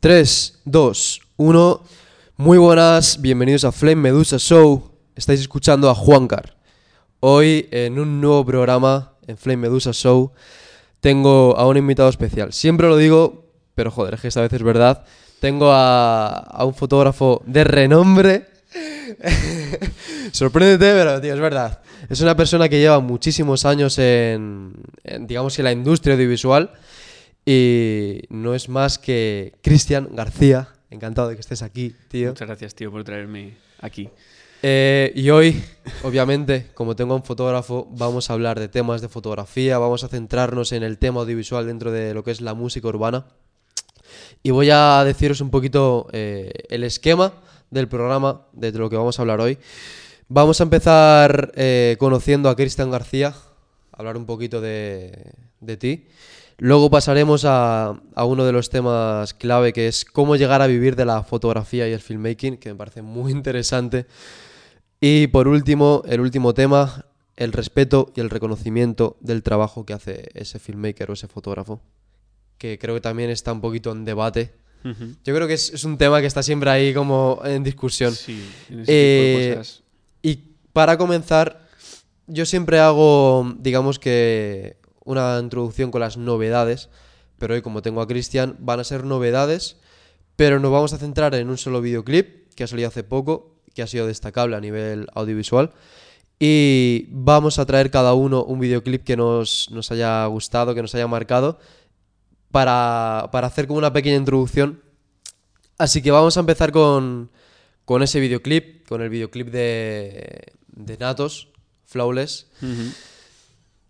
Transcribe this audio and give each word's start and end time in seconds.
3, 0.00 0.60
2, 0.64 1.20
1. 1.36 1.84
Muy 2.38 2.56
buenas, 2.56 3.20
bienvenidos 3.20 3.64
a 3.64 3.72
Flame 3.72 3.96
Medusa 3.96 4.38
Show. 4.38 4.92
Estáis 5.14 5.40
escuchando 5.40 5.90
a 5.90 5.94
Juancar. 5.94 6.56
Hoy 7.20 7.68
en 7.70 7.98
un 7.98 8.18
nuevo 8.18 8.46
programa 8.46 9.12
en 9.26 9.36
Flame 9.36 9.58
Medusa 9.58 9.92
Show 9.92 10.32
tengo 11.00 11.54
a 11.58 11.68
un 11.68 11.76
invitado 11.76 12.08
especial. 12.08 12.54
Siempre 12.54 12.88
lo 12.88 12.96
digo, 12.96 13.44
pero 13.74 13.90
joder, 13.90 14.14
es 14.14 14.22
que 14.22 14.28
esta 14.28 14.40
vez 14.40 14.50
es 14.54 14.62
verdad. 14.62 15.04
Tengo 15.38 15.70
a, 15.70 16.28
a 16.28 16.64
un 16.64 16.72
fotógrafo 16.72 17.42
de 17.44 17.64
renombre. 17.64 18.46
Sorpréndete, 20.32 20.94
pero 20.94 21.20
tío, 21.20 21.34
es 21.34 21.40
verdad. 21.40 21.82
Es 22.08 22.22
una 22.22 22.34
persona 22.34 22.70
que 22.70 22.80
lleva 22.80 23.00
muchísimos 23.00 23.66
años 23.66 23.98
en, 23.98 24.72
digamos 25.20 25.54
que 25.54 25.62
la 25.62 25.72
industria 25.72 26.14
audiovisual 26.14 26.70
y 27.52 28.22
no 28.28 28.54
es 28.54 28.68
más 28.68 29.00
que 29.00 29.54
Cristian 29.60 30.10
García. 30.12 30.68
Encantado 30.88 31.28
de 31.28 31.34
que 31.34 31.40
estés 31.40 31.62
aquí, 31.62 31.96
tío. 32.06 32.28
Muchas 32.28 32.46
gracias, 32.46 32.76
tío, 32.76 32.92
por 32.92 33.02
traerme 33.02 33.56
aquí. 33.80 34.08
Eh, 34.62 35.10
y 35.16 35.30
hoy, 35.30 35.60
obviamente, 36.04 36.68
como 36.74 36.94
tengo 36.94 37.14
a 37.14 37.16
un 37.16 37.24
fotógrafo, 37.24 37.88
vamos 37.90 38.30
a 38.30 38.34
hablar 38.34 38.60
de 38.60 38.68
temas 38.68 39.00
de 39.00 39.08
fotografía, 39.08 39.78
vamos 39.78 40.04
a 40.04 40.08
centrarnos 40.08 40.70
en 40.70 40.84
el 40.84 40.98
tema 40.98 41.22
audiovisual 41.22 41.66
dentro 41.66 41.90
de 41.90 42.14
lo 42.14 42.22
que 42.22 42.30
es 42.30 42.40
la 42.40 42.54
música 42.54 42.86
urbana. 42.86 43.26
Y 44.44 44.52
voy 44.52 44.70
a 44.70 45.02
deciros 45.04 45.40
un 45.40 45.50
poquito 45.50 46.06
eh, 46.12 46.52
el 46.68 46.84
esquema 46.84 47.32
del 47.70 47.88
programa, 47.88 48.42
de 48.52 48.70
lo 48.70 48.88
que 48.88 48.96
vamos 48.96 49.18
a 49.18 49.22
hablar 49.22 49.40
hoy. 49.40 49.58
Vamos 50.28 50.60
a 50.60 50.62
empezar 50.62 51.50
eh, 51.56 51.96
conociendo 51.98 52.48
a 52.48 52.54
Cristian 52.54 52.92
García, 52.92 53.34
hablar 53.90 54.16
un 54.16 54.26
poquito 54.26 54.60
de, 54.60 55.32
de 55.58 55.76
ti. 55.76 56.06
Luego 56.62 56.90
pasaremos 56.90 57.46
a, 57.46 57.98
a, 58.14 58.24
uno 58.26 58.44
de 58.44 58.52
los 58.52 58.68
temas 58.68 59.32
clave 59.32 59.72
que 59.72 59.88
es 59.88 60.04
cómo 60.04 60.36
llegar 60.36 60.60
a 60.60 60.66
vivir 60.66 60.94
de 60.94 61.06
la 61.06 61.22
fotografía 61.22 61.88
y 61.88 61.92
el 61.92 62.00
filmmaking, 62.00 62.58
que 62.58 62.68
me 62.68 62.74
parece 62.74 63.00
muy 63.00 63.32
interesante. 63.32 64.04
Y 65.00 65.28
por 65.28 65.48
último, 65.48 66.02
el 66.06 66.20
último 66.20 66.52
tema, 66.52 67.06
el 67.36 67.52
respeto 67.52 68.12
y 68.14 68.20
el 68.20 68.28
reconocimiento 68.28 69.16
del 69.20 69.42
trabajo 69.42 69.86
que 69.86 69.94
hace 69.94 70.28
ese 70.34 70.58
filmmaker 70.58 71.10
o 71.10 71.14
ese 71.14 71.28
fotógrafo, 71.28 71.80
que 72.58 72.78
creo 72.78 72.94
que 72.94 73.00
también 73.00 73.30
está 73.30 73.52
un 73.52 73.62
poquito 73.62 73.90
en 73.92 74.04
debate. 74.04 74.52
Uh 74.84 74.88
-huh. 74.88 75.16
Yo 75.24 75.34
creo 75.34 75.48
que 75.48 75.54
es, 75.54 75.72
es, 75.72 75.84
un 75.84 75.96
tema 75.96 76.20
que 76.20 76.26
está 76.26 76.42
siempre 76.42 76.68
ahí 76.68 76.92
como 76.92 77.40
en 77.42 77.64
discusión. 77.64 78.14
Sí, 78.14 78.46
en 78.68 78.80
ese 78.80 78.92
Eh, 78.92 79.32
tipo 79.32 79.40
de 79.40 79.56
cosas. 79.56 79.82
Y 80.20 80.36
para 80.74 80.98
comenzar, 80.98 81.66
yo 82.26 82.44
siempre 82.44 82.78
hago, 82.80 83.54
digamos 83.58 83.98
que 83.98 84.76
una 85.10 85.38
introducción 85.40 85.90
con 85.90 86.00
las 86.00 86.16
novedades, 86.16 86.88
pero 87.38 87.54
hoy 87.54 87.62
como 87.62 87.82
tengo 87.82 88.00
a 88.00 88.06
Cristian, 88.06 88.56
van 88.58 88.80
a 88.80 88.84
ser 88.84 89.04
novedades, 89.04 89.76
pero 90.36 90.60
nos 90.60 90.70
vamos 90.70 90.92
a 90.92 90.98
centrar 90.98 91.34
en 91.34 91.50
un 91.50 91.58
solo 91.58 91.80
videoclip 91.80 92.52
que 92.54 92.64
ha 92.64 92.66
salido 92.66 92.88
hace 92.88 93.04
poco, 93.04 93.56
que 93.74 93.82
ha 93.82 93.86
sido 93.86 94.06
destacable 94.06 94.56
a 94.56 94.60
nivel 94.60 95.08
audiovisual, 95.14 95.72
y 96.38 97.06
vamos 97.10 97.58
a 97.58 97.66
traer 97.66 97.90
cada 97.90 98.14
uno 98.14 98.44
un 98.44 98.60
videoclip 98.60 99.04
que 99.04 99.16
nos, 99.16 99.70
nos 99.70 99.90
haya 99.90 100.24
gustado, 100.26 100.74
que 100.74 100.82
nos 100.82 100.94
haya 100.94 101.06
marcado, 101.06 101.58
para, 102.50 103.28
para, 103.30 103.46
hacer 103.46 103.66
como 103.66 103.78
una 103.78 103.92
pequeña 103.92 104.16
introducción. 104.16 104.82
Así 105.78 106.02
que 106.02 106.10
vamos 106.10 106.36
a 106.36 106.40
empezar 106.40 106.72
con, 106.72 107.30
con 107.84 108.02
ese 108.02 108.20
videoclip, 108.20 108.88
con 108.88 109.02
el 109.02 109.08
videoclip 109.08 109.48
de, 109.48 110.52
de 110.68 110.98
Natos, 110.98 111.48
Flawless. 111.84 112.46
Uh. 112.62 113.09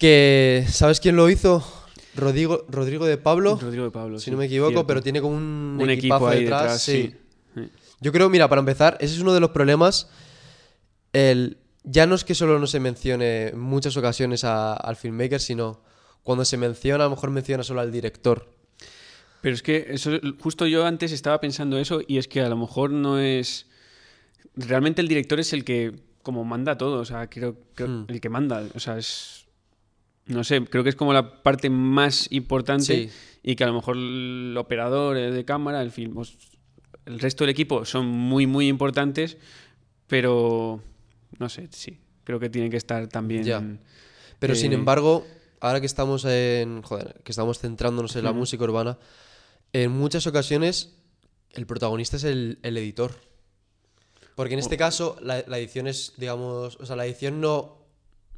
Que, 0.00 0.66
¿sabes 0.68 0.98
quién 0.98 1.14
lo 1.14 1.30
hizo? 1.30 1.64
Rodrigo, 2.16 2.64
Rodrigo 2.68 3.06
de 3.06 3.18
Pablo. 3.18 3.58
Rodrigo 3.60 3.84
de 3.84 3.90
Pablo. 3.90 4.18
Si 4.18 4.24
sí, 4.24 4.30
no 4.32 4.38
me 4.38 4.46
equivoco, 4.46 4.70
cierto. 4.70 4.86
pero 4.86 5.02
tiene 5.02 5.20
como 5.20 5.36
un, 5.36 5.78
un 5.80 5.90
equipazo 5.90 6.24
equipo 6.24 6.28
ahí 6.28 6.40
detrás. 6.40 6.62
detrás. 6.62 6.82
sí. 6.82 7.14
sí. 7.54 7.70
Yo 8.00 8.12
creo, 8.12 8.30
mira, 8.30 8.48
para 8.48 8.60
empezar, 8.60 8.96
ese 9.00 9.14
es 9.14 9.20
uno 9.20 9.34
de 9.34 9.40
los 9.40 9.50
problemas. 9.50 10.08
El, 11.12 11.58
ya 11.84 12.06
no 12.06 12.14
es 12.14 12.24
que 12.24 12.34
solo 12.34 12.58
no 12.58 12.66
se 12.66 12.80
mencione 12.80 13.48
en 13.48 13.60
muchas 13.60 13.96
ocasiones 13.96 14.42
a, 14.44 14.72
al 14.72 14.96
filmmaker, 14.96 15.38
sino 15.40 15.82
cuando 16.22 16.44
se 16.46 16.56
menciona, 16.56 17.04
a 17.04 17.06
lo 17.08 17.14
mejor 17.14 17.30
menciona 17.30 17.62
solo 17.62 17.80
al 17.82 17.92
director. 17.92 18.48
Pero 19.42 19.54
es 19.54 19.62
que 19.62 19.86
eso, 19.90 20.12
justo 20.38 20.66
yo 20.66 20.86
antes 20.86 21.12
estaba 21.12 21.40
pensando 21.40 21.78
eso 21.78 22.00
y 22.06 22.18
es 22.18 22.26
que 22.26 22.40
a 22.40 22.48
lo 22.48 22.56
mejor 22.56 22.90
no 22.90 23.18
es... 23.18 23.66
Realmente 24.56 25.02
el 25.02 25.08
director 25.08 25.38
es 25.40 25.52
el 25.52 25.64
que 25.64 25.92
como 26.22 26.44
manda 26.44 26.76
todo, 26.78 27.00
o 27.00 27.04
sea, 27.04 27.28
creo, 27.28 27.56
creo 27.74 27.88
Hmm. 27.88 28.04
el 28.08 28.20
que 28.20 28.28
manda, 28.28 28.64
o 28.74 28.80
sea, 28.80 28.98
es... 28.98 29.46
No 30.30 30.44
sé, 30.44 30.64
creo 30.64 30.82
que 30.84 30.90
es 30.90 30.96
como 30.96 31.12
la 31.12 31.42
parte 31.42 31.70
más 31.70 32.28
importante 32.30 32.84
Sí. 32.84 33.10
y 33.42 33.56
que 33.56 33.64
a 33.64 33.66
lo 33.66 33.74
mejor 33.74 33.96
el 33.96 34.54
operador 34.58 35.16
eh, 35.16 35.30
de 35.30 35.44
cámara, 35.44 35.82
el 35.82 35.90
film, 35.90 36.20
el 37.06 37.18
resto 37.20 37.44
del 37.44 37.50
equipo 37.50 37.84
son 37.84 38.06
muy, 38.06 38.46
muy 38.46 38.68
importantes, 38.68 39.36
pero 40.06 40.82
no 41.38 41.48
sé, 41.48 41.68
sí, 41.72 41.98
creo 42.24 42.38
que 42.40 42.48
tienen 42.48 42.70
que 42.70 42.76
estar 42.76 43.06
también... 43.08 43.44
Ya. 43.44 43.62
Pero 44.38 44.54
sin 44.54 44.72
eh, 44.72 44.76
embargo, 44.76 45.26
ahora 45.60 45.80
que 45.80 45.86
estamos 45.86 46.24
en. 46.24 46.80
Joder, 46.82 47.20
que 47.24 47.32
estamos 47.32 47.58
centrándonos 47.58 48.16
en 48.16 48.24
la 48.24 48.32
música 48.32 48.64
urbana, 48.64 48.98
en 49.74 49.90
muchas 49.90 50.26
ocasiones 50.26 50.96
el 51.52 51.66
protagonista 51.66 52.16
es 52.16 52.24
el, 52.24 52.58
el 52.62 52.78
editor. 52.78 53.12
Porque 54.36 54.54
en 54.54 54.60
este 54.60 54.76
Oh. 54.76 54.78
caso, 54.78 55.16
la, 55.20 55.44
la 55.46 55.58
edición 55.58 55.86
es, 55.86 56.14
digamos. 56.16 56.78
O 56.80 56.86
sea, 56.86 56.96
la 56.96 57.04
edición 57.04 57.42
no. 57.42 57.79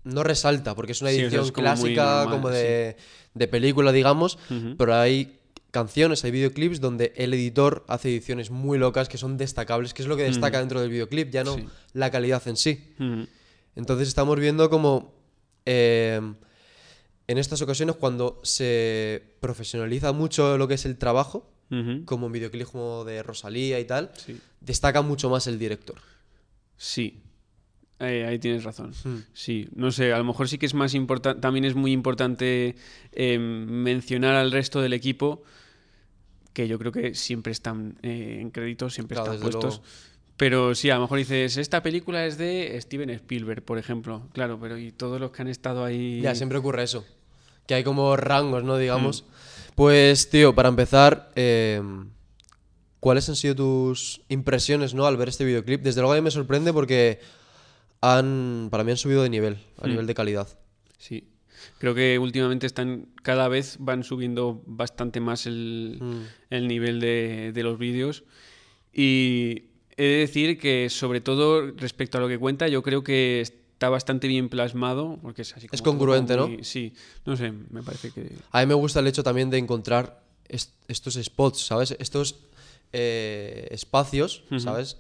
No 0.05 0.23
resalta, 0.23 0.75
porque 0.75 0.93
es 0.93 1.01
una 1.01 1.11
Sí, 1.11 1.17
o 1.17 1.19
sea, 1.19 1.27
edición 1.27 1.45
es 1.47 1.53
como 1.53 1.69
muy 1.69 1.77
clásica, 1.95 2.05
normal, 2.05 2.35
como 2.35 2.49
de, 2.51 2.97
de 3.35 3.49
película, 3.49 3.93
digamos. 3.93 4.39
Pero 4.77 4.95
hay 4.95 5.39
canciones, 5.71 6.23
hay 6.25 6.31
videoclips 6.33 6.81
donde 6.81 7.13
el 7.17 7.33
editor 7.35 7.85
hace 7.89 8.09
ediciones 8.11 8.51
muy 8.51 8.79
locas 8.79 9.09
que 9.09 9.17
son 9.17 9.39
destacables, 9.39 9.95
que 9.95 10.03
es 10.03 10.09
lo 10.09 10.17
que 10.17 10.25
destaca 10.25 10.59
dentro 10.59 10.81
del 10.81 10.91
videoclip, 10.91 11.31
ya 11.31 11.45
no 11.45 11.57
Sí. 11.57 11.67
la 11.95 12.11
calidad 12.11 12.47
en 12.49 12.57
sí. 12.57 12.95
Entonces 13.77 14.09
estamos 14.09 14.39
viendo 14.39 14.69
como 14.69 15.15
eh, 15.65 16.21
en 17.29 17.39
estas 17.39 17.63
ocasiones 17.63 17.97
cuando 17.97 18.41
se 18.43 19.23
profesionaliza 19.41 20.13
mucho 20.13 20.59
lo 20.59 20.67
que 20.69 20.75
es 20.75 20.85
el 20.85 20.99
trabajo, 20.99 21.49
como 22.05 22.27
en 22.27 22.33
videoclips 22.33 22.71
como 22.71 23.05
de 23.05 23.23
Rosalía 23.23 23.81
y 23.81 23.85
tal, 23.87 24.11
destaca 24.61 25.01
mucho 25.01 25.31
más 25.31 25.47
el 25.47 25.59
director. 25.59 25.97
Sí, 26.77 27.23
Eh, 28.03 28.27
ahí 28.27 28.39
tienes 28.39 28.65
razón. 28.65 28.93
Hmm. 29.05 29.19
Sí, 29.33 29.69
no 29.75 29.93
sé, 29.93 30.13
a 30.13 30.19
lo 30.19 30.25
mejor 30.25 30.49
sí 30.49 30.59
que 30.59 30.67
es 30.67 30.75
más 30.75 30.93
importante, 30.95 31.41
también 31.41 31.65
es 31.65 31.75
muy 31.77 31.93
importante 31.93 32.75
eh, 33.13 33.39
mencionar 33.39 34.35
al 34.35 34.51
resto 34.51 34.81
del 34.81 34.93
equipo, 34.93 35.45
que 36.53 36.67
yo 36.67 36.79
creo 36.79 36.91
que 36.91 37.15
siempre 37.15 37.53
están 37.53 37.99
eh, 38.03 38.39
en 38.41 38.51
créditos, 38.51 38.95
siempre 38.95 39.15
Claro, 39.15 39.33
están 39.33 39.43
puestos. 39.43 39.77
luego. 39.77 39.85
Pero 40.37 40.75
sí, 40.75 40.91
a 40.91 40.97
lo 40.97 41.03
mejor 41.03 41.19
dices, 41.19 41.57
esta 41.57 41.83
película 41.83 42.27
es 42.27 42.37
de 42.39 42.77
Steven 42.81 43.11
Spielberg, 43.11 43.63
por 43.63 43.79
ejemplo. 43.79 44.29
Claro, 44.33 44.59
pero 44.61 44.77
y 44.77 44.91
todos 44.91 45.21
los 45.21 45.31
que 45.31 45.43
han 45.43 45.49
estado 45.49 45.85
ahí... 45.85 46.21
Ya, 46.21 46.35
siempre 46.35 46.59
ocurre 46.59 46.83
eso. 46.83 47.05
Que 47.69 47.75
hay 47.75 47.85
como 47.85 48.17
rangos, 48.17 48.65
¿no? 48.65 48.77
Digamos. 48.77 49.23
Hmm. 49.23 49.73
Pues, 49.77 50.29
tío, 50.29 50.55
para 50.55 50.69
empezar, 50.69 51.31
eh, 51.37 51.81
¿cuáles 52.99 53.29
han 53.29 53.37
sido 53.37 53.55
tus 53.55 54.23
impresiones, 54.29 54.95
¿no? 54.95 55.07
Al 55.07 55.17
ver 55.17 55.29
este 55.29 55.45
videoclip. 55.45 55.83
Desde 55.83 56.01
luego 56.01 56.15
a 56.15 56.17
mí 56.17 56.23
me 56.23 56.31
sorprende 56.33 56.73
porque 56.73 57.21
han, 58.03 58.69
para 58.71 58.85
mí 58.85 58.91
han 58.91 58.97
subido 58.99 59.23
de 59.23 59.31
nivel, 59.31 59.57
a 59.81 59.87
Hmm. 59.87 59.91
nivel 59.91 60.07
de 60.07 60.15
calidad. 60.15 60.49
Sí. 60.99 61.25
Creo 61.79 61.95
que 61.95 62.19
últimamente 62.19 62.67
están, 62.67 63.07
cada 63.23 63.49
vez 63.49 63.77
van 63.79 64.03
subiendo 64.05 64.63
bastante 64.67 65.21
más 65.21 65.47
el, 65.47 65.99
Mm. 66.01 66.23
el 66.51 66.69
nivel 66.69 67.01
de, 67.01 67.53
de 67.55 67.63
los 67.63 67.79
vídeos. 67.79 68.25
Y 68.93 69.69
he 69.97 70.03
de 70.03 70.17
decir 70.19 70.59
que, 70.59 70.91
sobre 70.91 71.21
todo 71.21 71.71
respecto 71.77 72.19
a 72.19 72.21
lo 72.21 72.29
que 72.29 72.39
cuenta, 72.39 72.67
yo 72.69 72.83
creo 72.83 73.03
que 73.05 73.41
está 73.41 73.89
bastante 73.89 74.27
bien 74.29 74.49
plasmado, 74.49 75.19
porque 75.23 75.43
es 75.43 75.53
así 75.57 75.67
como 75.69 75.75
Es 75.77 75.83
todo 75.83 75.93
congruente, 75.95 76.37
¿no? 76.37 76.51
Sí, 76.63 76.93
no 77.25 77.37
sé, 77.37 77.53
me 77.71 77.83
parece 77.83 78.11
que... 78.11 78.33
A 78.51 78.61
mí 78.61 78.67
me 78.67 78.75
gusta 78.75 79.01
el 79.01 79.07
hecho 79.07 79.23
también 79.23 79.51
de 79.51 79.59
encontrar 79.59 80.23
est- 80.49 80.75
estos 80.89 81.15
spots, 81.15 81.61
¿sabes? 81.67 81.97
Estos 81.99 82.37
eh, 82.93 83.69
espacios. 83.71 84.43
¿sabes? 84.59 84.99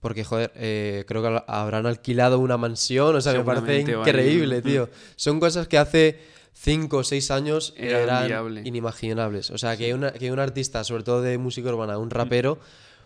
Porque, 0.00 0.22
joder, 0.24 0.52
eh, 0.54 1.04
creo 1.08 1.22
que 1.22 1.42
habrán 1.48 1.86
alquilado 1.86 2.38
una 2.38 2.56
mansión, 2.56 3.16
o 3.16 3.20
sea, 3.20 3.32
me 3.32 3.42
parece 3.44 3.82
vale. 3.94 4.08
increíble, 4.08 4.58
Ujú. 4.58 4.68
tío. 4.68 4.90
Son 5.16 5.40
cosas 5.40 5.66
que 5.66 5.76
hace 5.78 6.20
5 6.52 6.98
o 6.98 7.04
6 7.04 7.30
años 7.32 7.74
Era 7.76 8.24
eran 8.26 8.66
inimaginables. 8.66 9.50
O 9.50 9.58
sea, 9.58 9.76
que, 9.76 9.92
una- 9.94 10.12
que 10.12 10.30
un 10.30 10.38
artista, 10.38 10.84
sobre 10.84 11.02
todo 11.02 11.20
de 11.22 11.36
música 11.38 11.68
urbana, 11.70 11.98
un 11.98 12.10
rapero, 12.10 12.58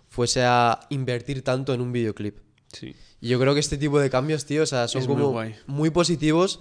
fuese 0.09 0.43
a 0.45 0.81
invertir 0.91 1.43
tanto 1.43 1.73
en 1.73 1.81
un 1.81 1.93
videoclip. 1.93 2.37
Sí. 2.73 2.95
Y 3.23 3.29
yo 3.29 3.41
creo 3.41 3.55
que 3.55 3.61
este 3.61 3.79
tipo 3.79 3.99
de 3.99 4.11
cambios, 4.11 4.45
tío, 4.45 4.63
o 4.63 4.67
sea, 4.67 4.87
son 4.89 5.03
Es 5.03 5.09
como 5.09 5.43
muy 5.67 5.91
positivos 5.91 6.61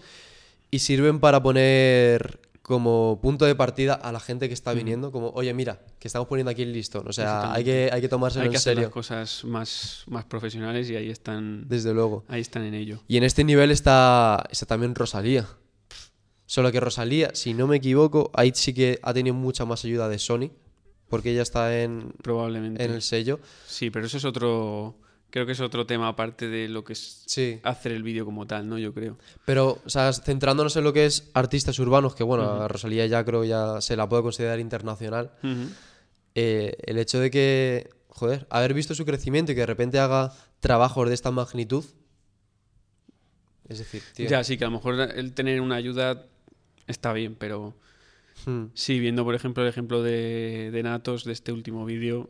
y 0.70 0.80
sirven 0.80 1.20
para 1.20 1.44
poner 1.44 2.40
como 2.72 3.20
punto 3.22 3.44
de 3.44 3.54
partida 3.54 3.96
a 3.96 4.14
la 4.14 4.22
gente 4.22 4.48
que 4.48 4.54
está 4.54 4.72
viniendo, 4.72 5.12
como, 5.12 5.32
oye, 5.32 5.54
mira, 5.54 5.82
que 6.00 6.08
estamos 6.08 6.30
poniendo 6.30 6.52
aquí 6.52 6.62
el 6.62 6.72
listón. 6.72 7.06
O 7.06 7.12
sea, 7.12 7.52
hay 7.52 7.66
que, 7.66 7.90
hay 7.92 8.00
que 8.00 8.08
tomárselo 8.08 8.44
Hay 8.44 8.50
que 8.50 8.56
en 8.56 8.60
hacer 8.60 8.76
serio, 8.76 8.84
las 8.84 8.94
cosas 8.94 9.44
más, 9.44 10.06
más 10.08 10.24
profesionales 10.24 10.90
y 10.90 10.96
ahí 10.96 11.10
están, 11.10 11.68
desde 11.68 11.94
luego. 11.94 12.24
ahí 12.30 12.40
están 12.40 12.64
en 12.64 12.74
ello. 12.74 13.04
Y 13.10 13.18
en 13.18 13.26
este 13.26 13.44
nivel 13.44 13.72
está, 13.72 14.42
está 14.50 14.66
también 14.66 14.96
Rosalía. 14.96 15.46
Solo 16.46 16.72
que 16.72 16.80
Rosalía, 16.80 17.32
si 17.34 17.54
no 17.54 17.68
me 17.68 17.76
equivoco, 17.76 18.32
ahí 18.34 18.54
sí 18.56 18.74
que 18.74 19.00
ha 19.04 19.14
tenido 19.14 19.36
mucha 19.36 19.66
más 19.66 19.84
ayuda 19.84 20.08
de 20.08 20.18
Sony. 20.18 20.52
porque 21.10 21.32
ella 21.32 21.42
está 21.42 21.82
en, 21.82 22.14
Probablemente. 22.24 22.82
en 22.86 22.92
el 22.92 23.02
sello. 23.02 23.42
Sí, 23.68 23.90
pero 23.90 24.06
eso 24.06 24.16
es 24.16 24.24
otro. 24.24 24.96
Creo 25.32 25.46
que 25.46 25.54
es 25.54 25.60
otro 25.62 25.86
tema 25.86 26.10
aparte 26.10 26.48
de 26.50 26.68
lo 26.68 26.84
que 26.84 26.94
es 26.94 27.24
Sí. 27.26 27.60
hacer 27.64 27.94
el 27.94 28.04
vídeo 28.04 28.26
como 28.26 28.46
tal, 28.46 28.68
¿no? 28.68 28.78
Yo 28.78 28.94
creo. 28.94 29.18
Pero, 29.46 29.82
o 29.86 29.90
sea, 29.90 30.12
centrándonos 30.14 30.76
en 30.76 30.84
lo 30.84 30.92
que 30.94 31.06
es 31.06 31.32
artistas 31.34 31.80
urbanos, 31.80 32.16
que 32.16 32.24
bueno, 32.24 32.44
a 32.44 32.68
Rosalía 32.68 33.06
ya 33.08 33.24
creo 33.24 33.44
ya 33.46 33.80
se 33.82 33.96
la 33.96 34.08
puede 34.10 34.24
considerar 34.24 34.60
internacional. 34.60 35.32
Eh, 36.36 36.76
el 36.84 36.98
hecho 36.98 37.20
de 37.20 37.32
que, 37.32 37.90
joder, 38.10 38.46
haber 38.50 38.74
visto 38.74 38.94
su 38.94 39.06
crecimiento 39.06 39.52
y 39.52 39.56
que 39.56 39.62
de 39.62 39.68
repente 39.68 40.00
haga 40.00 40.34
trabajos 40.60 41.08
de 41.08 41.16
esta 41.16 41.32
magnitud. 41.32 41.86
Es 43.68 43.80
decir, 43.80 44.02
tío. 44.14 44.28
Ya, 44.30 44.44
sí, 44.44 44.58
que 44.58 44.66
a 44.66 44.68
lo 44.68 44.74
mejor 44.74 45.00
el 45.00 45.34
tener 45.34 45.62
una 45.62 45.76
ayuda 45.76 46.26
está 46.88 47.14
bien, 47.14 47.36
pero 47.36 47.74
hmm, 48.46 48.66
sí, 48.74 49.00
viendo 49.00 49.24
por 49.24 49.34
ejemplo 49.34 49.64
el 49.64 49.70
ejemplo 49.70 50.04
de, 50.04 50.72
de 50.72 50.84
Natos, 50.84 51.24
de 51.24 51.32
este 51.32 51.54
último 51.54 51.86
vídeo, 51.86 52.30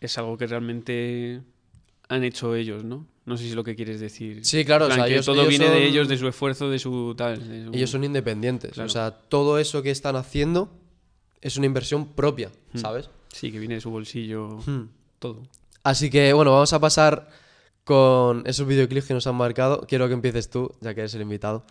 es 0.00 0.16
algo 0.16 0.38
que 0.38 0.46
realmente 0.46 1.42
han 2.08 2.24
hecho 2.24 2.54
ellos, 2.54 2.84
¿no? 2.84 3.06
No 3.24 3.36
sé 3.36 3.44
si 3.44 3.50
es 3.50 3.56
lo 3.56 3.64
que 3.64 3.74
quieres 3.74 3.98
decir. 4.00 4.44
Sí, 4.44 4.64
claro, 4.64 4.86
o 4.86 4.90
sea, 4.90 5.08
ellos- 5.08 5.26
todo 5.26 5.36
ellos 5.42 5.48
viene 5.48 5.68
de 5.70 5.84
ellos, 5.86 6.06
de 6.08 6.16
su 6.16 6.28
esfuerzo, 6.28 6.70
de 6.70 6.78
su 6.78 7.14
tal. 7.16 7.48
de 7.48 7.64
su- 7.66 7.72
Ellos 7.74 7.90
son 7.90 8.04
independientes. 8.04 8.72
Claro. 8.72 8.86
O 8.86 8.90
sea, 8.90 9.10
todo 9.10 9.58
eso 9.58 9.82
que 9.82 9.90
están 9.90 10.14
haciendo 10.16 10.70
es 11.40 11.56
una 11.56 11.66
inversión 11.66 12.06
propia, 12.14 12.50
¿sabes? 12.74 13.10
Sí, 13.32 13.50
que 13.50 13.58
viene 13.58 13.74
de 13.74 13.80
su 13.80 13.90
bolsillo, 13.90 14.58
Hmm. 14.66 14.88
todo. 15.18 15.42
Así 15.82 16.08
que, 16.10 16.32
bueno, 16.32 16.52
vamos 16.52 16.72
a 16.72 16.78
pasar 16.80 17.28
con 17.84 18.42
esos 18.46 18.66
videoclips 18.66 19.06
que 19.06 19.14
nos 19.14 19.26
han 19.26 19.34
marcado. 19.36 19.86
Quiero 19.88 20.06
que 20.08 20.14
empieces 20.14 20.48
tú, 20.50 20.72
ya 20.80 20.94
que 20.94 21.00
eres 21.00 21.14
el 21.14 21.22
invitado. 21.22 21.64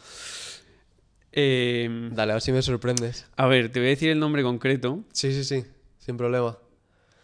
Eh, 1.31 2.09
Dale, 2.13 2.31
a 2.31 2.35
ver 2.35 2.41
si 2.41 2.51
me 2.51 2.61
sorprendes. 2.61 3.27
a 3.35 3.45
ver, 3.47 3.69
te 3.71 3.79
voy 3.79 3.87
a 3.87 3.89
decir 3.91 4.09
el 4.09 4.19
nombre 4.19 4.41
concreto. 4.43 5.03
Sí, 5.11 5.33
sí, 5.33 5.43
sí, 5.43 5.63
sin 5.99 6.15
problema. 6.17 6.57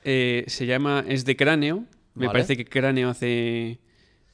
Eh, 0.03 0.43
se 0.47 0.65
llama, 0.65 1.05
es 1.07 1.23
de 1.25 1.35
Cráneo. 1.37 1.85
Me 2.15 2.27
Vale. 2.27 2.39
parece 2.39 2.57
que 2.57 2.65
Cráneo 2.65 3.09
hace 3.09 3.79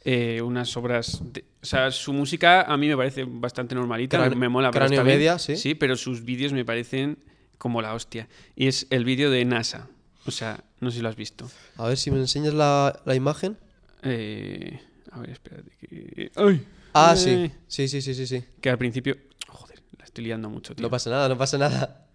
eh, 0.04 0.42
unas 0.42 0.76
obras. 0.78 1.22
de- 1.34 1.46
o 1.62 1.66
sea, 1.66 1.92
su 1.92 2.14
música 2.14 2.62
a 2.64 2.78
mí 2.78 2.88
me 2.88 2.96
parece 2.98 3.26
bastante 3.26 3.76
normalita. 3.76 4.30
Me 4.32 4.50
mola, 4.50 4.72
Cráneo. 4.72 5.04
Media, 5.04 5.38
sí. 5.38 5.56
Sí, 5.58 5.76
pero 5.76 5.96
sus 5.96 6.24
vídeos 6.24 6.54
me 6.54 6.64
parecen 6.66 7.18
como 7.58 7.82
la 7.82 7.94
hostia. 7.94 8.28
Y 8.56 8.68
es 8.68 8.88
el 8.90 9.04
vídeo 9.06 9.30
de 9.32 9.44
NASA. 9.46 9.90
O 10.26 10.32
sea, 10.32 10.64
no 10.80 10.92
sé 10.92 10.98
si 10.98 11.04
lo 11.04 11.10
has 11.10 11.16
visto. 11.16 11.50
A 11.78 11.88
ver 11.88 11.98
si 11.98 12.12
me 12.12 12.18
enseñas 12.18 12.54
la, 12.54 13.00
la 13.06 13.16
imagen. 13.16 13.58
Eh, 14.04 14.80
a 15.12 15.20
ver, 15.20 15.30
espérate. 15.32 15.72
Que... 15.80 16.32
¡Ay! 16.36 16.64
Ah, 16.94 17.14
Eh, 17.16 17.18
sí. 17.18 17.52
Sí, 17.68 17.88
sí, 17.88 18.02
sí, 18.02 18.14
sí, 18.14 18.28
sí. 18.28 18.44
Que 18.62 18.70
al 18.70 18.78
principio. 18.78 19.18
Joder, 19.48 19.82
la 19.98 20.06
estoy 20.06 20.24
liando 20.26 20.50
mucho, 20.50 20.76
tío. 20.76 20.84
No 20.84 20.90
pasa 20.90 21.10
nada, 21.10 21.28
no 21.30 21.38
pasa 21.38 21.58
nada. 21.58 22.06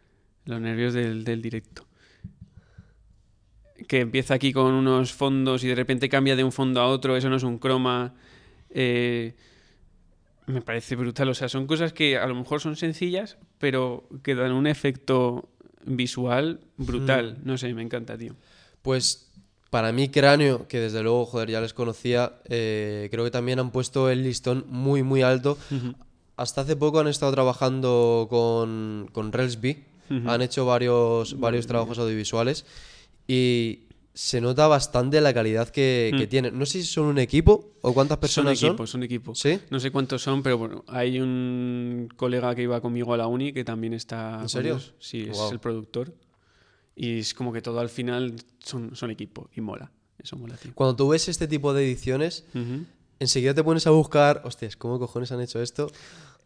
Los 0.45 0.61
nervios 0.61 0.93
del, 0.95 1.25
del 1.25 1.41
directo. 1.43 1.87
Que 3.89 4.01
empieza 4.01 4.35
aquí 4.35 4.53
con 4.53 4.73
unos 4.73 5.13
fondos 5.13 5.65
y 5.65 5.69
de 5.69 5.75
repente 5.75 6.09
cambia 6.09 6.37
de 6.37 6.45
un 6.45 6.53
fondo 6.53 6.81
a 6.81 6.87
otro, 6.87 7.17
eso 7.17 7.29
no 7.29 7.37
es 7.37 7.43
un 7.43 7.59
croma. 7.59 8.15
eh, 8.71 9.35
me 10.47 10.61
parece 10.61 10.97
brutal. 10.97 11.29
O 11.29 11.35
sea, 11.35 11.49
son 11.49 11.67
cosas 11.67 11.93
que 11.93 12.19
a 12.19 12.27
lo 12.27 12.35
mejor 12.35 12.61
son 12.61 12.77
sencillas, 12.77 13.39
pero 13.59 14.09
que 14.23 14.35
dan 14.35 14.53
un 14.53 14.67
efecto 14.67 15.49
visual 15.85 16.61
brutal. 16.77 17.39
No 17.45 17.57
sé, 17.59 17.73
me 17.75 17.83
encanta, 17.83 18.19
tío. 18.19 18.35
Pues 18.83 19.31
para 19.71 19.93
mí, 19.93 20.09
Cráneo, 20.09 20.67
que 20.69 20.81
desde 20.81 21.03
luego, 21.03 21.25
joder, 21.27 21.51
ya 21.51 21.61
les 21.61 21.73
conocía, 21.73 22.35
eh, 22.47 23.09
creo 23.11 23.25
que 23.25 23.31
también 23.31 23.59
han 23.59 23.71
puesto 23.71 24.11
el 24.11 24.23
listón 24.23 24.65
muy, 24.69 25.03
muy 25.03 25.23
alto. 25.23 25.57
Hasta 26.37 26.63
hace 26.63 26.77
poco 26.77 27.01
han 27.01 27.09
estado 27.09 27.33
trabajando 27.33 28.27
con, 28.29 29.09
con 29.13 29.33
Relsby, 29.33 29.85
han 30.27 30.43
hecho 30.43 30.67
varios, 30.67 31.41
varios 31.41 31.67
trabajos 31.67 31.99
audiovisuales 31.99 32.67
y 33.27 33.85
se 34.15 34.41
nota 34.43 34.67
bastante 34.67 35.21
la 35.23 35.33
calidad 35.33 35.69
que, 35.71 36.13
que 36.17 36.27
tienen. 36.27 36.59
No 36.59 36.67
sé 36.67 36.81
si 36.83 36.87
son 36.87 37.07
un 37.07 37.19
equipo 37.19 37.73
o 37.81 37.95
cuántas 37.95 38.19
personas 38.19 38.59
son 38.59 38.61
son. 38.61 38.69
equipos, 38.71 38.91
son 38.91 39.03
equipos. 39.05 39.39
¿Sí? 39.39 39.59
No 39.71 39.81
sé 39.81 39.91
cuántos 39.91 40.23
son, 40.23 40.43
pero 40.43 40.59
bueno, 40.59 40.85
hay 40.87 41.19
un 41.19 42.09
colega 42.17 42.55
que 42.55 42.63
iba 42.63 42.81
conmigo 42.83 43.15
a 43.15 43.17
la 43.17 43.27
uni 43.27 43.53
que 43.55 43.65
también 43.65 43.95
está. 43.95 44.37
con 44.41 44.49
serio? 44.51 44.75
ellos. 44.75 44.95
Sí, 44.99 45.23
es 45.23 45.37
Guau. 45.37 45.53
el 45.53 45.61
productor. 45.61 46.15
Y 46.95 47.21
es 47.21 47.33
como 47.33 47.53
que 47.55 47.63
todo 47.63 47.81
al 47.81 47.89
final 47.89 48.37
son, 48.63 48.95
son 48.95 49.11
equipo 49.11 49.49
y 49.57 49.63
mola. 49.63 49.91
Eso 50.19 50.37
mola, 50.37 50.57
tío. 50.57 50.73
Cuando 50.75 50.95
tú 50.95 51.09
ves 51.09 51.29
este 51.29 51.49
tipo 51.49 51.73
de 51.73 51.85
ediciones, 51.85 52.45
Ujú. 52.55 52.85
enseguida 53.19 53.55
te 53.55 53.65
pones 53.65 53.87
a 53.87 53.91
buscar, 53.91 54.43
hostias, 54.45 54.77
¿cómo 54.77 54.99
cojones 54.99 55.33
han 55.33 55.41
hecho 55.41 55.63
esto? 55.63 55.91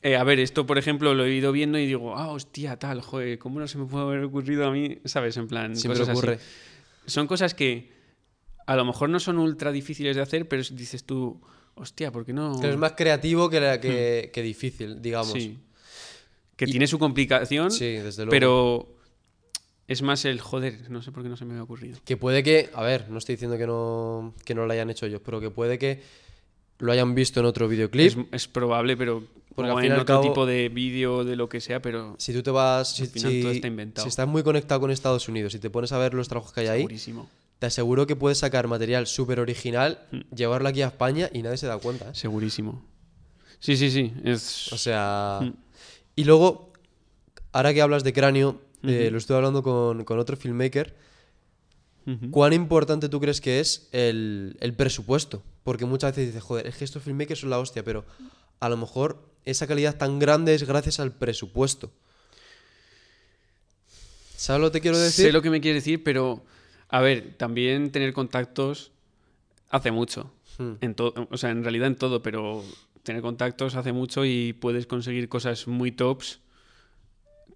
Eh, 0.03 0.15
a 0.17 0.23
ver, 0.25 0.39
esto 0.39 0.67
por 0.67 0.79
ejemplo 0.79 1.15
lo 1.15 1.25
he 1.25 1.35
ido 1.35 1.51
viendo 1.53 1.79
y 1.79 1.87
digo, 1.87 2.17
ah, 2.17 2.29
hostia, 2.29 2.79
tal, 2.79 3.01
joder, 3.01 3.39
¿cómo 3.39 3.59
no 3.61 3.67
se 3.67 3.79
me 3.79 3.87
puede 3.87 4.05
haber 4.05 4.25
ocurrido 4.25 4.67
a 4.67 4.71
mí? 4.71 4.99
¿Sabes? 5.05 5.37
En 5.37 5.49
plan, 5.49 5.75
Siempre 5.77 5.99
cosas 6.01 6.13
así. 6.13 6.19
ocurre. 6.19 6.39
Son 7.07 7.27
cosas 7.27 7.55
que 7.55 7.91
a 8.67 8.77
lo 8.77 8.85
mejor 8.85 9.09
no 9.09 9.19
son 9.21 9.39
ultra 9.39 9.73
difíciles 9.73 10.15
de 10.17 10.23
hacer, 10.23 10.47
pero 10.49 10.63
dices 10.73 11.05
tú, 11.05 11.41
hostia, 11.75 12.13
¿por 12.13 12.25
qué 12.25 12.33
no? 12.33 12.61
Que 12.61 12.71
es 12.71 12.77
más 12.77 12.93
creativo 12.93 13.49
que, 13.51 13.61
la- 13.61 13.81
que, 13.81 14.31
que 14.33 14.43
difícil, 14.43 15.01
digamos. 15.03 15.35
Hmm. 15.35 15.39
Sí. 15.41 15.59
Que 16.57 16.67
tiene 16.67 16.87
su 16.87 16.99
complicación, 16.99 17.71
Sí, 17.71 17.85
desde 17.95 18.25
luego. 18.25 18.31
pero 18.31 18.97
es 19.89 20.03
más 20.03 20.25
el 20.25 20.41
joder, 20.41 20.91
no 20.91 21.03
sé 21.03 21.13
por 21.13 21.23
qué 21.23 21.29
no 21.29 21.37
se 21.37 21.45
me 21.45 21.53
había 21.53 21.63
ocurrido. 21.65 21.99
Que 22.05 22.17
puede 22.17 22.43
que, 22.43 22.71
a 22.75 22.83
ver, 22.83 23.09
no 23.11 23.19
estoy 23.19 23.35
diciendo 23.35 23.59
que 23.59 23.67
no, 23.67 24.35
que 24.45 24.55
no 24.55 24.67
lo 24.67 24.73
hayan 24.73 24.89
hecho 24.91 25.07
ellos, 25.07 25.21
pero 25.25 25.41
que 25.41 25.51
puede 25.51 25.79
que 25.79 26.03
lo 26.79 26.93
hayan 26.93 27.15
visto 27.15 27.41
en 27.41 27.47
otro 27.47 27.69
videoclip. 27.69 28.07
Es, 28.07 28.17
es 28.33 28.49
probable, 28.49 28.97
pero 28.97 29.25
Porque 29.55 29.71
al 29.71 29.85
en 29.85 29.93
otro 29.93 30.05
cabo- 30.05 30.23
tipo 30.23 30.47
de 30.47 30.69
vídeo, 30.69 31.25
de 31.25 31.37
lo 31.37 31.49
que 31.49 31.61
sea, 31.61 31.81
pero 31.81 32.15
Si 32.19 32.33
tú 32.33 32.43
te 32.43 32.51
vas, 32.51 32.95
si, 32.97 33.07
si- 33.07 33.41
todo 33.43 33.51
está 33.53 33.67
inventado. 33.67 34.05
si 34.05 34.09
estás 34.09 34.29
muy 34.29 34.43
conectado 34.43 34.81
con 34.81 34.91
Estados 34.91 35.29
Unidos 35.29 35.55
y 35.55 35.59
te 35.59 35.71
pones 35.71 35.93
a 35.93 35.99
ver 35.99 36.13
los 36.15 36.29
trabajos 36.29 36.53
que 36.53 36.61
hay 36.61 36.67
ahí, 36.69 36.79
segurísimo. 36.81 37.29
te 37.59 37.67
aseguro 37.67 38.07
que 38.07 38.17
puedes 38.17 38.39
sacar 38.39 38.69
material 38.69 39.07
súper 39.07 39.41
original, 39.41 39.99
Hmm. 40.13 40.21
llevarlo 40.35 40.69
aquí 40.69 40.83
a 40.83 40.89
España 40.89 41.31
y 41.33 41.43
nadie 41.43 41.57
se 41.57 41.67
da 41.67 41.79
cuenta. 41.79 42.11
¿eh? 42.11 42.15
Segurísimo. 42.15 42.85
Sí, 43.59 43.77
sí, 43.77 43.91
sí. 43.91 44.13
Es... 44.25 44.71
O 44.73 44.77
sea... 44.79 45.41
Mm. 45.43 45.53
Y 46.17 46.25
luego, 46.25 46.73
ahora 47.53 47.73
que 47.73 47.81
hablas 47.83 48.05
de 48.05 48.13
cráneo, 48.13 48.61
eh, 48.83 49.09
lo 49.11 49.17
estuve 49.19 49.39
hablando 49.39 49.63
con, 49.63 50.05
con 50.05 50.19
otro 50.19 50.37
filmmaker. 50.37 50.95
¿Cuán 52.31 52.53
importante 52.53 53.09
tú 53.09 53.19
crees 53.21 53.41
que 53.41 53.59
es 53.61 53.89
el, 53.93 54.57
el 54.61 54.75
presupuesto? 54.75 55.43
Porque 55.67 55.85
muchas 55.85 56.13
veces 56.13 56.27
dices, 56.27 56.45
joder, 56.45 56.69
es 56.69 56.77
que 56.77 56.85
estos 56.85 57.03
filmmakers 57.03 57.41
son 57.41 57.51
la 57.51 57.59
hostia, 57.59 57.83
pero 57.83 58.05
a 58.61 58.69
lo 58.69 58.77
mejor 58.77 59.29
esa 59.45 59.67
calidad 59.67 59.97
tan 59.97 60.21
grande 60.21 60.55
es 60.55 60.63
gracias 60.63 61.01
al 61.01 61.11
presupuesto. 61.11 61.91
¿Sabes 64.37 64.63
lo 64.63 64.69
que 64.69 64.75
te 64.75 64.81
quiero 64.81 64.97
decir? 64.97 65.27
Sé 65.27 65.33
lo 65.33 65.43
que 65.43 65.51
me 65.51 65.61
quieres 65.61 65.83
decir, 65.83 66.05
pero 66.05 66.45
a 66.89 67.01
ver, 67.01 67.35
también 67.37 67.91
tener 67.91 68.13
contactos 68.13 68.93
hace 69.69 69.91
mucho. 69.91 70.33
Hmm. 70.57 70.75
En 70.83 70.95
todo, 70.95 71.27
o 71.33 71.37
sea, 71.37 71.51
en 71.51 71.65
realidad 71.65 71.89
en 71.89 71.97
todo, 71.97 72.23
pero 72.23 72.63
tener 73.03 73.21
contactos 73.21 73.75
hace 73.75 73.93
mucho 73.93 74.25
y 74.25 74.53
puedes 74.53 74.87
conseguir 74.87 75.29
cosas 75.29 75.67
muy 75.67 75.91
tops 75.91 76.39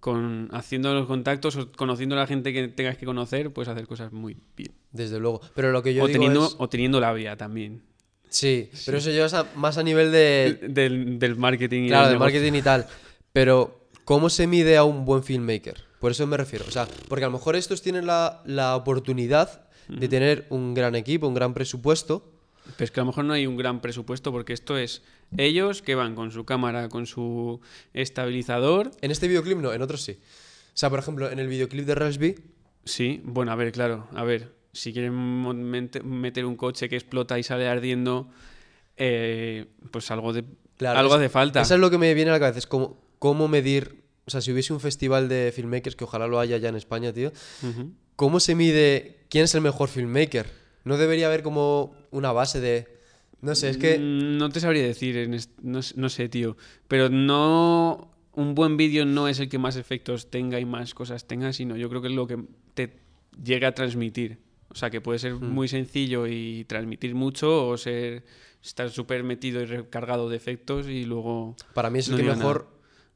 con 0.01 0.49
haciendo 0.51 0.93
los 0.93 1.07
contactos 1.07 1.55
o 1.55 1.71
conociendo 1.71 2.15
a 2.15 2.19
la 2.19 2.27
gente 2.27 2.51
que 2.51 2.67
tengas 2.67 2.97
que 2.97 3.05
conocer, 3.05 3.53
puedes 3.53 3.69
hacer 3.69 3.87
cosas 3.87 4.11
muy 4.11 4.35
bien. 4.57 4.73
Desde 4.91 5.17
luego. 5.17 5.39
Pero 5.55 5.71
lo 5.71 5.81
que 5.81 5.93
yo 5.93 6.03
O 6.03 6.07
digo 6.07 6.19
teniendo, 6.19 6.45
es... 6.45 6.55
o 6.57 6.67
teniendo 6.67 6.99
labia 6.99 7.37
también. 7.37 7.89
Sí, 8.31 8.69
pero 8.85 8.97
eso 8.97 9.11
llevas 9.11 9.33
a- 9.35 9.45
más 9.55 9.77
a 9.77 9.83
nivel 9.83 10.11
de... 10.11 10.57
Del, 10.67 11.19
del 11.19 11.35
marketing 11.35 11.83
y 11.83 11.87
Claro, 11.89 12.09
del 12.09 12.17
marketing 12.17 12.53
y 12.53 12.61
tal. 12.63 12.87
Pero, 13.33 13.85
¿cómo 14.05 14.29
se 14.29 14.47
mide 14.47 14.77
a 14.77 14.83
un 14.83 15.05
buen 15.05 15.21
filmmaker? 15.21 15.83
Por 15.99 16.11
eso 16.11 16.25
me 16.25 16.35
refiero. 16.37 16.65
O 16.67 16.71
sea, 16.71 16.87
porque 17.07 17.25
a 17.25 17.27
lo 17.27 17.33
mejor 17.33 17.55
estos 17.55 17.81
tienen 17.83 18.07
la, 18.07 18.41
la 18.45 18.75
oportunidad 18.75 19.67
de 19.87 20.07
tener 20.07 20.47
un 20.49 20.73
gran 20.73 20.95
equipo, 20.95 21.27
un 21.27 21.33
gran 21.35 21.53
presupuesto. 21.53 22.31
Pero 22.77 22.85
es 22.85 22.91
que 22.91 22.99
a 23.01 23.03
lo 23.03 23.07
mejor 23.07 23.25
no 23.25 23.33
hay 23.33 23.45
un 23.45 23.57
gran 23.57 23.81
presupuesto 23.81 24.31
porque 24.31 24.53
esto 24.53 24.77
es 24.77 25.01
ellos 25.37 25.81
que 25.81 25.95
van 25.95 26.15
con 26.15 26.31
su 26.31 26.45
cámara, 26.45 26.87
con 26.89 27.05
su 27.05 27.59
estabilizador. 27.93 28.91
En 29.01 29.11
este 29.11 29.27
videoclip 29.27 29.57
no, 29.57 29.73
en 29.73 29.81
otros 29.81 30.01
sí. 30.03 30.13
O 30.13 30.77
sea, 30.77 30.89
por 30.89 30.99
ejemplo, 30.99 31.29
en 31.29 31.39
el 31.39 31.47
videoclip 31.47 31.85
de 31.85 31.95
Raspberry, 31.95 32.35
Sí, 32.83 33.21
bueno, 33.23 33.51
a 33.51 33.55
ver, 33.55 33.71
claro, 33.71 34.07
a 34.15 34.23
ver, 34.23 34.53
si 34.73 34.93
quieren 34.93 35.13
meter 35.13 36.45
un 36.45 36.55
coche 36.55 36.89
que 36.89 36.95
explota 36.95 37.37
y 37.39 37.43
sale 37.43 37.67
ardiendo, 37.67 38.29
eh, 38.97 39.65
pues 39.91 40.11
algo 40.11 40.33
de 40.33 40.45
claro, 40.77 40.99
algo 40.99 41.13
hace 41.15 41.29
falta. 41.29 41.61
Eso 41.61 41.75
es 41.75 41.79
lo 41.79 41.89
que 41.89 41.97
me 41.97 42.13
viene 42.13 42.29
a 42.31 42.33
la 42.33 42.39
cabeza, 42.39 42.59
es 42.59 42.67
cómo, 42.67 42.97
cómo 43.19 43.47
medir... 43.47 44.01
O 44.25 44.29
sea, 44.31 44.39
si 44.39 44.51
hubiese 44.51 44.71
un 44.71 44.79
festival 44.79 45.27
de 45.27 45.51
filmmakers, 45.53 45.95
que 45.95 46.03
ojalá 46.03 46.27
lo 46.27 46.39
haya 46.39 46.57
ya 46.57 46.69
en 46.69 46.75
España, 46.75 47.11
tío. 47.11 47.31
¿cómo 48.15 48.39
se 48.39 48.53
mide 48.53 49.17
quién 49.29 49.45
es 49.45 49.55
el 49.55 49.61
mejor 49.61 49.89
filmmaker? 49.89 50.45
No 50.83 50.97
debería 50.97 51.25
haber 51.27 51.41
como 51.43 51.95
una 52.11 52.31
base 52.31 52.59
de... 52.61 52.87
No 53.41 53.55
sé, 53.55 53.69
es 53.69 53.77
que... 53.77 53.97
Mm, 53.97 54.37
No 54.37 54.49
te 54.49 54.59
sabría 54.59 54.83
decir, 54.83 55.27
no, 55.63 55.79
no 55.95 56.09
sé, 56.09 56.29
tío. 56.29 56.55
Pero 56.87 57.09
no. 57.09 58.11
Un 58.33 58.55
buen 58.55 58.77
vídeo 58.77 59.05
no 59.05 59.27
es 59.27 59.39
el 59.39 59.49
que 59.49 59.57
más 59.57 59.75
efectos 59.75 60.29
tenga 60.29 60.59
y 60.59 60.65
más 60.65 60.93
cosas 60.93 61.27
tenga, 61.27 61.51
sino 61.51 61.75
yo 61.75 61.89
creo 61.89 62.01
que 62.01 62.07
es 62.07 62.13
lo 62.13 62.27
que 62.27 62.37
te 62.75 62.99
llega 63.43 63.69
a 63.69 63.71
transmitir. 63.73 64.37
O 64.71 64.75
sea, 64.75 64.89
que 64.89 65.01
puede 65.01 65.19
ser 65.19 65.33
Hmm. 65.35 65.49
muy 65.49 65.67
sencillo 65.67 66.27
y 66.27 66.65
transmitir 66.65 67.13
mucho, 67.15 67.67
o 67.67 67.77
ser 67.77 68.23
estar 68.63 68.89
súper 68.89 69.23
metido 69.23 69.61
y 69.61 69.65
recargado 69.65 70.29
de 70.29 70.37
efectos 70.37 70.87
y 70.87 71.03
luego. 71.05 71.55
Para 71.73 71.89
mí 71.89 71.99
es 71.99 72.07
el 72.07 72.11
No 72.13 72.17
que 72.17 72.23
mejor 72.23 72.67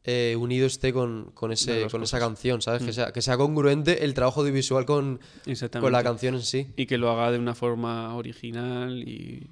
eh, 0.04 0.36
unido 0.38 0.68
esté 0.68 0.94
con, 0.94 1.32
con, 1.34 1.52
ese, 1.52 1.88
con 1.90 2.04
esa 2.04 2.20
canción, 2.20 2.62
¿sabes? 2.62 2.84
Que, 2.84 2.90
Mm. 2.90 2.94
sea, 2.94 3.12
que 3.12 3.22
sea 3.22 3.38
congruente 3.38 4.04
el 4.06 4.14
trabajo 4.14 4.42
audiovisual 4.42 4.86
con, 4.86 5.20
con 5.80 5.92
la 5.92 6.04
canción 6.04 6.36
en 6.36 6.42
sí, 6.44 6.68
Y 6.78 6.86
que 6.86 6.98
lo 7.00 7.10
haga 7.10 7.32
de 7.32 7.40
una 7.40 7.56
forma 7.56 8.16
original 8.16 9.02
y. 9.08 9.48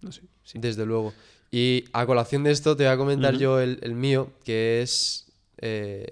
No 0.00 0.12
sé. 0.12 0.22
Sí. 0.44 0.58
desde 0.60 0.86
luego. 0.86 1.12
Y 1.50 1.84
a 1.92 2.06
colación 2.06 2.44
de 2.44 2.52
esto 2.52 2.76
te 2.76 2.84
voy 2.84 2.92
a 2.92 2.96
comentar 2.96 3.36
yo 3.36 3.58
el, 3.60 3.78
el 3.82 3.94
mío, 3.94 4.32
que 4.44 4.80
es 4.82 5.26
eh, 5.60 6.06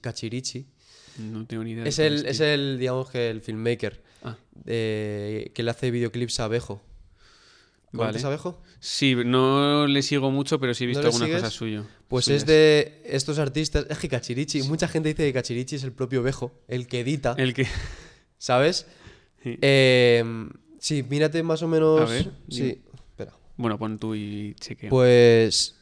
Kachirichi. 0.00 0.66
No 1.18 1.44
tengo 1.46 1.64
ni 1.64 1.72
idea. 1.72 1.82
de 1.84 1.90
Es 1.90 1.98
el, 1.98 2.26
es 2.26 2.40
el, 2.40 2.78
digamos 2.78 3.10
que 3.10 3.28
el 3.30 3.40
filmmaker 3.40 4.02
Ah. 4.22 4.36
eh, 4.66 5.50
que 5.54 5.62
le 5.62 5.70
hace 5.70 5.90
videoclips 5.90 6.40
a 6.40 6.44
Abejo. 6.44 6.82
¿Conoces 7.92 8.22
Vale. 8.22 8.24
a 8.24 8.26
Abejo? 8.28 8.60
Sí, 8.80 9.14
no 9.24 9.86
le 9.86 10.02
sigo 10.02 10.30
mucho, 10.30 10.60
pero 10.60 10.74
sí 10.74 10.84
he 10.84 10.86
¿No 10.86 10.90
visto 10.90 11.02
le 11.02 11.06
alguna 11.08 11.24
sigues? 11.26 11.40
cosa 11.42 11.50
suyo. 11.50 11.86
Pues 12.08 12.26
suyas. 12.26 12.42
es 12.42 12.46
de 12.46 13.02
estos 13.06 13.38
artistas. 13.38 13.86
Es 13.88 13.98
que 13.98 14.08
Kachirichi, 14.08 14.62
mucha 14.64 14.88
gente 14.88 15.08
dice 15.08 15.24
que 15.24 15.32
Kachirichi 15.32 15.76
es 15.76 15.84
el 15.84 15.92
propio 15.92 16.22
Bejo, 16.22 16.52
el 16.68 16.86
que 16.86 17.00
edita, 17.00 17.34
El 17.38 17.54
que. 17.54 17.66
¿sabes? 18.38 18.86
Sí. 19.42 19.56
Eh, 19.62 20.22
sí, 20.78 21.02
mírate 21.08 21.42
más 21.42 21.62
o 21.62 21.68
menos. 21.68 22.02
A 22.02 22.12
ver, 22.12 22.30
sí, 22.50 22.60
dime. 22.62 22.78
espera. 23.10 23.32
Bueno, 23.56 23.78
pon 23.78 23.98
tú 23.98 24.14
y 24.14 24.54
chequeo. 24.60 24.90
Pues 24.90 25.76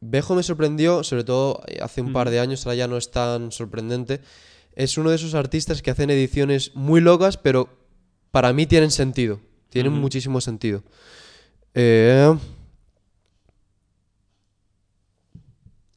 Bejo 0.00 0.34
me 0.34 0.42
sorprendió, 0.42 1.04
sobre 1.04 1.24
todo 1.24 1.60
hace 1.82 2.00
un 2.00 2.12
par 2.14 2.28
Ujú. 2.28 2.32
de 2.32 2.40
años, 2.40 2.64
ahora 2.66 2.76
ya 2.76 2.88
no 2.88 2.96
es 2.96 3.10
tan 3.10 3.52
sorprendente. 3.52 4.22
Es 4.74 4.96
uno 4.96 5.10
de 5.10 5.16
esos 5.16 5.34
artistas 5.34 5.82
que 5.82 5.90
hacen 5.90 6.08
ediciones 6.10 6.74
muy 6.74 7.00
locas, 7.02 7.36
pero 7.36 7.68
para 8.30 8.52
mí 8.52 8.66
tienen 8.66 8.90
sentido. 8.90 9.40
Tienen 9.70 9.92
muchísimo 9.92 10.40
sentido. 10.40 10.82
Eh, 11.74 12.34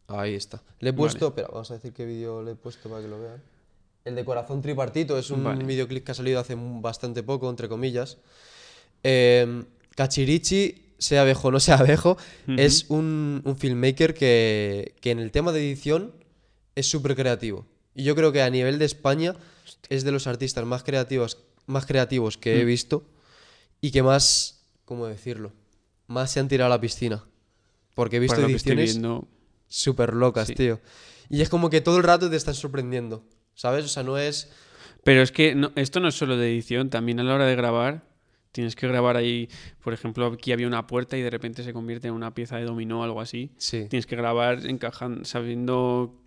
Ahí 0.07 0.35
está. 0.35 0.61
Le 0.79 0.91
he 0.91 0.93
puesto, 0.93 1.27
espera, 1.29 1.47
vamos 1.51 1.71
a 1.71 1.75
decir 1.75 1.91
qué 1.93 2.05
vídeo 2.05 2.43
le 2.43 2.51
he 2.51 2.55
puesto 2.55 2.89
para 2.89 3.01
que 3.01 3.07
lo 3.07 3.19
vean. 3.19 3.41
El 4.05 4.15
de 4.15 4.25
Corazón 4.25 4.61
Tripartito 4.61 5.17
es 5.17 5.31
un 5.31 5.43
Vale. 5.43 5.63
videoclip 5.63 6.03
que 6.05 6.11
ha 6.11 6.15
salido 6.15 6.39
hace 6.39 6.55
bastante 6.57 7.23
poco, 7.23 7.49
entre 7.49 7.69
comillas. 7.69 8.17
Eh, 9.03 9.63
Cachirichi, 9.95 10.93
sea 10.97 11.21
abejo 11.21 11.47
o 11.47 11.51
no 11.51 11.59
sea 11.59 11.77
abejo, 11.77 12.17
es 12.47 12.85
un, 12.89 13.41
un 13.45 13.55
filmmaker 13.57 14.13
que, 14.13 14.93
que 15.01 15.11
en 15.11 15.19
el 15.19 15.31
tema 15.31 15.51
de 15.51 15.61
edición 15.61 16.13
es 16.75 16.89
súper 16.89 17.15
creativo. 17.15 17.65
Y 17.95 18.03
yo 18.03 18.15
creo 18.15 18.31
que 18.31 18.41
a 18.41 18.49
nivel 18.49 18.79
de 18.79 18.85
España 18.85 19.35
es 19.89 20.03
de 20.03 20.11
los 20.11 20.27
artistas 20.27 20.65
más 20.65 20.83
creativos, 20.83 21.37
más 21.65 21.85
creativos 21.85 22.37
que 22.37 22.59
he 22.59 22.63
Mm. 22.63 22.67
visto 22.67 23.05
y 23.81 23.91
que 23.91 24.03
más, 24.03 24.65
¿cómo 24.85 25.05
decirlo? 25.07 25.51
Más 26.07 26.31
se 26.31 26.39
han 26.39 26.47
tirado 26.47 26.67
a 26.67 26.75
la 26.75 26.81
piscina. 26.81 27.23
Porque 27.95 28.17
he 28.17 28.19
visto 28.19 28.35
Para 28.41 28.47
estoy 28.53 28.73
ediciones 28.73 28.99
súper 29.67 30.13
locas, 30.13 30.47
Sí. 30.47 30.55
tío. 30.55 30.79
Y 31.29 31.41
es 31.41 31.49
como 31.49 31.69
que 31.69 31.81
todo 31.81 31.97
el 31.97 32.03
rato 32.03 32.29
te 32.29 32.35
están 32.35 32.53
sorprendiendo, 32.55 33.23
¿sabes? 33.55 33.85
O 33.85 33.87
sea, 33.87 34.03
no 34.03 34.17
es... 34.17 34.51
Pero 35.03 35.21
es 35.21 35.31
que 35.31 35.53
no- 35.55 35.71
esto 35.75 35.99
no 35.99 36.07
es 36.07 36.15
solo 36.15 36.37
de 36.37 36.47
edición, 36.51 36.89
también 36.89 37.19
a 37.19 37.23
la 37.23 37.35
hora 37.35 37.45
de 37.45 37.55
grabar. 37.55 38.07
Tienes 38.51 38.75
que 38.75 38.87
grabar 38.87 39.17
ahí, 39.17 39.49
por 39.83 39.93
ejemplo, 39.93 40.27
aquí 40.27 40.51
había 40.51 40.67
una 40.67 40.85
puerta 40.87 41.17
y 41.17 41.21
de 41.21 41.29
repente 41.29 41.63
se 41.63 41.73
convierte 41.73 42.07
en 42.07 42.13
una 42.13 42.33
pieza 42.33 42.57
de 42.57 42.65
dominó 42.65 43.01
o 43.01 43.03
algo 43.03 43.19
así. 43.19 43.51
Sí. 43.57 43.87
Tienes 43.89 44.05
que 44.05 44.15
grabar 44.15 44.65
encajando, 44.65 45.25
sabiendo 45.25 46.22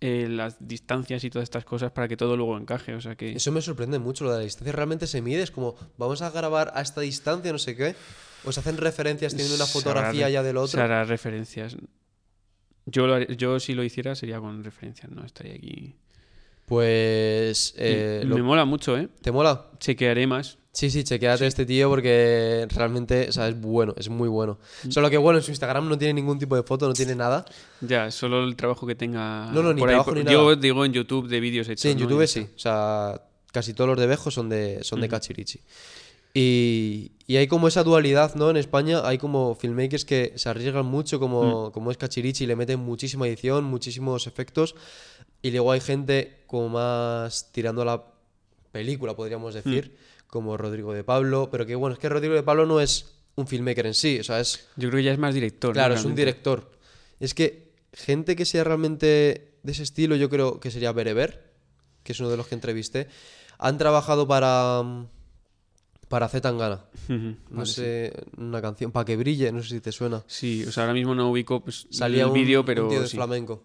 eh, 0.00 0.26
las 0.28 0.56
distancias 0.66 1.24
y 1.24 1.30
todas 1.30 1.44
estas 1.44 1.64
cosas 1.64 1.90
para 1.92 2.08
que 2.08 2.16
todo 2.16 2.36
luego 2.36 2.56
encaje. 2.56 2.94
O 2.94 3.00
sea 3.00 3.16
que 3.16 3.32
Eso 3.32 3.50
me 3.52 3.60
sorprende 3.62 3.98
mucho, 3.98 4.24
lo 4.24 4.32
de 4.32 4.38
la 4.38 4.44
distancia 4.44 4.72
realmente 4.72 5.06
se 5.06 5.20
mide, 5.22 5.42
es 5.42 5.50
como, 5.50 5.74
vamos 5.96 6.22
a 6.22 6.30
grabar 6.30 6.72
a 6.74 6.80
esta 6.82 7.00
distancia, 7.00 7.50
no 7.52 7.58
sé 7.58 7.74
qué. 7.76 7.94
O 8.44 8.52
se 8.52 8.60
hacen 8.60 8.76
referencias 8.76 9.32
teniendo 9.32 9.56
una 9.56 9.64
se 9.66 9.70
hará 9.72 9.80
fotografía 9.80 10.28
ya 10.30 10.42
del 10.42 10.54
Se 10.56 10.60
otro. 10.60 10.82
hará 10.82 11.04
referencias. 11.04 11.76
Yo, 12.86 13.06
lo 13.06 13.20
yo 13.22 13.58
si 13.60 13.74
lo 13.74 13.82
hiciera 13.84 14.14
sería 14.14 14.38
con 14.40 14.62
referencias, 14.64 15.10
no 15.10 15.24
estaría 15.24 15.54
aquí. 15.54 15.94
Pues... 16.66 17.74
eh, 17.76 18.22
lo- 18.24 18.36
Me 18.36 18.42
mola 18.42 18.64
mucho, 18.64 18.96
¿eh? 18.96 19.08
¿Te 19.22 19.32
mola? 19.32 19.66
Chequearé 19.78 20.26
más. 20.26 20.57
Sí, 20.72 20.90
sí, 20.90 21.02
chequeate 21.02 21.46
este 21.46 21.66
tío 21.66 21.88
porque 21.88 22.66
realmente, 22.70 23.28
o 23.28 23.32
sea, 23.32 23.48
es 23.48 23.60
bueno, 23.60 23.94
es 23.96 24.08
muy 24.08 24.28
bueno. 24.28 24.58
Mm. 24.84 24.90
Solo 24.90 25.10
que 25.10 25.16
bueno, 25.16 25.38
en 25.38 25.42
su 25.42 25.50
Instagram 25.50 25.88
no 25.88 25.98
tiene 25.98 26.14
ningún 26.14 26.38
tipo 26.38 26.54
de 26.54 26.62
foto, 26.62 26.86
no 26.86 26.92
tiene 26.94 27.14
nada. 27.16 27.44
Ya, 27.80 28.10
solo 28.12 28.44
el 28.44 28.54
trabajo 28.54 28.86
que 28.86 28.94
tenga. 28.94 29.50
No, 29.52 29.62
no, 29.62 29.72
ni 29.74 29.80
por 29.80 29.88
ahí. 29.88 29.94
trabajo 29.94 30.10
Por- 30.10 30.18
ni 30.24 30.30
Yo 30.30 30.42
nada. 30.50 30.56
digo 30.56 30.84
en 30.84 30.92
YouTube 30.92 31.26
de 31.28 31.40
vídeos 31.40 31.68
hechos. 31.68 31.80
Sí, 31.82 31.88
en 31.90 31.96
¿no? 31.98 32.02
YouTube 32.04 32.26
sí. 32.28 32.46
O 32.54 32.58
sea, 32.58 33.20
casi 33.50 33.74
todos 33.74 33.88
los 33.90 33.98
de 33.98 34.06
Bejo 34.06 34.30
son 34.30 34.48
de, 34.50 34.84
son 34.84 35.00
de 35.00 35.06
Ujú. 35.06 35.12
Cachirichi. 35.12 35.60
Y, 36.34 37.12
y 37.26 37.36
hay 37.36 37.46
como 37.48 37.66
esa 37.66 37.82
dualidad, 37.82 38.34
¿no? 38.34 38.50
En 38.50 38.56
España 38.56 39.00
hay 39.04 39.18
como 39.18 39.54
filmmakers 39.54 40.04
que 40.04 40.34
se 40.36 40.48
arriesgan 40.48 40.86
mucho, 40.86 41.16
Mm. 41.16 41.20
como, 41.20 41.72
como 41.72 41.90
es 41.90 41.96
Cachirichi, 41.96 42.46
le 42.46 42.54
meten 42.54 42.78
muchísima 42.80 43.26
edición, 43.26 43.64
muchísimos 43.64 44.26
efectos. 44.26 44.74
Y 45.42 45.50
luego 45.50 45.72
hay 45.72 45.80
gente 45.80 46.42
como 46.46 46.68
más 46.68 47.50
tirando 47.52 47.82
a 47.82 47.84
la 47.84 48.04
película, 48.70 49.16
podríamos 49.16 49.54
Mm. 49.54 49.58
Como 50.28 50.56
Rodrigo 50.56 50.92
de 50.92 51.02
Pablo. 51.04 51.48
Pero 51.50 51.66
que 51.66 51.74
bueno, 51.74 51.94
es 51.94 51.98
que 51.98 52.08
Rodrigo 52.08 52.34
de 52.34 52.42
Pablo 52.44 52.64
no 52.66 52.80
es 52.80 53.14
un 53.34 53.46
filmmaker 53.46 53.86
en 53.86 53.94
sí, 53.94 54.18
o 54.20 54.24
sea, 54.24 54.40
es 54.40 54.66
Yo 54.76 54.88
creo 54.88 54.98
que 54.98 55.04
ya 55.04 55.12
es 55.12 55.18
más 55.18 55.34
director. 55.34 55.70
¿no? 55.70 55.74
Claro, 55.74 55.94
es 55.94 56.04
un 56.04 56.14
director. 56.14 56.70
Es 57.20 57.34
que 57.34 57.72
gente 57.92 58.36
que 58.36 58.44
sea 58.44 58.62
realmente 58.64 59.54
de 59.62 59.72
ese 59.72 59.82
estilo, 59.82 60.14
yo 60.16 60.28
creo 60.30 60.60
que 60.60 60.70
sería 60.70 60.92
Bereber, 60.92 61.52
que 62.02 62.12
es 62.12 62.20
uno 62.20 62.30
de 62.30 62.36
los 62.36 62.46
que 62.46 62.54
entrevisté. 62.54 63.08
Han 63.58 63.76
trabajado 63.78 64.26
para. 64.28 64.82
mm, 64.84 65.06
Para 66.08 66.28
Z 66.28 66.40
Tangana. 66.40 66.84
No 67.08 67.36
vale, 67.50 67.66
sí. 67.66 67.74
sé, 67.74 68.12
una 68.38 68.62
canción. 68.62 68.92
Para 68.92 69.04
que 69.04 69.16
brille, 69.16 69.52
no 69.52 69.62
sé 69.62 69.68
si 69.70 69.80
te 69.80 69.92
suena. 69.92 70.24
Sí, 70.26 70.64
o 70.66 70.72
sea, 70.72 70.84
ahora 70.84 70.94
mismo 70.94 71.14
no 71.14 71.30
ubico 71.30 71.60
pues, 71.62 71.86
Salía 71.90 72.22
el 72.22 72.28
un, 72.28 72.34
vídeo, 72.34 72.60
un 72.60 72.66
pero 72.66 72.88
tío 72.88 73.00
de 73.02 73.08
sí. 73.08 73.16
flamenco. 73.16 73.62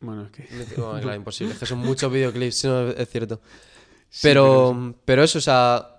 Bueno, 0.00 0.26
es 0.26 0.30
que. 0.30 0.46
No, 0.76 0.92
claro, 1.00 1.14
imposible. 1.16 1.54
Es 1.54 1.58
que 1.58 1.66
son 1.66 1.78
muchos 1.78 2.12
videoclips, 2.12 2.54
sí, 2.54 2.66
no, 2.68 2.88
es 2.90 3.08
cierto. 3.08 3.40
Sí, 4.10 4.20
Pero, 4.22 4.94
pero 5.04 5.22
eso, 5.22 5.38
o 5.38 5.42
sea. 5.42 5.94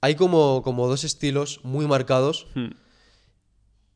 Hay 0.00 0.14
como, 0.14 0.62
como 0.62 0.86
dos 0.86 1.02
estilos 1.02 1.60
muy 1.64 1.86
marcados. 1.86 2.46
Hmm. 2.54 2.68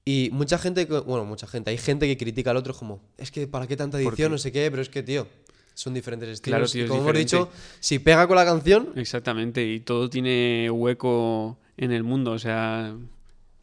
Y 0.04 0.30
mucha 0.32 0.58
gente, 0.58 0.84
bueno, 0.84 1.24
mucha 1.24 1.46
gente, 1.46 1.70
hay 1.70 1.78
gente 1.78 2.08
que 2.08 2.16
critica 2.16 2.50
al 2.50 2.56
otro 2.56 2.74
como, 2.74 3.00
es 3.18 3.30
que 3.30 3.46
para 3.46 3.68
qué 3.68 3.76
tanta 3.76 3.98
¿Por 3.98 4.08
edición, 4.08 4.32
no 4.32 4.38
sé 4.38 4.50
qué, 4.50 4.68
pero 4.68 4.82
es 4.82 4.88
que, 4.88 5.04
tío, 5.04 5.28
son 5.74 5.94
diferentes 5.94 6.28
estilos. 6.28 6.58
Claro, 6.58 6.68
y 6.68 6.72
tío, 6.72 6.84
es 6.84 6.90
como 6.90 7.02
hemos 7.02 7.16
dicho, 7.16 7.50
si 7.78 8.00
pega 8.00 8.26
con 8.26 8.34
la 8.36 8.44
canción, 8.44 8.88
Exactamente, 8.96 9.64
y 9.64 9.78
todo 9.78 10.10
tiene 10.10 10.68
hueco 10.72 11.56
en 11.76 11.92
el 11.92 12.02
mundo, 12.02 12.32
o 12.32 12.38
sea, 12.40 12.96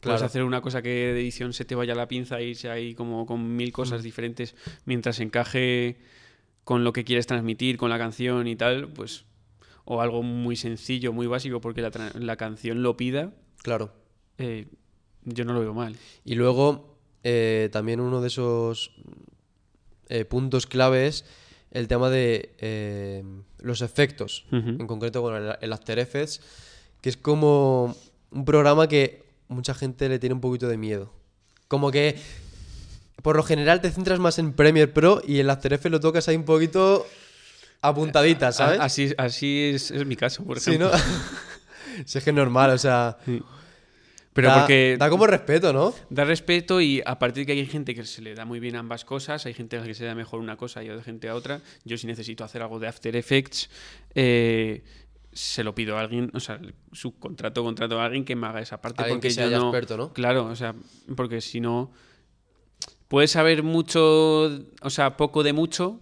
puedes 0.00 0.16
Claro. 0.16 0.24
hacer 0.24 0.44
una 0.44 0.62
cosa 0.62 0.80
que 0.80 0.88
de 0.88 1.20
edición 1.20 1.52
se 1.52 1.66
te 1.66 1.74
vaya 1.74 1.94
la 1.94 2.08
pinza 2.08 2.40
y 2.40 2.54
sea 2.54 2.72
ahí 2.72 2.94
como 2.94 3.26
con 3.26 3.54
mil 3.54 3.70
cosas 3.70 4.02
diferentes, 4.02 4.54
mientras 4.86 5.20
encaje 5.20 5.98
con 6.70 6.84
lo 6.84 6.92
que 6.92 7.02
quieres 7.02 7.26
transmitir, 7.26 7.76
con 7.76 7.90
la 7.90 7.98
canción 7.98 8.46
y 8.46 8.54
tal, 8.54 8.92
pues, 8.92 9.24
o 9.84 10.00
algo 10.00 10.22
muy 10.22 10.54
sencillo, 10.54 11.12
muy 11.12 11.26
básico, 11.26 11.60
porque 11.60 11.82
la, 11.82 12.36
canción 12.36 12.84
lo 12.84 12.96
pida, 12.96 13.32
claro. 13.60 13.92
eh, 14.38 14.68
yo 15.24 15.44
no 15.44 15.52
lo 15.52 15.58
veo 15.62 15.74
mal. 15.74 15.96
Y 16.24 16.36
luego, 16.36 16.96
eh, 17.24 17.70
también 17.72 17.98
uno 17.98 18.20
de 18.20 18.28
esos 18.28 18.92
eh, 20.08 20.24
puntos 20.24 20.68
clave 20.68 21.08
es 21.08 21.24
el 21.72 21.88
tema 21.88 22.08
de 22.08 22.54
eh, 22.58 23.24
los 23.58 23.82
efectos. 23.82 24.46
En 24.52 24.86
concreto, 24.86 25.22
bueno, 25.22 25.38
el, 25.38 25.56
el 25.60 25.72
After 25.72 25.98
Effects, 25.98 26.40
que 27.00 27.08
es 27.08 27.16
como 27.16 27.96
un 28.30 28.44
programa 28.44 28.86
que 28.86 29.24
mucha 29.48 29.74
gente 29.74 30.08
le 30.08 30.20
tiene 30.20 30.34
un 30.34 30.40
poquito 30.40 30.68
de 30.68 30.76
miedo. 30.76 31.12
Como 31.66 31.90
que, 31.90 32.16
por 33.22 33.36
lo 33.36 33.42
general, 33.42 33.80
te 33.80 33.90
centras 33.90 34.18
más 34.18 34.38
en 34.38 34.52
Premiere 34.52 34.90
Pro 34.92 35.20
y 35.26 35.38
el 35.38 35.50
After 35.50 35.72
Effects 35.72 35.90
lo 35.92 36.00
tocas 36.00 36.28
ahí 36.28 36.36
un 36.36 36.44
poquito 36.44 37.06
apuntadita, 37.82 38.52
¿sabes? 38.52 38.80
A- 38.80 38.84
Así, 38.84 39.12
así 39.16 39.70
es, 39.74 39.90
es 39.90 40.04
mi 40.06 40.16
caso, 40.16 40.44
por 40.44 40.60
Sí, 40.60 40.70
ejemplo. 40.74 40.90
¿no? 40.92 40.98
si 42.06 42.18
es 42.18 42.24
que 42.24 42.30
es 42.30 42.36
normal, 42.36 42.70
o 42.70 42.78
sea... 42.78 43.18
Sí. 43.24 43.42
Pero 44.32 44.46
da, 44.48 44.60
porque 44.60 44.96
da 44.96 45.10
como 45.10 45.26
respeto, 45.26 45.72
¿no? 45.72 45.92
Da 46.08 46.24
respeto 46.24 46.80
y 46.80 47.02
a 47.04 47.18
partir 47.18 47.42
de 47.44 47.46
que 47.52 47.60
hay 47.60 47.66
gente 47.66 47.96
que 47.96 48.04
se 48.04 48.22
le 48.22 48.34
da 48.36 48.44
muy 48.44 48.60
bien 48.60 48.76
ambas 48.76 49.04
cosas, 49.04 49.44
hay 49.44 49.54
gente 49.54 49.76
a 49.76 49.80
la 49.80 49.86
que 49.86 49.94
se 49.94 50.02
le 50.04 50.08
da 50.08 50.14
mejor 50.14 50.38
una 50.38 50.56
cosa 50.56 50.84
y 50.84 50.88
hay 50.88 51.02
gente 51.02 51.28
a 51.28 51.34
otra. 51.34 51.60
Yo 51.84 51.98
si 51.98 52.06
necesito 52.06 52.44
hacer 52.44 52.62
algo 52.62 52.78
de 52.78 52.86
After 52.86 53.16
Effects, 53.16 53.68
eh, 54.14 54.84
se 55.32 55.64
lo 55.64 55.74
pido 55.74 55.96
a 55.96 56.00
alguien, 56.00 56.30
o 56.32 56.38
sea, 56.38 56.60
subcontrato, 56.92 57.64
contrato 57.64 58.00
a 58.00 58.04
alguien 58.04 58.24
que 58.24 58.36
me 58.36 58.46
haga 58.46 58.60
esa 58.60 58.80
parte. 58.80 59.02
Alguien 59.02 59.18
porque 59.18 59.28
que 59.28 59.34
sea 59.34 59.46
yo 59.46 59.50
ya 59.50 59.58
no, 59.58 59.64
experto, 59.68 59.96
¿no? 59.96 60.12
Claro, 60.12 60.44
o 60.46 60.54
sea, 60.54 60.76
porque 61.16 61.40
si 61.40 61.60
no, 61.60 61.90
puedes 63.10 63.32
saber 63.32 63.62
mucho, 63.64 64.44
o 64.82 64.88
sea, 64.90 65.16
poco 65.18 65.42
de 65.42 65.52
mucho 65.52 65.98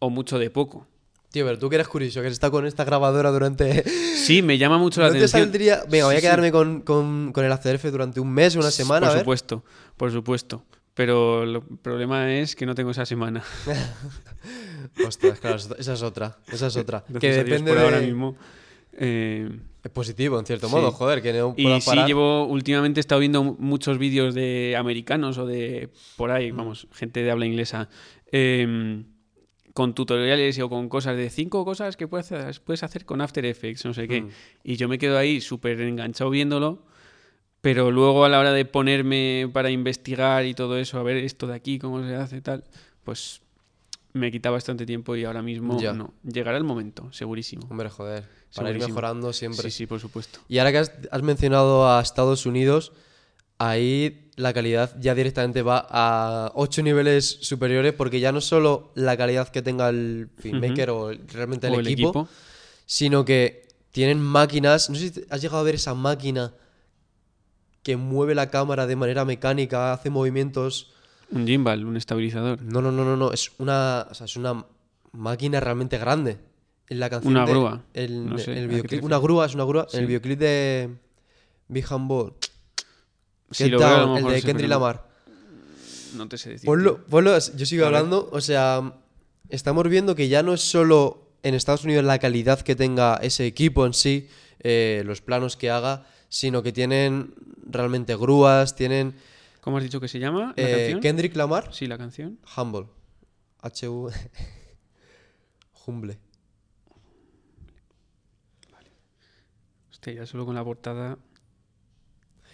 o 0.00 0.10
mucho 0.10 0.38
de 0.38 0.50
poco. 0.50 0.86
Tío, 1.30 1.44
pero 1.46 1.58
tú 1.58 1.68
que 1.68 1.76
eres 1.76 1.86
curioso, 1.88 2.20
que 2.20 2.26
has 2.26 2.32
estado 2.32 2.50
con 2.50 2.66
esta 2.66 2.84
grabadora 2.84 3.30
durante... 3.30 3.84
Sí, 4.26 4.42
me 4.42 4.58
llama 4.58 4.76
mucho 4.78 5.00
la 5.00 5.06
¿No 5.08 5.12
te 5.12 5.18
atención. 5.18 5.42
saldría...? 5.44 5.84
Venga, 5.88 6.06
voy 6.06 6.14
a 6.14 6.18
Sí, 6.18 6.22
sí. 6.22 6.26
quedarme 6.26 6.50
con, 6.50 6.80
con, 6.80 7.30
con 7.32 7.44
el 7.44 7.52
Effects 7.52 7.92
durante 7.92 8.18
un 8.18 8.32
mes, 8.32 8.56
una 8.56 8.72
semana, 8.72 9.06
Por 9.06 9.10
a 9.10 9.12
ver. 9.14 9.20
supuesto, 9.20 9.64
por 9.96 10.10
supuesto. 10.10 10.64
Pero 10.94 11.44
el 11.44 11.62
problema 11.82 12.32
es 12.34 12.56
que 12.56 12.66
no 12.66 12.74
tengo 12.74 12.90
esa 12.90 13.06
semana. 13.06 13.44
Ostras, 15.06 15.38
claro, 15.40 15.56
esa 15.56 15.92
es 15.92 16.02
otra. 16.02 16.38
Esa 16.50 16.66
es 16.68 16.76
otra. 16.76 17.04
que 17.06 17.12
Gracias 17.12 17.44
depende 17.44 17.70
por 17.72 17.78
de... 17.80 17.84
ahora 17.84 18.00
mismo. 18.00 18.36
eh, 18.94 19.50
positivo, 19.90 20.38
en 20.38 20.46
cierto 20.46 20.68
Sí. 20.68 20.74
modo, 20.74 20.90
joder, 20.92 21.22
que 21.22 21.32
no 21.32 21.54
Y 21.56 21.80
sí, 21.80 21.86
parar. 21.86 22.06
llevo 22.06 22.44
últimamente 22.46 23.00
he 23.00 23.02
estado 23.02 23.20
viendo 23.20 23.42
mu- 23.44 23.56
muchos 23.58 23.98
vídeos 23.98 24.34
de 24.34 24.74
americanos 24.78 25.38
o 25.38 25.46
de 25.46 25.90
por 26.16 26.30
ahí, 26.30 26.52
Mm. 26.52 26.56
vamos, 26.56 26.88
gente 26.92 27.22
de 27.22 27.30
habla 27.30 27.46
inglesa, 27.46 27.88
em, 28.32 29.04
con 29.74 29.94
tutoriales 29.94 30.58
o 30.60 30.68
con 30.70 30.88
cosas 30.88 31.16
de 31.16 31.28
cinco 31.30 31.64
cosas 31.64 31.96
que 31.96 32.08
puedes 32.08 32.32
hacer, 32.32 32.62
puedes 32.64 32.82
hacer 32.82 33.04
con 33.04 33.20
After 33.20 33.44
Effects, 33.44 33.84
no 33.84 33.92
sé 33.94 34.08
qué. 34.08 34.22
Mm. 34.22 34.28
Y 34.64 34.76
yo 34.76 34.88
me 34.88 34.96
quedo 34.98 35.18
ahí 35.18 35.40
súper 35.40 35.80
enganchado 35.82 36.30
viéndolo, 36.30 36.82
pero 37.60 37.90
luego 37.90 38.24
a 38.24 38.28
la 38.28 38.38
hora 38.40 38.52
de 38.52 38.64
ponerme 38.64 39.48
para 39.52 39.70
investigar 39.70 40.46
y 40.46 40.54
todo 40.54 40.78
eso, 40.78 40.98
a 40.98 41.02
ver 41.02 41.16
esto 41.18 41.46
de 41.46 41.54
aquí, 41.54 41.78
cómo 41.78 42.02
se 42.02 42.14
hace 42.14 42.40
tal, 42.40 42.64
pues 43.04 43.42
me 44.16 44.30
quita 44.32 44.50
bastante 44.50 44.84
tiempo 44.86 45.14
y 45.16 45.24
ahora 45.24 45.42
mismo 45.42 45.80
Ya. 45.80 45.92
no. 45.92 46.12
Llegará 46.24 46.56
el 46.58 46.64
momento, 46.64 47.12
segurísimo. 47.12 47.66
Hombre, 47.70 47.88
joder, 47.90 48.24
para 48.54 48.70
ir 48.70 48.78
mejorando 48.78 49.32
siempre. 49.32 49.62
Sí, 49.70 49.70
sí, 49.70 49.86
por 49.86 50.00
supuesto. 50.00 50.40
Y 50.48 50.58
ahora 50.58 50.72
que 50.72 50.78
has, 50.78 50.92
has 51.10 51.22
mencionado 51.22 51.88
a 51.88 52.00
Estados 52.00 52.46
Unidos, 52.46 52.92
ahí 53.58 54.30
la 54.36 54.52
calidad 54.52 54.94
ya 55.00 55.14
directamente 55.14 55.62
va 55.62 55.86
a 55.88 56.52
ocho 56.54 56.82
niveles 56.82 57.38
superiores 57.40 57.92
porque 57.94 58.20
ya 58.20 58.32
no 58.32 58.40
solo 58.40 58.92
la 58.94 59.16
calidad 59.16 59.48
que 59.48 59.62
tenga 59.62 59.88
el 59.88 60.28
filmmaker 60.38 60.90
o 60.90 61.12
realmente 61.32 61.66
el, 61.68 61.72
O 61.74 61.80
el 61.80 61.86
equipo, 61.86 62.08
equipo. 62.10 62.28
sino 62.84 63.24
que 63.24 63.68
tienen 63.92 64.20
máquinas. 64.20 64.90
No 64.90 64.96
sé 64.96 65.08
si 65.10 65.24
has 65.30 65.40
llegado 65.40 65.60
a 65.60 65.64
ver 65.64 65.76
esa 65.76 65.94
máquina 65.94 66.52
que 67.82 67.96
mueve 67.96 68.34
la 68.34 68.50
cámara 68.50 68.86
de 68.86 68.96
manera 68.96 69.24
mecánica, 69.24 69.92
hace 69.92 70.10
movimientos. 70.10 70.92
Un 71.30 71.46
gimbal, 71.46 71.84
un 71.84 71.96
estabilizador. 71.96 72.62
No, 72.62 72.80
no, 72.80 72.92
no, 72.92 73.04
no, 73.04 73.16
no. 73.16 73.32
Es 73.32 73.52
una, 73.58 74.06
o 74.10 74.14
sea, 74.14 74.26
es 74.26 74.36
una 74.36 74.64
máquina 75.12 75.60
realmente 75.60 75.98
grande. 75.98 76.38
En 76.88 77.00
la 77.00 77.10
canción 77.10 77.32
Una 77.32 77.44
de- 77.44 77.50
grúa. 77.52 77.82
el- 77.94 78.26
No 78.26 78.38
sé, 78.38 78.52
en 78.52 78.58
¿a 78.58 78.60
el 78.60 78.68
videoclip, 78.68 79.02
una 79.04 79.18
grúa, 79.18 79.46
es 79.46 79.54
una 79.54 79.64
grúa. 79.64 79.86
En 79.92 80.00
el 80.00 80.06
videoclip 80.06 80.38
de 80.38 80.90
Big 81.68 81.84
Handball. 81.90 82.34
Si 83.50 83.68
lo 83.68 83.78
veo, 83.78 83.88
Down, 83.88 84.16
el 84.18 84.24
de 84.34 84.42
Kendrick 84.42 84.68
Lamar. 84.70 85.04
No 86.16 86.28
te 86.28 86.38
sé 86.38 86.50
decir. 86.50 86.66
Ponlo, 86.66 86.94
tío. 86.96 87.04
ponlo, 87.06 87.36
yo 87.56 87.66
sigo 87.66 87.86
hablando. 87.86 88.28
O 88.32 88.40
sea, 88.40 88.94
estamos 89.48 89.88
viendo 89.88 90.14
que 90.14 90.28
ya 90.28 90.42
no 90.42 90.54
es 90.54 90.60
solo 90.60 91.28
en 91.42 91.54
Estados 91.54 91.84
Unidos 91.84 92.04
la 92.04 92.18
calidad 92.18 92.60
que 92.60 92.74
tenga 92.76 93.16
ese 93.16 93.46
equipo 93.46 93.84
en 93.86 93.92
sí, 93.94 94.28
eh, 94.60 95.02
los 95.06 95.20
planos 95.20 95.56
que 95.56 95.70
haga, 95.70 96.06
sino 96.28 96.62
que 96.62 96.72
tienen 96.72 97.34
realmente 97.68 98.16
grúas, 98.16 98.74
tienen 98.76 99.14
¿Cómo 99.66 99.78
has 99.78 99.82
dicho 99.82 99.98
que 100.00 100.06
se 100.06 100.20
llama 100.20 100.54
la 100.56 100.62
eh, 100.64 100.70
canción? 100.76 101.00
Kendrick 101.00 101.34
Lamar, 101.34 101.74
Sí, 101.74 101.88
la 101.88 101.98
canción. 101.98 102.38
Humble. 102.56 102.86
H-U. 103.62 104.10
Humble. 105.86 106.18
Hostia, 109.90 110.12
ya 110.12 110.24
solo 110.26 110.46
con 110.46 110.54
la 110.54 110.62
portada. 110.62 111.18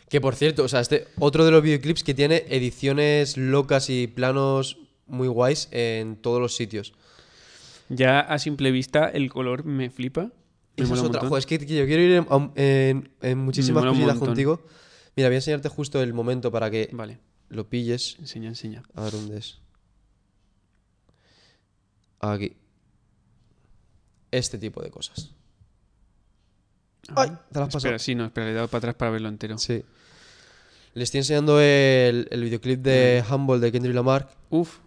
Que 0.08 0.22
por 0.22 0.34
cierto, 0.36 0.64
o 0.64 0.68
sea, 0.68 0.80
este 0.80 1.06
otro 1.18 1.44
de 1.44 1.50
los 1.50 1.62
videoclips 1.62 2.02
que 2.02 2.14
tiene 2.14 2.46
ediciones 2.48 3.36
locas 3.36 3.90
y 3.90 4.06
planos 4.06 4.78
muy 5.06 5.28
guays 5.28 5.68
en 5.70 6.16
todos 6.16 6.40
los 6.40 6.56
sitios. 6.56 6.94
Ya 7.90 8.20
a 8.20 8.38
simple 8.38 8.70
vista 8.70 9.06
el 9.10 9.28
color 9.30 9.66
me 9.66 9.90
flipa. 9.90 10.30
Me 10.78 10.84
Esa 10.84 10.94
es 10.94 11.00
otra. 11.00 11.20
Joder, 11.28 11.40
es 11.40 11.44
que, 11.46 11.58
yo 11.58 11.84
quiero 11.84 12.02
ir 12.02 12.12
en, 12.12 12.52
en- 12.56 13.10
en 13.20 13.36
muchísimas 13.38 13.84
cositas 13.84 14.18
contigo. 14.18 14.62
Mira, 15.16 15.28
voy 15.28 15.34
a 15.34 15.38
enseñarte 15.38 15.68
justo 15.68 16.02
el 16.02 16.14
momento 16.14 16.50
para 16.50 16.70
que 16.70 16.88
Vale, 16.92 17.18
lo 17.48 17.68
pilles. 17.68 18.16
enseña, 18.18 18.48
enseña. 18.48 18.82
A 18.94 19.02
ver 19.02 19.12
dónde 19.12 19.38
es. 19.38 19.58
Aquí. 22.20 22.56
Este 24.30 24.58
tipo 24.58 24.82
de 24.82 24.90
cosas. 24.90 25.30
¡Ay! 27.14 27.28
Te 27.50 27.58
la 27.58 27.66
has 27.66 27.72
pasado. 27.72 27.78
Espera, 27.78 27.98
sí, 27.98 28.14
no, 28.14 28.26
espera, 28.26 28.46
le 28.46 28.52
he 28.52 28.54
dado 28.54 28.68
para 28.68 28.78
atrás 28.78 28.94
para 28.94 29.10
verlo 29.10 29.28
entero. 29.28 29.58
Sí. 29.58 29.84
Le 30.94 31.02
estoy 31.04 31.18
enseñando 31.18 31.60
el, 31.60 32.28
el 32.30 32.42
videoclip 32.42 32.80
de 32.80 33.24
Humble 33.28 33.58
de 33.58 33.72
Kendrick 33.72 33.94
Lamar. 33.94 34.30
Uf, 34.50 34.78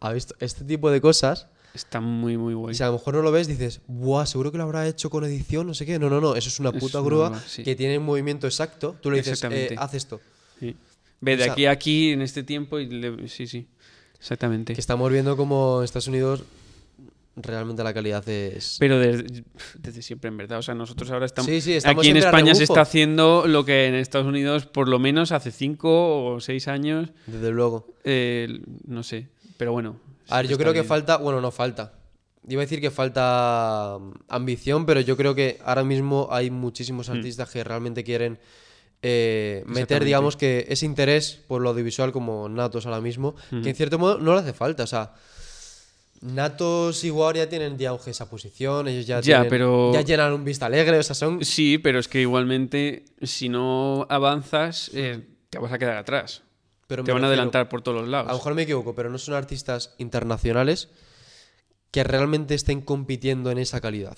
¿Ha 0.00 0.12
visto? 0.12 0.34
Este 0.40 0.64
tipo 0.64 0.90
de 0.90 1.00
cosas. 1.00 1.48
Está 1.78 2.00
muy, 2.00 2.36
muy 2.36 2.54
guay. 2.54 2.74
si 2.74 2.82
a 2.82 2.86
lo 2.86 2.92
mejor 2.94 3.14
no 3.14 3.22
lo 3.22 3.32
ves, 3.32 3.46
dices, 3.48 3.80
¡buah! 3.86 4.26
Seguro 4.26 4.52
que 4.52 4.58
lo 4.58 4.64
habrá 4.64 4.86
hecho 4.86 5.08
con 5.10 5.24
edición, 5.24 5.66
no 5.66 5.74
sé 5.74 5.86
qué. 5.86 5.98
No, 5.98 6.10
no, 6.10 6.20
no. 6.20 6.34
Eso 6.36 6.48
es 6.48 6.60
una 6.60 6.72
puta 6.72 7.00
grúa 7.00 7.40
sí. 7.46 7.62
que 7.62 7.74
tiene 7.74 7.98
un 7.98 8.04
movimiento 8.04 8.46
exacto. 8.46 8.96
Tú 9.00 9.10
le 9.10 9.18
dices, 9.18 9.42
eh, 9.50 9.74
haz 9.78 9.94
esto. 9.94 10.20
Sí. 10.60 10.74
Ve 11.20 11.36
de 11.36 11.42
o 11.42 11.44
sea- 11.46 11.52
aquí 11.54 11.66
a 11.66 11.70
aquí 11.70 12.10
en 12.12 12.22
este 12.22 12.42
tiempo 12.42 12.78
y 12.78 12.86
le- 12.88 13.28
sí, 13.28 13.46
sí. 13.46 13.66
Exactamente. 14.18 14.74
Que 14.74 14.80
estamos 14.80 15.10
viendo 15.12 15.36
como 15.36 15.78
en 15.78 15.84
Estados 15.84 16.08
Unidos 16.08 16.42
realmente 17.36 17.84
la 17.84 17.94
calidad 17.94 18.28
es. 18.28 18.76
Pero 18.80 18.98
desde, 18.98 19.44
desde 19.78 20.02
siempre, 20.02 20.28
en 20.28 20.36
verdad. 20.36 20.58
O 20.58 20.62
sea, 20.62 20.74
nosotros 20.74 21.10
ahora 21.10 21.26
estamos. 21.26 21.48
Sí, 21.48 21.60
sí, 21.60 21.74
estamos 21.74 22.02
aquí 22.02 22.10
en 22.10 22.16
España 22.16 22.54
se 22.54 22.64
está 22.64 22.80
haciendo 22.80 23.46
lo 23.46 23.64
que 23.64 23.86
en 23.86 23.94
Estados 23.94 24.26
Unidos, 24.26 24.66
por 24.66 24.88
lo 24.88 24.98
menos 24.98 25.30
hace 25.32 25.52
cinco 25.52 26.24
o 26.34 26.40
seis 26.40 26.66
años. 26.68 27.10
Desde 27.26 27.50
luego. 27.50 27.86
eh, 28.04 28.60
no 28.86 29.02
sé. 29.02 29.28
Pero 29.56 29.72
bueno. 29.72 30.00
A 30.28 30.36
ver, 30.38 30.48
yo 30.48 30.56
creo 30.58 30.72
que 30.72 30.80
falta. 30.88 31.16
Bueno, 31.18 31.40
no 31.40 31.50
falta. 31.50 31.92
Iba 32.48 32.62
a 32.62 32.64
decir 32.64 32.80
que 32.80 32.90
falta 32.90 33.98
mm, 34.00 34.12
ambición, 34.28 34.86
pero 34.86 35.00
yo 35.00 35.16
creo 35.16 35.34
que 35.34 35.58
ahora 35.64 35.84
mismo 35.84 36.28
hay 36.30 36.50
muchísimos 36.50 37.08
artistas 37.10 37.50
que 37.50 37.62
realmente 37.64 38.04
quieren 38.04 38.38
eh, 39.02 39.62
meter, 39.66 40.02
digamos, 40.04 40.36
que 40.36 40.66
ese 40.68 40.86
interés 40.86 41.38
por 41.46 41.60
lo 41.62 41.70
audiovisual 41.70 42.10
como 42.10 42.48
natos 42.48 42.86
ahora 42.86 43.00
mismo, 43.00 43.34
que 43.62 43.70
en 43.70 43.74
cierto 43.76 43.98
modo 43.98 44.18
no 44.18 44.32
le 44.34 44.40
hace 44.40 44.52
falta. 44.54 44.82
O 44.84 44.86
sea, 44.86 45.12
natos 46.20 47.04
y 47.04 47.10
War 47.10 47.36
ya 47.36 47.48
tienen 47.48 47.78
ya 47.78 47.90
auge 47.90 48.10
esa 48.10 48.28
posición, 48.28 48.88
ellos 48.88 49.06
ya, 49.06 49.16
Ya, 49.20 49.22
tienen- 49.42 49.48
pero- 49.50 49.92
ya 49.92 50.00
llenan 50.02 50.32
un 50.32 50.44
vista 50.44 50.66
alegre, 50.66 50.98
o 50.98 51.02
sea, 51.02 51.14
son. 51.14 51.44
Sí, 51.44 51.78
pero 51.78 51.98
es 51.98 52.08
que 52.08 52.20
igualmente, 52.20 53.04
si 53.22 53.48
no 53.48 54.06
avanzas, 54.08 54.90
eh, 54.94 55.20
te 55.50 55.58
vas 55.58 55.72
a 55.72 55.78
quedar 55.78 55.96
atrás. 55.96 56.42
Pero 56.88 57.04
te 57.04 57.12
van 57.12 57.22
a 57.22 57.28
refiero- 57.28 57.40
adelantar 57.42 57.68
por 57.68 57.82
todos 57.82 58.00
los 58.00 58.08
lados. 58.08 58.28
A 58.28 58.32
lo 58.32 58.38
mejor 58.38 58.54
me 58.54 58.62
equivoco, 58.62 58.94
pero 58.96 59.08
no 59.10 59.18
son 59.18 59.34
artistas 59.34 59.94
internacionales 59.98 60.88
que 61.92 62.02
realmente 62.02 62.54
estén 62.56 62.80
compitiendo 62.80 63.50
en 63.52 63.58
esa 63.58 63.80
calidad. 63.80 64.16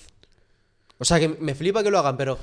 O 0.97 1.05
sea, 1.05 1.19
que 1.19 1.29
me 1.29 1.53
flipa 1.53 1.83
que 1.83 1.91
lo 1.91 1.99
hagan, 1.99 2.17
pero 2.17 2.39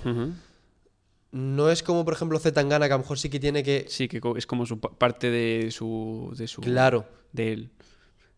no 1.30 1.70
es 1.70 1.82
como, 1.82 2.04
por 2.04 2.14
ejemplo, 2.14 2.38
Zetangana, 2.38 2.86
que 2.86 2.94
a 2.94 2.96
lo 2.96 3.02
mejor 3.02 3.18
sí 3.18 3.28
que 3.28 3.38
tiene 3.40 3.62
que... 3.62 3.84
Sí, 3.88 4.08
que 4.08 4.20
es 4.36 4.46
como 4.46 4.64
su 4.66 4.80
pa- 4.80 4.90
parte 4.90 5.30
de 5.30 5.70
su, 5.70 6.32
de 6.36 6.46
su. 6.48 6.60
Claro. 6.62 7.06
De 7.32 7.52
él. 7.52 7.70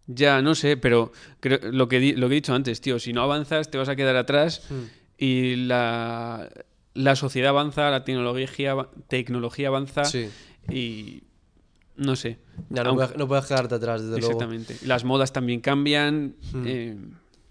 Ya, 0.07 0.43
no 0.43 0.57
sé, 0.57 0.77
pero 0.77 1.13
creo, 1.39 1.61
lo, 1.71 1.89
que 1.89 2.01
di- 2.01 2.13
lo 2.15 2.29
que 2.29 2.35
he 2.35 2.41
dicho 2.41 2.53
antes, 2.55 2.81
tío, 2.81 2.99
si 2.99 3.13
no 3.13 3.23
avanzas 3.23 3.71
te 3.71 3.79
vas 3.79 3.89
a 3.89 3.95
quedar 3.95 4.17
atrás 4.17 4.63
Hmm. 4.69 4.85
y 5.19 5.55
la, 5.57 6.49
la 6.95 7.15
sociedad 7.17 7.51
avanza, 7.51 7.89
la 7.91 8.03
tecnología, 8.05 8.75
tecnología 9.07 9.69
avanza 9.69 10.05
Sí. 10.05 10.29
y 10.69 11.23
no 12.01 12.17
sé. 12.17 12.39
Ya 12.71 12.83
no, 12.83 12.91
Aunque- 12.91 13.05
puedes, 13.05 13.19
no 13.19 13.29
puedes 13.29 13.47
quedarte 13.47 13.75
atrás, 13.75 14.01
desde 14.03 14.19
luego. 14.19 14.33
exactamente. 14.33 14.77
Las 14.87 15.05
modas 15.05 15.33
también 15.33 15.61
cambian. 15.61 16.35
Hmm. 16.53 16.65
eh, 16.67 16.97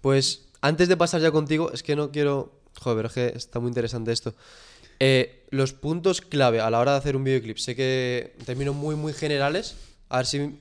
Pues 0.00 0.48
antes 0.60 0.88
de 0.88 0.96
pasar 0.96 1.20
ya 1.20 1.30
contigo, 1.30 1.72
es 1.72 1.82
que 1.82 1.94
no 1.96 2.10
quiero... 2.10 2.58
Joder, 2.80 3.06
es 3.06 3.12
que 3.12 3.26
está 3.36 3.60
muy 3.60 3.68
interesante 3.68 4.12
esto. 4.12 4.34
Eh, 4.98 5.46
los 5.50 5.72
puntos 5.72 6.20
clave 6.20 6.60
a 6.60 6.70
la 6.70 6.78
hora 6.80 6.92
de 6.92 6.98
hacer 6.98 7.16
un 7.16 7.24
videoclip. 7.24 7.56
Sé 7.58 7.74
que 7.74 8.34
en 8.38 8.44
términos 8.44 8.74
muy, 8.74 8.94
muy 8.96 9.12
generales, 9.12 9.76
a 10.08 10.18
ver 10.18 10.26
si 10.26 10.58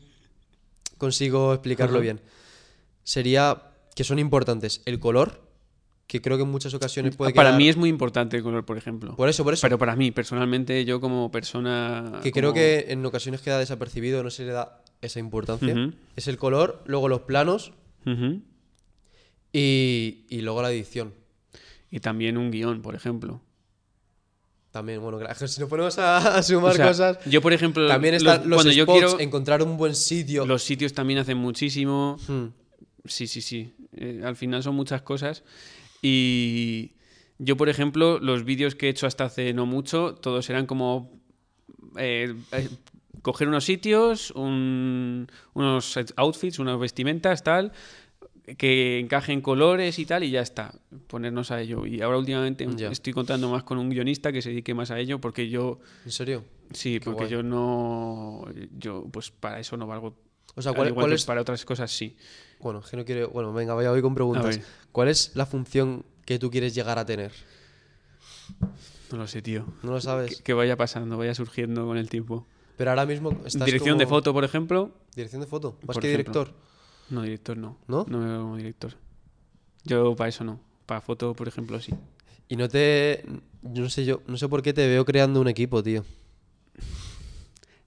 consigo 0.97 1.53
explicarlo 1.53 1.99
bien. 1.99 2.19
Sería 3.03 3.71
que 3.95 4.03
son 4.03 4.19
importantes 4.19 4.81
el 4.85 4.99
color, 4.99 5.41
que 6.09 6.21
creo 6.21 6.37
que 6.37 6.43
en 6.43 6.49
muchas 6.49 6.73
ocasiones 6.73 7.15
puede 7.15 7.33
para 7.35 7.49
quedar- 7.51 7.57
mí 7.59 7.69
es 7.69 7.77
muy 7.77 7.87
importante 7.87 8.35
el 8.35 8.41
color, 8.41 8.65
por 8.65 8.79
ejemplo. 8.79 9.15
Por 9.15 9.29
eso, 9.29 9.43
por 9.43 9.53
eso. 9.53 9.61
Pero 9.61 9.77
para 9.77 9.95
mí, 9.95 10.09
personalmente, 10.09 10.83
yo 10.83 10.99
como 10.99 11.29
persona. 11.31 12.19
que 12.23 12.31
creo 12.31 12.49
como- 12.49 12.55
que 12.55 12.87
en 12.89 13.05
ocasiones 13.05 13.41
queda 13.41 13.59
desapercibido, 13.59 14.23
no 14.23 14.31
se 14.31 14.43
le 14.43 14.51
da 14.53 14.81
esa 15.01 15.19
importancia. 15.19 15.71
Ujú. 15.71 15.93
Es 16.15 16.27
el 16.27 16.37
color, 16.37 16.81
luego 16.87 17.09
los 17.09 17.21
planos 17.21 17.73
Ujú. 18.07 18.41
y, 19.53 20.25
y 20.29 20.41
luego 20.41 20.61
la 20.63 20.71
edición. 20.71 21.13
Y 21.91 21.99
también 21.99 22.37
un 22.37 22.51
guion, 22.51 22.81
por 22.81 22.95
ejemplo. 22.95 23.41
También, 24.71 25.01
bueno. 25.01 25.19
Si 25.47 25.59
nos 25.59 25.69
ponemos 25.69 25.97
a, 25.99 26.41
sumar 26.43 26.73
O 26.73 26.75
sea, 26.75 26.87
cosas. 26.87 27.19
Yo, 27.25 27.41
por 27.41 27.53
ejemplo, 27.53 27.87
También 27.87 28.15
están 28.15 28.49
los, 28.49 28.57
cuando 28.57 28.71
yo 28.73 28.83
spots, 28.85 28.99
quiero. 28.99 29.19
encontrar 29.19 29.63
un 29.63 29.77
buen 29.77 29.95
sitio. 29.95 30.45
Los 30.45 30.63
sitios 30.63 30.93
también 30.93 31.19
hacen 31.19 31.37
muchísimo. 31.37 32.17
Hmm. 32.27 32.45
Sí, 33.05 33.27
sí, 33.27 33.41
sí. 33.41 33.73
Eh, 33.95 34.21
al 34.23 34.35
final 34.35 34.61
son 34.61 34.75
muchas 34.75 35.01
cosas. 35.01 35.43
Y 36.01 36.93
yo, 37.37 37.57
por 37.57 37.69
ejemplo, 37.69 38.19
los 38.19 38.43
vídeos 38.45 38.75
que 38.75 38.87
he 38.87 38.89
hecho 38.89 39.07
hasta 39.07 39.25
hace 39.25 39.53
no 39.53 39.65
mucho, 39.65 40.15
todos 40.15 40.49
eran 40.49 40.65
como 40.65 41.19
eh, 41.97 42.35
eh, 42.51 42.69
coger 43.21 43.47
unos 43.47 43.65
sitios, 43.65 44.31
un- 44.31 45.27
unos 45.53 45.97
outfits, 46.15 46.59
unas 46.59 46.79
vestimentas, 46.79 47.43
tal, 47.43 47.71
que 48.57 48.99
encajen 48.99 49.41
colores 49.41 49.99
y 49.99 50.05
tal, 50.05 50.23
y 50.23 50.31
ya 50.31 50.41
está. 50.41 50.73
Ponernos 51.07 51.51
a 51.51 51.61
ello. 51.61 51.85
Y 51.85 52.01
ahora 52.01 52.17
últimamente 52.17 52.67
Ya. 52.77 52.89
estoy 52.89 53.13
contando 53.13 53.49
más 53.49 53.63
con 53.63 53.77
un 53.77 53.89
guionista 53.89 54.31
que 54.31 54.41
se 54.41 54.49
dedique 54.49 54.73
más 54.73 54.91
a 54.91 54.99
ello, 54.99 55.19
porque 55.19 55.49
yo, 55.49 55.79
¿En 56.05 56.11
serio? 56.11 56.43
sí, 56.71 56.99
porque 56.99 57.21
guay. 57.25 57.31
yo 57.31 57.43
no, 57.43 58.45
yo 58.77 59.05
pues 59.11 59.31
para 59.31 59.59
eso 59.59 59.77
no 59.77 59.85
valgo. 59.87 60.15
O 60.55 60.61
sea, 60.61 60.73
¿cuál, 60.73 61.13
es...? 61.13 61.25
para 61.25 61.41
otras 61.41 61.63
cosas 61.65 61.91
sí. 61.91 62.15
Bueno, 62.59 62.81
que 62.81 62.97
no 62.97 63.05
quiero... 63.05 63.29
Bueno, 63.29 63.53
venga, 63.53 63.73
vaya, 63.73 63.91
voy 63.91 64.01
con 64.01 64.15
preguntas. 64.15 64.59
¿Cuál 64.91 65.07
es 65.07 65.31
la 65.35 65.45
función 65.45 66.05
que 66.25 66.39
tú 66.39 66.51
quieres 66.51 66.75
llegar 66.75 66.99
a 66.99 67.05
tener? 67.05 67.31
No 69.11 69.17
lo 69.17 69.27
sé, 69.27 69.41
tío. 69.41 69.65
No 69.83 69.91
lo 69.91 70.01
sabes. 70.01 70.37
Que, 70.37 70.43
que 70.43 70.53
vaya 70.53 70.75
pasando, 70.75 71.17
vaya 71.17 71.33
surgiendo 71.33 71.85
con 71.85 71.97
el 71.97 72.09
tiempo. 72.09 72.45
Pero 72.77 72.91
ahora 72.91 73.05
mismo 73.05 73.31
estás 73.45 73.65
Dirección 73.65 73.97
de 73.97 74.07
foto, 74.07 74.33
por 74.33 74.43
ejemplo. 74.43 74.91
Dirección 75.15 75.41
de 75.41 75.47
foto, 75.47 75.77
más 75.85 75.95
Por 75.95 76.01
que 76.01 76.13
ejemplo. 76.13 76.33
director. 76.33 76.55
No, 77.09 77.21
director 77.23 77.57
no. 77.57 77.77
¿No? 77.87 78.05
No 78.07 78.19
me 78.19 78.27
veo 78.27 78.41
como 78.41 78.57
director. 78.57 78.93
Yo 79.83 80.15
para 80.15 80.29
eso 80.29 80.43
no. 80.43 80.61
Para 80.85 81.01
foto, 81.01 81.33
por 81.33 81.47
ejemplo, 81.47 81.81
sí. 81.81 81.93
Y 82.47 82.55
no 82.55 82.69
te. 82.69 83.25
Yo 83.63 83.83
no 83.83 83.89
sé 83.89 84.05
yo, 84.05 84.21
no 84.27 84.37
sé 84.37 84.47
por 84.47 84.61
qué 84.61 84.73
te 84.73 84.87
veo 84.87 85.03
creando 85.03 85.41
un 85.41 85.47
equipo, 85.47 85.83
tío. 85.83 86.05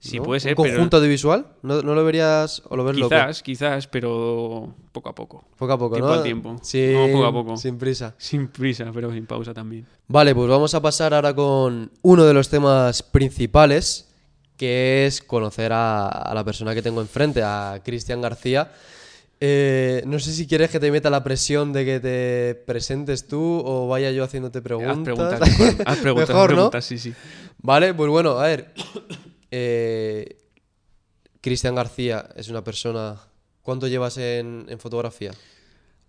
Sí, 0.03 0.17
¿no? 0.17 0.23
puede 0.23 0.41
ser, 0.41 0.51
¿Un 0.57 0.63
pero 0.63 0.75
conjunto 0.75 0.97
audiovisual? 0.97 1.45
¿No, 1.61 1.81
no 1.81 1.95
lo 1.95 2.03
verías 2.03 2.61
o 2.67 2.75
lo 2.75 2.83
ves 2.83 2.97
loco? 2.97 3.09
quizás, 3.15 3.41
quizás, 3.41 3.87
pero 3.87 4.75
poco 4.91 5.09
a 5.09 5.15
poco. 5.15 5.45
Poco 5.57 5.71
a 5.73 5.77
poco, 5.77 5.95
Tiempo 5.95 6.09
¿no? 6.09 6.13
al 6.15 6.23
tiempo. 6.23 6.55
Sí, 6.61 6.91
No, 6.93 7.07
poco 7.13 7.25
a 7.25 7.31
poco. 7.31 7.55
Sin 7.57 7.77
prisa. 7.77 8.13
Sin 8.17 8.49
prisa, 8.49 8.91
pero 8.93 9.13
sin 9.13 9.25
pausa 9.25 9.53
también. 9.53 9.85
Vale, 10.09 10.35
pues 10.35 10.49
vamos 10.49 10.73
a 10.75 10.81
pasar 10.81 11.13
ahora 11.13 11.33
con 11.33 11.89
uno 12.01 12.25
de 12.25 12.33
los 12.33 12.49
temas 12.49 13.01
principales, 13.01 14.09
que 14.57 15.05
es 15.05 15.21
conocer 15.21 15.71
a, 15.71 16.07
a 16.07 16.33
la 16.33 16.43
persona 16.43 16.75
que 16.75 16.81
tengo 16.81 16.99
enfrente, 16.99 17.41
a 17.41 17.79
Cristian 17.83 18.21
García. 18.21 18.71
Eh, 19.39 20.03
no 20.05 20.19
sé 20.19 20.31
si 20.31 20.47
quieres 20.47 20.69
que 20.69 20.79
te 20.79 20.91
meta 20.91 21.09
la 21.09 21.23
presión 21.23 21.73
de 21.73 21.83
que 21.85 21.99
te 21.99 22.55
presentes 22.65 23.27
tú 23.27 23.61
o 23.65 23.87
vaya 23.87 24.11
yo 24.11 24.23
haciéndote 24.23 24.61
preguntas. 24.61 24.97
Haz 24.97 25.03
preguntas, 25.03 25.39
mejor. 25.39 25.75
Haz 25.85 25.97
preguntas, 25.97 26.29
Mejor, 26.35 26.49
¿no? 26.51 26.55
preguntas, 26.55 26.85
sí, 26.85 26.97
sí. 26.97 27.13
Vale, 27.61 27.93
pues 27.93 28.09
bueno, 28.09 28.39
a 28.39 28.47
ver. 28.47 28.73
Eh, 29.55 30.37
Cristian 31.41 31.75
García 31.75 32.27
es 32.35 32.49
una 32.49 32.63
persona. 32.63 33.21
¿Cuánto 33.61 33.87
llevas 33.87 34.17
en, 34.17 34.65
en 34.67 34.79
fotografía? 34.79 35.31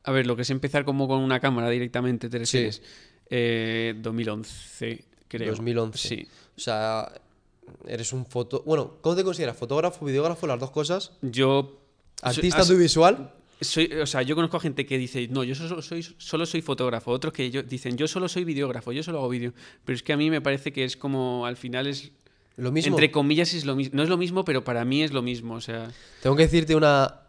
A 0.04 0.12
ver, 0.12 0.26
lo 0.26 0.34
que 0.34 0.42
es 0.42 0.50
empezar 0.50 0.84
como 0.86 1.06
con 1.06 1.20
una 1.20 1.40
cámara 1.40 1.68
directamente, 1.68 2.28
te 2.30 2.38
Sí. 2.46 2.56
refieres. 2.58 2.82
Eh, 3.28 3.94
2011, 3.98 5.04
creo. 5.28 5.50
2011. 5.50 5.98
Sí. 6.08 6.26
O 6.56 6.60
sea, 6.60 7.12
eres 7.86 8.12
un 8.14 8.24
foto. 8.24 8.62
Bueno, 8.64 8.96
¿cómo 9.02 9.14
te 9.14 9.24
consideras? 9.24 9.56
¿Fotógrafo, 9.56 10.04
videógrafo, 10.06 10.46
las 10.46 10.58
dos 10.58 10.70
cosas? 10.70 11.12
Yo... 11.20 11.80
¿Artista 12.22 12.60
as- 12.62 12.70
audiovisual? 12.70 13.30
Soy, 13.60 13.86
o 13.92 14.06
sea, 14.06 14.22
yo 14.22 14.34
conozco 14.34 14.56
a 14.56 14.60
gente 14.60 14.84
que 14.86 14.96
dice, 14.98 15.28
no, 15.28 15.44
yo 15.44 15.54
solo 15.54 15.80
soy, 15.82 16.02
solo 16.18 16.46
soy 16.46 16.60
fotógrafo. 16.62 17.10
Otros 17.10 17.32
que 17.34 17.50
yo, 17.50 17.62
dicen, 17.62 17.96
yo 17.96 18.08
solo 18.08 18.28
soy 18.28 18.44
videógrafo, 18.44 18.90
yo 18.92 19.02
solo 19.02 19.18
hago 19.18 19.28
vídeo. 19.28 19.52
Pero 19.84 19.96
es 19.96 20.02
que 20.02 20.12
a 20.12 20.16
mí 20.16 20.30
me 20.30 20.40
parece 20.40 20.72
que 20.72 20.84
es 20.84 20.96
como, 20.96 21.44
al 21.46 21.56
final 21.56 21.86
es, 21.86 22.10
Lo 22.56 22.70
mismo. 22.72 22.90
entre 22.94 23.10
comillas, 23.10 23.52
es 23.54 23.64
lo 23.64 23.74
mismo. 23.76 23.96
No 23.96 24.02
es 24.02 24.08
lo 24.08 24.16
mismo, 24.16 24.44
pero 24.44 24.62
para 24.64 24.84
mí 24.84 25.02
es 25.02 25.12
lo 25.12 25.22
mismo. 25.22 25.54
O 25.54 25.60
sea, 25.60 25.90
Tengo 26.22 26.36
que 26.36 26.42
decirte 26.44 26.74
una. 26.76 27.20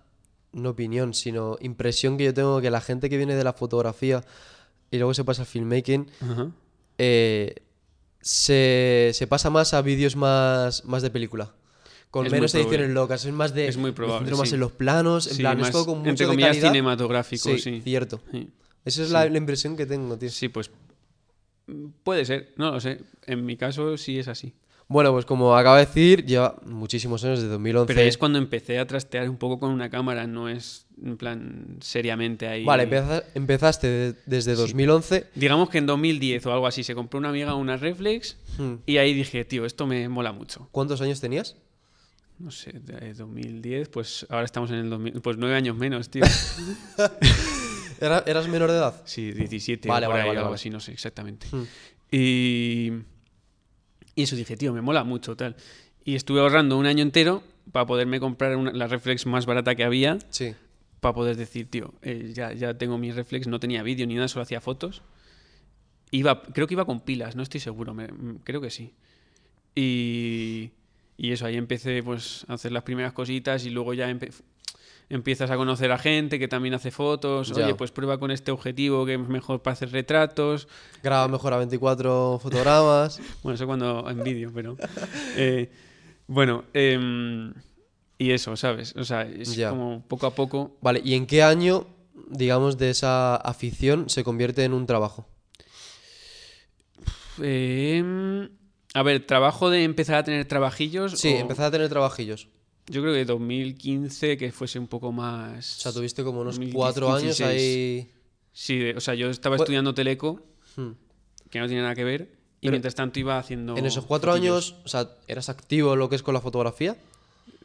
No 0.53 0.69
opinión, 0.69 1.13
sino 1.13 1.57
impresión 1.59 2.17
que 2.17 2.23
yo 2.25 2.33
tengo 2.33 2.61
que 2.61 2.69
la 2.71 2.79
gente 2.79 3.09
que 3.09 3.17
viene 3.17 3.35
de 3.35 3.43
la 3.43 3.51
fotografía 3.51 4.23
y 4.89 4.97
luego 4.97 5.13
se 5.13 5.25
pasa 5.25 5.41
al 5.41 5.47
filmmaking. 5.47 6.09
eh, 6.97 7.55
se, 8.21 9.11
se 9.13 9.27
pasa 9.27 9.49
más 9.49 9.73
a 9.73 9.81
vídeos 9.81 10.15
más, 10.15 10.85
más 10.85 11.01
de 11.01 11.09
película. 11.11 11.53
Con 12.09 12.25
Es 12.25 12.31
menos 12.31 12.55
ediciones 12.55 12.89
locas. 12.91 13.25
Es 13.25 13.33
más 13.33 13.53
de. 13.53 13.67
Es 13.67 13.77
muy 13.77 13.91
probable, 13.91 14.31
más 14.35 14.53
en 14.53 14.59
los 14.61 14.71
planos. 14.71 15.27
En 15.27 15.33
Sí, 15.33 15.39
plan, 15.41 15.57
es 15.57 15.61
más, 15.63 15.71
todo 15.71 15.85
con 15.87 15.97
mucho 15.99 16.09
entre 16.11 16.25
de 16.25 16.29
comillas, 16.31 16.49
calidad. 16.51 16.69
cinematográfico, 16.71 17.49
Sí, 17.49 17.59
sí. 17.59 17.81
cierto. 17.83 18.21
Esa 18.85 19.03
es 19.03 19.11
la, 19.11 19.27
la 19.27 19.37
impresión 19.37 19.75
que 19.75 19.85
tengo, 19.85 20.17
tío. 20.17 20.29
Sí, 20.29 20.47
pues 20.47 20.71
mm, 21.67 21.87
puede 22.03 22.23
ser, 22.23 22.53
no 22.55 22.71
lo 22.71 22.79
sé. 22.79 23.01
En 23.25 23.45
mi 23.45 23.57
caso 23.57 23.97
sí 23.97 24.17
es 24.19 24.27
así. 24.29 24.53
Bueno, 24.87 25.11
pues 25.13 25.25
como 25.25 25.55
acaba 25.57 25.79
de 25.79 25.85
decir, 25.87 26.25
lleva 26.25 26.57
muchísimos 26.65 27.23
años, 27.23 27.39
desde 27.39 27.49
2011. 27.51 27.91
Pero 27.93 28.07
es 28.07 28.17
cuando 28.19 28.37
empecé 28.37 28.77
a 28.77 28.85
trastear 28.85 29.27
un 29.29 29.37
poco 29.37 29.59
con 29.59 29.71
una 29.71 29.89
cámara, 29.89 30.27
no 30.27 30.47
es 30.47 30.85
en 31.03 31.17
plan 31.17 31.77
seriamente 31.81 32.47
ahí. 32.47 32.63
Vale, 32.63 32.83
empeza- 32.83 33.23
empezaste 33.33 33.87
de- 33.87 34.15
desde 34.27 34.53
2011. 34.53 35.25
Digamos 35.33 35.69
que 35.69 35.79
en 35.79 35.87
2010 35.87 36.45
o 36.45 36.53
algo 36.53 36.67
así 36.67 36.83
se 36.83 36.93
compró 36.93 37.17
una 37.17 37.29
amiga 37.29 37.55
una 37.55 37.77
reflex 37.77 38.37
Hmm. 38.59 38.75
y 38.85 38.97
ahí 38.97 39.13
dije, 39.15 39.43
tío, 39.43 39.65
esto 39.65 39.87
me 39.87 40.07
mola 40.07 40.31
mucho. 40.31 40.69
¿Cuántos 40.71 41.01
años 41.01 41.19
tenías? 41.19 41.55
No 42.37 42.51
sé, 42.51 42.73
de 42.73 43.13
2010, 43.13 43.89
pues 43.89 44.27
ahora 44.29 44.45
estamos 44.45 44.69
en 44.69 44.75
el 44.77 44.89
2000, 44.91 45.19
pues 45.21 45.37
nueve 45.37 45.55
años 45.55 45.75
menos, 45.77 46.09
tío. 46.09 46.21
¿Era- 48.01 48.23
¿Eras 48.27 48.47
menor 48.47 48.69
de 48.71 48.77
edad? 48.77 49.01
Sí, 49.05 49.31
17 49.31 49.87
Vale, 49.87 50.05
por 50.05 50.13
vale, 50.13 50.23
ahí, 50.23 50.27
vale, 50.29 50.39
algo 50.41 50.53
así, 50.53 50.69
no 50.69 50.79
sé 50.79 50.91
exactamente. 50.91 51.47
Hmm. 51.51 51.63
Y, 52.11 52.91
y 54.15 54.23
eso 54.23 54.35
dije, 54.35 54.55
tío, 54.57 54.73
me 54.73 54.81
mola 54.81 55.03
mucho, 55.03 55.35
tal. 55.35 55.55
Y 56.03 56.15
estuve 56.15 56.39
ahorrando 56.39 56.77
un 56.77 56.85
año 56.85 57.01
entero 57.03 57.43
para 57.71 57.85
poderme 57.85 58.19
comprar 58.19 58.55
una- 58.55 58.71
la 58.71 58.87
reflex 58.87 59.25
más 59.25 59.45
barata 59.45 59.75
que 59.75 59.83
había, 59.83 60.17
Sí. 60.29 60.53
para 60.99 61.13
poder 61.13 61.35
decir, 61.35 61.69
tío, 61.69 61.93
eh, 62.01 62.31
ya, 62.33 62.53
ya 62.53 62.77
tengo 62.77 62.97
mi 62.97 63.11
reflex, 63.11 63.47
no 63.47 63.59
tenía 63.59 63.83
vídeo 63.83 64.05
ni 64.07 64.15
nada, 64.15 64.27
solo 64.27 64.43
hacía 64.43 64.61
fotos. 64.61 65.01
Iba, 66.11 66.41
creo 66.43 66.67
que 66.67 66.75
iba 66.75 66.85
con 66.85 67.01
pilas, 67.01 67.35
no 67.35 67.43
estoy 67.43 67.59
seguro, 67.59 67.93
me- 67.93 68.07
mm, 68.07 68.39
creo 68.43 68.61
que 68.61 68.69
sí. 68.69 68.93
Y, 69.73 70.71
y 71.17 71.31
eso, 71.31 71.45
ahí 71.45 71.57
empecé 71.57 72.01
pues 72.03 72.45
a 72.47 72.53
hacer 72.53 72.71
las 72.71 72.83
primeras 72.83 73.13
cositas 73.13 73.65
y 73.65 73.69
luego 73.69 73.93
ya 73.93 74.09
empe- 74.09 74.31
empiezas 75.09 75.51
a 75.51 75.55
conocer 75.57 75.91
a 75.91 75.97
gente 75.97 76.39
que 76.39 76.47
también 76.47 76.73
hace 76.73 76.91
fotos. 76.91 77.49
Ya. 77.55 77.65
Oye, 77.65 77.75
pues 77.75 77.91
prueba 77.91 78.17
con 78.19 78.31
este 78.31 78.51
objetivo 78.51 79.05
que 79.05 79.13
es 79.15 79.19
mejor 79.19 79.61
para 79.61 79.73
hacer 79.73 79.91
retratos. 79.91 80.67
Graba 81.03 81.27
mejor 81.27 81.53
a 81.53 81.57
24 81.57 82.39
fotogramas. 82.41 83.19
Bueno, 83.43 83.55
eso 83.55 83.65
cuando 83.67 84.09
en 84.09 84.23
vídeo, 84.23 84.51
pero... 84.53 84.75
eh, 85.37 85.69
bueno, 86.27 86.63
em, 86.73 87.53
y 88.17 88.31
eso, 88.31 88.55
¿sabes? 88.55 88.95
O 88.95 89.03
sea, 89.03 89.23
es 89.23 89.55
Ya. 89.55 89.69
como 89.69 90.03
poco 90.07 90.25
a 90.25 90.33
poco... 90.33 90.77
Vale, 90.81 91.01
¿y 91.03 91.13
en 91.13 91.27
qué 91.27 91.43
año, 91.43 91.85
digamos, 92.29 92.77
de 92.79 92.89
esa 92.89 93.35
afición 93.35 94.09
se 94.09 94.23
convierte 94.23 94.63
en 94.63 94.73
un 94.73 94.85
trabajo? 94.87 95.27
em, 97.41 98.49
a 98.93 99.03
ver, 99.03 99.25
trabajo 99.25 99.69
de 99.69 99.83
empezar 99.83 100.15
a 100.15 100.23
tener 100.23 100.45
trabajillos. 100.45 101.19
Sí, 101.19 101.33
o- 101.33 101.37
empezar 101.37 101.65
a 101.65 101.71
tener 101.71 101.89
trabajillos. 101.89 102.47
Yo 102.87 103.01
creo 103.01 103.13
que 103.13 103.25
2015 103.25 104.37
que 104.37 104.51
fuese 104.51 104.77
un 104.79 104.87
poco 104.87 105.11
más... 105.11 105.77
O 105.77 105.81
sea, 105.81 105.91
tuviste 105.91 106.23
como 106.23 106.41
unos 106.41 106.55
2015, 106.55 106.75
cuatro 106.77 107.07
años 107.13 107.37
16. 107.37 107.49
ahí. 107.49 108.11
Sí, 108.53 108.89
o 108.95 108.99
sea, 109.01 109.15
yo 109.15 109.29
estaba 109.29 109.55
estudiando 109.55 109.93
teleco, 109.93 110.41
Hmm. 110.77 110.91
que 111.49 111.59
no 111.59 111.67
tiene 111.67 111.81
nada 111.83 111.95
que 111.95 112.03
ver, 112.03 112.21
y 112.59 112.67
Pero 112.67 112.71
mientras 112.71 112.95
tanto 112.95 113.19
iba 113.19 113.37
haciendo... 113.39 113.77
En 113.77 113.85
esos 113.85 114.05
cuatro 114.05 114.31
fotillos. 114.33 114.71
años, 114.73 114.85
o 114.85 114.87
sea, 114.89 115.09
¿eras 115.27 115.49
activo 115.49 115.93
en 115.93 115.99
lo 115.99 116.09
que 116.09 116.15
es 116.17 116.23
con 116.23 116.33
la 116.33 116.41
fotografía? 116.41 116.95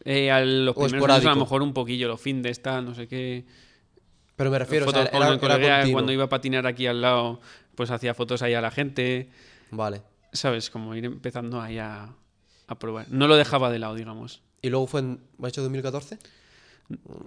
Eh, 0.04 0.30
a 0.30 0.40
los 0.44 0.76
o 0.76 0.80
primeros 0.86 1.10
años 1.10 1.26
a 1.26 1.30
lo 1.30 1.36
mejor 1.40 1.62
un 1.62 1.74
poquillo, 1.74 2.08
los 2.08 2.20
fin 2.20 2.40
de 2.42 2.50
esta, 2.50 2.80
no 2.82 2.94
sé 2.94 3.08
qué... 3.08 3.44
Pero 4.36 4.50
me 4.50 4.58
refiero, 4.58 4.86
o 4.86 4.88
fotos 4.88 5.02
sea, 5.10 5.18
era, 5.18 5.26
era 5.28 5.38
colega, 5.38 5.76
continuo. 5.78 5.92
cuando 5.96 6.12
iba 6.12 6.24
a 6.24 6.28
patinar 6.28 6.66
aquí 6.66 6.86
al 6.86 7.02
lado, 7.02 7.40
pues 7.74 7.90
hacía 7.90 8.14
fotos 8.14 8.40
ahí 8.42 8.54
a 8.54 8.60
la 8.62 8.70
gente, 8.70 9.28
Vale. 9.70 10.02
¿sabes? 10.32 10.70
Como 10.70 10.94
ir 10.94 11.04
empezando 11.04 11.60
ahí 11.60 11.76
a, 11.78 12.14
a 12.66 12.78
probar. 12.78 13.06
No 13.10 13.28
lo 13.28 13.36
dejaba 13.36 13.70
de 13.70 13.78
lado, 13.80 13.94
digamos. 13.96 14.40
¿Y 14.62 14.68
luego 14.70 14.86
fue 14.86 15.00
en, 15.00 15.20
¿me 15.38 15.46
has 15.46 15.52
dicho 15.52 15.62
2014? 15.62 16.18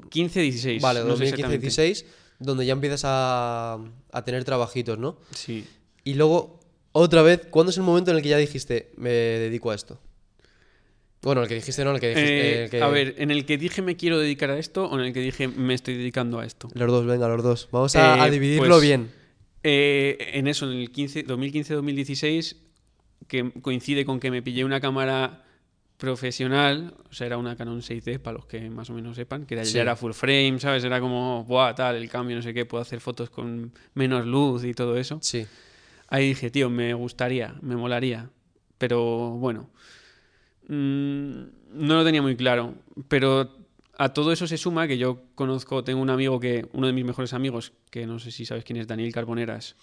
15, 0.09 0.41
16. 0.41 0.81
Vale, 0.81 0.99
no 0.99 1.05
sé 1.17 1.25
2015 1.25 1.25
exactamente. 1.35 1.61
16 1.67 2.05
donde 2.39 2.65
ya 2.65 2.73
empiezas 2.73 3.03
a, 3.05 3.79
a 4.11 4.25
tener 4.25 4.43
trabajitos, 4.43 4.97
¿no? 4.99 5.17
Sí. 5.33 5.65
Y 6.03 6.15
luego, 6.15 6.59
otra 6.91 7.21
vez, 7.21 7.41
¿cuándo 7.49 7.69
es 7.69 7.77
el 7.77 7.83
momento 7.83 8.11
en 8.11 8.17
el 8.17 8.23
que 8.23 8.29
ya 8.29 8.37
dijiste, 8.37 8.91
me 8.97 9.09
dedico 9.11 9.71
a 9.71 9.75
esto? 9.75 9.99
Bueno, 11.21 11.41
el 11.43 11.47
que 11.47 11.55
dijiste, 11.55 11.85
no, 11.85 11.91
el 11.91 12.01
que 12.01 12.09
dijiste. 12.09 12.51
Eh, 12.59 12.63
el 12.65 12.69
que- 12.69 12.81
A 12.81 12.89
ver, 12.89 13.15
¿en 13.17 13.31
el 13.31 13.45
que 13.45 13.57
dije 13.57 13.81
me 13.81 13.95
quiero 13.95 14.19
dedicar 14.19 14.49
a 14.49 14.59
esto 14.59 14.85
o 14.89 14.99
en 14.99 15.05
el 15.05 15.13
que 15.13 15.21
dije 15.21 15.47
me 15.47 15.73
estoy 15.73 15.95
dedicando 15.95 16.39
a 16.39 16.45
esto? 16.45 16.67
Los 16.73 16.91
dos, 16.91 17.05
venga, 17.05 17.29
los 17.29 17.41
dos. 17.41 17.69
Vamos 17.71 17.95
a, 17.95 18.17
Eh, 18.17 18.21
a 18.21 18.29
dividirlo 18.29 18.67
pues- 18.67 18.81
bien. 18.81 19.09
Eh, 19.63 20.17
en 20.33 20.47
eso, 20.47 20.69
en 20.69 20.77
el 20.79 20.91
15 20.91 21.23
2015-2016, 21.25 22.57
que 23.29 23.49
coincide 23.61 24.03
con 24.03 24.19
que 24.19 24.29
me 24.31 24.41
pillé 24.41 24.65
una 24.65 24.81
cámara 24.81 25.45
profesional, 26.03 26.93
o 27.09 27.13
sea, 27.13 27.27
era 27.27 27.37
una 27.37 27.55
Canon 27.55 27.81
6D, 27.81 28.19
para 28.19 28.35
los 28.35 28.45
que 28.45 28.69
más 28.69 28.89
o 28.89 28.93
menos 28.93 29.15
sepan, 29.15 29.45
que 29.45 29.53
era, 29.53 29.63
Sí. 29.63 29.75
ya 29.75 29.83
era 29.83 29.95
full 29.95 30.11
frame, 30.11 30.59
¿sabes? 30.59 30.83
Era 30.83 30.99
como, 30.99 31.45
buah, 31.45 31.73
tal, 31.75 31.95
el 31.95 32.09
cambio, 32.09 32.35
no 32.35 32.41
sé 32.41 32.53
qué, 32.53 32.65
puedo 32.65 32.81
hacer 32.81 32.99
fotos 32.99 33.29
con 33.29 33.71
menos 33.93 34.25
luz 34.25 34.65
y 34.65 34.73
todo 34.73 34.97
eso. 34.97 35.19
Sí. 35.21 35.45
Ahí 36.09 36.27
dije, 36.27 36.51
tío, 36.51 36.69
me 36.69 36.93
gustaría, 36.93 37.55
me 37.61 37.77
molaría, 37.77 38.29
pero 38.77 39.29
bueno, 39.37 39.69
mm, 40.67 41.41
no 41.71 41.95
lo 41.95 42.03
tenía 42.03 42.21
muy 42.21 42.35
claro, 42.35 42.75
pero 43.07 43.55
a 43.97 44.09
todo 44.09 44.33
eso 44.33 44.45
se 44.45 44.57
suma 44.57 44.89
que 44.89 44.97
yo 44.97 45.23
conozco, 45.35 45.85
tengo 45.85 46.01
un 46.01 46.09
amigo 46.09 46.37
que, 46.37 46.67
uno 46.73 46.87
de 46.87 46.91
mis 46.91 47.05
mejores 47.05 47.31
amigos, 47.31 47.71
que 47.89 48.05
no 48.05 48.19
sé 48.19 48.31
si 48.31 48.45
sabes 48.45 48.65
quién 48.65 48.75
es, 48.75 48.87
Daniel 48.87 49.13
Carboneras, 49.13 49.77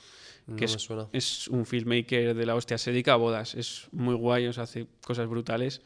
No 0.47 0.57
que 0.57 0.67
me 0.67 0.75
es, 0.75 0.89
es 1.13 1.49
un 1.49 1.65
filmmaker 1.65 2.35
de 2.35 2.45
la 2.45 2.57
hostia, 2.57 2.77
se 2.77 2.91
dedica 2.91 3.15
a 3.15 3.17
bodas, 3.17 3.55
es 3.55 3.89
muy 3.93 4.15
guay, 4.15 4.49
o 4.49 4.53
sea, 4.53 4.65
hace 4.65 4.87
cosas 5.03 5.27
brutales. 5.27 5.81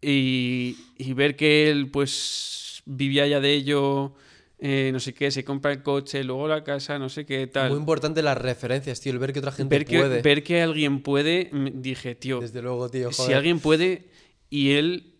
Y, 0.00 0.76
y 0.98 1.12
ver 1.14 1.36
que 1.36 1.70
él, 1.70 1.90
pues, 1.90 2.82
vivía 2.84 3.26
ya 3.26 3.40
de 3.40 3.52
ello, 3.54 4.14
eh, 4.58 4.90
no 4.92 5.00
sé 5.00 5.14
qué, 5.14 5.30
se 5.30 5.44
compra 5.44 5.72
el 5.72 5.82
coche, 5.82 6.22
luego 6.22 6.46
la 6.48 6.62
casa, 6.64 6.98
no 6.98 7.08
sé 7.08 7.24
qué, 7.26 7.46
tal. 7.46 7.70
Muy 7.70 7.78
importante 7.78 8.22
las 8.22 8.38
referencias, 8.38 9.00
tío. 9.00 9.12
El 9.12 9.18
ver 9.18 9.32
que 9.32 9.38
otra 9.40 9.52
gente 9.52 9.74
ver, 9.74 9.84
que, 9.86 9.98
puede. 9.98 10.22
ver 10.22 10.42
que 10.44 10.62
alguien 10.62 11.02
puede, 11.02 11.48
me- 11.52 11.70
dije, 11.72 12.14
tío, 12.14 12.40
Desde 12.40 12.62
luego, 12.62 12.88
tío. 12.90 13.10
si 13.10 13.22
joder. 13.22 13.36
alguien 13.36 13.58
puede 13.60 14.06
y 14.50 14.72
él, 14.72 15.14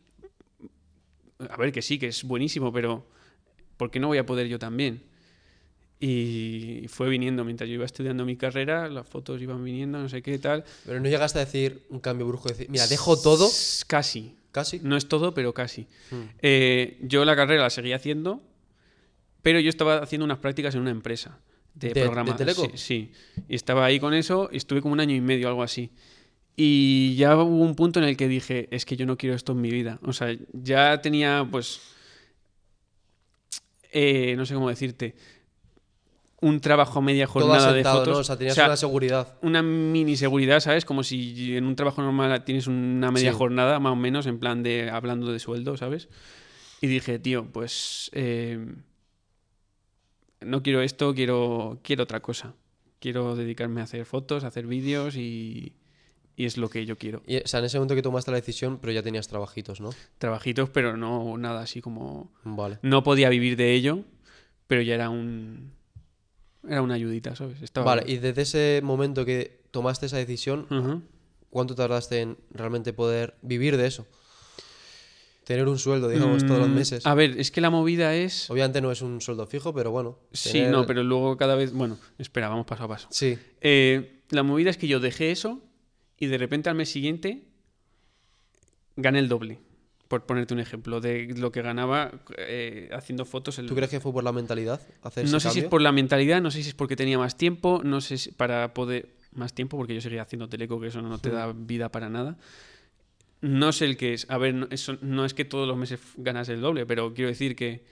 a 1.38 1.56
ver, 1.56 1.72
que 1.72 1.82
sí, 1.82 1.98
que 1.98 2.08
es 2.08 2.22
buenísimo, 2.24 2.72
pero 2.72 3.06
¿por 3.76 3.90
qué 3.90 3.98
no 3.98 4.08
voy 4.08 4.18
a 4.18 4.26
poder 4.26 4.46
yo 4.46 4.58
también? 4.58 5.02
Y 5.98 6.84
fue 6.88 7.08
viniendo 7.08 7.42
mientras 7.44 7.68
yo 7.68 7.74
iba 7.74 7.86
estudiando 7.86 8.24
mi 8.26 8.36
carrera, 8.36 8.88
las 8.88 9.08
fotos 9.08 9.40
iban 9.40 9.64
viniendo, 9.64 9.98
no 9.98 10.08
sé 10.10 10.20
qué 10.20 10.38
tal. 10.38 10.62
Pero 10.84 11.00
no 11.00 11.08
llegaste 11.08 11.38
a 11.38 11.44
decir 11.46 11.86
un 11.88 12.00
cambio 12.00 12.26
brujo, 12.26 12.48
decir, 12.50 12.68
mira, 12.68 12.86
dejo 12.86 13.18
todo, 13.18 13.48
Casi. 13.86 14.34
Casi. 14.56 14.80
No 14.82 14.96
es 14.96 15.06
todo, 15.06 15.32
pero 15.34 15.52
casi. 15.54 15.86
Mm. 16.10 16.16
Eh, 16.42 16.98
yo 17.02 17.24
la 17.24 17.36
carrera 17.36 17.62
la 17.62 17.70
seguía 17.70 17.96
haciendo, 17.96 18.42
pero 19.42 19.60
yo 19.60 19.68
estaba 19.70 19.98
haciendo 19.98 20.24
unas 20.24 20.38
prácticas 20.38 20.74
en 20.74 20.80
una 20.80 20.90
empresa 20.90 21.38
de, 21.74 21.88
¿De- 21.88 21.94
de 21.94 22.02
programa. 22.02 22.34
teleco? 22.36 22.62
Sí, 22.74 22.78
sí. 22.78 23.12
Y 23.48 23.54
estaba 23.54 23.84
ahí 23.84 24.00
con 24.00 24.14
eso 24.14 24.48
y 24.50 24.56
estuve 24.56 24.80
como 24.82 24.92
un 24.94 25.00
año 25.00 25.14
y 25.14 25.20
medio, 25.20 25.46
algo 25.48 25.62
así. 25.62 25.90
Y 26.56 27.14
ya 27.16 27.36
hubo 27.36 27.44
un 27.62 27.74
punto 27.74 28.00
en 28.00 28.06
el 28.08 28.16
que 28.16 28.28
dije, 28.28 28.66
es 28.70 28.84
que 28.86 28.96
yo 28.96 29.04
no 29.04 29.16
quiero 29.18 29.36
esto 29.36 29.52
en 29.52 29.60
mi 29.60 29.70
vida. 29.70 29.98
O 30.02 30.12
sea, 30.14 30.34
ya 30.54 31.00
tenía, 31.02 31.46
pues, 31.50 31.80
eh, 33.92 34.34
no 34.36 34.46
sé 34.46 34.54
cómo 34.54 34.68
decirte, 34.68 35.14
un 36.42 36.60
trabajo 36.60 36.98
a 36.98 37.02
media 37.02 37.24
Todo 37.26 37.32
jornada 37.34 37.64
de 37.72 37.80
asentado, 37.80 37.98
fotos. 38.00 38.14
¿no? 38.14 38.20
O 38.20 38.24
sea, 38.24 38.36
tenías 38.36 38.52
O 38.52 38.56
sea, 38.56 38.66
una 38.66 38.76
seguridad. 38.76 39.38
una 39.42 39.62
mini 39.62 40.16
seguridad, 40.16 40.60
¿sabes? 40.60 40.84
Como 40.84 41.02
si 41.02 41.56
en 41.56 41.64
un 41.66 41.76
trabajo 41.76 42.02
normal 42.02 42.44
tienes 42.44 42.66
una 42.66 43.10
media 43.10 43.32
Sí. 43.32 43.38
jornada, 43.38 43.80
más 43.80 43.92
o 43.92 43.96
menos, 43.96 44.26
en 44.26 44.38
plan 44.38 44.62
de 44.62 44.90
hablando 44.90 45.32
de 45.32 45.38
sueldo, 45.38 45.76
¿sabes? 45.76 46.08
Y 46.82 46.88
dije, 46.88 47.18
tío, 47.18 47.46
pues 47.52 48.10
eh, 48.12 48.58
no 50.40 50.62
quiero 50.62 50.82
esto, 50.82 51.14
quiero, 51.14 51.80
quiero 51.82 52.04
otra 52.04 52.20
cosa. 52.20 52.54
Quiero 52.98 53.36
dedicarme 53.36 53.80
a 53.80 53.84
hacer 53.84 54.04
fotos, 54.04 54.44
a 54.44 54.48
hacer 54.48 54.66
vídeos 54.66 55.16
y, 55.16 55.74
y 56.36 56.44
es 56.44 56.56
lo 56.58 56.68
que 56.68 56.84
yo 56.86 56.96
quiero. 56.98 57.22
Y, 57.26 57.38
o 57.38 57.46
sea, 57.46 57.60
en 57.60 57.66
ese 57.66 57.78
momento 57.78 57.94
que 57.94 58.02
tomaste 58.02 58.30
la 58.30 58.36
decisión, 58.36 58.78
pero 58.78 58.92
ya 58.92 59.02
tenías 59.02 59.28
trabajitos, 59.28 59.80
¿no? 59.80 59.90
Trabajitos, 60.18 60.68
pero 60.70 60.96
no 60.96 61.38
nada 61.38 61.62
así 61.62 61.80
como... 61.80 62.30
Vale. 62.44 62.78
No 62.82 63.02
podía 63.02 63.28
vivir 63.28 63.56
de 63.56 63.72
ello, 63.74 64.00
pero 64.66 64.82
ya 64.82 64.94
era 64.94 65.08
un... 65.10 65.72
Era 66.68 66.82
una 66.82 66.94
ayudita, 66.94 67.34
¿sabes? 67.36 67.62
Estaba 67.62 67.86
Vale, 67.86 68.02
y 68.10 68.18
desde 68.18 68.42
ese 68.42 68.80
momento 68.82 69.24
que 69.24 69.60
tomaste 69.70 70.06
esa 70.06 70.16
decisión. 70.18 70.66
¿cuánto 71.50 71.74
tardaste 71.74 72.20
en 72.20 72.36
realmente 72.50 72.92
poder 72.92 73.34
vivir 73.40 73.76
de 73.78 73.86
eso? 73.86 74.06
Tener 75.44 75.66
un 75.68 75.78
sueldo, 75.78 76.08
digamos, 76.08 76.44
todos 76.44 76.60
los 76.60 76.68
Mm, 76.70 76.74
meses. 76.74 77.06
A 77.06 77.14
ver, 77.14 77.38
es 77.38 77.50
que 77.52 77.60
la 77.60 77.70
movida 77.70 78.14
es... 78.16 78.50
Obviamente 78.50 78.80
no 78.80 78.90
es 78.90 79.00
un 79.00 79.20
sueldo 79.20 79.46
fijo, 79.46 79.72
pero 79.72 79.90
bueno. 79.92 80.18
Sí, 80.32 80.52
tener- 80.52 80.70
no, 80.70 80.86
pero 80.86 81.02
luego 81.04 81.36
cada 81.36 81.54
vez. 81.54 81.72
Bueno, 81.72 81.98
espera, 82.18 82.48
vamos 82.48 82.66
paso 82.66 82.82
a 82.84 82.88
paso. 82.88 83.08
Sí, 83.12 83.38
Eh, 83.60 84.22
la 84.30 84.42
movida 84.42 84.70
es 84.70 84.76
que 84.76 84.88
yo 84.88 84.98
dejé 84.98 85.30
eso 85.30 85.60
y 86.18 86.26
de 86.26 86.36
repente 86.36 86.68
al 86.68 86.74
mes 86.74 86.88
siguiente 86.90 87.44
gané 88.96 89.20
el 89.20 89.28
doble. 89.28 89.58
Por 90.08 90.24
ponerte 90.24 90.54
un 90.54 90.60
ejemplo 90.60 91.00
de 91.00 91.34
lo 91.36 91.50
que 91.50 91.62
ganaba 91.62 92.12
eh, 92.38 92.88
haciendo 92.92 93.24
fotos. 93.24 93.58
El... 93.58 93.66
¿tú 93.66 93.74
crees 93.74 93.90
que 93.90 94.00
fue 94.00 94.12
por 94.12 94.22
la 94.22 94.32
mentalidad 94.32 94.80
hacer 95.02 95.28
No 95.28 95.40
sé 95.40 95.50
si 95.50 95.60
es 95.60 95.64
por 95.64 95.82
la 95.82 95.92
mentalidad, 95.92 96.40
no 96.40 96.50
sé 96.50 96.62
si 96.62 96.68
es 96.68 96.74
porque 96.74 96.94
tenía 96.94 97.18
más 97.18 97.36
tiempo, 97.36 97.80
no 97.84 98.00
sé 98.00 98.18
si 98.18 98.32
para 98.32 98.72
poder. 98.74 99.14
Más 99.32 99.52
tiempo, 99.52 99.76
porque 99.76 99.94
yo 99.94 100.00
seguía 100.00 100.22
haciendo 100.22 100.48
teleco, 100.48 100.80
que 100.80 100.86
eso 100.86 101.02
no 101.02 101.18
te 101.18 101.28
da 101.28 101.52
vida 101.52 101.90
para 101.90 102.08
nada. 102.08 102.38
No 103.42 103.70
sé 103.72 103.84
el 103.84 103.98
que 103.98 104.14
es. 104.14 104.30
A 104.30 104.38
ver, 104.38 104.54
no, 104.54 104.66
eso 104.70 104.96
no 105.02 105.26
es 105.26 105.34
que 105.34 105.44
todos 105.44 105.68
los 105.68 105.76
meses 105.76 106.00
ganas 106.16 106.48
el 106.48 106.62
doble, 106.62 106.86
pero 106.86 107.12
quiero 107.12 107.28
decir 107.28 107.54
que 107.54 107.84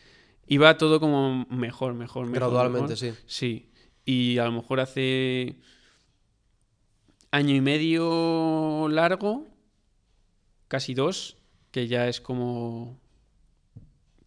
iba 0.46 0.78
todo 0.78 1.00
como 1.00 1.44
mejor, 1.50 1.92
mejor, 1.92 2.24
mejor. 2.26 2.34
Gradualmente, 2.34 2.94
mejor. 2.94 2.96
sí. 2.96 3.12
Sí. 3.26 3.70
Y 4.06 4.38
a 4.38 4.44
lo 4.44 4.52
mejor 4.52 4.80
hace 4.80 5.56
año 7.34 7.54
y 7.54 7.60
medio 7.60 8.86
largo, 8.88 9.48
casi 10.68 10.94
dos, 10.94 11.36
que 11.74 11.88
ya 11.88 12.06
es 12.06 12.20
como 12.20 13.00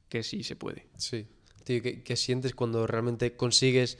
que 0.10 0.22
sí 0.22 0.44
se 0.44 0.58
puede. 0.58 0.86
Sí. 0.98 1.26
Tío, 1.64 1.82
¿qué, 1.82 2.04
qué 2.04 2.18
sientes 2.18 2.54
cuando 2.54 2.86
realmente 2.86 3.38
consigues... 3.38 3.98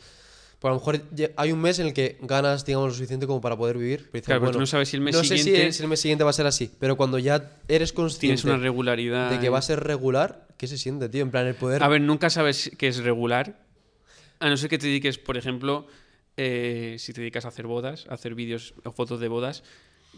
Pues 0.60 0.70
a 0.70 0.74
lo 0.74 0.80
mejor 0.82 1.02
hay 1.38 1.52
un 1.54 1.62
mes 1.62 1.80
en 1.80 1.88
el 1.88 1.94
que 1.94 2.18
ganas, 2.24 2.66
digamos, 2.66 2.90
lo 2.90 2.94
suficiente 2.94 3.26
como 3.26 3.40
para 3.40 3.56
poder 3.56 3.78
vivir. 3.78 4.00
Pero 4.00 4.12
dices, 4.12 4.26
Claro, 4.26 4.42
pero 4.42 4.52
tú 4.52 4.58
bueno, 4.58 4.60
no 4.64 4.66
sabes 4.66 4.90
si 4.90 4.98
el 4.98 5.02
mes 5.02 5.16
no 5.16 5.24
sé 5.24 5.38
si 5.38 5.44
siguiente 5.44 5.68
el, 5.68 5.74
si 5.74 5.82
el 5.84 5.88
mes 5.88 6.00
siguiente 6.02 6.26
va 6.26 6.32
a 6.32 6.34
ser 6.34 6.46
así, 6.46 6.70
pero 6.78 6.98
cuando 6.98 7.20
ya 7.20 7.58
eres 7.70 7.94
consciente 7.94 8.20
tienes 8.20 8.44
una 8.44 8.58
regularidad. 8.58 9.32
de 9.32 9.40
que 9.40 9.48
va 9.48 9.60
a 9.60 9.62
ser 9.62 9.82
regular, 9.82 10.46
¿qué 10.58 10.68
se 10.68 10.78
siente, 10.78 11.08
tío? 11.08 11.22
En 11.22 11.32
plan, 11.32 11.48
el 11.48 11.56
poder... 11.56 11.82
A 11.84 11.88
ver, 11.88 12.02
nunca 12.02 12.30
sabes 12.30 12.70
que 12.78 12.90
es 12.90 12.98
regular, 12.98 13.66
a 14.40 14.50
no 14.50 14.58
ser 14.58 14.70
que 14.70 14.78
te 14.78 14.88
dediques, 14.88 15.20
por 15.20 15.38
ejemplo, 15.38 15.88
eh, 16.36 16.98
si 17.00 17.14
te 17.14 17.22
dedicas 17.22 17.46
a 17.46 17.48
hacer 17.48 17.66
bodas, 17.66 18.08
a 18.10 18.16
hacer 18.16 18.36
vídeos 18.36 18.74
o 18.84 18.92
fotos 18.92 19.22
de 19.22 19.30
bodas, 19.30 19.64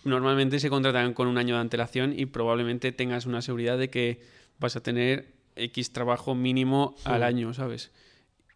normalmente 0.04 0.60
se 0.60 0.70
contratan 0.70 1.14
con 1.14 1.28
un 1.28 1.38
año 1.38 1.56
de 1.56 1.62
antelación 1.62 2.18
y 2.18 2.26
probablemente 2.26 2.92
tengas 2.92 3.26
una 3.26 3.42
seguridad 3.42 3.78
de 3.78 3.90
que 3.90 4.22
vas 4.60 4.76
a 4.76 4.82
tener 4.84 5.34
X 5.56 5.92
trabajo 5.94 6.36
mínimo 6.36 6.96
al 7.06 7.24
año, 7.24 7.54
¿sabes? 7.54 7.92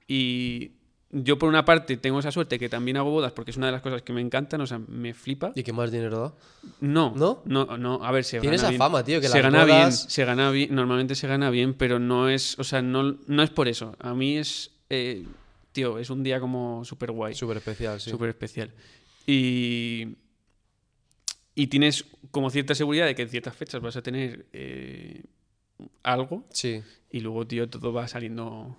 Y 0.07 0.71
yo 1.11 1.37
por 1.37 1.49
una 1.49 1.63
parte 1.65 1.97
tengo 1.97 2.19
esa 2.19 2.31
suerte 2.31 2.57
que 2.57 2.69
también 2.69 2.97
hago 2.97 3.11
bodas 3.11 3.31
porque 3.33 3.51
es 3.51 3.57
una 3.57 3.67
de 3.67 3.71
las 3.73 3.81
cosas 3.81 4.01
que 4.01 4.13
me 4.13 4.21
encantan, 4.21 4.61
o 4.61 4.67
sea, 4.67 4.79
me 4.79 5.13
flipa. 5.13 5.51
¿Y 5.55 5.63
qué 5.63 5.71
más 5.73 5.91
dinero 5.91 6.19
da? 6.19 6.33
No, 6.79 7.13
¿No? 7.15 7.41
no, 7.45 7.77
no, 7.77 8.03
a 8.03 8.11
ver, 8.11 8.23
se 8.23 8.39
Tiene 8.39 8.55
gana 8.57 8.61
esa 8.63 8.69
bien. 8.69 8.79
fama, 8.79 9.03
tío, 9.03 9.21
que 9.21 9.27
se 9.27 9.33
las 9.35 9.43
gana 9.43 9.65
bien, 9.65 9.77
bodas- 9.89 10.05
se 10.09 10.25
gana 10.25 10.49
bien, 10.49 10.73
normalmente 10.73 11.15
se 11.15 11.27
gana 11.27 11.49
bien, 11.49 11.73
pero 11.73 11.99
no 11.99 12.29
es, 12.29 12.57
o 12.57 12.63
sea, 12.63 12.81
no, 12.81 13.17
no 13.27 13.43
es 13.43 13.49
por 13.49 13.67
eso. 13.67 13.95
A 13.99 14.13
mí 14.15 14.37
es, 14.37 14.71
eh, 14.89 15.25
tío, 15.71 15.99
es 15.99 16.09
un 16.09 16.23
día 16.23 16.39
como 16.39 16.83
súper 16.85 17.11
guay, 17.11 17.35
Súper 17.35 17.57
especial, 17.57 17.99
sí. 17.99 18.09
súper 18.09 18.29
especial. 18.29 18.71
Y, 19.27 20.15
y 21.55 21.67
tienes 21.67 22.05
como 22.31 22.49
cierta 22.49 22.73
seguridad 22.75 23.05
de 23.05 23.15
que 23.15 23.21
en 23.23 23.29
ciertas 23.29 23.55
fechas 23.55 23.81
vas 23.81 23.95
a 23.95 24.01
tener 24.01 24.45
eh, 24.53 25.23
algo 26.03 26.45
Sí. 26.51 26.81
y 27.11 27.19
luego, 27.19 27.45
tío, 27.47 27.69
todo 27.69 27.93
va 27.93 28.07
saliendo, 28.07 28.75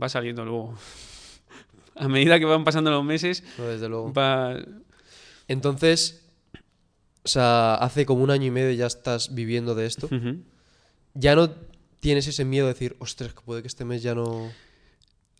va 0.00 0.08
saliendo 0.08 0.44
luego. 0.44 0.74
A 1.94 2.08
medida 2.08 2.38
que 2.38 2.44
van 2.44 2.64
pasando 2.64 2.90
los 2.90 3.04
meses, 3.04 3.42
No, 3.58 3.64
desde 3.66 3.88
luego. 3.88 4.12
va... 4.12 4.54
Entonces, 5.48 6.22
o 7.24 7.28
sea, 7.28 7.74
hace 7.76 8.04
como 8.06 8.22
un 8.22 8.30
año 8.30 8.46
y 8.46 8.50
medio 8.50 8.72
ya 8.72 8.86
estás 8.86 9.34
viviendo 9.34 9.74
de 9.74 9.86
esto. 9.86 10.08
Ya 11.14 11.34
no 11.34 11.50
tienes 12.00 12.26
ese 12.26 12.44
miedo 12.44 12.66
de 12.66 12.74
decir, 12.74 12.96
ostras, 12.98 13.32
que 13.32 13.40
puede 13.40 13.62
que 13.62 13.68
este 13.68 13.84
mes 13.84 14.02
ya 14.02 14.14
no... 14.14 14.50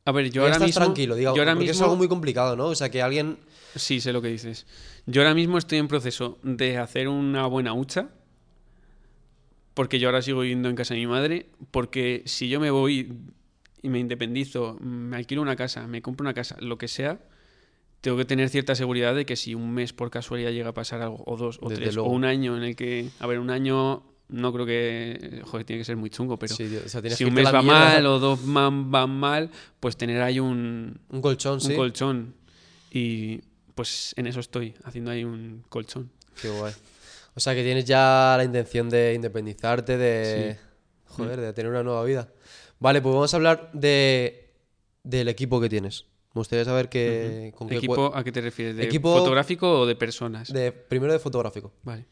A 0.07 0.13
ver, 0.13 0.27
yo 0.31 0.41
ya 0.41 0.41
ahora 0.43 0.53
estás 0.55 0.69
mismo... 0.69 0.81
tranquilo, 0.85 1.15
digamos, 1.17 1.37
yo 1.37 1.43
ahora 1.43 1.53
porque 1.55 1.65
es 1.71 1.77
mismo- 1.77 1.85
algo 1.85 1.97
muy 1.97 2.09
complicado, 2.09 2.57
¿no? 2.57 2.67
O 2.69 2.75
sea, 2.75 2.89
que 2.91 3.03
alguien... 3.03 3.39
Sí, 3.75 4.01
sé 4.01 4.13
lo 4.15 4.23
que 4.23 4.29
dices. 4.29 4.65
Yo 5.05 5.21
ahora 5.21 5.35
mismo 5.35 5.59
estoy 5.59 5.77
en 5.79 5.89
proceso 5.89 6.39
de 6.43 6.79
hacer 6.79 7.09
una 7.09 7.47
buena 7.47 7.75
hucha. 7.75 8.09
Porque 9.75 9.99
yo 9.99 10.09
ahora 10.09 10.23
sigo 10.23 10.41
viviendo 10.41 10.69
en 10.71 10.77
casa 10.77 10.95
de 10.95 11.01
mi 11.01 11.07
madre. 11.07 11.47
Porque 11.71 12.23
si 12.25 12.49
yo 12.49 12.61
me 12.61 12.71
voy 12.71 13.19
y 13.83 13.89
me 13.89 13.99
independizo, 13.99 14.79
me 14.81 15.17
alquilo 15.17 15.43
una 15.43 15.57
casa, 15.57 15.87
me 15.87 16.01
compro 16.03 16.25
una 16.25 16.33
casa, 16.35 16.57
lo 16.61 16.79
que 16.79 16.89
sea, 16.89 17.21
tengo 18.01 18.17
que 18.17 18.25
tener 18.25 18.49
cierta 18.49 18.75
seguridad 18.75 19.15
de 19.15 19.27
que 19.27 19.37
si 19.37 19.55
un 19.55 19.73
mes 19.75 19.93
por 19.93 20.11
casualidad 20.11 20.51
llega 20.53 20.71
a 20.71 20.75
pasar 20.75 21.03
algo, 21.03 21.23
o 21.27 21.37
dos, 21.37 21.59
o 21.61 21.69
Desde 21.69 21.83
tres, 21.83 21.95
luego. 21.97 22.11
o 22.11 22.13
un 22.13 22.25
año 22.25 22.57
en 22.57 22.63
el 22.63 22.77
que. 22.77 23.11
A 23.21 23.27
ver, 23.27 23.39
un 23.39 23.51
año 23.51 24.03
no 24.29 24.53
creo 24.53 24.67
que. 24.67 25.41
Joder, 25.45 25.65
tiene 25.65 25.81
que 25.81 25.85
ser 25.85 25.97
muy 25.97 26.11
chungo, 26.11 26.39
pero. 26.39 26.55
sí, 26.55 26.67
tío, 26.69 26.81
o 26.85 26.89
sea, 26.89 27.01
tienes 27.01 27.19
si 27.19 27.25
un 27.25 27.35
mes 27.35 27.47
va 27.47 27.63
mierda. 27.63 27.79
mal 27.81 28.07
o 28.07 28.19
dos 28.19 28.43
man- 28.45 28.91
van 28.91 29.11
mal, 29.11 29.51
pues 29.81 29.97
tener 29.97 30.21
ahí 30.23 30.41
un, 30.41 30.99
Un 31.11 31.21
colchón, 31.23 31.55
un 31.55 31.61
sí. 31.61 31.75
colchón. 31.75 32.35
Y 32.91 33.41
pues 33.75 34.15
en 34.17 34.27
eso 34.27 34.41
estoy, 34.41 34.75
haciendo 34.85 35.11
ahí 35.11 35.23
un 35.25 35.63
colchón. 35.69 36.11
Qué 36.41 36.49
guay. 36.49 36.73
O 37.35 37.41
sea, 37.41 37.55
que 37.55 37.63
tienes 37.63 37.85
ya 37.85 38.35
la 38.39 38.45
intención 38.45 38.89
de 38.89 39.13
independizarte, 39.15 39.99
de... 39.99 40.57
Joder, 41.09 41.39
de 41.41 41.53
tener 41.53 41.71
una 41.71 41.83
nueva 41.83 42.03
vida. 42.05 42.29
Vale, 42.79 43.03
pues 43.03 43.15
vamos 43.15 43.33
a 43.33 43.37
hablar 43.37 43.71
de... 43.75 44.51
del 45.03 45.29
equipo 45.29 45.61
que 45.61 45.69
tienes. 45.69 46.07
Me 46.35 46.41
gustaría 46.41 46.65
saber 46.65 46.89
que... 46.89 47.53
con 47.57 47.69
qué 47.69 47.77
¿Equipo 47.77 48.15
a 48.15 48.25
qué 48.25 48.33
te 48.33 48.41
refieres? 48.41 48.77
¿De 48.77 48.85
Equipo- 48.85 49.19
fotográfico 49.19 49.81
o 49.81 49.87
de 49.87 49.95
personas? 49.97 50.51
De, 50.51 50.73
primero 50.73 51.13
de 51.13 51.19
fotográfico. 51.19 51.73
Vale. 51.83 52.07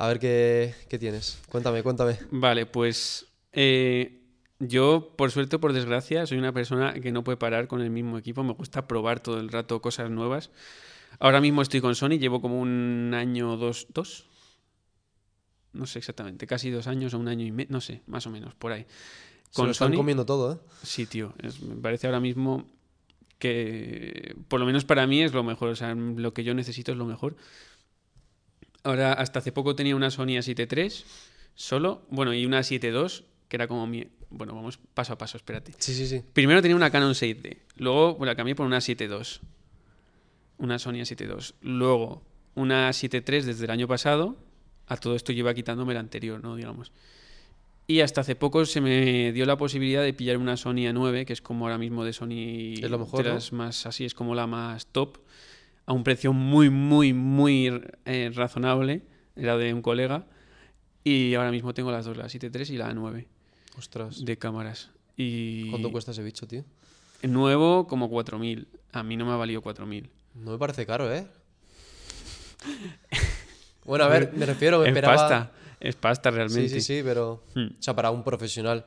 A 0.00 0.08
ver 0.08 0.18
qué, 0.18 0.74
qué 0.88 0.98
tienes. 0.98 1.38
Cuéntame, 1.50 1.82
cuéntame. 1.82 2.16
Vale, 2.30 2.64
pues 2.64 3.26
eh, 3.52 4.22
yo, 4.58 5.12
por 5.14 5.30
suerte 5.30 5.56
o 5.56 5.60
por 5.60 5.74
desgracia, 5.74 6.24
soy 6.26 6.38
una 6.38 6.52
persona 6.54 6.94
que 6.94 7.12
no 7.12 7.22
puede 7.22 7.36
parar 7.36 7.68
con 7.68 7.82
el 7.82 7.90
mismo 7.90 8.16
equipo. 8.16 8.42
Me 8.42 8.54
gusta 8.54 8.86
probar 8.88 9.20
todo 9.20 9.38
el 9.38 9.50
rato 9.50 9.82
cosas 9.82 10.08
nuevas. 10.10 10.50
Ahora 11.18 11.42
mismo 11.42 11.60
estoy 11.60 11.82
con 11.82 11.94
Sony, 11.94 12.16
llevo 12.18 12.40
como 12.40 12.58
un 12.60 13.12
año, 13.14 13.58
dos, 13.58 13.88
dos. 13.92 14.24
No 15.74 15.84
sé 15.86 15.98
exactamente, 15.98 16.46
casi 16.46 16.70
dos 16.70 16.86
años 16.86 17.12
o 17.12 17.18
un 17.18 17.28
año 17.28 17.44
y 17.44 17.52
medio, 17.52 17.68
no 17.70 17.82
sé, 17.82 18.00
más 18.06 18.26
o 18.26 18.30
menos, 18.30 18.54
por 18.54 18.72
ahí. 18.72 18.86
Se 19.50 19.62
lo 19.62 19.70
están 19.70 19.88
Sony- 19.92 19.96
comiendo 19.96 20.24
todo, 20.24 20.54
¿eh? 20.54 20.58
Sí, 20.82 21.04
tío. 21.04 21.34
es- 21.42 21.60
me 21.60 21.76
parece 21.76 22.06
ahora 22.06 22.20
mismo 22.20 22.64
que, 23.38 24.34
por 24.48 24.60
lo 24.60 24.66
menos 24.66 24.84
para 24.86 25.06
mí, 25.06 25.22
es 25.22 25.32
lo 25.34 25.42
mejor. 25.44 25.68
O 25.68 25.76
sea, 25.76 25.94
lo 25.94 26.32
que 26.32 26.42
yo 26.44 26.54
necesito 26.54 26.90
es 26.92 26.98
lo 26.98 27.04
mejor. 27.04 27.36
Ahora, 28.82 29.12
hasta 29.12 29.40
hace 29.40 29.52
poco 29.52 29.74
tenía 29.74 29.94
una 29.96 30.10
Sony 30.10 30.38
A7 30.38 30.76
III 30.76 30.92
solo. 31.54 32.02
Bueno, 32.10 32.32
y 32.32 32.46
una 32.46 32.60
A7 32.60 32.84
II, 32.84 33.26
que 33.48 33.56
era 33.56 33.68
como 33.68 33.86
mi. 33.86 34.06
Bueno, 34.30 34.54
vamos 34.54 34.78
paso 34.94 35.12
a 35.12 35.18
paso, 35.18 35.36
espérate. 35.36 35.72
Sí, 35.78 35.94
sí, 35.94 36.06
sí. 36.06 36.22
Primero 36.32 36.62
tenía 36.62 36.76
una 36.76 36.90
Canon 36.90 37.14
6D. 37.14 37.58
Luego 37.76 38.16
pues, 38.16 38.26
la 38.26 38.36
cambié 38.36 38.54
por 38.54 38.66
una 38.66 38.78
A7 38.78 39.08
II. 39.08 39.48
Una 40.58 40.78
Sony 40.78 41.00
A7 41.02 41.26
II. 41.26 41.54
Luego 41.62 42.22
una 42.54 42.88
A7 42.90 43.24
III 43.28 43.42
desde 43.42 43.64
el 43.64 43.70
año 43.70 43.88
pasado. 43.88 44.36
A 44.86 44.96
todo 44.96 45.14
esto 45.14 45.32
lleva 45.32 45.54
quitándome 45.54 45.94
la 45.94 46.00
anterior, 46.00 46.42
¿no? 46.42 46.56
Digamos. 46.56 46.92
Y 47.86 48.02
hasta 48.02 48.20
hace 48.20 48.36
poco 48.36 48.64
se 48.66 48.80
me 48.80 49.32
dio 49.32 49.46
la 49.46 49.56
posibilidad 49.56 50.04
de 50.04 50.12
pillar 50.12 50.36
una 50.36 50.56
Sony 50.56 50.86
A9, 50.86 51.24
que 51.24 51.32
es 51.32 51.42
como 51.42 51.64
ahora 51.64 51.76
mismo 51.76 52.04
de 52.04 52.12
Sony 52.12 52.74
Es 52.80 52.88
lo 52.88 53.00
mejor, 53.00 53.24
de 53.24 53.30
las 53.30 53.52
más 53.52 53.84
así, 53.84 54.04
es 54.04 54.14
como 54.14 54.36
la 54.36 54.46
más 54.46 54.86
top, 54.86 55.18
a 55.90 55.92
un 55.92 56.04
precio 56.04 56.32
muy, 56.32 56.70
muy, 56.70 57.12
muy 57.12 57.82
eh, 58.04 58.30
razonable. 58.32 59.02
Era 59.34 59.56
de 59.56 59.74
un 59.74 59.82
colega. 59.82 60.24
Y 61.02 61.34
ahora 61.34 61.50
mismo 61.50 61.74
tengo 61.74 61.90
las 61.90 62.04
dos, 62.04 62.16
la 62.16 62.26
7.3 62.26 62.70
y 62.70 62.76
la 62.76 62.92
A9 62.92 63.26
Ostras. 63.76 64.24
de 64.24 64.36
cámaras. 64.38 64.90
Y 65.16 65.68
¿Cuánto 65.70 65.90
cuesta 65.90 66.12
ese 66.12 66.22
bicho, 66.22 66.46
tío? 66.46 66.64
nuevo 67.24 67.88
como 67.88 68.08
4.000. 68.08 68.66
A 68.92 69.02
mí 69.02 69.16
no 69.16 69.26
me 69.26 69.32
ha 69.32 69.36
valido 69.36 69.62
4.000. 69.62 70.08
No 70.36 70.52
me 70.52 70.58
parece 70.58 70.86
caro, 70.86 71.12
¿eh? 71.12 71.26
bueno, 73.84 74.04
a 74.04 74.08
ver, 74.08 74.32
me 74.34 74.46
refiero, 74.46 74.78
me 74.78 74.84
Es 74.84 74.88
esperaba... 74.90 75.16
pasta, 75.16 75.52
es 75.80 75.96
pasta 75.96 76.30
Sí, 76.30 76.36
realmente. 76.36 76.68
sí, 76.68 76.80
sí, 76.80 77.00
pero... 77.02 77.42
Hmm. 77.56 77.66
O 77.78 77.82
sea, 77.82 77.96
para 77.96 78.12
un 78.12 78.22
profesional. 78.22 78.86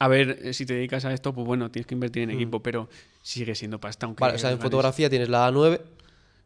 A 0.00 0.08
ver, 0.08 0.40
eh, 0.42 0.52
si 0.52 0.66
te 0.66 0.74
dedicas 0.74 1.04
a 1.04 1.12
esto, 1.12 1.32
pues 1.32 1.46
bueno, 1.46 1.70
tienes 1.70 1.86
que 1.86 1.94
invertir 1.94 2.24
en 2.24 2.30
equipo, 2.30 2.60
pero 2.60 2.88
sigue 3.22 3.54
siendo 3.54 3.78
pasta. 3.78 4.06
Aunque 4.06 4.20
Hmm. 4.20 4.26
Vale, 4.26 4.34
o 4.34 4.38
sea, 4.38 4.50
en 4.50 4.58
fotografía 4.58 5.08
tienes 5.08 5.28
la 5.28 5.48
A9. 5.48 5.80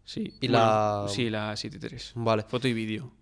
Sí. 0.09 0.33
y 0.41 0.49
bueno, 0.49 0.65
la- 0.65 1.07
Sí, 1.09 1.29
la 1.29 1.55
7.3. 1.55 2.13
Vale. 2.15 2.43
Foto 2.45 2.67
y 2.67 2.73
vídeo. 2.73 3.13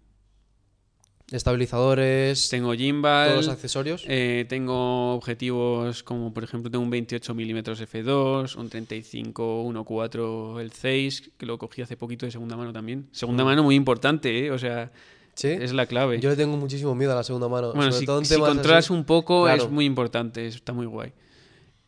Estabilizadores. 1.33 2.49
Tengo 2.49 2.73
gimbal. 2.75 3.31
Todos 3.31 3.47
los 3.47 3.53
accesorios. 3.55 4.05
eh, 4.07 4.47
tengo 4.49 5.15
objetivos 5.15 6.05
como, 6.05 6.33
por 6.33 6.45
ejemplo, 6.45 6.71
tengo 6.71 6.85
un 6.85 6.91
28 6.91 7.35
mm 7.35 7.59
f2, 7.85 8.55
un 8.55 8.69
35 8.69 9.65
1.4 9.65 10.61
el 10.61 10.71
Zeiss, 10.71 11.33
que 11.37 11.45
lo 11.47 11.59
cogí 11.59 11.83
hace 11.83 11.97
poquito 11.97 12.27
de 12.27 12.31
segunda 12.33 12.57
mano 12.57 12.73
también. 12.73 13.09
Segunda 13.11 13.43
mano 13.45 13.65
muy 13.65 13.75
importante, 13.75 14.47
¿eh? 14.47 14.51
O 14.53 14.59
sea, 14.59 14.93
Sí. 15.35 15.49
es 15.49 15.73
la 15.73 15.87
clave. 15.87 16.21
Yo 16.21 16.31
le 16.31 16.37
tengo 16.37 16.57
muchísimo 16.57 16.95
miedo 16.95 17.11
a 17.13 17.17
la 17.17 17.25
segunda 17.25 17.49
mano. 17.49 17.73
Bueno, 17.75 17.91
sobre 17.91 18.01
si, 18.01 18.07
todo 18.07 18.19
en 18.21 18.25
si 18.25 18.37
controlas 18.39 18.85
así. 18.85 18.93
un 18.95 19.05
poco 19.05 19.43
Claro. 19.45 19.65
es 19.65 19.69
muy 19.71 19.85
importante, 19.85 20.47
está 20.47 20.73
muy 20.73 20.87
guay. 20.87 21.13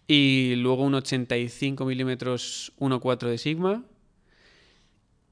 Y 0.08 0.56
luego 0.56 0.82
un 0.82 0.94
85 0.96 1.84
milímetros 1.84 2.72
1.4 2.78 3.28
de 3.28 3.38
Sigma. 3.38 3.84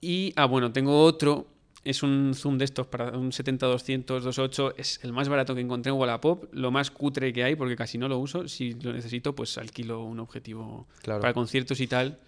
Y, 0.01 0.33
ah, 0.37 0.45
bueno, 0.47 0.73
tengo 0.73 1.03
otro, 1.03 1.47
es 1.85 2.03
un 2.03 2.33
zoom 2.35 2.59
de 2.59 2.65
estos 2.65 2.87
para 2.87 3.17
un 3.17 3.31
70-200 3.31 4.23
2.8, 4.23 4.75
es 4.77 5.01
el 5.03 5.13
más 5.13 5.29
barato 5.29 5.55
que 5.55 5.61
encontré 5.61 5.91
en 5.91 5.99
Wallapop, 5.99 6.53
lo 6.53 6.71
más 6.71 6.91
cutre 6.91 7.33
que 7.33 7.45
hay 7.45 7.55
porque 7.55 7.77
casi 7.77 7.97
no 7.97 8.09
lo 8.09 8.19
uso, 8.19 8.49
si 8.49 8.75
lo 8.75 8.93
necesito 8.93 9.35
pues 9.35 9.57
alquilo 9.59 10.03
un 10.03 10.21
objetivo 10.21 10.87
Claro. 11.03 11.21
para 11.21 11.33
conciertos 11.33 11.81
y 11.81 11.87
tal, 11.87 12.19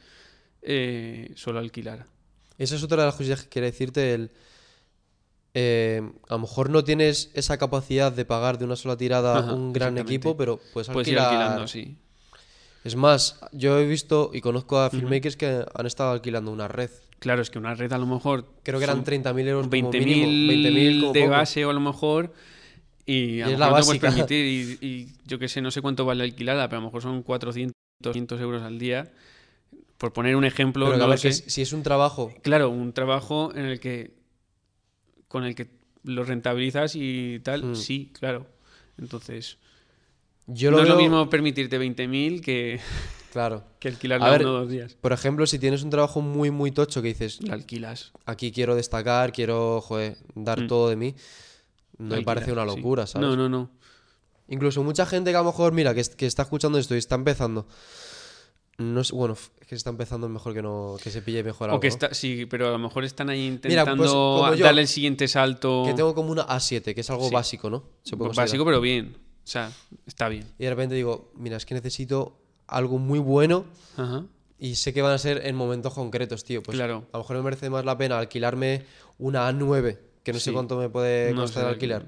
eh, 0.63 1.33
suelo 1.35 1.59
alquilar. 1.59 2.07
Esa 2.57 2.77
es 2.77 2.83
otra 2.83 3.03
de 3.03 3.07
las 3.07 3.15
cosas 3.15 3.43
que 3.45 3.49
quería 3.49 3.71
decirte. 3.71 4.15
El, 4.15 4.31
eh, 5.55 6.03
a 6.29 6.35
lo 6.35 6.41
mejor 6.41 6.71
no 6.71 6.85
tienes 6.85 7.31
esa 7.35 7.57
capacidad 7.59 8.13
de 8.13 8.25
pagar 8.25 8.59
de 8.59 8.65
una 8.65 8.77
sola 8.77 8.97
tirada 8.97 9.39
Ajá, 9.39 9.55
un 9.55 9.73
gran 9.73 9.97
equipo, 9.99 10.37
pero 10.37 10.61
puedes 10.73 10.89
Puedes 10.89 11.09
ir 11.09 11.19
alquilando, 11.19 11.67
sí. 11.67 11.97
Es 12.85 12.97
más, 12.97 13.41
yo 13.53 13.79
he 13.79 13.87
visto 13.87 14.31
y 14.33 14.41
conozco 14.41 14.79
a 14.79 14.91
filmmakers 14.91 15.37
que 15.37 15.65
han 15.75 15.87
estado 15.87 16.13
alquilando 16.13 16.51
una 16.53 16.69
red. 16.69 16.91
Claro, 17.19 17.43
es 17.43 17.51
que 17.51 17.59
una 17.59 17.75
red 17.75 17.93
a 17.93 17.99
lo 17.99 18.07
mejor 18.07 18.47
Creo 18.63 18.79
que 18.79 18.85
eran 18.85 18.97
son 18.99 19.05
30.000 19.05 19.47
euros 19.49 19.67
como 19.69 19.91
20.000 19.91 20.05
mínimo. 20.07 20.53
20.000 20.53 21.01
como 21.01 21.13
de 21.13 21.21
poco. 21.21 21.31
base 21.33 21.65
o 21.65 21.71
a 21.71 21.73
lo 21.73 21.81
mejor 21.81 22.33
y 23.07 23.41
a 23.41 23.47
lo 23.47 23.53
es 23.55 23.59
la 23.59 23.67
mejor 23.67 23.79
no 23.81 23.85
te 23.93 23.99
puedes 23.99 24.01
permitir 24.15 24.79
y, 24.81 24.87
y 24.87 25.09
yo 25.27 25.39
que 25.39 25.49
sé, 25.49 25.61
no 25.61 25.71
sé 25.71 25.81
cuánto 25.83 26.05
vale 26.05 26.23
alquilada, 26.25 26.69
pero 26.69 26.79
a 26.79 26.81
lo 26.83 26.87
mejor 26.89 27.03
son 27.03 27.23
400, 27.23 27.73
500 28.03 28.41
euros 28.41 28.63
al 28.63 28.79
día. 28.79 29.11
Por 29.97 30.13
poner 30.13 30.37
un 30.37 30.45
ejemplo, 30.45 30.85
Pero 30.87 30.97
no 30.99 31.05
a 31.05 31.07
lo 31.07 31.11
ver, 31.11 31.21
que 31.21 31.33
sé. 31.33 31.51
si 31.51 31.61
es 31.63 31.73
un 31.73 31.83
trabajo 31.83 32.33
Claro, 32.43 32.71
un 32.71 32.93
trabajo 32.93 33.53
en 33.55 33.65
el 33.65 33.81
que 33.81 34.13
con 35.27 35.45
el 35.45 35.55
que 35.57 35.67
lo 36.05 36.23
rentabilizas 36.25 36.95
y 36.95 37.41
tal, 37.43 37.65
Mm. 37.65 37.75
sí, 37.75 38.11
claro. 38.19 38.47
Entonces, 38.99 39.59
Yo 40.47 40.71
no 40.71 40.81
es 40.83 40.89
lo 40.89 40.97
mismo 40.97 41.29
permitirte 41.29 41.79
20.000 41.79 42.41
que, 42.41 42.79
Claro. 43.33 43.63
que 43.79 43.89
alquilarla 43.89 44.27
A 44.27 44.31
ver, 44.31 44.41
uno 44.43 44.51
o 44.55 44.59
dos 44.61 44.71
días. 44.71 44.95
Por 44.95 45.13
ejemplo, 45.13 45.47
si 45.47 45.59
tienes 45.59 45.83
un 45.83 45.91
trabajo 45.91 46.21
muy, 46.21 46.51
muy 46.51 46.71
tocho 46.73 47.03
que 47.03 47.09
dices, 47.09 47.41
La 47.47 47.55
alquilas. 47.55 48.13
aquí 48.27 48.53
quiero 48.53 48.75
destacar, 48.75 49.33
quiero, 49.33 49.81
joder, 49.81 50.17
dar 50.35 50.63
Mm. 50.63 50.67
todo 50.67 50.89
de 50.89 50.97
mí, 50.97 51.15
no 51.99 52.17
me 52.17 52.23
parece 52.23 52.53
una 52.53 52.63
sí. 52.69 52.77
locura, 52.77 53.07
¿sabes? 53.07 53.29
No, 53.29 53.37
no, 53.37 53.49
no. 53.49 53.71
Incluso 54.49 54.83
mucha 54.83 55.05
gente 55.05 55.31
que 55.31 55.37
a 55.37 55.41
lo 55.41 55.47
mejor, 55.47 55.73
mira, 55.73 55.93
que, 55.95 56.01
es- 56.01 56.09
que 56.17 56.27
está 56.27 56.43
escuchando 56.43 56.79
esto 56.79 56.95
y 56.95 56.99
está 56.99 57.17
empezando. 57.17 57.67
No 58.79 59.03
sé, 59.03 59.13
bueno, 59.15 59.35
f- 59.35 59.51
que 59.67 59.75
está 59.75 59.91
empezando 59.91 60.29
es 60.29 60.33
mejor 60.33 60.55
que 60.55 60.63
no 60.63 60.97
que 61.03 61.11
se 61.11 61.21
pille 61.21 61.43
mejor 61.43 61.69
algo. 61.69 61.79
O 61.79 61.81
que 61.81 61.89
está, 61.89 62.15
sí, 62.15 62.47
pero 62.47 62.69
a 62.69 62.71
lo 62.71 62.79
mejor 62.79 63.05
están 63.05 63.29
ahí 63.29 63.41
Mira, 63.41 63.83
intentando 63.83 63.97
pues, 64.05 64.11
como 64.11 64.55
yo, 64.55 64.65
darle 64.65 64.83
el 64.83 64.89
siguiente 64.89 65.27
salto. 65.27 65.83
Que 65.85 65.95
tengo 65.95 66.15
como 66.15 66.31
una 66.31 66.47
A7, 66.47 66.95
que 66.95 67.01
es 67.01 67.11
algo 67.11 67.29
Sí. 67.29 67.35
básico, 67.35 67.69
¿no? 67.69 67.85
Se 68.05 68.17
puede. 68.17 68.33
Básico, 68.35 68.65
pero 68.65 68.81
bien. 68.81 69.17
O 69.45 69.51
sea, 69.51 69.73
está 70.07 70.29
bien. 70.29 70.45
Y 70.59 70.65
de 70.65 70.71
repente 70.71 70.95
digo, 70.95 71.33
mira, 71.35 71.57
es 71.57 71.67
que 71.67 71.75
necesito 71.75 72.39
algo 72.69 72.99
muy 72.99 73.19
bueno 73.19 73.65
Ajá. 73.97 74.25
y 74.59 74.77
sé 74.77 74.93
que 74.93 75.03
van 75.03 75.13
a 75.13 75.19
ser 75.19 75.47
en 75.47 75.57
momentos 75.57 75.93
concretos, 75.95 76.45
tío. 76.45 76.63
Pues 76.63 76.77
Claro. 76.77 77.07
a 77.13 77.17
lo 77.19 77.25
mejor 77.25 77.37
me 77.39 77.43
merece 77.43 77.71
más 77.71 77.85
la 77.85 77.97
pena 77.99 78.19
alquilarme 78.19 78.85
una 79.19 79.51
A9, 79.51 79.99
que 80.23 80.33
no 80.33 80.39
sé 80.39 80.53
cuánto 80.53 80.77
me 80.79 80.89
puede 80.89 81.33
No 81.33 81.43
costar 81.43 81.67
alquilar. 81.67 82.05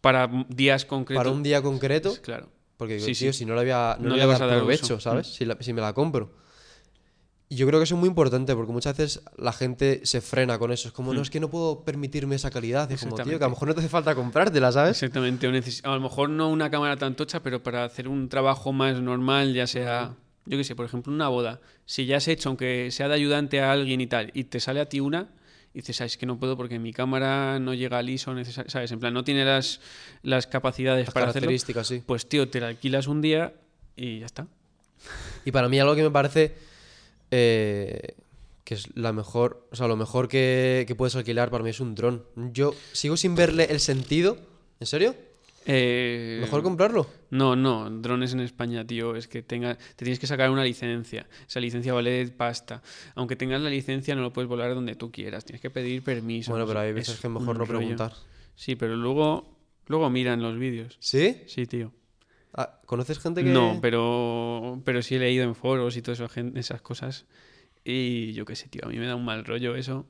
Para 0.00 0.30
días 0.48 0.84
concretos. 0.84 1.20
Para 1.22 1.34
un 1.34 1.42
día 1.42 1.60
concreto, 1.62 2.14
Claro. 2.22 2.48
porque 2.76 2.94
digo, 2.94 3.06
Sí, 3.06 3.12
tío, 3.14 3.32
sí. 3.32 3.40
si 3.40 3.44
no 3.44 3.54
le 3.54 3.62
voy 3.62 3.70
a, 3.70 3.96
no 3.98 4.08
No 4.08 4.14
le 4.14 4.20
le 4.20 4.26
voy 4.26 4.34
a 4.34 4.38
vas 4.38 4.38
dar 4.40 4.48
a 4.48 4.52
dar 4.52 4.60
provecho. 4.60 5.00
¿sabes? 5.00 5.28
Mm. 5.28 5.32
Si, 5.32 5.44
la- 5.44 5.56
si 5.60 5.72
me 5.72 5.80
la 5.80 5.92
compro. 5.92 6.30
Y 7.52 7.56
yo 7.56 7.66
creo 7.66 7.80
que 7.80 7.84
eso 7.84 7.96
es 7.96 7.98
muy 8.00 8.08
importante 8.08 8.54
porque 8.54 8.70
muchas 8.70 8.96
veces 8.96 9.22
la 9.36 9.52
gente 9.52 10.02
se 10.04 10.20
frena 10.20 10.56
con 10.56 10.70
eso. 10.70 10.86
Es 10.86 10.94
como, 10.94 11.12
no, 11.12 11.20
es 11.20 11.30
que 11.30 11.40
no 11.40 11.50
puedo 11.50 11.84
permitirme 11.84 12.36
esa 12.36 12.48
calidad. 12.48 12.90
Es 12.92 13.00
como, 13.02 13.16
tío, 13.16 13.38
que 13.38 13.44
a 13.44 13.48
lo 13.48 13.50
mejor 13.50 13.66
no 13.66 13.74
te 13.74 13.80
hace 13.80 13.88
falta 13.88 14.14
comprártela, 14.14 14.70
¿sabes? 14.70 14.92
Exactamente. 15.02 15.48
A 15.82 15.88
lo 15.94 16.00
mejor 16.00 16.30
no 16.30 16.48
una 16.48 16.70
cámara 16.70 16.96
tan 16.96 17.16
tocha, 17.16 17.42
pero 17.42 17.60
para 17.60 17.82
hacer 17.82 18.06
un 18.06 18.28
trabajo 18.28 18.72
más 18.72 19.00
normal, 19.00 19.52
ya 19.52 19.66
sea, 19.66 20.14
yo 20.46 20.58
qué 20.58 20.62
sé, 20.62 20.76
por 20.76 20.86
ejemplo, 20.86 21.12
una 21.12 21.26
boda. 21.26 21.60
Si 21.86 22.06
ya 22.06 22.18
has 22.18 22.28
hecho, 22.28 22.50
aunque 22.50 22.92
sea 22.92 23.08
de 23.08 23.14
ayudante 23.14 23.60
a 23.60 23.72
alguien 23.72 24.00
y 24.00 24.06
tal, 24.06 24.30
y 24.32 24.44
te 24.44 24.60
sale 24.60 24.78
a 24.78 24.88
ti 24.88 25.00
una, 25.00 25.26
y 25.74 25.78
dices, 25.80 26.00
"Ah, 26.00 26.04
es 26.04 26.16
que 26.16 26.26
no 26.26 26.38
puedo 26.38 26.56
porque 26.56 26.78
mi 26.78 26.92
cámara 26.92 27.58
no 27.58 27.74
llega 27.74 27.98
al 27.98 28.08
ISO 28.10 28.32
necesario, 28.32 28.70
¿sabes? 28.70 28.92
En 28.92 29.00
plan, 29.00 29.12
no 29.12 29.24
tiene 29.24 29.44
las, 29.44 29.80
las 30.22 30.46
capacidades 30.46 31.06
Las 31.08 31.14
para 31.14 31.26
hacerlo. 31.30 31.46
características, 31.48 31.88
sí. 31.88 32.02
Pues, 32.06 32.28
tío, 32.28 32.48
te 32.48 32.60
la 32.60 32.68
alquilas 32.68 33.08
un 33.08 33.20
día 33.20 33.54
y 33.96 34.20
ya 34.20 34.26
está. 34.26 34.46
Y 35.44 35.50
para 35.50 35.68
mí 35.68 35.80
algo 35.80 35.96
que 35.96 36.02
me 36.04 36.10
parece 36.10 36.69
eh, 37.30 38.14
que 38.64 38.74
es 38.74 38.94
la 38.96 39.12
mejor, 39.12 39.66
o 39.72 39.76
sea, 39.76 39.88
lo 39.88 39.96
mejor 39.96 40.28
que, 40.28 40.84
que 40.86 40.94
puedes 40.94 41.16
alquilar 41.16 41.50
para 41.50 41.64
mí 41.64 41.70
es 41.70 41.80
un 41.80 41.94
dron. 41.94 42.24
Yo 42.52 42.74
sigo 42.92 43.16
sin 43.16 43.34
verle 43.34 43.64
el 43.70 43.80
sentido. 43.80 44.36
¿En 44.78 44.86
serio? 44.86 45.14
Eh, 45.66 46.38
Mejor 46.40 46.62
comprarlo. 46.62 47.06
No, 47.30 47.54
no, 47.54 47.90
drones 47.90 48.32
en 48.32 48.40
España, 48.40 48.86
tío, 48.86 49.14
es 49.14 49.28
que 49.28 49.42
tenga, 49.42 49.76
te 49.76 50.04
tienes 50.04 50.18
que 50.18 50.26
sacar 50.26 50.50
una 50.50 50.64
licencia. 50.64 51.28
Esa 51.46 51.60
licencia 51.60 51.92
vale 51.92 52.26
pasta. 52.28 52.82
Aunque 53.14 53.36
tengas 53.36 53.60
la 53.60 53.68
licencia, 53.70 54.14
no 54.14 54.22
lo 54.22 54.32
puedes 54.32 54.48
volar 54.48 54.74
donde 54.74 54.94
tú 54.94 55.12
quieras. 55.12 55.44
Tienes 55.44 55.60
que 55.60 55.70
pedir 55.70 56.02
permiso. 56.02 56.50
Bueno, 56.52 56.64
no 56.64 56.68
pero 56.68 56.80
hay 56.80 56.92
veces 56.92 57.16
es 57.16 57.20
que 57.20 57.28
mejor 57.28 57.58
no 57.58 57.64
rollo. 57.66 57.78
preguntar. 57.78 58.14
Sí, 58.56 58.74
pero 58.74 58.96
luego, 58.96 59.54
luego 59.86 60.08
miran 60.10 60.42
los 60.42 60.58
vídeos. 60.58 60.96
¿Sí? 60.98 61.42
Sí, 61.46 61.66
tío. 61.66 61.92
Ah, 62.54 62.80
¿Conoces 62.86 63.18
gente 63.18 63.44
que.? 63.44 63.50
No, 63.50 63.78
pero, 63.80 64.80
pero 64.84 65.02
sí 65.02 65.14
he 65.14 65.18
leído 65.18 65.44
en 65.44 65.54
foros 65.54 65.96
y 65.96 66.02
todas 66.02 66.20
esas 66.54 66.80
cosas. 66.82 67.26
Y 67.84 68.32
yo 68.32 68.44
qué 68.44 68.56
sé, 68.56 68.68
tío, 68.68 68.82
a 68.84 68.88
mí 68.88 68.98
me 68.98 69.06
da 69.06 69.16
un 69.16 69.24
mal 69.24 69.44
rollo 69.44 69.74
eso. 69.76 70.06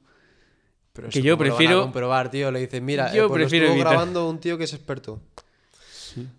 Pero 0.93 1.09
que 1.09 1.23
yo 1.23 1.37
cómo 1.37 1.45
lo 1.45 1.51
van 1.51 1.55
a 1.55 1.57
prefiero- 1.59 1.83
comprobar, 1.83 2.31
tío. 2.31 2.51
Le 2.51 2.61
dices, 2.61 2.83
mira, 2.83 3.13
Yo 3.15 3.27
eh, 3.27 3.29
pues 3.29 3.39
lo 3.41 3.45
prefiero 3.45 3.67
estuvo 3.67 3.77
evitar. 3.77 3.93
grabando 3.93 4.29
un 4.29 4.41
tío 4.41 4.59
que 4.59 4.65
es 4.65 4.73
experto. 4.75 5.21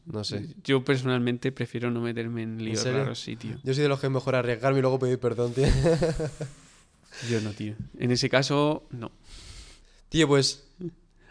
No 0.06 0.26
sé. 0.26 0.48
Yo 0.66 0.84
personalmente 0.84 1.54
prefiero 1.54 1.90
no 1.92 2.02
meterme 2.02 2.44
en 2.44 2.62
líos 2.62 2.82
serio? 2.82 3.00
raros, 3.00 3.20
sí, 3.22 3.38
tío. 3.38 3.56
Yo 3.64 3.74
soy 3.74 3.84
de 3.84 3.88
los 3.90 4.02
que 4.02 4.08
es 4.08 4.12
mejor 4.12 4.36
arriesgarme 4.36 4.80
y 4.80 4.82
luego 4.82 5.00
pedir 5.00 5.18
perdón, 5.20 5.54
tío. 5.54 5.66
Yo 7.30 7.40
no, 7.42 7.52
tío. 7.52 7.76
En 7.98 8.12
ese 8.12 8.30
caso, 8.30 8.88
no. 8.92 9.12
tío, 10.10 10.28
pues. 10.28 10.68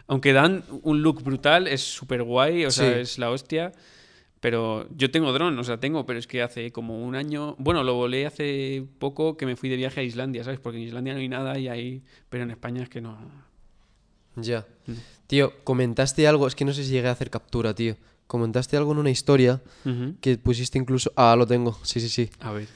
Aunque 0.06 0.32
dan 0.32 0.64
un 0.82 1.02
look 1.02 1.22
brutal, 1.22 1.68
es 1.68 1.82
súper 1.82 2.22
guay, 2.24 2.64
o 2.64 2.70
sea, 2.70 2.94
Sí. 2.94 3.00
es 3.00 3.18
la 3.18 3.30
hostia. 3.30 3.72
Pero 4.40 4.88
yo 4.96 5.10
tengo 5.10 5.32
dron, 5.32 5.58
o 5.58 5.64
sea, 5.64 5.78
tengo, 5.78 6.06
pero 6.06 6.18
es 6.18 6.26
que 6.26 6.42
hace 6.42 6.72
como 6.72 7.04
un 7.04 7.14
año. 7.14 7.56
Bueno, 7.58 7.84
lo 7.84 7.94
volé 7.94 8.26
hace 8.26 8.86
poco 8.98 9.36
que 9.36 9.44
me 9.44 9.54
fui 9.54 9.68
de 9.68 9.76
viaje 9.76 10.00
a 10.00 10.02
Islandia, 10.02 10.42
¿sabes? 10.44 10.58
Porque 10.58 10.78
en 10.78 10.84
Islandia 10.84 11.12
no 11.12 11.20
hay 11.20 11.28
nada 11.28 11.58
y 11.58 11.68
ahí. 11.68 12.02
Pero 12.30 12.44
en 12.44 12.50
España 12.50 12.82
es 12.82 12.88
que 12.88 13.02
no. 13.02 13.18
Ya. 14.36 14.66
Mm. 14.86 14.92
Tío, 15.26 15.52
comentaste 15.62 16.26
algo. 16.26 16.46
Es 16.46 16.54
que 16.54 16.64
no 16.64 16.72
sé 16.72 16.84
si 16.84 16.90
llegué 16.90 17.08
a 17.08 17.12
hacer 17.12 17.28
captura, 17.28 17.74
tío. 17.74 17.96
Comentaste 18.26 18.78
algo 18.78 18.92
en 18.92 18.98
una 18.98 19.10
historia 19.10 19.60
que 20.20 20.38
pusiste 20.38 20.78
incluso. 20.78 21.12
Ah, 21.16 21.34
lo 21.36 21.46
tengo. 21.46 21.78
Sí, 21.82 22.00
sí, 22.00 22.08
sí. 22.08 22.30
A 22.40 22.52
ver. 22.52 22.66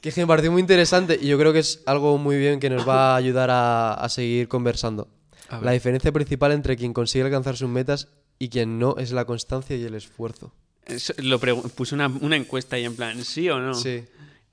Que 0.00 0.12
me 0.16 0.26
pareció 0.26 0.52
muy 0.52 0.60
interesante 0.60 1.18
y 1.20 1.26
yo 1.26 1.38
creo 1.38 1.52
que 1.52 1.58
es 1.58 1.82
algo 1.86 2.16
muy 2.18 2.38
bien 2.38 2.60
que 2.60 2.70
nos 2.70 2.88
va 2.88 3.14
a 3.14 3.16
ayudar 3.16 3.50
a, 3.50 3.94
a 3.94 4.08
seguir 4.08 4.48
conversando. 4.48 5.08
A. 5.48 5.60
La 5.60 5.72
diferencia 5.72 6.12
principal 6.12 6.52
entre 6.52 6.76
quien 6.76 6.92
consigue 6.92 7.24
alcanzar 7.24 7.56
sus 7.56 7.68
metas 7.68 8.08
y 8.38 8.48
quien 8.48 8.78
no 8.78 8.96
es 8.98 9.12
la 9.12 9.24
constancia 9.24 9.76
y 9.76 9.82
el 9.84 9.94
esfuerzo. 9.94 10.52
Eso- 10.86 11.14
lo 11.18 11.38
puse 11.40 11.94
una, 11.94 12.08
una 12.08 12.36
encuesta 12.36 12.76
ahí 12.76 12.84
en 12.84 12.94
plan, 12.96 13.24
¿sí 13.24 13.48
o 13.48 13.58
no? 13.58 13.74
Sí. 13.74 14.04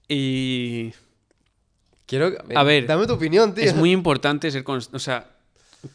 Y 0.07 0.91
Quiero. 2.05 2.31
A 2.55 2.63
ver, 2.63 2.85
Dame 2.87 3.07
tu 3.07 3.13
opinión, 3.13 3.53
tío. 3.53 3.63
es 3.63 3.73
muy 3.75 3.91
importante 3.91 4.51
ser 4.51 4.63
constante. 4.63 4.97
O 4.97 4.99
sea, 4.99 5.31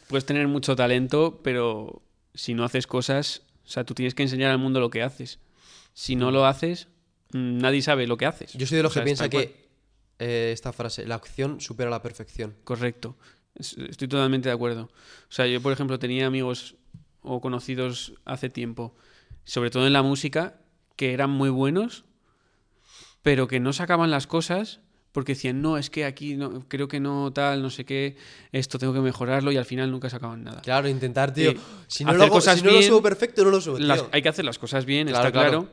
puedes 0.07 0.25
tener 0.25 0.47
mucho 0.47 0.75
talento, 0.75 1.39
pero 1.43 2.01
si 2.33 2.53
no 2.53 2.63
haces 2.63 2.87
cosas, 2.87 3.41
O 3.65 3.69
sea, 3.69 3.83
tú 3.83 3.93
tienes 3.93 4.15
que 4.15 4.23
enseñar 4.23 4.49
al 4.51 4.57
mundo 4.59 4.79
lo 4.79 4.89
que 4.89 5.03
haces. 5.03 5.39
Si 5.93 6.15
no 6.15 6.31
lo 6.31 6.45
haces, 6.45 6.87
mm, 7.33 7.57
nadie 7.57 7.81
sabe 7.81 8.07
lo 8.07 8.15
que 8.15 8.25
haces. 8.25 8.53
Yo 8.53 8.65
soy 8.65 8.77
de 8.77 8.83
los 8.83 8.91
O 8.91 8.93
sea, 8.93 9.01
que 9.01 9.05
piensa 9.05 9.27
que 9.29 9.67
eh, 10.19 10.51
esta 10.53 10.71
frase, 10.71 11.05
la 11.05 11.15
acción 11.15 11.59
supera 11.59 11.89
la 11.89 12.01
perfección. 12.01 12.55
Correcto. 12.63 13.17
Es- 13.55 13.77
Estoy 13.77 14.07
totalmente 14.07 14.47
de 14.47 14.55
acuerdo. 14.55 14.83
O 14.83 14.89
sea, 15.31 15.45
yo, 15.47 15.61
por 15.61 15.73
ejemplo, 15.73 15.99
tenía 15.99 16.25
amigos 16.27 16.75
o 17.27 17.41
conocidos 17.41 18.13
hace 18.25 18.49
tiempo, 18.49 18.95
sobre 19.43 19.69
todo 19.69 19.85
en 19.87 19.93
la 19.93 20.01
música, 20.03 20.59
que 20.95 21.13
eran 21.13 21.29
muy 21.29 21.49
buenos, 21.49 22.05
pero 23.21 23.47
que 23.47 23.59
no 23.59 23.73
sacaban 23.73 24.11
las 24.11 24.27
cosas 24.27 24.79
porque 25.11 25.31
decían, 25.33 25.61
no, 25.63 25.77
es 25.79 25.89
que 25.89 26.05
aquí 26.05 26.35
no, 26.35 26.67
creo 26.67 26.87
que 26.87 26.99
no 26.99 27.33
tal, 27.33 27.63
no 27.63 27.71
sé 27.71 27.85
qué, 27.85 28.17
esto 28.51 28.77
tengo 28.77 28.93
que 28.93 28.99
mejorarlo 28.99 29.51
y 29.51 29.57
al 29.57 29.65
final 29.65 29.89
nunca 29.89 30.09
sacaban 30.11 30.43
nada. 30.43 30.61
Claro, 30.61 30.87
intentar, 30.87 31.33
tío. 31.33 31.51
Eh, 31.51 31.57
si 31.87 32.05
no, 32.05 32.13
lo, 32.13 32.23
hago, 32.25 32.33
cosas 32.35 32.59
si 32.59 32.65
no 32.65 32.71
lo 32.71 32.81
subo 32.83 33.01
perfecto, 33.01 33.43
no 33.43 33.49
lo 33.49 33.59
subo, 33.59 33.77
tío. 33.77 33.87
Las- 33.87 34.05
hay 34.11 34.21
que 34.21 34.29
hacer 34.29 34.45
las 34.45 34.59
cosas 34.59 34.85
bien, 34.85 35.07
Claro, 35.07 35.27
está 35.27 35.31
claro, 35.31 35.63
claro. 35.63 35.69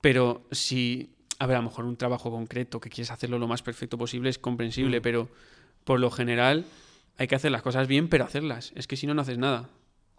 pero 0.00 0.46
si, 0.50 1.14
a 1.38 1.46
ver, 1.46 1.56
a 1.56 1.60
lo 1.60 1.68
mejor 1.68 1.84
un 1.84 1.96
trabajo 1.96 2.30
concreto 2.32 2.80
que 2.80 2.90
quieres 2.90 3.12
hacerlo 3.12 3.38
lo 3.38 3.46
más 3.46 3.62
perfecto 3.62 3.96
posible 3.96 4.30
es 4.30 4.38
comprensible, 4.38 4.98
Mm. 4.98 5.02
pero 5.02 5.28
por 5.84 6.00
lo 6.00 6.10
general 6.10 6.64
hay 7.18 7.28
que 7.28 7.36
hacer 7.36 7.52
las 7.52 7.62
cosas 7.62 7.86
bien, 7.86 8.08
pero 8.08 8.24
hacerlas. 8.24 8.72
Es 8.74 8.88
que 8.88 8.96
si 8.96 9.06
no, 9.06 9.14
no 9.14 9.22
haces 9.22 9.38
nada. 9.38 9.68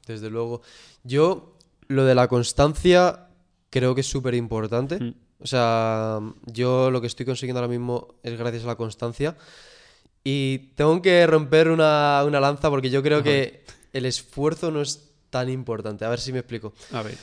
Desde 0.10 0.30
luego. 0.30 0.62
Yo, 1.04 1.56
lo 1.88 2.04
de 2.04 2.16
la 2.16 2.28
constancia, 2.28 3.28
creo 3.70 3.96
que 3.96 4.02
es 4.02 4.08
súper 4.08 4.34
importante. 4.34 5.00
Mm. 5.00 5.14
O 5.42 5.48
sea, 5.48 6.20
yo 6.48 6.92
lo 6.92 7.00
que 7.00 7.08
estoy 7.08 7.26
consiguiendo 7.26 7.60
ahora 7.60 7.70
mismo 7.72 8.16
es 8.24 8.38
gracias 8.38 8.64
a 8.64 8.68
la 8.68 8.76
constancia. 8.76 9.38
Y 10.24 10.74
tengo 10.76 11.02
que 11.02 11.26
romper 11.28 11.70
una, 11.70 12.24
una 12.26 12.40
lanza 12.40 12.70
porque 12.70 12.90
yo 12.90 13.02
creo 13.02 13.24
que 13.24 13.64
el 13.94 14.06
esfuerzo 14.06 14.72
no 14.72 14.82
es 14.82 15.12
tan 15.30 15.50
importante. 15.50 16.04
A 16.04 16.10
ver 16.10 16.20
si 16.20 16.34
me 16.34 16.40
explico. 16.40 16.74
A 16.92 17.04
ver, 17.04 17.16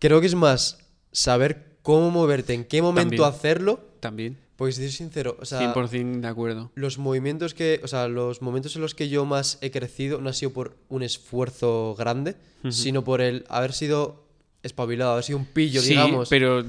Creo 0.00 0.20
que 0.20 0.26
es 0.26 0.34
más 0.34 0.78
saber 1.12 1.76
cómo 1.82 2.10
moverte, 2.10 2.54
en 2.54 2.64
qué 2.64 2.82
momento 2.82 3.22
También. 3.22 3.34
hacerlo. 3.34 3.80
también, 4.00 4.38
Si 4.68 4.72
soy 4.82 4.90
sincero, 4.90 5.36
o 5.40 5.44
sea, 5.44 5.58
100% 5.74 6.20
de 6.20 6.28
acuerdo. 6.28 6.70
los 6.74 6.98
movimientos 6.98 7.54
que, 7.54 7.80
o 7.82 7.88
sea, 7.88 8.08
los 8.08 8.42
momentos 8.42 8.76
en 8.76 8.82
los 8.82 8.94
que 8.94 9.08
yo 9.08 9.24
más 9.24 9.58
he 9.60 9.70
crecido 9.70 10.20
no 10.20 10.28
ha 10.30 10.32
sido 10.32 10.52
por 10.52 10.76
un 10.88 11.02
esfuerzo 11.02 11.94
grande, 11.98 12.36
sino 12.70 13.02
por 13.04 13.20
el 13.20 13.44
haber 13.48 13.72
sido 13.72 14.24
espabilado, 14.62 15.12
haber 15.12 15.24
sido 15.24 15.38
un 15.38 15.46
pillo, 15.46 15.80
sí, 15.80 15.90
digamos. 15.90 16.28
pero 16.28 16.62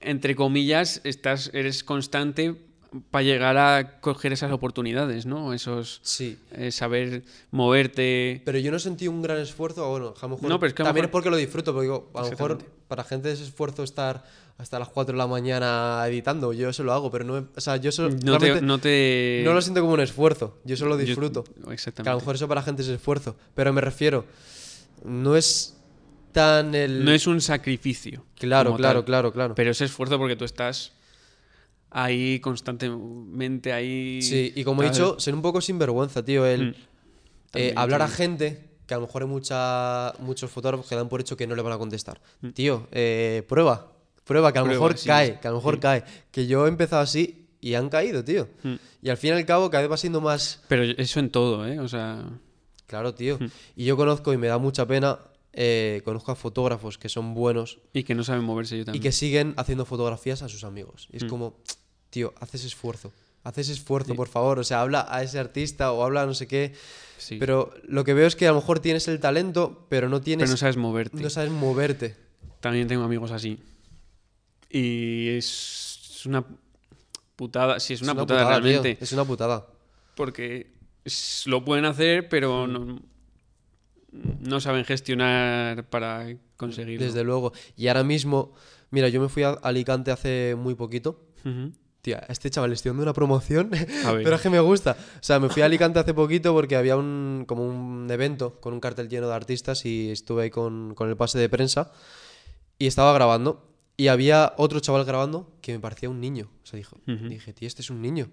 entre 0.00 0.34
comillas, 0.34 1.00
estás, 1.04 1.50
eres 1.52 1.84
constante 1.84 2.54
para 3.10 3.22
llegar 3.24 3.56
a 3.56 4.00
coger 4.00 4.32
esas 4.32 4.52
oportunidades, 4.52 5.26
¿no? 5.26 5.52
Esos 5.52 6.00
Sí. 6.04 6.38
eh, 6.52 6.70
saber 6.70 7.24
moverte. 7.50 8.40
Pero 8.44 8.58
yo 8.58 8.70
no 8.70 8.78
sentí 8.78 9.08
un 9.08 9.20
gran 9.22 9.38
esfuerzo, 9.38 9.88
bueno, 9.90 10.14
a 10.16 10.22
lo 10.22 10.28
mejor 10.30 10.48
No, 10.48 10.60
pero 10.60 10.68
es 10.68 10.74
que 10.74 10.82
a 10.82 10.86
también 10.86 11.02
mejor- 11.02 11.08
es 11.10 11.12
porque 11.12 11.30
lo 11.30 11.36
disfruto, 11.36 11.72
porque 11.72 11.84
digo, 11.86 12.10
a 12.14 12.22
lo 12.22 12.30
mejor 12.30 12.58
para 12.88 13.02
gente 13.04 13.32
es 13.32 13.40
esfuerzo 13.40 13.82
estar 13.82 14.24
hasta 14.56 14.78
las 14.78 14.88
4 14.88 15.12
de 15.12 15.18
la 15.18 15.26
mañana 15.26 16.02
editando, 16.06 16.52
yo 16.52 16.68
eso 16.68 16.84
lo 16.84 16.92
hago, 16.92 17.10
pero 17.10 17.24
no, 17.24 17.48
o 17.54 17.60
sea, 17.60 17.76
yo 17.76 17.88
eso 17.90 18.08
No 18.08 18.38
te, 18.38 18.60
no 18.62 18.78
te- 18.78 19.42
no 19.44 19.52
lo 19.52 19.60
siento 19.60 19.80
como 19.80 19.94
un 19.94 20.00
esfuerzo, 20.00 20.58
yo 20.64 20.76
solo 20.76 20.98
yo- 20.98 21.04
disfruto. 21.04 21.42
Que 21.44 21.70
a 21.70 21.72
exactamente. 21.74 22.10
lo 22.12 22.18
mejor 22.18 22.34
eso 22.36 22.46
para 22.48 22.62
gente 22.62 22.82
es 22.82 22.88
esfuerzo, 22.88 23.36
pero 23.54 23.72
me 23.72 23.80
refiero, 23.80 24.24
no 25.04 25.36
es 25.36 25.76
tan 26.32 26.74
el... 26.74 27.04
No 27.04 27.12
es 27.12 27.26
un 27.26 27.40
sacrificio. 27.40 28.24
Claro, 28.36 28.74
claro, 28.76 29.00
tal, 29.00 29.04
claro, 29.06 29.32
claro. 29.32 29.54
Pero 29.54 29.70
es 29.72 29.80
esfuerzo 29.80 30.18
porque 30.18 30.36
tú 30.36 30.44
estás 30.44 30.92
ahí 31.90 32.40
constantemente 32.40 33.72
ahí. 33.72 34.20
Sí, 34.22 34.52
y 34.54 34.64
como 34.64 34.82
he 34.82 34.90
dicho, 34.90 35.18
ser 35.20 35.34
un 35.34 35.42
poco 35.42 35.60
sinvergüenza, 35.60 36.24
tío, 36.24 36.46
el 36.46 36.70
Mm. 36.70 36.70
eh, 36.70 36.74
También, 37.52 37.78
hablar 37.78 38.02
a 38.02 38.08
gente 38.08 38.68
que 38.86 38.94
a 38.94 38.98
lo 38.98 39.06
mejor 39.06 39.22
hay 39.22 39.28
mucha, 39.28 40.12
muchos 40.18 40.50
fotógrafos 40.50 40.86
que 40.86 40.94
dan 40.96 41.08
por 41.08 41.20
hecho 41.20 41.36
que 41.36 41.46
no 41.46 41.54
le 41.54 41.62
van 41.62 41.72
a 41.72 41.78
contestar. 41.78 42.20
Mm. 42.40 42.48
Tío, 42.50 42.86
eh, 42.90 43.42
prueba, 43.48 43.92
prueba, 44.24 44.52
que 44.52 44.58
a 44.58 44.62
lo 44.62 44.66
Prueba, 44.66 44.82
mejor 44.84 44.98
sí, 44.98 45.06
cae, 45.06 45.38
que 45.40 45.48
a 45.48 45.50
lo 45.50 45.58
mejor 45.58 45.74
sí. 45.74 45.80
cae. 45.80 46.04
Que 46.30 46.46
yo 46.46 46.66
he 46.66 46.68
empezado 46.68 47.02
así 47.02 47.46
y 47.60 47.74
han 47.74 47.88
caído, 47.88 48.24
tío. 48.24 48.48
Mm. 48.62 48.74
Y 49.02 49.08
al 49.10 49.16
fin 49.16 49.30
y 49.30 49.32
al 49.34 49.46
cabo 49.46 49.70
cada 49.70 49.82
vez 49.82 49.90
va 49.92 49.96
siendo 49.96 50.20
más... 50.20 50.62
Pero 50.68 50.82
eso 50.82 51.20
en 51.20 51.30
todo, 51.30 51.66
¿eh? 51.66 51.78
O 51.80 51.88
sea. 51.88 52.24
Claro, 52.86 53.14
tío. 53.14 53.38
Mm. 53.38 53.46
Y 53.76 53.84
yo 53.84 53.96
conozco, 53.96 54.32
y 54.32 54.36
me 54.36 54.46
da 54.48 54.58
mucha 54.58 54.86
pena, 54.86 55.18
eh, 55.52 56.02
conozco 56.04 56.32
a 56.32 56.34
fotógrafos 56.36 56.98
que 56.98 57.08
son 57.08 57.32
buenos 57.34 57.78
Y 57.92 58.02
que 58.04 58.14
no 58.14 58.24
saben 58.24 58.44
moverse 58.44 58.76
yo 58.76 58.82
y 58.82 58.84
también. 58.86 59.02
que 59.02 59.12
siguen 59.12 59.54
haciendo 59.56 59.84
fotografías 59.84 60.42
a 60.42 60.48
sus 60.48 60.64
amigos. 60.64 61.08
Y 61.12 61.18
es 61.18 61.24
Mm. 61.24 61.28
como, 61.28 61.56
tío, 62.10 62.32
haces 62.40 62.64
esfuerzo. 62.64 63.12
Haces 63.42 63.68
esfuerzo, 63.68 64.12
Sí. 64.12 64.16
por 64.16 64.28
favor. 64.28 64.58
O 64.58 64.64
sea, 64.64 64.80
habla 64.80 65.06
a 65.08 65.22
ese 65.22 65.38
artista 65.38 65.92
o 65.92 66.02
habla 66.02 66.22
a 66.22 66.26
no 66.26 66.32
sé 66.34 66.46
qué. 66.46 66.72
Sí. 67.18 67.36
Pero 67.38 67.74
lo 67.86 68.02
que 68.04 68.14
veo 68.14 68.26
es 68.26 68.36
que 68.36 68.46
a 68.46 68.50
lo 68.52 68.56
mejor 68.56 68.80
tienes 68.80 69.06
el 69.08 69.20
talento, 69.20 69.86
pero 69.90 70.08
no 70.08 70.20
tienes. 70.22 70.44
Pero 70.44 70.52
no 70.52 70.56
sabes 70.56 70.76
moverte. 70.78 71.22
no 71.22 71.28
sabes 71.30 71.50
moverte. 71.50 72.16
También 72.60 72.88
tengo 72.88 73.04
amigos 73.04 73.30
así. 73.32 73.58
Y 74.70 75.28
es 75.30 76.22
una 76.26 76.44
putada. 77.36 77.80
Sí, 77.80 77.94
es 77.94 78.02
una, 78.02 78.14
putada, 78.14 78.48
realmente. 78.48 78.98
Es 79.00 79.12
una 79.12 79.24
putada. 79.24 79.66
Porque 80.16 80.72
es- 81.04 81.42
lo 81.46 81.64
pueden 81.64 81.84
hacer, 81.84 82.28
pero 82.28 82.66
no, 82.66 83.00
no 84.40 84.60
saben 84.60 84.84
gestionar 84.84 85.88
para 85.88 86.26
conseguirlo. 86.56 87.04
Desde 87.06 87.24
luego. 87.24 87.52
Y 87.76 87.88
ahora 87.88 88.04
mismo, 88.04 88.52
mira, 88.90 89.08
yo 89.08 89.20
me 89.20 89.28
fui 89.28 89.42
a 89.42 89.50
Alicante 89.50 90.10
hace 90.10 90.54
muy 90.56 90.74
poquito. 90.74 91.20
Tía, 92.00 92.24
este 92.28 92.48
chaval 92.50 92.72
estoy 92.72 92.90
dando 92.90 93.02
una 93.02 93.12
promoción, 93.12 93.70
pero 94.22 94.36
es 94.36 94.40
que 94.40 94.50
me 94.50 94.60
gusta. 94.60 94.92
O 94.92 95.22
sea, 95.22 95.40
me 95.40 95.48
fui 95.48 95.62
a 95.62 95.66
Alicante 95.66 95.98
hace 95.98 96.14
poquito 96.14 96.52
porque 96.52 96.76
había 96.76 96.96
un 96.96 97.44
como 97.46 97.66
un 97.66 98.06
evento 98.10 98.60
con 98.60 98.72
un 98.72 98.80
cartel 98.80 99.08
lleno 99.08 99.28
de 99.28 99.34
artistas 99.34 99.84
y 99.84 100.10
estuve 100.10 100.44
ahí 100.44 100.50
con, 100.50 100.94
con 100.94 101.08
el 101.08 101.16
pase 101.16 101.38
de 101.38 101.48
prensa 101.48 101.90
y 102.78 102.86
estaba 102.86 103.12
grabando. 103.14 103.73
Y 103.96 104.08
había 104.08 104.54
otro 104.56 104.80
chaval 104.80 105.04
grabando 105.04 105.52
que 105.60 105.72
me 105.72 105.80
parecía 105.80 106.10
un 106.10 106.20
niño. 106.20 106.50
O 106.62 106.66
sea, 106.66 106.76
dijo, 106.76 106.98
dije, 107.06 107.52
tío, 107.52 107.68
este 107.68 107.82
es 107.82 107.90
un 107.90 108.02
niño. 108.02 108.28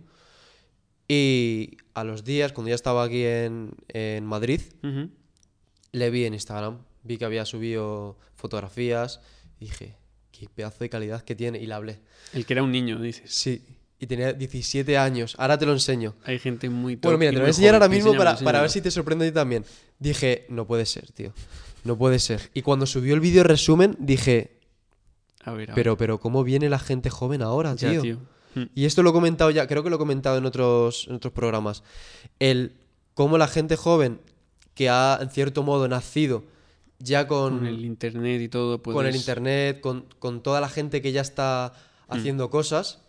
Y 1.07 1.78
a 1.93 2.03
los 2.03 2.24
días, 2.24 2.53
cuando 2.53 2.70
ya 2.70 2.76
estaba 2.76 3.03
aquí 3.03 3.24
en, 3.24 3.74
en 3.89 4.26
Madrid, 4.26 4.62
le 5.91 6.09
vi 6.09 6.26
en 6.26 6.34
Instagram, 6.34 6.80
vi 7.03 7.18
que 7.18 7.26
había 7.26 7.45
subido 7.45 8.18
fotografías 8.36 9.20
y 9.59 9.66
dije, 9.66 9.97
qué 10.32 10.47
pedazo 10.49 10.80
de 10.80 10.89
calidad 10.89 11.22
que 11.24 11.36
tiene 11.36 11.59
y 11.59 11.66
le 11.68 11.74
hablé. 11.74 11.99
El 12.34 12.45
que 12.45 12.53
era 12.53 12.64
un 12.64 12.72
niño, 12.72 12.99
dices. 12.99 13.30
Sí, 13.32 13.62
y 13.99 14.07
tenía 14.07 14.34
17 14.34 14.97
años, 14.97 15.36
ahora 15.38 15.57
te 15.57 15.66
lo 15.66 15.74
enseño. 15.74 16.16
Hay 16.24 16.39
gente 16.39 16.70
muy 16.70 16.95
Bueno, 16.95 17.18
mira, 17.18 17.32
te 17.32 17.36
lo 17.36 17.41
voy 17.41 17.47
a 17.47 17.49
enseñar 17.49 17.74
joven. 17.74 17.84
ahora 17.84 17.93
mismo 17.93 18.16
para, 18.16 18.38
para 18.38 18.62
ver 18.62 18.70
si 18.72 18.82
te 18.82 18.89
sorprende 18.89 19.28
a 19.28 19.30
ti 19.30 19.34
también. 19.36 19.66
Dije, 19.99 20.45
no 20.49 20.66
puede 20.66 20.86
ser, 20.86 21.12
tío, 21.12 21.34
no 21.84 21.97
puede 21.97 22.20
ser. 22.20 22.49
Y 22.53 22.62
cuando 22.62 22.86
subió 22.86 23.14
el 23.14 23.20
vídeo 23.20 23.43
resumen, 23.43 23.95
dije, 23.99 24.61
A 25.44 25.52
ver, 25.52 25.72
a 25.72 25.74
ver. 25.74 25.76
pero, 25.76 25.98
pero, 25.98 26.20
¿cómo 26.20 26.44
viene 26.44 26.70
la 26.70 26.80
gente 26.80 27.10
joven 27.10 27.42
ahora, 27.42 27.76
Ya, 27.76 27.89
tío? 27.92 28.02
tío. 28.02 28.18
Mm. 28.56 28.64
Y 28.76 28.86
esto 28.86 29.02
lo 29.04 29.12
he 29.12 29.14
comentado 29.14 29.50
ya, 29.52 29.66
creo 29.68 29.84
que 29.84 29.89
lo 29.89 29.96
he 29.96 30.00
comentado 30.00 30.38
en 30.38 30.46
otros, 30.46 31.08
en 31.08 31.16
otros 31.16 31.34
programas. 31.34 31.84
El 32.39 32.74
cómo 33.14 33.38
la 33.38 33.48
gente 33.48 33.76
joven 33.76 34.20
que 34.76 34.89
ha, 34.89 35.20
en 35.22 35.30
cierto 35.30 35.64
modo, 35.64 35.88
nacido 35.88 36.44
ya 37.00 37.28
con, 37.28 37.58
Con 37.60 37.68
el 37.68 37.84
internet 37.86 38.42
y 38.42 38.48
todo, 38.50 38.82
con 38.82 38.92
el 38.92 38.94
puedes- 39.12 39.16
internet, 39.16 39.80
con, 39.82 40.06
con 40.20 40.44
toda 40.44 40.62
la 40.62 40.70
gente 40.70 41.02
que 41.02 41.12
ya 41.12 41.22
está 41.22 41.74
haciendo 42.08 42.50
cosas, 42.50 43.02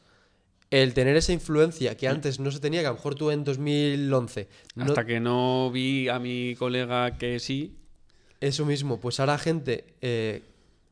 el 0.70 0.94
tener 0.94 1.16
esa 1.16 1.32
influencia 1.34 1.96
que 1.96 2.08
antes 2.08 2.40
no 2.40 2.50
se 2.50 2.58
tenía, 2.60 2.80
que 2.80 2.86
a 2.86 2.90
lo 2.90 2.96
mejor 2.96 3.14
tú 3.16 3.30
en 3.30 3.44
2011, 3.44 4.48
no- 4.76 4.84
Hasta 4.84 5.04
que 5.04 5.20
no 5.20 5.70
vi 5.70 6.08
a 6.08 6.18
mi 6.18 6.54
colega 6.58 7.18
que 7.18 7.38
sí. 7.40 7.76
eso 8.40 8.64
mismo, 8.64 8.98
pues 9.00 9.20
ahora 9.20 9.36
gente 9.38 9.84
eh, 10.00 10.42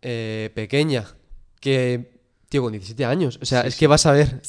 eh, 0.03 0.51
pequeña 0.55 1.07
que, 1.61 2.21
tío, 2.49 2.63
con 2.63 2.73
17 2.73 3.05
años, 3.05 3.39
o 3.41 3.45
sea, 3.45 3.63
Sí, 3.63 3.69
es 3.69 3.75
sí. 3.75 3.81
que 3.81 3.87
vas 3.87 4.07
a 4.07 4.13
ver. 4.13 4.41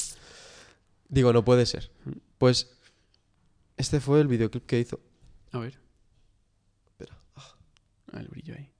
Digo, 1.08 1.32
no 1.32 1.44
puede 1.44 1.66
ser. 1.66 1.90
Pues 2.38 2.70
este 3.76 4.00
fue 4.00 4.20
el 4.20 4.28
videoclip 4.28 4.64
que 4.66 4.78
hizo. 4.80 5.00
A 5.52 5.58
ver. 5.58 5.78
Espera. 6.86 7.16
Ah, 7.36 8.18
el 8.20 8.28
brillo 8.28 8.54
ahí. 8.56 8.70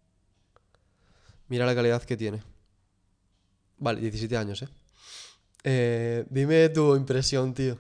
Mira 1.49 1.67
la 1.67 1.75
calidad 1.75 2.03
que 2.03 2.17
tiene. 2.17 2.43
Vale, 3.79 4.01
17 4.01 4.37
años, 4.37 4.63
¿eh? 4.63 4.69
Eh, 5.65 6.25
dime 6.31 6.69
tu 6.71 6.97
impresión, 6.97 7.53
tío. 7.55 7.79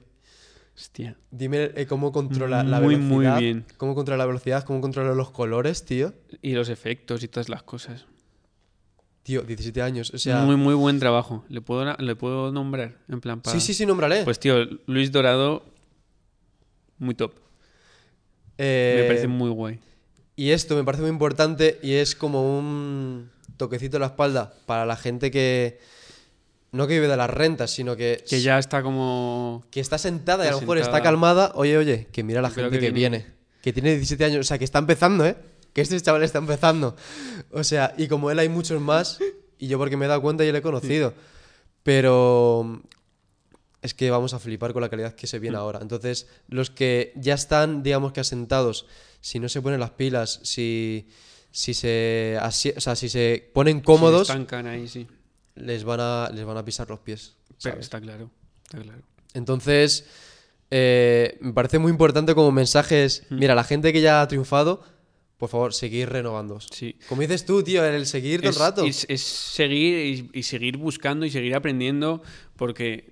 Hostia. 0.76 1.16
Dime 1.30 1.70
eh, 1.74 1.86
cómo 1.86 2.12
controla 2.12 2.62
la 2.62 2.80
Muy, 2.80 2.96
velocidad. 2.96 3.34
muy 3.34 3.42
bien. 3.44 3.66
Cómo 3.76 3.94
controla 3.94 4.18
la 4.18 4.26
velocidad, 4.26 4.64
cómo 4.64 4.80
controla 4.80 5.14
los 5.14 5.30
colores, 5.30 5.84
tío. 5.84 6.12
Y 6.42 6.52
los 6.52 6.68
efectos 6.68 7.22
y 7.22 7.28
todas 7.28 7.48
las 7.48 7.62
cosas. 7.62 8.06
Tío, 9.22 9.42
17 9.42 9.80
años. 9.82 10.10
O 10.14 10.18
sea. 10.18 10.40
muy, 10.40 10.56
muy 10.56 10.74
buen 10.74 10.98
trabajo. 10.98 11.44
¿Le 11.48 11.60
puedo, 11.60 11.84
¿le 11.96 12.16
puedo 12.16 12.50
nombrar? 12.50 12.96
En 13.08 13.20
plan, 13.20 13.40
para... 13.40 13.58
Sí, 13.58 13.64
sí, 13.64 13.72
sí, 13.74 13.86
nómbrale. 13.86 14.24
Pues 14.24 14.40
tío, 14.40 14.64
Luis 14.86 15.12
Dorado, 15.12 15.64
muy 16.98 17.14
top. 17.14 17.32
Eh, 18.58 18.98
Me 19.02 19.06
parece 19.08 19.28
muy 19.28 19.50
guay. 19.50 19.80
Y 20.34 20.50
esto 20.50 20.74
me 20.76 20.84
parece 20.84 21.02
muy 21.02 21.10
importante 21.10 21.78
y 21.82 21.92
es 21.94 22.14
como 22.16 22.58
un 22.58 23.30
toquecito 23.56 23.96
en 23.96 24.00
la 24.02 24.06
espalda 24.08 24.54
para 24.66 24.86
la 24.86 24.96
gente 24.96 25.30
que. 25.30 25.78
No 26.72 26.86
que 26.86 26.94
vive 26.94 27.06
de 27.08 27.16
las 27.18 27.28
rentas, 27.30 27.70
sino 27.70 27.96
que. 27.96 28.24
Que 28.28 28.40
ya 28.40 28.58
está 28.58 28.82
como... 28.82 29.64
que 29.70 29.78
está 29.80 29.98
sentada 29.98 30.44
y 30.44 30.48
a 30.48 30.52
lo 30.52 30.60
mejor 30.60 30.78
está 30.78 31.02
calmada. 31.02 31.52
Oye, 31.54 31.76
oye, 31.76 32.08
que 32.10 32.22
mira 32.24 32.40
la 32.40 32.50
Creo 32.50 32.64
gente 32.70 32.78
que 32.80 32.86
que, 32.86 32.92
viene- 32.92 33.18
viene. 33.18 33.32
Que 33.60 33.72
tiene 33.74 33.90
17 33.90 34.24
años. 34.24 34.40
O 34.40 34.44
sea, 34.44 34.58
que 34.58 34.64
está 34.64 34.78
empezando, 34.78 35.26
¿eh? 35.26 35.36
Que 35.72 35.80
este 35.80 36.00
chaval 36.00 36.22
está 36.22 36.38
empezando. 36.38 36.96
O 37.50 37.64
sea, 37.64 37.94
y 37.96 38.08
como 38.08 38.30
él 38.30 38.38
hay 38.38 38.48
muchos 38.48 38.80
más, 38.80 39.18
y 39.58 39.68
yo 39.68 39.78
porque 39.78 39.96
me 39.96 40.04
he 40.04 40.08
dado 40.08 40.20
cuenta 40.22 40.44
y 40.44 40.52
le 40.52 40.58
he 40.58 40.62
conocido. 40.62 41.14
Pero 41.82 42.82
es 43.80 43.94
que 43.94 44.10
vamos 44.10 44.34
a 44.34 44.38
flipar 44.38 44.72
con 44.72 44.82
la 44.82 44.88
calidad 44.88 45.14
que 45.14 45.26
se 45.26 45.38
viene 45.38 45.56
ahora. 45.56 45.80
Entonces, 45.82 46.28
los 46.48 46.70
que 46.70 47.12
ya 47.16 47.34
están, 47.34 47.82
digamos 47.82 48.12
que 48.12 48.20
asentados, 48.20 48.86
si 49.20 49.40
no 49.40 49.48
se 49.48 49.60
ponen 49.60 49.80
las 49.80 49.90
pilas, 49.90 50.40
si, 50.44 51.08
si 51.50 51.74
se 51.74 52.38
asi- 52.40 52.72
o 52.76 52.80
sea, 52.80 52.94
si 52.94 53.08
se 53.08 53.50
ponen 53.52 53.80
cómodos, 53.80 54.28
Se 54.28 54.32
estancan 54.34 54.66
ahí, 54.68 54.86
sí. 54.86 55.08
les 55.56 55.82
van 55.84 56.00
a 56.00 56.30
les 56.32 56.44
van 56.44 56.56
a 56.56 56.64
pisar 56.64 56.88
los 56.88 57.00
pies. 57.00 57.34
Pero 57.62 57.80
está 57.80 58.00
claro, 58.00 58.30
está 58.64 58.78
claro. 58.80 59.02
Entonces, 59.34 60.06
eh, 60.70 61.36
me 61.40 61.52
parece 61.52 61.78
muy 61.80 61.90
importante 61.90 62.34
como 62.34 62.52
mensajes. 62.52 63.24
Mira, 63.30 63.54
la 63.54 63.64
gente 63.64 63.92
que 63.92 64.00
ya 64.00 64.22
ha 64.22 64.28
triunfado, 64.28 64.82
por 65.42 65.48
favor, 65.50 65.74
seguir 65.74 66.08
renovándoos. 66.08 66.68
Sí. 66.70 66.94
Como 67.08 67.20
dices 67.22 67.44
tú, 67.44 67.64
tío, 67.64 67.84
el 67.84 68.06
seguir 68.06 68.42
todo 68.42 68.50
el 68.50 68.56
rato. 68.56 68.84
es- 68.84 69.06
es 69.08 69.22
seguir 69.22 70.30
y, 70.32 70.38
y 70.38 70.42
seguir 70.44 70.76
buscando 70.76 71.26
y 71.26 71.30
seguir 71.32 71.56
aprendiendo 71.56 72.22
porque 72.54 73.10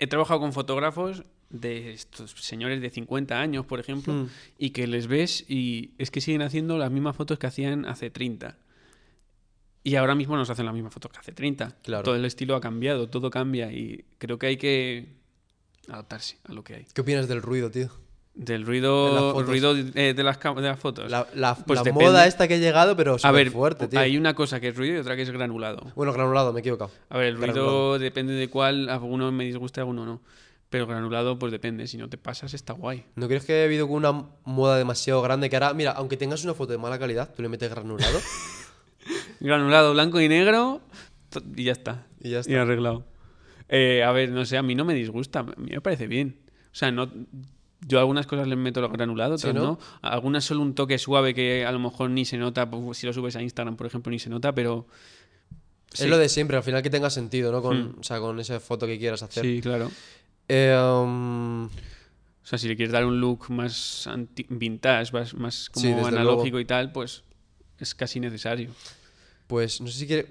he 0.00 0.08
trabajado 0.08 0.40
con 0.40 0.52
fotógrafos 0.52 1.22
de 1.50 1.92
estos 1.92 2.32
señores 2.32 2.80
de 2.82 2.90
50 2.90 3.40
años, 3.40 3.64
por 3.64 3.78
ejemplo, 3.78 4.12
Mm. 4.12 4.26
y 4.58 4.70
que 4.70 4.88
les 4.88 5.06
ves 5.06 5.44
y 5.48 5.92
es 5.98 6.10
que 6.10 6.20
siguen 6.20 6.42
haciendo 6.42 6.78
las 6.78 6.90
mismas 6.90 7.14
fotos 7.14 7.38
que 7.38 7.46
hacían 7.46 7.84
hace 7.86 8.10
30. 8.10 8.58
Y 9.84 9.94
ahora 9.94 10.16
mismo 10.16 10.34
nos 10.36 10.50
hacen 10.50 10.64
las 10.66 10.74
mismas 10.74 10.92
fotos 10.92 11.12
que 11.12 11.18
hace 11.20 11.30
30. 11.30 11.76
Claro. 11.84 12.02
Todo 12.02 12.16
el 12.16 12.24
estilo 12.24 12.56
ha 12.56 12.60
cambiado, 12.60 13.08
todo 13.08 13.30
cambia 13.30 13.70
y 13.72 14.04
creo 14.18 14.36
que 14.36 14.46
hay 14.48 14.56
que 14.56 15.06
adaptarse 15.86 16.38
a 16.42 16.52
lo 16.52 16.64
que 16.64 16.74
hay. 16.74 16.86
¿Qué 16.92 17.02
opinas 17.02 17.28
del 17.28 17.40
ruido, 17.40 17.70
tío? 17.70 17.88
Del 18.38 18.66
ruido, 18.66 19.32
fotos. 19.32 19.48
ruido 19.48 19.74
eh, 19.94 20.12
de, 20.14 20.22
las, 20.22 20.38
de 20.38 20.60
las 20.62 20.78
fotos. 20.78 21.10
La, 21.10 21.26
la- 21.34 21.54
Pues 21.54 21.82
la 21.82 21.90
moda 21.90 22.26
esta 22.26 22.46
que 22.46 22.54
ha 22.54 22.58
llegado, 22.58 22.94
pero 22.94 23.16
a 23.22 23.30
ver, 23.32 23.50
fuerte, 23.50 23.88
tío. 23.88 23.98
hay 23.98 24.18
una 24.18 24.34
cosa 24.34 24.60
que 24.60 24.68
es 24.68 24.76
ruido 24.76 24.96
y 24.96 24.98
otra 24.98 25.16
que 25.16 25.22
es 25.22 25.30
granulado. 25.30 25.90
Bueno, 25.94 26.12
granulado, 26.12 26.52
me 26.52 26.58
he 26.58 26.60
equivocado. 26.60 26.90
A 27.08 27.16
ver, 27.16 27.28
el 27.28 27.36
ruido 27.38 27.98
depende 27.98 28.34
de 28.34 28.48
cuál, 28.48 28.90
alguno 28.90 29.32
me 29.32 29.44
disgusta, 29.44 29.80
alguno 29.80 30.04
no. 30.04 30.20
Pero 30.68 30.86
granulado, 30.86 31.38
pues 31.38 31.50
depende. 31.50 31.86
Si 31.86 31.96
no 31.96 32.10
te 32.10 32.18
pasas, 32.18 32.52
está 32.52 32.74
guay. 32.74 33.04
¿No 33.14 33.26
crees 33.26 33.44
que 33.46 33.62
ha 33.62 33.64
habido 33.64 33.86
una 33.86 34.12
moda 34.44 34.76
demasiado 34.76 35.22
grande 35.22 35.48
que 35.48 35.56
ahora, 35.56 35.72
mira, 35.72 35.92
aunque 35.92 36.18
tengas 36.18 36.44
una 36.44 36.52
foto 36.52 36.72
de 36.72 36.78
mala 36.78 36.98
calidad, 36.98 37.32
tú 37.34 37.40
le 37.42 37.48
metes 37.48 37.70
granulado 37.70 38.18
Granulado 39.40 39.92
blanco 39.92 40.20
y 40.20 40.28
negro 40.28 40.80
y 41.54 41.64
ya 41.64 41.72
está. 41.72 42.06
y 42.20 42.30
ya 42.30 42.40
está? 42.40 42.52
Y 42.52 42.56
arreglado. 42.56 43.04
Eh, 43.68 44.02
a 44.02 44.12
ver, 44.12 44.30
no 44.30 44.44
sé, 44.44 44.56
a 44.56 44.62
mí 44.62 44.74
no 44.74 44.84
me 44.84 44.94
disgusta. 44.94 45.40
A 45.40 45.44
mí 45.44 45.70
me 45.70 45.80
parece 45.80 46.06
bien. 46.06 46.36
O 46.66 46.74
sea, 46.74 46.90
no. 46.90 47.10
Yo 47.86 47.98
algunas 47.98 48.26
cosas 48.26 48.48
les 48.48 48.56
meto 48.58 48.80
lo 48.80 48.88
granulado, 48.88 49.36
Sí, 49.38 49.48
otras 49.48 49.62
¿no? 49.62 49.78
Algunas 50.02 50.44
solo 50.44 50.62
un 50.62 50.74
toque 50.74 50.98
suave 50.98 51.34
que 51.34 51.64
a 51.66 51.72
lo 51.72 51.78
mejor 51.78 52.10
ni 52.10 52.24
se 52.24 52.38
nota. 52.38 52.68
pues, 52.70 52.98
Si 52.98 53.06
lo 53.06 53.12
subes 53.12 53.36
a 53.36 53.42
Instagram, 53.42 53.76
por 53.76 53.86
ejemplo, 53.86 54.10
ni 54.10 54.18
se 54.18 54.30
nota, 54.30 54.54
pero. 54.54 54.86
Es 55.92 56.06
lo 56.06 56.18
de 56.18 56.28
siempre, 56.28 56.56
al 56.56 56.62
final 56.62 56.82
que 56.82 56.90
tenga 56.90 57.10
sentido, 57.10 57.52
¿no? 57.52 57.62
Con, 57.62 57.78
Hmm. 57.96 58.00
O 58.00 58.02
sea, 58.02 58.18
con 58.20 58.38
esa 58.40 58.60
foto 58.60 58.86
que 58.86 58.98
quieras 58.98 59.22
hacer. 59.22 59.42
Sí, 59.44 59.60
claro. 59.60 59.90
Eh, 60.48 60.76
um, 60.78 61.64
O 61.66 62.48
sea, 62.48 62.58
si 62.58 62.68
le 62.68 62.76
quieres 62.76 62.92
dar 62.92 63.04
un 63.04 63.20
look 63.20 63.46
más 63.50 64.06
anti- 64.06 64.46
vintage, 64.48 65.12
más, 65.12 65.34
más 65.34 65.68
como 65.68 65.84
Sí, 65.84 65.92
analógico 65.92 66.42
luego. 66.56 66.60
y 66.60 66.64
tal, 66.64 66.92
pues 66.92 67.24
es 67.80 67.94
casi 67.94 68.20
necesario. 68.20 68.70
pues 69.48 69.80
no 69.80 69.86
sé 69.88 69.98
si 69.98 70.06
quieres 70.06 70.26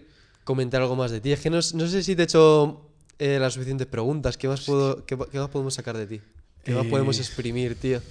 comentar 0.45 0.81
algo 0.81 0.95
más 0.95 1.11
de 1.11 1.19
ti. 1.21 1.31
Es 1.31 1.39
que 1.41 1.49
no, 1.49 1.57
no 1.57 1.87
sé 1.87 2.03
si 2.03 2.15
te 2.15 2.21
he 2.21 2.25
hecho 2.25 2.81
eh, 3.19 3.37
las 3.39 3.53
suficientes 3.53 3.87
preguntas. 3.87 4.37
¿Qué 4.37 4.47
más, 4.47 4.61
puedo, 4.61 5.05
qué, 5.05 5.17
qué 5.31 5.39
más 5.39 5.49
podemos 5.49 5.73
sacar 5.73 5.97
de 5.97 6.05
ti? 6.07 6.21
¿Qué 6.65 6.73
más 6.73 6.85
Eh. 6.85 6.89
podemos 6.89 7.17
exprimir, 7.19 7.75
tío? 7.75 8.01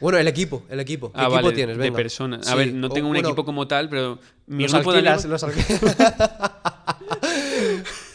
Bueno, 0.00 0.18
el 0.18 0.28
equipo, 0.28 0.62
el 0.70 0.80
equipo. 0.80 1.12
¿Qué 1.12 1.18
Ah, 1.18 1.22
equipo 1.24 1.34
vale, 1.42 1.52
tienes? 1.52 1.76
de 1.76 1.82
Venga. 1.82 1.96
personas. 1.96 2.46
A 2.46 2.52
Sí, 2.52 2.56
ver, 2.58 2.72
no 2.74 2.86
o, 2.86 2.90
tengo 2.90 3.08
un 3.08 3.14
bueno, 3.14 3.28
equipo 3.28 3.44
como 3.44 3.66
tal, 3.68 3.88
pero 3.88 4.18
mi 4.46 4.62
los 4.64 4.72
grupo 4.72 4.92
de 4.92 4.98
alquilas, 4.98 5.24
amigos... 5.24 5.42
los 5.42 5.56
alquilas. 5.56 5.80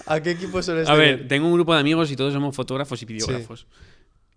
¿A 0.06 0.22
qué 0.22 0.32
equipo 0.32 0.62
sueles 0.64 0.88
A 0.90 0.94
tener? 0.94 1.18
ver, 1.20 1.28
tengo 1.28 1.48
un 1.48 1.54
grupo 1.54 1.74
de 1.74 1.80
amigos 1.82 2.10
y 2.12 2.16
todos 2.16 2.34
somos 2.34 2.56
fotógrafos 2.56 3.02
y 3.02 3.06
videógrafos. 3.06 3.66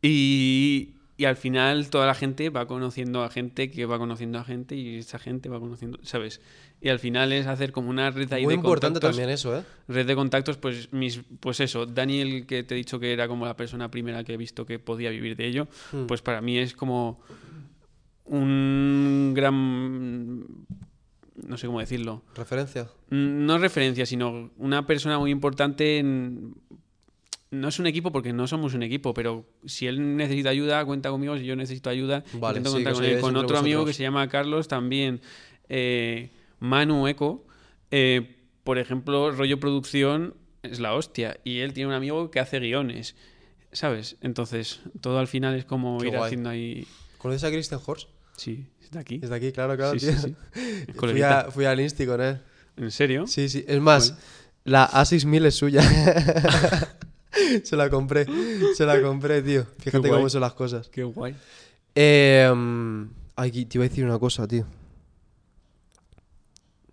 Y, 0.02 0.90
y 1.22 1.24
al 1.24 1.36
final 1.36 1.88
toda 1.88 2.06
la 2.06 2.14
gente 2.14 2.50
va 2.50 2.66
conociendo 2.66 3.22
a 3.22 3.30
gente 3.30 3.70
que 3.70 3.86
va 3.86 3.96
conociendo 3.98 4.38
a 4.40 4.44
gente 4.44 4.74
y 4.74 4.96
esa 4.96 5.18
gente 5.20 5.48
va 5.48 5.60
conociendo, 5.60 5.98
¿sabes? 6.02 6.40
Y 6.80 6.88
al 6.88 6.98
final 6.98 7.32
es 7.32 7.46
hacer 7.46 7.70
como 7.70 7.90
una 7.90 8.10
red 8.10 8.32
ahí 8.32 8.42
Muy 8.44 8.54
de 8.54 8.56
importante 8.56 8.94
contactos. 8.98 9.16
también 9.16 9.30
eso, 9.32 9.56
¿eh? 9.56 9.62
Red 9.86 10.06
de 10.06 10.14
contactos, 10.16 10.56
pues 10.56 10.92
mis, 10.92 11.20
pues 11.38 11.60
eso, 11.60 11.86
Daniel, 11.86 12.44
que 12.46 12.64
te 12.64 12.74
he 12.74 12.76
dicho 12.76 12.98
que 12.98 13.12
era 13.12 13.28
como 13.28 13.46
la 13.46 13.54
persona 13.56 13.88
primera 13.88 14.24
que 14.24 14.34
he 14.34 14.36
visto 14.36 14.66
que 14.66 14.80
podía 14.80 15.10
vivir 15.10 15.36
de 15.36 15.46
ello, 15.46 15.68
Hmm. 15.92 16.06
pues 16.06 16.22
para 16.22 16.40
mí 16.40 16.58
es 16.58 16.74
como 16.74 17.20
un 18.24 19.32
gran 19.34 20.44
no 21.46 21.56
sé 21.56 21.66
cómo 21.66 21.80
decirlo. 21.80 22.22
Referencia. 22.34 22.88
Mm, 23.10 23.46
No 23.46 23.58
referencia, 23.58 24.04
sino 24.06 24.50
una 24.58 24.86
persona 24.86 25.18
muy 25.18 25.30
importante 25.30 25.98
en... 25.98 26.54
No 27.52 27.68
es 27.68 27.78
un 27.78 27.86
equipo 27.86 28.10
porque 28.10 28.32
no 28.32 28.46
somos 28.48 28.74
un 28.74 28.82
equipo, 28.82 29.14
pero 29.14 29.46
si 29.66 29.86
él 29.86 30.16
necesita 30.16 30.48
ayuda, 30.48 30.84
cuenta 30.84 31.10
conmigo. 31.10 31.36
Si 31.38 31.44
yo 31.44 31.54
necesito 31.54 31.88
ayuda, 31.90 32.24
Vale, 32.34 32.58
intento 32.58 32.70
sí, 32.70 32.76
contar 32.76 32.94
con 32.94 33.04
él. 33.04 33.20
Con 33.20 33.36
otro 33.36 33.58
amigo 33.58 33.84
que 33.84 33.92
se 33.92 34.02
llama 34.02 34.28
Carlos 34.28 34.66
también. 34.68 35.20
eh, 35.68 36.30
Manu 36.58 37.06
Eco, 37.08 37.44
eh, 37.90 38.36
por 38.64 38.78
ejemplo, 38.78 39.30
rollo 39.32 39.60
producción 39.60 40.34
es 40.62 40.80
la 40.80 40.94
hostia. 40.94 41.38
Y 41.44 41.58
él 41.60 41.72
tiene 41.72 41.88
un 41.88 41.94
amigo 41.94 42.30
que 42.30 42.40
hace 42.40 42.58
guiones, 42.58 43.16
¿sabes? 43.72 44.16
Entonces, 44.22 44.80
todo 45.00 45.18
al 45.18 45.26
final 45.28 45.54
es 45.56 45.64
como 45.64 45.98
Qué 45.98 46.06
ir 46.08 46.12
guay. 46.14 46.24
haciendo 46.24 46.48
ahí... 46.50 46.86
¿Conoces 47.18 47.44
a 47.44 47.50
Christian 47.50 47.80
Horst? 47.84 48.08
Sí, 48.36 48.66
está 48.80 49.00
aquí. 49.00 49.20
Es 49.22 49.28
de 49.28 49.36
aquí, 49.36 49.52
claro, 49.52 49.76
claro, 49.76 49.98
Sí, 49.98 50.06
tío. 50.06 50.16
sí, 50.16 50.28
sí. 50.28 50.34
Es 50.88 50.96
Fui, 50.96 51.20
a- 51.22 51.50
fui 51.50 51.64
al 51.66 51.80
Insti 51.80 52.06
con 52.06 52.20
él. 52.20 52.38
¿En 52.78 52.90
serio? 52.90 53.26
Sí, 53.26 53.48
sí. 53.48 53.64
Es 53.68 53.80
más, 53.80 54.16
la 54.64 54.88
A6000 54.88 55.46
es 55.46 55.54
suya. 55.56 55.82
se 57.64 57.76
la 57.76 57.90
compré. 57.90 58.26
Se 58.74 58.84
la 58.86 59.00
compré, 59.00 59.42
tío. 59.42 59.66
Fíjate 59.78 60.08
cómo 60.08 60.28
son 60.28 60.40
las 60.40 60.54
cosas. 60.54 60.88
Qué 60.88 61.04
guay. 61.04 61.34
Eh, 61.94 62.50
ay, 63.36 63.50
te 63.66 63.78
iba 63.78 63.84
a 63.84 63.88
decir 63.88 64.04
una 64.04 64.18
cosa, 64.18 64.46
tío. 64.46 64.66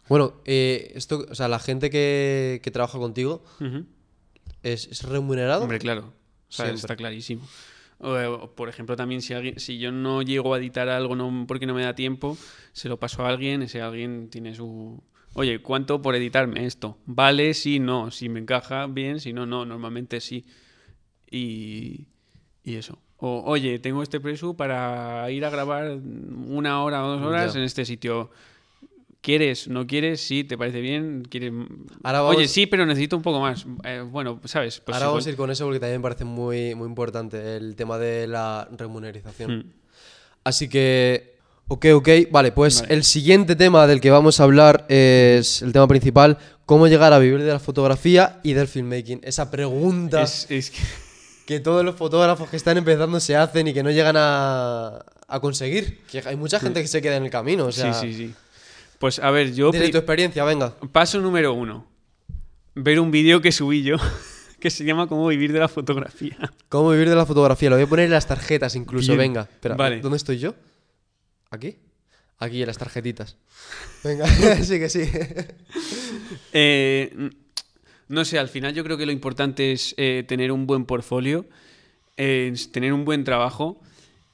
Bueno, 0.07 0.41
eh, 0.45 0.91
esto, 0.95 1.25
o 1.29 1.35
sea, 1.35 1.47
la 1.47 1.59
gente 1.59 1.89
que, 1.91 2.59
que 2.63 2.71
trabaja 2.71 2.97
contigo 2.97 3.43
es, 4.63 4.87
es 4.87 5.03
remunerado. 5.03 5.61
Hombre, 5.61 5.79
claro. 5.79 6.13
O 6.49 6.51
sea, 6.51 6.65
Siempre. 6.65 6.81
está 6.81 6.95
clarísimo. 6.95 7.47
Eh, 8.01 8.25
o, 8.25 8.55
por 8.55 8.69
ejemplo, 8.69 8.95
también 8.95 9.21
si 9.21 9.33
alguien, 9.33 9.59
si 9.59 9.77
yo 9.77 9.91
no 9.91 10.21
llego 10.21 10.53
a 10.53 10.57
editar 10.57 10.89
algo 10.89 11.15
no, 11.15 11.45
porque 11.47 11.67
no 11.67 11.75
me 11.75 11.83
da 11.83 11.93
tiempo, 11.93 12.37
se 12.73 12.89
lo 12.89 12.97
paso 12.97 13.23
a 13.23 13.29
alguien, 13.29 13.61
ese 13.61 13.81
alguien 13.81 14.29
tiene 14.29 14.55
su... 14.55 15.01
Oye, 15.33 15.61
¿cuánto 15.61 16.01
por 16.01 16.15
editarme 16.15 16.65
esto? 16.65 16.97
Vale, 17.05 17.53
sí, 17.53 17.79
no. 17.79 18.11
Si 18.11 18.29
me 18.29 18.39
encaja 18.39 18.87
bien, 18.87 19.19
si 19.19 19.31
no, 19.33 19.45
no. 19.45 19.65
Normalmente 19.65 20.19
sí. 20.21 20.45
Y, 21.29 22.07
y 22.63 22.75
eso. 22.75 22.99
O, 23.17 23.43
oye, 23.45 23.79
tengo 23.79 24.01
este 24.01 24.19
preso 24.19 24.55
para 24.55 25.29
ir 25.31 25.45
a 25.45 25.49
grabar 25.49 25.91
una 26.01 26.83
hora 26.83 27.05
o 27.05 27.09
dos 27.09 27.21
horas 27.21 27.53
Ya. 27.53 27.59
en 27.59 27.65
este 27.65 27.85
sitio. 27.85 28.31
¿Quieres? 29.21 29.67
¿No 29.67 29.85
quieres? 29.85 30.21
Sí, 30.21 30.45
¿te 30.45 30.57
parece 30.57 30.79
bien? 30.79 31.23
¿Quieres? 31.29 31.51
Ahora 32.03 32.21
vamos- 32.21 32.37
Oye, 32.37 32.47
sí, 32.47 32.65
pero 32.67 32.85
necesito 32.85 33.17
un 33.17 33.21
poco 33.21 33.41
más. 33.41 33.65
Eh, 33.83 34.01
bueno, 34.09 34.39
¿sabes? 34.45 34.79
Pues 34.79 34.95
Ahora 34.95 35.07
igual- 35.07 35.13
vamos 35.15 35.27
a 35.27 35.29
ir 35.29 35.35
con 35.35 35.51
eso 35.51 35.65
porque 35.65 35.79
también 35.81 35.99
me 35.99 36.03
parece 36.03 36.23
muy, 36.23 36.73
muy 36.75 36.87
importante 36.87 37.57
el 37.57 37.75
tema 37.75 37.97
de 37.97 38.27
la 38.27 38.69
remuneración. 38.77 39.57
Hmm. 39.57 39.71
Así 40.45 40.69
que, 40.69 41.37
ok, 41.69 41.85
ok. 41.95 42.09
Vale, 42.31 42.51
pues 42.51 42.81
Vale. 42.81 42.93
el 42.93 43.03
siguiente 43.03 43.55
tema 43.55 43.87
del 43.87 44.01
que 44.01 44.11
vamos 44.11 44.39
a 44.39 44.43
hablar 44.43 44.85
es 44.89 45.61
el 45.61 45.71
tema 45.71 45.87
principal, 45.87 46.37
cómo 46.65 46.87
llegar 46.87 47.13
a 47.13 47.19
vivir 47.19 47.41
de 47.41 47.51
la 47.51 47.59
fotografía 47.59 48.39
y 48.43 48.53
del 48.53 48.67
filmmaking. 48.67 49.21
Esa 49.23 49.49
pregunta 49.49 50.21
Es, 50.23 50.45
es 50.49 50.71
que- 50.71 50.77
que 51.45 51.59
todos 51.59 51.83
los 51.83 51.95
fotógrafos 51.95 52.47
que 52.49 52.57
están 52.57 52.77
empezando 52.77 53.19
se 53.19 53.35
hacen 53.35 53.67
y 53.67 53.73
que 53.73 53.81
no 53.81 53.89
llegan 53.89 54.15
a, 54.17 54.99
a 55.27 55.39
conseguir. 55.39 55.99
Que 56.11 56.21
hay 56.25 56.35
mucha 56.35 56.59
gente 56.59 56.81
que 56.81 56.87
se 56.87 57.01
queda 57.01 57.15
en 57.15 57.23
el 57.23 57.31
camino. 57.31 57.65
O 57.65 57.71
sea, 57.71 57.91
sí, 57.93 58.11
sí, 58.13 58.17
sí. 58.27 58.33
Pues 58.99 59.17
a 59.19 59.31
ver, 59.31 59.53
yo. 59.55 59.71
Desde 59.71 59.89
tu 59.89 59.97
experiencia, 59.97 60.43
venga. 60.43 60.73
Paso 60.91 61.19
número 61.21 61.53
uno: 61.53 61.87
ver 62.75 62.99
un 62.99 63.09
vídeo 63.11 63.41
que 63.41 63.51
subí 63.51 63.81
yo 63.81 63.95
que 64.59 64.69
se 64.69 64.83
llama 64.83 65.07
Cómo 65.07 65.25
vivir 65.27 65.53
de 65.53 65.59
la 65.59 65.69
fotografía. 65.69 66.37
¿Cómo 66.67 66.91
vivir 66.91 67.09
de 67.09 67.15
la 67.15 67.25
fotografía? 67.25 67.69
Lo 67.71 67.77
voy 67.77 67.85
a 67.85 67.87
poner 67.87 68.05
en 68.05 68.11
las 68.11 68.27
tarjetas 68.27 68.75
incluso, 68.75 69.07
Bien. 69.13 69.19
venga. 69.19 69.41
Espera, 69.51 69.75
Vale. 69.75 70.01
¿dónde 70.01 70.17
estoy 70.17 70.37
yo? 70.37 70.53
¿Aquí? 71.51 71.77
Aquí, 72.37 72.61
en 72.61 72.67
las 72.67 72.77
tarjetitas. 72.77 73.37
Venga, 74.03 74.27
sí 74.63 74.79
que 74.79 74.89
sí. 74.89 75.03
Eh, 76.53 77.31
no 78.07 78.25
sé, 78.25 78.37
al 78.39 78.49
final 78.49 78.73
yo 78.73 78.83
creo 78.83 78.97
que 78.97 79.05
lo 79.05 79.11
importante 79.11 79.71
es 79.71 79.95
eh, 79.97 80.23
tener 80.27 80.51
un 80.51 80.67
buen 80.67 80.85
portfolio, 80.85 81.45
eh, 82.17 82.49
es 82.53 82.71
tener 82.71 82.93
un 82.93 83.03
buen 83.03 83.23
trabajo 83.23 83.81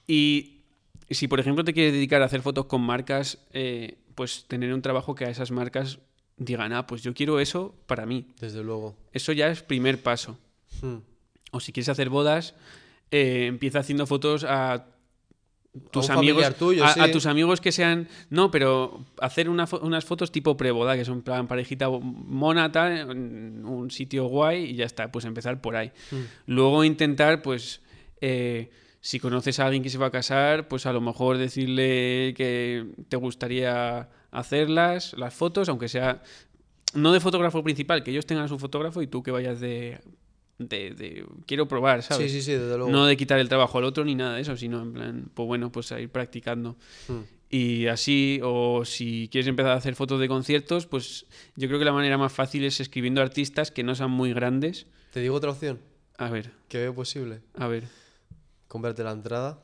y 0.08 0.62
si 1.10 1.28
por 1.28 1.40
ejemplo 1.40 1.64
te 1.64 1.74
quieres 1.74 1.94
dedicar 1.94 2.22
a 2.22 2.26
hacer 2.26 2.42
fotos 2.42 2.66
con 2.66 2.82
marcas, 2.82 3.38
pues 4.14 4.46
tener 4.48 4.74
un 4.74 4.82
trabajo 4.82 5.16
que 5.16 5.26
a 5.26 5.30
esas 5.30 5.52
marcas 5.52 6.00
digan, 6.38 6.74
ah, 6.74 6.86
pues 6.86 7.02
yo 7.02 7.14
quiero 7.14 7.40
eso 7.40 7.76
para 7.86 8.06
mí. 8.06 8.28
Desde 8.40 8.64
luego. 8.64 8.96
Eso 9.14 9.32
ya 9.32 9.48
es 9.48 9.62
primer 9.62 10.02
paso. 10.02 10.38
Hmm. 10.82 10.98
O 11.52 11.60
si 11.60 11.72
quieres 11.72 11.90
hacer 11.90 12.10
bodas, 12.10 12.56
empieza 13.12 13.80
haciendo 13.80 14.06
fotos 14.06 14.44
a 14.44 14.95
tus 15.92 16.10
amigos 16.10 16.56
tuyo, 16.56 16.86
a, 16.86 17.12
tus 17.12 17.26
amigos 17.26 17.60
que 17.62 17.72
sean 17.72 18.08
no 18.30 18.50
pero 18.52 19.04
hacer 19.20 19.50
una 19.50 19.68
fo- 19.68 19.82
unas 19.82 20.06
fotos 20.06 20.32
tipo 20.32 20.56
preboda 20.56 20.96
que 20.96 21.04
son 21.06 21.22
plan 21.22 21.48
parejita 21.48 21.90
mona 21.90 22.72
tal 22.72 23.12
en 23.12 23.66
un 23.66 23.92
sitio 23.92 24.26
guay 24.28 24.64
y 24.72 24.76
ya 24.76 24.86
está 24.86 25.12
pues 25.12 25.26
empezar 25.26 25.62
por 25.62 25.76
ahí 25.76 25.92
Mm. 26.12 26.16
luego 26.48 26.84
intentar 26.84 27.42
pues 27.42 27.82
eh, 28.22 28.70
si 29.02 29.20
conoces 29.20 29.60
a 29.60 29.66
alguien 29.66 29.84
que 29.84 29.90
se 29.90 29.98
va 29.98 30.08
a 30.08 30.12
casar 30.12 30.68
pues 30.68 30.86
a 30.86 30.94
lo 30.94 31.02
mejor 31.02 31.38
decirle 31.38 32.34
que 32.38 32.86
te 33.10 33.18
gustaría 33.18 34.10
hacerlas 34.32 35.14
las 35.18 35.34
fotos 35.34 35.68
aunque 35.70 35.88
sea 35.90 36.22
no 36.94 37.12
de 37.12 37.20
fotógrafo 37.20 37.62
principal 37.64 38.04
que 38.04 38.12
ellos 38.12 38.26
tengan 38.26 38.48
su 38.48 38.58
fotógrafo 38.60 39.02
y 39.02 39.08
tú 39.08 39.22
que 39.24 39.32
vayas 39.32 39.60
de 39.60 40.00
de, 40.58 40.92
de- 40.92 41.26
quiero 41.46 41.68
probar 41.68 42.02
sabes 42.04 42.32
Sí, 42.32 42.40
sí, 42.42 42.46
sí, 42.46 42.52
desde 42.54 42.78
luego. 42.78 42.90
no 42.92 43.06
de 43.06 43.18
quitar 43.18 43.40
el 43.40 43.50
trabajo 43.50 43.78
al 43.78 43.84
otro 43.84 44.06
ni 44.06 44.16
nada 44.16 44.36
de 44.36 44.42
eso, 44.42 44.56
sino 44.56 44.82
en 44.82 44.94
plan, 44.94 45.30
pues 45.34 45.46
bueno, 45.48 45.72
pues 45.72 45.92
a 45.92 46.00
ir 46.00 46.10
practicando. 46.10 46.76
Mm. 47.08 47.20
Y 47.50 47.88
así, 47.88 48.40
o 48.44 48.84
si 48.86 49.30
quieres 49.32 49.48
empezar 49.48 49.72
a 49.74 49.76
hacer 49.76 49.96
fotos 49.96 50.20
de 50.20 50.28
conciertos, 50.28 50.88
pues 50.88 51.26
yo 51.56 51.68
creo 51.68 51.78
que 51.80 51.86
la 51.86 51.94
manera 51.94 52.18
más 52.18 52.34
fácil 52.34 52.64
es 52.66 52.80
escribiendo 52.80 53.22
artistas 53.22 53.70
que 53.72 53.84
no 53.84 53.96
sean 53.96 54.12
muy 54.12 54.34
grandes. 54.34 54.88
Te 55.12 55.20
digo 55.22 55.36
otra 55.36 55.52
opción 55.52 55.80
A 56.18 56.30
ver, 56.30 56.52
que 56.68 56.80
veo 56.80 56.94
posible. 56.96 57.42
a 57.54 57.68
ver. 57.68 57.84
Comprarte 58.68 59.04
la 59.04 59.12
entrada. 59.12 59.60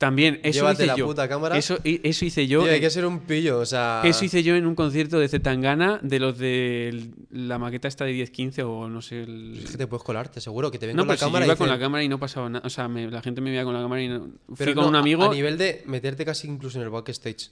También, 0.00 0.40
eso 0.42 0.60
Llévate 0.60 0.84
hice 0.84 0.86
la 0.86 0.96
yo. 0.96 1.06
puta 1.06 1.28
cámara. 1.28 1.58
Eso, 1.58 1.78
eso 1.84 2.24
hice 2.24 2.46
yo. 2.46 2.62
Tío, 2.62 2.72
hay 2.72 2.80
que 2.80 2.88
ser 2.88 3.04
un 3.04 3.18
pillo, 3.20 3.58
o 3.58 3.66
sea... 3.66 4.00
Eso 4.02 4.24
hice 4.24 4.42
yo 4.42 4.56
en 4.56 4.64
un 4.66 4.74
concierto 4.74 5.18
de 5.18 5.28
Zetangana, 5.28 6.00
de 6.02 6.18
los 6.18 6.38
de 6.38 7.10
la 7.30 7.58
maqueta 7.58 7.86
esta 7.86 8.06
de 8.06 8.14
10-15 8.14 8.62
o 8.64 8.88
no 8.88 9.02
sé. 9.02 9.24
el- 9.24 9.60
Es 9.62 9.72
que 9.72 9.76
te 9.76 9.86
puedes 9.86 10.02
colarte, 10.02 10.40
seguro, 10.40 10.70
que 10.70 10.78
te 10.78 10.86
ven 10.86 10.96
No, 10.96 11.02
con 11.02 11.08
la 11.08 11.16
si 11.16 11.20
yo 11.20 11.26
cámara 11.26 11.44
iba 11.44 11.52
y 11.52 11.56
con 11.58 11.68
la 11.68 11.78
cámara 11.78 12.02
y 12.02 12.08
no 12.08 12.18
pasaba 12.18 12.48
nada. 12.48 12.66
O 12.66 12.70
sea, 12.70 12.88
me- 12.88 13.10
la 13.10 13.20
gente 13.20 13.42
me 13.42 13.50
veía 13.50 13.62
con 13.62 13.74
la 13.74 13.82
cámara 13.82 14.00
y 14.02 14.08
no... 14.08 14.30
Fui 14.54 14.72
con 14.72 14.84
no, 14.84 14.88
un 14.88 14.96
amigo. 14.96 15.24
A, 15.24 15.34
nivel 15.34 15.58
de 15.58 15.82
meterte 15.84 16.24
casi 16.24 16.48
incluso 16.48 16.78
en 16.78 16.84
el 16.84 16.90
backstage. 16.90 17.50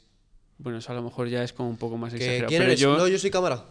Bueno, 0.56 0.78
eso 0.78 0.90
a 0.90 0.94
lo 0.94 1.02
mejor 1.02 1.28
ya 1.28 1.44
es 1.44 1.52
como 1.52 1.68
un 1.68 1.76
poco 1.76 1.98
más 1.98 2.14
exagerado. 2.14 2.48
¿Quién 2.48 2.60
pero 2.60 2.70
eres? 2.70 2.80
yo, 2.80 2.96
No, 2.96 3.08
yo 3.08 3.18
soy 3.18 3.30
cámara. 3.30 3.62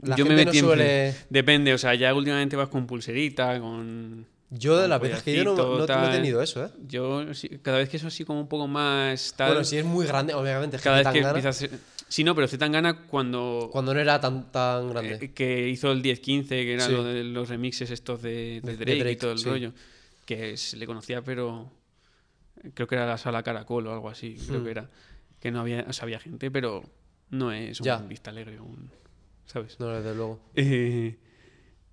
La 0.00 0.16
yo 0.16 0.24
me 0.24 0.34
metí 0.34 0.62
no 0.62 0.72
en- 0.72 0.78
suele... 0.78 1.14
Depende, 1.28 1.74
o 1.74 1.78
sea, 1.78 1.94
ya 1.94 2.14
últimamente 2.14 2.56
vas 2.56 2.70
con 2.70 2.86
pulserita, 2.86 3.60
con... 3.60 4.24
Yo 4.50 4.78
de 4.78 4.88
las 4.88 5.00
veces 5.00 5.22
que 5.22 5.36
yo 5.36 5.44
no, 5.44 5.54
collarcito, 5.54 5.94
no- 5.94 6.00
no 6.02 6.08
he 6.08 6.16
tenido 6.16 6.42
eso, 6.42 6.64
¿eh? 6.64 6.70
Yo, 6.86 7.22
cada 7.62 7.78
vez 7.78 7.88
que 7.90 7.98
eso 7.98 8.06
así 8.06 8.24
como 8.24 8.40
un 8.40 8.48
poco 8.48 8.66
más 8.66 9.34
tal... 9.36 9.50
Bueno, 9.50 9.64
si 9.64 9.76
es 9.76 9.84
muy 9.84 10.06
grande, 10.06 10.32
obviamente. 10.32 10.78
cada 10.78 10.96
vez 10.96 11.06
que 11.06 11.12
Zetangana, 11.12 11.28
empieza 11.30 11.48
a 11.50 11.52
ser... 11.52 11.70
Sí, 12.08 12.24
no, 12.24 12.34
pero 12.34 12.48
Zetangana 12.48 13.02
cuando... 13.06 13.68
Cuando 13.70 13.92
no 13.92 14.00
era 14.00 14.18
tan, 14.20 14.50
tan 14.50 14.88
grande. 14.88 15.18
eh, 15.20 15.32
que 15.34 15.68
hizo 15.68 15.92
el 15.92 16.02
10-15, 16.02 16.48
que 16.48 16.72
era 16.74 16.86
Sí. 16.86 16.92
lo 16.92 17.02
los 17.04 17.48
remixes 17.50 17.90
estos 17.90 18.22
de, 18.22 18.62
de 18.62 18.76
Drake, 18.76 19.12
y 19.12 19.16
todo 19.16 19.32
el 19.32 19.38
sí. 19.38 19.48
rollo. 19.50 19.72
Que 20.24 20.56
se 20.56 20.78
le 20.78 20.86
conocía, 20.86 21.20
pero... 21.22 21.70
Creo 22.74 22.88
que 22.88 22.94
era 22.94 23.06
la 23.06 23.18
sala 23.18 23.42
Caracol 23.42 23.86
o 23.86 23.92
algo 23.92 24.08
así, 24.08 24.36
creo 24.46 24.60
Hmm. 24.60 24.64
que 24.64 24.70
era. 24.70 24.90
Que 25.40 25.50
no 25.50 25.60
había... 25.60 25.84
O 25.86 25.92
sea, 25.92 26.04
había 26.04 26.20
gente, 26.20 26.50
pero 26.50 26.82
no 27.28 27.52
es 27.52 27.80
un 27.80 27.84
Ya. 27.84 27.98
Vista 27.98 28.30
Alegre, 28.30 28.58
un... 28.60 28.90
¿Sabes? 29.44 29.78
No, 29.78 29.88
desde 29.88 30.14
luego. 30.14 30.40
Eh, 30.54 31.18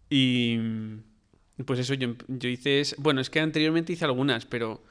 y 0.10 0.58
pues 1.64 1.80
eso, 1.80 1.94
yo, 1.94 2.16
yo 2.28 2.50
hice... 2.50 2.82
es- 2.82 2.96
Bueno, 2.98 3.22
es 3.22 3.30
que 3.30 3.40
anteriormente 3.40 3.94
hice 3.94 4.06
algunas, 4.06 4.46
pero 4.46 4.84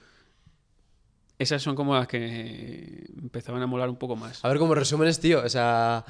esas 1.39 1.63
son 1.63 1.75
como 1.75 1.95
las 1.95 2.07
que 2.09 3.05
empezaban 3.21 3.61
a 3.63 3.67
molar 3.67 3.89
un 3.91 3.97
poco 3.97 4.17
más. 4.17 4.45
A 4.45 4.49
ver, 4.49 4.59
como 4.59 4.75
resúmenes, 4.75 5.21
tío. 5.21 5.43
O 5.45 5.49
sea, 5.49 6.05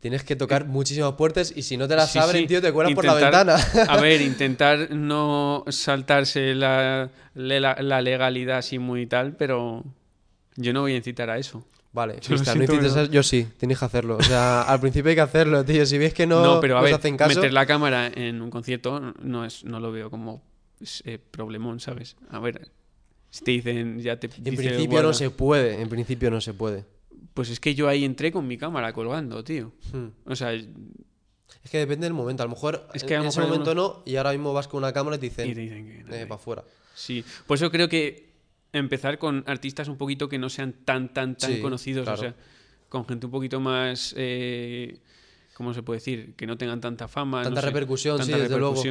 tienes 0.00 0.24
que 0.24 0.36
tocar 0.36 0.66
muchísimas 0.66 1.12
puertas 1.12 1.52
y 1.54 1.62
si 1.62 1.76
no 1.76 1.86
te 1.86 1.96
las 1.96 2.10
Sí, 2.10 2.18
abren, 2.18 2.42
sí. 2.42 2.48
tío, 2.48 2.62
te 2.62 2.72
cuelas 2.72 2.94
por 2.94 3.04
la 3.04 3.14
ventana. 3.14 3.56
A 3.88 4.00
ver, 4.00 4.20
intentar 4.22 4.90
no 4.90 5.64
saltarse 5.68 6.54
la, 6.54 7.10
la, 7.34 7.76
la 7.80 8.00
legalidad 8.02 8.58
así 8.58 8.78
muy 8.78 9.06
tal, 9.06 9.36
pero 9.36 9.84
yo 10.56 10.72
no 10.72 10.80
voy 10.80 10.94
a 10.94 10.96
incitar 10.96 11.28
a 11.30 11.38
eso. 11.38 11.64
Vale, 11.92 12.18
Yo 12.20 12.36
no 12.36 12.42
hiciste 12.42 13.08
yo 13.10 13.22
sí, 13.24 13.48
tienes 13.58 13.78
que 13.78 13.84
hacerlo. 13.84 14.16
O 14.16 14.22
sea, 14.22 14.62
al 14.62 14.80
principio 14.80 15.08
hay 15.10 15.16
que 15.16 15.20
hacerlo, 15.22 15.64
tío. 15.64 15.84
Si 15.84 15.98
ves 15.98 16.14
que 16.14 16.24
no, 16.26 16.40
No, 16.44 16.60
pero 16.60 16.78
a 16.78 16.82
ver, 16.82 16.94
hacen 16.94 17.16
caso, 17.16 17.34
meter 17.34 17.52
la 17.52 17.66
cámara 17.66 18.06
en 18.06 18.40
un 18.42 18.50
concierto 18.50 19.00
no 19.22 19.44
es 19.44 19.64
no 19.64 19.80
lo 19.80 19.90
veo 19.90 20.08
como 20.08 20.42
eh, 21.04 21.18
problemón, 21.18 21.80
¿sabes? 21.80 22.16
A 22.30 22.38
ver, 22.38 22.70
si 23.30 23.42
te 23.44 23.50
dicen, 23.50 23.98
ya 24.00 24.18
te 24.20 24.28
en 24.28 24.44
dice, 24.44 24.56
principio 24.56 24.86
"Guarda". 24.90 25.08
no 25.08 25.14
se 25.14 25.30
puede. 25.30 25.80
En 25.82 25.88
principio 25.88 26.30
no 26.30 26.40
se 26.40 26.54
puede. 26.54 26.84
Pues 27.34 27.50
es 27.50 27.58
que 27.58 27.74
yo 27.74 27.88
ahí 27.88 28.04
entré 28.04 28.30
con 28.30 28.46
mi 28.46 28.56
cámara 28.56 28.92
colgando, 28.92 29.42
tío. 29.42 29.72
Hmm. 29.92 30.08
O 30.26 30.36
sea, 30.36 30.52
Es 30.52 31.70
que 31.70 31.78
depende 31.78 32.06
del 32.06 32.14
momento. 32.14 32.42
A 32.44 32.46
lo 32.46 32.50
mejor 32.50 32.88
Es 32.94 33.02
en- 33.02 33.08
que 33.08 33.16
a 33.16 33.20
en 33.20 33.26
ese 33.26 33.40
momento 33.40 33.74
no 33.74 34.02
y 34.06 34.14
ahora 34.16 34.30
mismo 34.30 34.52
vas 34.52 34.68
con 34.68 34.78
una 34.78 34.92
cámara 34.92 35.16
y 35.16 35.18
te 35.18 35.26
dicen, 35.26 35.50
y 35.50 35.54
te 35.54 35.60
dicen 35.60 35.86
que 35.86 36.04
no, 36.04 36.14
eh. 36.14 36.22
para 36.26 36.36
afuera. 36.36 36.64
Sí, 36.94 37.24
por 37.46 37.56
eso 37.56 37.70
creo 37.70 37.88
que 37.88 38.29
empezar 38.72 39.18
con 39.18 39.44
artistas 39.46 39.88
un 39.88 39.96
poquito 39.96 40.28
que 40.28 40.38
no 40.38 40.48
sean 40.48 40.72
tan, 40.84 41.12
tan, 41.12 41.36
tan 41.36 41.52
Sí, 41.54 41.60
conocidos, 41.60 42.04
claro. 42.04 42.18
o 42.18 42.22
sea, 42.22 42.34
con 42.88 43.06
gente 43.06 43.26
un 43.26 43.32
poquito 43.32 43.60
más, 43.60 44.14
eh, 44.16 44.98
¿cómo 45.54 45.74
se 45.74 45.82
puede 45.82 45.98
decir? 45.98 46.34
Que 46.36 46.46
no 46.46 46.56
tengan 46.56 46.80
tanta 46.80 47.08
fama. 47.08 47.42
Tanta 47.42 47.60
no 47.60 47.60
sé, 47.60 47.66
repercusión, 47.66 48.24
sí, 48.24 48.32
luego. 48.32 48.82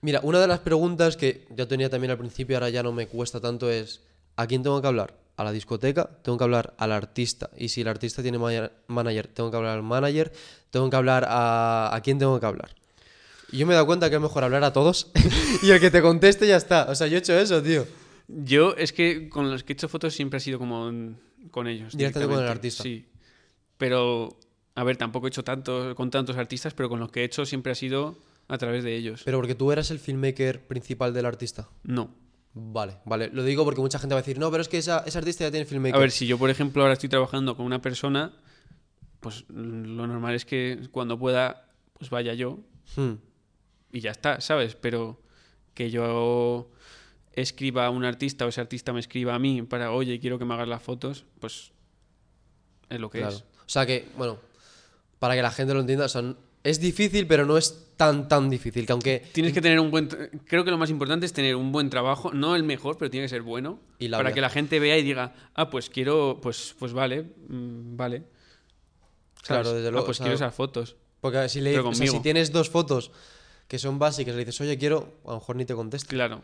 Mira, 0.00 0.20
una 0.22 0.38
de 0.38 0.46
las 0.46 0.60
preguntas 0.60 1.16
que 1.16 1.46
yo 1.56 1.66
tenía 1.66 1.88
también 1.88 2.10
al 2.10 2.18
principio, 2.18 2.56
ahora 2.56 2.68
ya 2.68 2.82
no 2.82 2.92
me 2.92 3.06
cuesta 3.06 3.40
tanto, 3.40 3.70
es 3.70 4.02
¿a 4.36 4.46
quién 4.46 4.62
tengo 4.62 4.80
que 4.80 4.86
hablar? 4.86 5.14
¿A 5.36 5.44
la 5.44 5.50
discoteca? 5.50 6.08
Tengo 6.22 6.38
que 6.38 6.44
hablar 6.44 6.74
al 6.78 6.92
artista. 6.92 7.50
Y 7.56 7.70
si 7.70 7.80
el 7.80 7.88
artista 7.88 8.22
tiene 8.22 8.38
manager, 8.86 9.26
tengo 9.28 9.50
que 9.50 9.56
hablar 9.56 9.76
al 9.78 9.82
manager. 9.82 10.30
Tengo 10.70 10.90
que 10.90 10.96
hablar 10.96 11.24
a... 11.26 11.90
¿A 11.92 12.00
quién 12.02 12.18
tengo 12.18 12.38
que 12.38 12.46
hablar? 12.46 12.74
Y 13.50 13.58
yo 13.58 13.66
me 13.66 13.72
he 13.72 13.74
dado 13.74 13.86
cuenta 13.86 14.10
que 14.10 14.16
es 14.16 14.22
mejor 14.22 14.44
hablar 14.44 14.62
a 14.62 14.72
todos 14.72 15.10
y 15.62 15.70
el 15.70 15.80
que 15.80 15.90
te 15.90 16.02
conteste 16.02 16.46
ya 16.46 16.56
está. 16.56 16.86
O 16.88 16.94
sea, 16.94 17.06
yo 17.08 17.16
he 17.16 17.18
hecho 17.18 17.36
eso, 17.36 17.62
tío. 17.62 17.84
Yo 18.28 18.74
es 18.76 18.92
que 18.92 19.28
con 19.28 19.50
los 19.50 19.64
que 19.64 19.72
he 19.72 19.74
hecho 19.74 19.88
fotos 19.88 20.14
siempre 20.14 20.38
ha 20.38 20.40
sido 20.40 20.58
como 20.58 20.90
con 21.50 21.66
ellos. 21.68 21.96
Directamente 21.96 22.34
con 22.34 22.42
el 22.44 22.50
artista. 22.50 22.82
Sí. 22.82 23.04
Pero, 23.76 24.38
a 24.74 24.84
ver, 24.84 24.96
tampoco 24.96 25.26
he 25.26 25.28
hecho 25.28 25.44
tanto 25.44 25.94
con 25.94 26.10
tantos 26.10 26.36
artistas, 26.36 26.74
pero 26.74 26.88
con 26.88 27.00
los 27.00 27.10
que 27.10 27.20
he 27.20 27.24
hecho 27.24 27.44
siempre 27.44 27.72
ha 27.72 27.74
sido 27.74 28.16
a 28.48 28.58
través 28.58 28.84
de 28.84 28.96
ellos. 28.96 29.22
Pero 29.24 29.38
porque 29.38 29.54
tú 29.54 29.72
eras 29.72 29.90
el 29.90 29.98
filmmaker 29.98 30.66
principal 30.66 31.12
del 31.12 31.26
artista. 31.26 31.68
No. 31.82 32.14
Vale, 32.56 32.98
vale. 33.04 33.30
Lo 33.32 33.42
digo 33.42 33.64
porque 33.64 33.80
mucha 33.80 33.98
gente 33.98 34.14
va 34.14 34.20
a 34.20 34.22
decir, 34.22 34.38
no, 34.38 34.50
pero 34.50 34.62
es 34.62 34.68
que 34.68 34.78
esa, 34.78 35.02
ese 35.06 35.18
artista 35.18 35.44
ya 35.44 35.50
tiene 35.50 35.66
filmmaker. 35.66 35.96
A 35.96 35.98
ver, 35.98 36.12
si 36.12 36.26
yo, 36.26 36.38
por 36.38 36.50
ejemplo, 36.50 36.82
ahora 36.82 36.92
estoy 36.94 37.08
trabajando 37.08 37.56
con 37.56 37.66
una 37.66 37.82
persona, 37.82 38.32
pues 39.20 39.44
lo 39.48 40.06
normal 40.06 40.34
es 40.36 40.44
que 40.44 40.78
cuando 40.92 41.18
pueda, 41.18 41.68
pues 41.94 42.10
vaya 42.10 42.32
yo 42.34 42.60
Hmm. 42.96 43.14
y 43.92 44.00
ya 44.00 44.10
está, 44.10 44.40
¿sabes? 44.40 44.76
Pero 44.76 45.20
que 45.72 45.90
yo 45.90 46.70
escriba 47.36 47.86
a 47.86 47.90
un 47.90 48.04
artista 48.04 48.44
o 48.46 48.48
ese 48.48 48.60
artista 48.60 48.92
me 48.92 49.00
escriba 49.00 49.34
a 49.34 49.38
mí 49.38 49.62
para, 49.62 49.92
oye, 49.92 50.18
quiero 50.20 50.38
que 50.38 50.44
me 50.44 50.54
hagas 50.54 50.68
las 50.68 50.82
fotos, 50.82 51.24
pues 51.40 51.72
es 52.88 53.00
lo 53.00 53.10
que 53.10 53.18
Claro. 53.18 53.36
es. 53.36 53.42
O 53.42 53.68
sea 53.68 53.86
que, 53.86 54.06
bueno, 54.16 54.38
para 55.18 55.34
que 55.34 55.42
la 55.42 55.50
gente 55.50 55.74
lo 55.74 55.80
entienda, 55.80 56.04
o 56.04 56.08
sea, 56.08 56.22
es 56.62 56.80
difícil, 56.80 57.26
pero 57.26 57.44
no 57.46 57.56
es 57.58 57.94
tan, 57.96 58.26
tan 58.28 58.48
difícil. 58.50 58.86
Que 58.86 58.92
aunque. 58.92 59.22
Tienes 59.32 59.52
que 59.52 59.60
tener 59.60 59.78
un 59.80 59.90
buen... 59.90 60.08
Creo 60.46 60.64
que 60.64 60.70
lo 60.70 60.78
más 60.78 60.90
importante 60.90 61.26
es 61.26 61.32
tener 61.32 61.56
un 61.56 61.72
buen 61.72 61.90
trabajo, 61.90 62.32
no 62.32 62.56
el 62.56 62.62
mejor, 62.62 62.96
pero 62.98 63.10
tiene 63.10 63.24
que 63.26 63.28
ser 63.30 63.42
bueno, 63.42 63.80
Y 63.98 64.08
para 64.08 64.24
vida. 64.24 64.34
que 64.34 64.40
la 64.40 64.50
gente 64.50 64.80
vea 64.80 64.96
y 64.98 65.02
diga, 65.02 65.34
ah, 65.54 65.70
pues 65.70 65.90
quiero, 65.90 66.38
pues, 66.42 66.74
pues 66.78 66.92
vale, 66.92 67.22
mm, 67.48 67.96
vale. 67.96 68.22
Claro, 69.42 69.72
desde 69.74 69.88
Ah, 69.88 69.90
luego, 69.90 70.06
pues 70.06 70.16
o 70.16 70.18
sea, 70.18 70.24
quiero 70.24 70.36
esas 70.36 70.54
fotos. 70.54 70.96
Porque 71.20 71.48
si, 71.48 71.60
le, 71.60 71.78
o 71.78 71.92
sea, 71.94 72.06
si 72.06 72.20
tienes 72.20 72.50
dos 72.52 72.70
fotos 72.70 73.10
que 73.68 73.78
son 73.78 73.98
básicas, 73.98 74.34
le 74.34 74.40
dices, 74.44 74.60
oye, 74.60 74.76
quiero, 74.78 75.18
a 75.24 75.30
lo 75.30 75.34
mejor 75.36 75.56
ni 75.56 75.64
te 75.64 75.74
contesta. 75.74 76.08
Claro. 76.08 76.42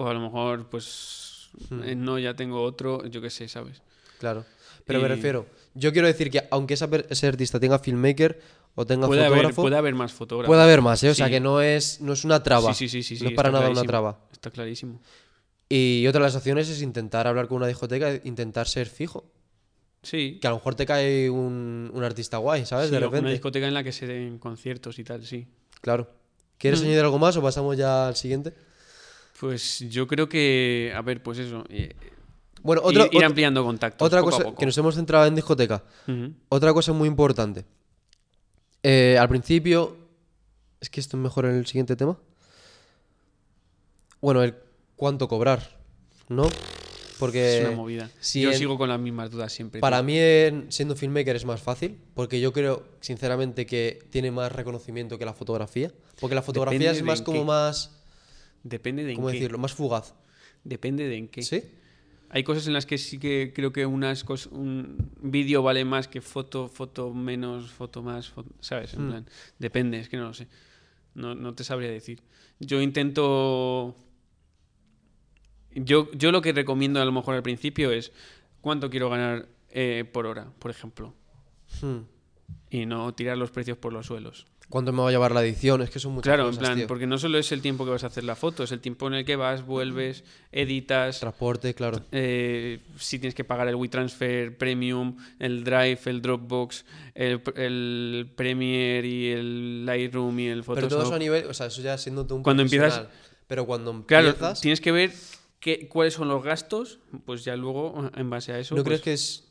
O 0.00 0.08
a 0.08 0.14
lo 0.14 0.20
mejor, 0.20 0.68
pues, 0.70 1.50
Hmm. 1.68 1.82
eh, 1.84 1.94
no, 1.96 2.18
ya 2.18 2.34
tengo 2.34 2.62
otro, 2.62 3.04
yo 3.06 3.20
qué 3.20 3.28
sé, 3.28 3.48
¿sabes? 3.48 3.82
Claro. 4.18 4.44
Pero 4.86 5.00
me 5.00 5.08
refiero, 5.08 5.46
yo 5.74 5.92
quiero 5.92 6.06
decir 6.06 6.30
que 6.30 6.46
aunque 6.50 6.74
esa 6.74 6.88
ese 7.08 7.26
artista 7.26 7.58
tenga 7.60 7.78
filmmaker 7.78 8.40
o 8.76 8.86
tenga 8.86 9.06
Puede 9.06 9.20
haber, 9.26 9.38
fotógrafo, 9.38 9.62
puede 9.62 9.76
haber 9.76 9.94
más 9.94 10.12
fotógrafos. 10.12 10.48
puede 10.48 10.62
haber 10.62 10.80
más, 10.80 11.02
¿eh? 11.04 11.10
O 11.10 11.14
sea 11.14 11.28
que 11.28 11.40
no 11.40 11.60
es, 11.60 12.00
no 12.00 12.12
es 12.12 12.24
una 12.24 12.42
traba. 12.42 12.72
Sí, 12.74 12.88
sí, 12.88 13.02
sí, 13.02 13.16
sí, 13.16 13.24
no 13.24 13.30
es 13.30 13.36
para 13.36 13.50
nada 13.50 13.68
una 13.68 13.82
traba. 13.82 14.20
Está 14.32 14.50
clarísimo. 14.50 15.00
Y 15.68 16.06
otra 16.08 16.20
de 16.20 16.26
las 16.26 16.36
opciones 16.36 16.68
es 16.68 16.82
intentar 16.82 17.26
hablar 17.26 17.46
con 17.48 17.58
una 17.58 17.66
discoteca, 17.66 18.10
e 18.10 18.22
intentar 18.24 18.66
ser 18.68 18.88
fijo. 18.88 19.30
Sí. 20.02 20.38
Que 20.40 20.46
a 20.46 20.50
lo 20.50 20.56
mejor 20.56 20.74
te 20.76 20.86
cae 20.86 21.28
un, 21.30 21.90
un 21.92 22.02
artista 22.04 22.38
guay, 22.38 22.64
¿sabes? 22.64 22.86
Sí, 22.88 22.92
de 22.94 23.00
repente. 23.00 23.20
Una 23.20 23.30
discoteca 23.30 23.66
en 23.68 23.74
la 23.74 23.84
que 23.84 23.92
se 23.92 24.06
den 24.06 24.38
conciertos 24.38 24.98
y 24.98 25.04
tal, 25.04 25.24
sí. 25.26 25.46
Claro. 25.82 26.08
¿Quieres 26.58 26.80
Mm. 26.80 26.84
añadir 26.84 27.00
algo 27.04 27.18
más 27.18 27.36
o 27.36 27.42
pasamos 27.42 27.76
ya 27.76 28.08
al 28.08 28.16
siguiente? 28.16 28.54
Pues 29.40 29.80
yo 29.88 30.06
creo 30.06 30.28
que, 30.28 30.92
a 30.94 31.00
ver, 31.00 31.22
pues 31.22 31.38
eso. 31.38 31.64
eh, 31.70 31.94
Bueno, 32.62 32.82
ir- 32.82 33.00
otra, 33.00 33.08
ir, 33.18 33.24
ampliando 33.24 33.64
contactos. 33.64 34.04
otra 34.06 34.20
poco 34.20 34.28
a 34.28 34.32
cosa 34.32 34.44
poco. 34.44 34.58
que 34.58 34.66
nos 34.66 34.76
hemos 34.76 34.94
centrado 34.94 35.24
en 35.26 35.34
discoteca. 35.34 35.82
Otra 36.50 36.74
cosa 36.74 36.92
muy 36.92 37.08
importante. 37.08 37.64
Eh, 38.82 39.16
al 39.18 39.28
principio. 39.28 39.96
Es 40.80 40.88
que 40.88 41.00
esto 41.00 41.16
es 41.18 41.22
mejor 41.22 41.44
en 41.46 41.56
el 41.56 41.66
siguiente 41.66 41.94
tema. 41.96 42.18
Bueno, 44.20 44.42
el 44.42 44.54
cuánto 44.96 45.28
cobrar, 45.28 45.78
¿no? 46.28 46.48
Porque 47.18 47.58
es 47.58 47.66
una 47.66 47.76
movida. 47.76 48.10
si 48.20 48.40
yo 48.40 48.50
en- 48.50 48.56
sigo 48.58 48.78
con 48.78 48.88
las 48.88 48.98
mismas 48.98 49.30
dudas 49.30 49.52
siempre. 49.52 49.80
para 49.80 49.98
tío. 49.98 50.04
mí 50.04 50.18
en- 50.18 50.72
siendo 50.72 50.96
filmmaker 50.96 51.36
es 51.36 51.44
más 51.44 51.60
fácil, 51.60 51.98
porque 52.14 52.40
yo 52.40 52.52
creo 52.52 52.82
sinceramente 53.00 53.66
que 53.66 54.06
tiene 54.10 54.30
más 54.30 54.52
reconocimiento 54.52 55.18
que 55.18 55.26
la 55.26 55.34
fotografía, 55.34 55.92
porque 56.18 56.34
la 56.34 56.40
fotografía 56.42 56.78
Depende 56.78 56.98
es 57.00 57.04
más 57.04 57.20
como 57.22 57.40
qué. 57.40 57.44
más, 57.44 57.90
Depende 58.62 59.04
de 59.04 59.10
en 59.10 59.16
¿cómo 59.16 59.28
qué. 59.28 59.34
decirlo? 59.34 59.58
Más 59.58 59.72
fugaz. 59.74 60.14
Depende 60.64 61.08
de 61.08 61.16
en 61.16 61.28
qué. 61.28 61.42
¿Sí? 61.42 61.62
Hay 62.32 62.44
cosas 62.44 62.66
en 62.68 62.74
las 62.74 62.86
que 62.86 62.96
sí 62.98 63.18
que 63.18 63.52
creo 63.54 63.72
que 63.72 63.86
unas 63.86 64.24
cos- 64.24 64.46
un 64.52 65.10
vídeo 65.20 65.62
vale 65.62 65.84
más 65.84 66.06
que 66.06 66.20
foto, 66.20 66.68
foto 66.68 67.12
menos, 67.12 67.70
foto 67.72 68.02
más, 68.02 68.28
foto- 68.28 68.50
¿sabes? 68.60 68.94
En 68.94 69.06
Mm. 69.06 69.08
plan, 69.10 69.26
depende, 69.58 69.98
es 69.98 70.08
que 70.08 70.16
no 70.16 70.24
lo 70.28 70.34
sé. 70.34 70.46
No, 71.14 71.34
no 71.34 71.54
te 71.54 71.64
sabría 71.64 71.90
decir. 71.90 72.22
Yo 72.60 72.80
intento... 72.80 73.96
Yo, 75.74 76.10
yo 76.12 76.32
lo 76.32 76.42
que 76.42 76.52
recomiendo 76.52 77.00
a 77.00 77.04
lo 77.04 77.12
mejor 77.12 77.34
al 77.36 77.42
principio 77.42 77.92
es 77.92 78.12
cuánto 78.60 78.90
quiero 78.90 79.08
ganar 79.08 79.48
eh, 79.70 80.04
por 80.12 80.26
hora, 80.26 80.52
por 80.58 80.70
ejemplo. 80.70 81.14
Hmm. 81.80 81.98
Y 82.70 82.86
no 82.86 83.14
tirar 83.14 83.38
los 83.38 83.50
precios 83.50 83.78
por 83.78 83.92
los 83.92 84.06
suelos. 84.06 84.46
¿Cuánto 84.70 84.92
me 84.92 85.02
va 85.02 85.08
a 85.08 85.10
llevar 85.10 85.32
la 85.32 85.42
edición? 85.44 85.82
Es 85.82 85.90
que 85.90 85.98
son 85.98 86.12
muchas 86.12 86.28
Claro, 86.30 86.44
en 86.44 86.48
cosas, 86.50 86.60
plan, 86.60 86.78
tío. 86.78 86.86
porque 86.86 87.06
no 87.06 87.18
solo 87.18 87.38
es 87.38 87.50
el 87.50 87.60
tiempo 87.60 87.84
que 87.84 87.90
vas 87.90 88.04
a 88.04 88.06
hacer 88.06 88.22
la 88.24 88.36
foto, 88.36 88.62
es 88.62 88.70
el 88.70 88.80
tiempo 88.80 89.08
en 89.08 89.14
el 89.14 89.24
que 89.24 89.34
vas, 89.34 89.66
vuelves, 89.66 90.22
editas, 90.52 91.18
Transporte, 91.20 91.74
claro. 91.74 92.00
eh, 92.12 92.80
si 92.96 93.18
tienes 93.18 93.34
que 93.34 93.42
pagar 93.42 93.66
el 93.66 93.74
WeTransfer 93.74 94.56
Premium, 94.56 95.16
el 95.40 95.64
Drive, 95.64 95.98
el 96.06 96.22
Dropbox, 96.22 96.84
el, 97.16 97.42
el 97.56 98.30
Premiere 98.36 99.06
y 99.08 99.26
el 99.32 99.84
Lightroom 99.86 100.38
y 100.38 100.46
el 100.46 100.62
Pero 100.62 100.74
todo 100.74 100.86
eso 100.86 100.88
Photoshop. 100.96 101.14
a 101.14 101.18
nivel, 101.18 101.46
o 101.46 101.54
sea, 101.54 101.66
eso 101.66 101.82
ya 101.82 101.98
siendo 101.98 102.24
tú 102.26 102.36
un 102.36 102.42
Cuando 102.44 102.62
empiezas-. 102.62 103.08
Pero 103.48 103.66
cuando 103.66 104.06
Claro, 104.06 104.28
empiezas, 104.28 104.60
tienes 104.60 104.80
que 104.80 104.92
ver 104.92 105.12
qué, 105.58 105.88
cuáles 105.88 106.14
son 106.14 106.28
los 106.28 106.44
gastos, 106.44 107.00
pues 107.26 107.42
ya 107.44 107.56
luego, 107.56 108.08
en 108.14 108.30
base 108.30 108.52
a 108.52 108.60
eso... 108.60 108.76
¿no 108.76 108.84
pues- 108.84 109.00
crees 109.00 109.02
que 109.02 109.12
es 109.14 109.48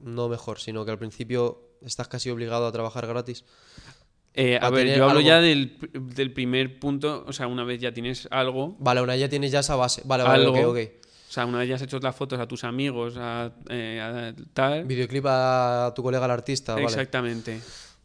no 0.00 0.28
mejor, 0.28 0.58
sino 0.58 0.84
que 0.84 0.90
al 0.90 0.98
principio 0.98 1.62
estás 1.82 2.08
casi 2.08 2.30
obligado 2.30 2.66
a 2.66 2.72
trabajar 2.72 3.06
gratis? 3.06 3.44
Eh, 4.34 4.58
a 4.60 4.66
a 4.66 4.70
ver, 4.70 4.86
yo 4.86 5.04
hablo 5.04 5.18
algo? 5.18 5.20
ya 5.28 5.40
del, 5.40 5.76
del 5.92 6.32
primer 6.32 6.78
punto, 6.78 7.24
o 7.26 7.32
sea, 7.32 7.46
una 7.48 7.64
vez 7.64 7.80
ya 7.80 7.92
tienes 7.92 8.28
algo, 8.30 8.76
Vale, 8.78 9.02
una 9.02 9.16
ya 9.16 9.28
tienes 9.28 9.50
ya 9.50 9.60
esa 9.60 9.74
base. 9.76 10.02
Vale, 10.04 10.22
vale, 10.22 10.44
Algo. 10.44 10.58
ok, 10.58 10.66
ok. 10.68 10.78
o 11.28 11.32
sea, 11.32 11.46
una 11.46 11.58
vez 11.58 11.68
ya 11.68 11.74
has 11.74 11.82
hecho 11.82 11.98
las 11.98 12.14
fotos 12.14 12.38
a 12.38 12.46
tus 12.46 12.62
amigos, 12.64 13.16
a, 13.18 13.52
eh, 13.68 14.00
a 14.00 14.32
tal... 14.54 14.84
Videoclip 14.84 15.24
a 15.26 15.92
tu 15.96 16.02
colega 16.02 16.24
el 16.26 16.30
artista, 16.30 16.74
vale. 16.74 16.86
Exactamente. 16.86 17.60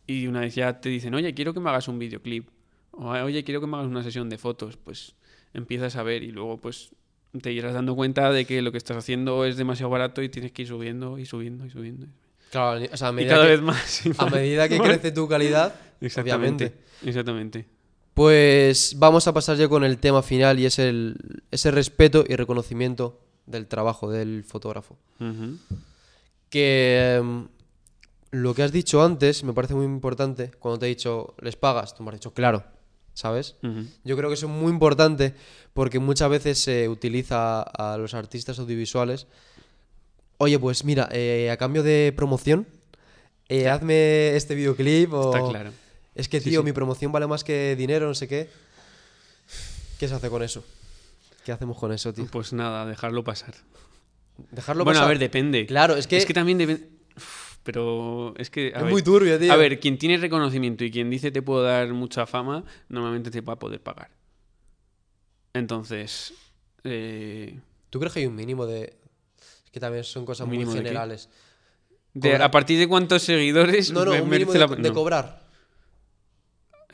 Y 0.08 0.28
una 0.28 0.42
vez 0.42 0.56
ya 0.56 0.80
te 0.82 0.90
dicen, 0.90 1.14
oye, 1.16 1.34
quiero 1.34 1.54
que 1.54 1.60
me 1.60 1.70
hagas 1.70 1.88
un 1.88 2.00
videoclip. 2.00 2.50
O 2.92 3.10
oye, 3.10 3.44
quiero 3.44 3.60
que 3.62 3.68
me 3.68 3.76
hagas 3.78 3.88
una 3.88 4.04
sesión 4.04 4.30
de 4.30 4.38
fotos. 4.38 4.78
Pues 4.78 5.16
empiezas 5.54 5.96
a 5.96 6.04
ver 6.04 6.24
y 6.24 6.32
luego 6.32 6.58
pues 6.58 6.90
te 7.42 7.52
irás 7.52 7.74
dando 7.74 7.96
cuenta 7.96 8.32
de 8.32 8.46
que 8.46 8.62
lo 8.62 8.72
que 8.72 8.78
estás 8.78 8.98
haciendo 8.98 9.46
es 9.46 9.58
demasiado 9.58 9.90
barato 9.90 10.22
y 10.24 10.30
tienes 10.30 10.52
que 10.52 10.62
ir 10.64 10.68
subiendo 10.68 11.18
y 11.20 11.26
subiendo 11.26 11.66
y 11.66 11.70
subiendo. 11.70 12.08
Claro, 12.52 12.82
o 12.92 12.98
sea, 12.98 13.10
a 13.10 13.12
Y 13.12 13.16
medida, 13.16 13.34
cada 13.34 13.46
que, 13.46 13.52
vez 13.52 13.62
más. 13.62 14.06
y 14.06 14.12
a 14.18 14.26
medida 14.28 14.70
que 14.70 14.80
crece 14.84 15.12
tu 15.12 15.28
calidad, 15.28 15.76
Exactamente. 16.02 16.66
obviamente. 16.66 16.86
Exactamente. 17.04 17.76
Pues 18.16 18.96
vamos 18.98 19.28
a 19.28 19.34
pasar 19.34 19.58
ya 19.58 19.68
con 19.68 19.84
el 19.84 19.98
tema 19.98 20.24
final 20.24 20.58
y 20.58 20.66
es 20.66 20.80
el, 20.80 21.18
ese 21.52 21.70
respeto 21.70 22.24
y 22.26 22.38
reconocimiento 22.38 23.20
del 23.46 23.68
trabajo 23.68 24.10
del 24.10 24.46
fotógrafo. 24.46 24.98
Que 26.50 27.18
em, 27.18 27.50
lo 28.32 28.54
que 28.54 28.64
has 28.64 28.72
dicho 28.72 29.04
antes 29.04 29.44
me 29.44 29.52
parece 29.52 29.76
muy 29.76 29.86
importante. 29.86 30.52
Cuando 30.60 30.80
te 30.80 30.86
he 30.86 30.90
dicho, 30.90 31.36
¿les 31.42 31.58
pagas? 31.58 31.94
Tú 31.94 32.04
me 32.04 32.10
has 32.10 32.16
dicho, 32.16 32.34
claro, 32.34 32.64
¿sabes? 33.14 33.58
Yo 34.06 34.16
creo 34.16 34.30
que 34.30 34.36
eso 34.36 34.46
es 34.46 34.52
muy 34.52 34.72
importante 34.72 35.36
porque 35.74 36.00
muchas 36.00 36.30
veces 36.30 36.58
se 36.58 36.88
utiliza 36.88 37.64
a 37.64 37.98
los 37.98 38.14
artistas 38.14 38.60
audiovisuales. 38.60 39.28
Oye, 40.38 40.58
pues 40.58 40.86
mira, 40.86 41.10
eh, 41.12 41.50
a 41.52 41.58
cambio 41.58 41.84
de 41.84 42.14
promoción, 42.16 42.66
eh, 43.50 43.68
hazme 43.68 44.36
este 44.38 44.56
videoclip 44.56 45.14
o... 45.14 45.36
Está 45.36 45.50
claro. 45.50 45.85
Es 46.16 46.30
que, 46.30 46.40
tío, 46.42 46.62
sí. 46.62 46.66
mi 46.66 46.72
promoción 46.72 47.12
vale 47.12 47.28
más 47.28 47.44
que 47.44 47.76
dinero, 47.76 48.08
no 48.08 48.16
sé 48.16 48.28
qué. 48.28 48.50
¿Qué 50.00 50.08
se 50.08 50.14
hace 50.16 50.30
con 50.30 50.42
eso? 50.44 50.64
¿Qué 51.46 51.52
hacemos 51.52 51.78
con 51.78 51.92
eso, 51.92 52.14
tío? 52.14 52.26
Pues 52.32 52.54
nada, 52.54 52.86
dejarlo 52.86 53.24
pasar. 53.24 53.54
Dejarlo 54.52 54.84
bueno, 54.84 54.98
pasar. 55.00 55.06
a 55.06 55.10
ver, 55.10 55.20
depende. 55.20 55.66
Claro, 55.66 55.96
es 55.96 56.08
que, 56.08 56.18
Es 56.18 56.26
que 56.26 56.34
también 56.34 56.58
depende... 56.58 56.90
Pero 57.64 58.34
es 58.38 58.50
que... 58.50 58.72
a 58.76 58.78
es 58.78 58.84
ver, 58.84 58.92
muy 58.92 59.02
turbio, 59.02 59.40
tío. 59.40 59.52
A 59.52 59.56
ver, 59.56 59.80
quien 59.80 59.98
tiene 59.98 60.18
reconocimiento 60.18 60.84
y 60.84 60.92
quien 60.92 61.10
dice 61.10 61.32
te 61.32 61.42
puedo 61.42 61.64
dar 61.64 61.92
mucha 61.94 62.26
fama, 62.28 62.64
normalmente 62.90 63.32
te 63.32 63.42
va 63.42 63.54
a 63.54 63.60
poder 63.60 63.82
pagar. 63.82 64.10
Entonces, 65.54 66.34
eh, 66.84 67.60
¿Tú 67.90 68.00
crees 68.00 68.14
que 68.14 68.20
hay 68.22 68.26
un 68.26 68.36
mínimo 68.36 68.66
de...? 68.66 68.98
Es 69.66 69.72
que 69.72 69.80
también 69.80 70.04
son 70.04 70.26
cosas 70.26 70.48
muy 70.48 70.66
generales. 70.66 71.30
de- 72.14 72.36
a 72.36 72.52
partir 72.52 72.78
de 72.80 72.88
cuántos 72.88 73.24
seguidores 73.24 73.92
No, 73.92 74.06
no, 74.06 74.12
me- 74.12 74.22
un 74.22 74.30
mínimo 74.30 74.52
merece 74.52 74.68
de, 74.68 74.76
la- 74.76 74.82
de 74.82 74.90
no. 74.90 74.94
cobrar. 74.94 75.45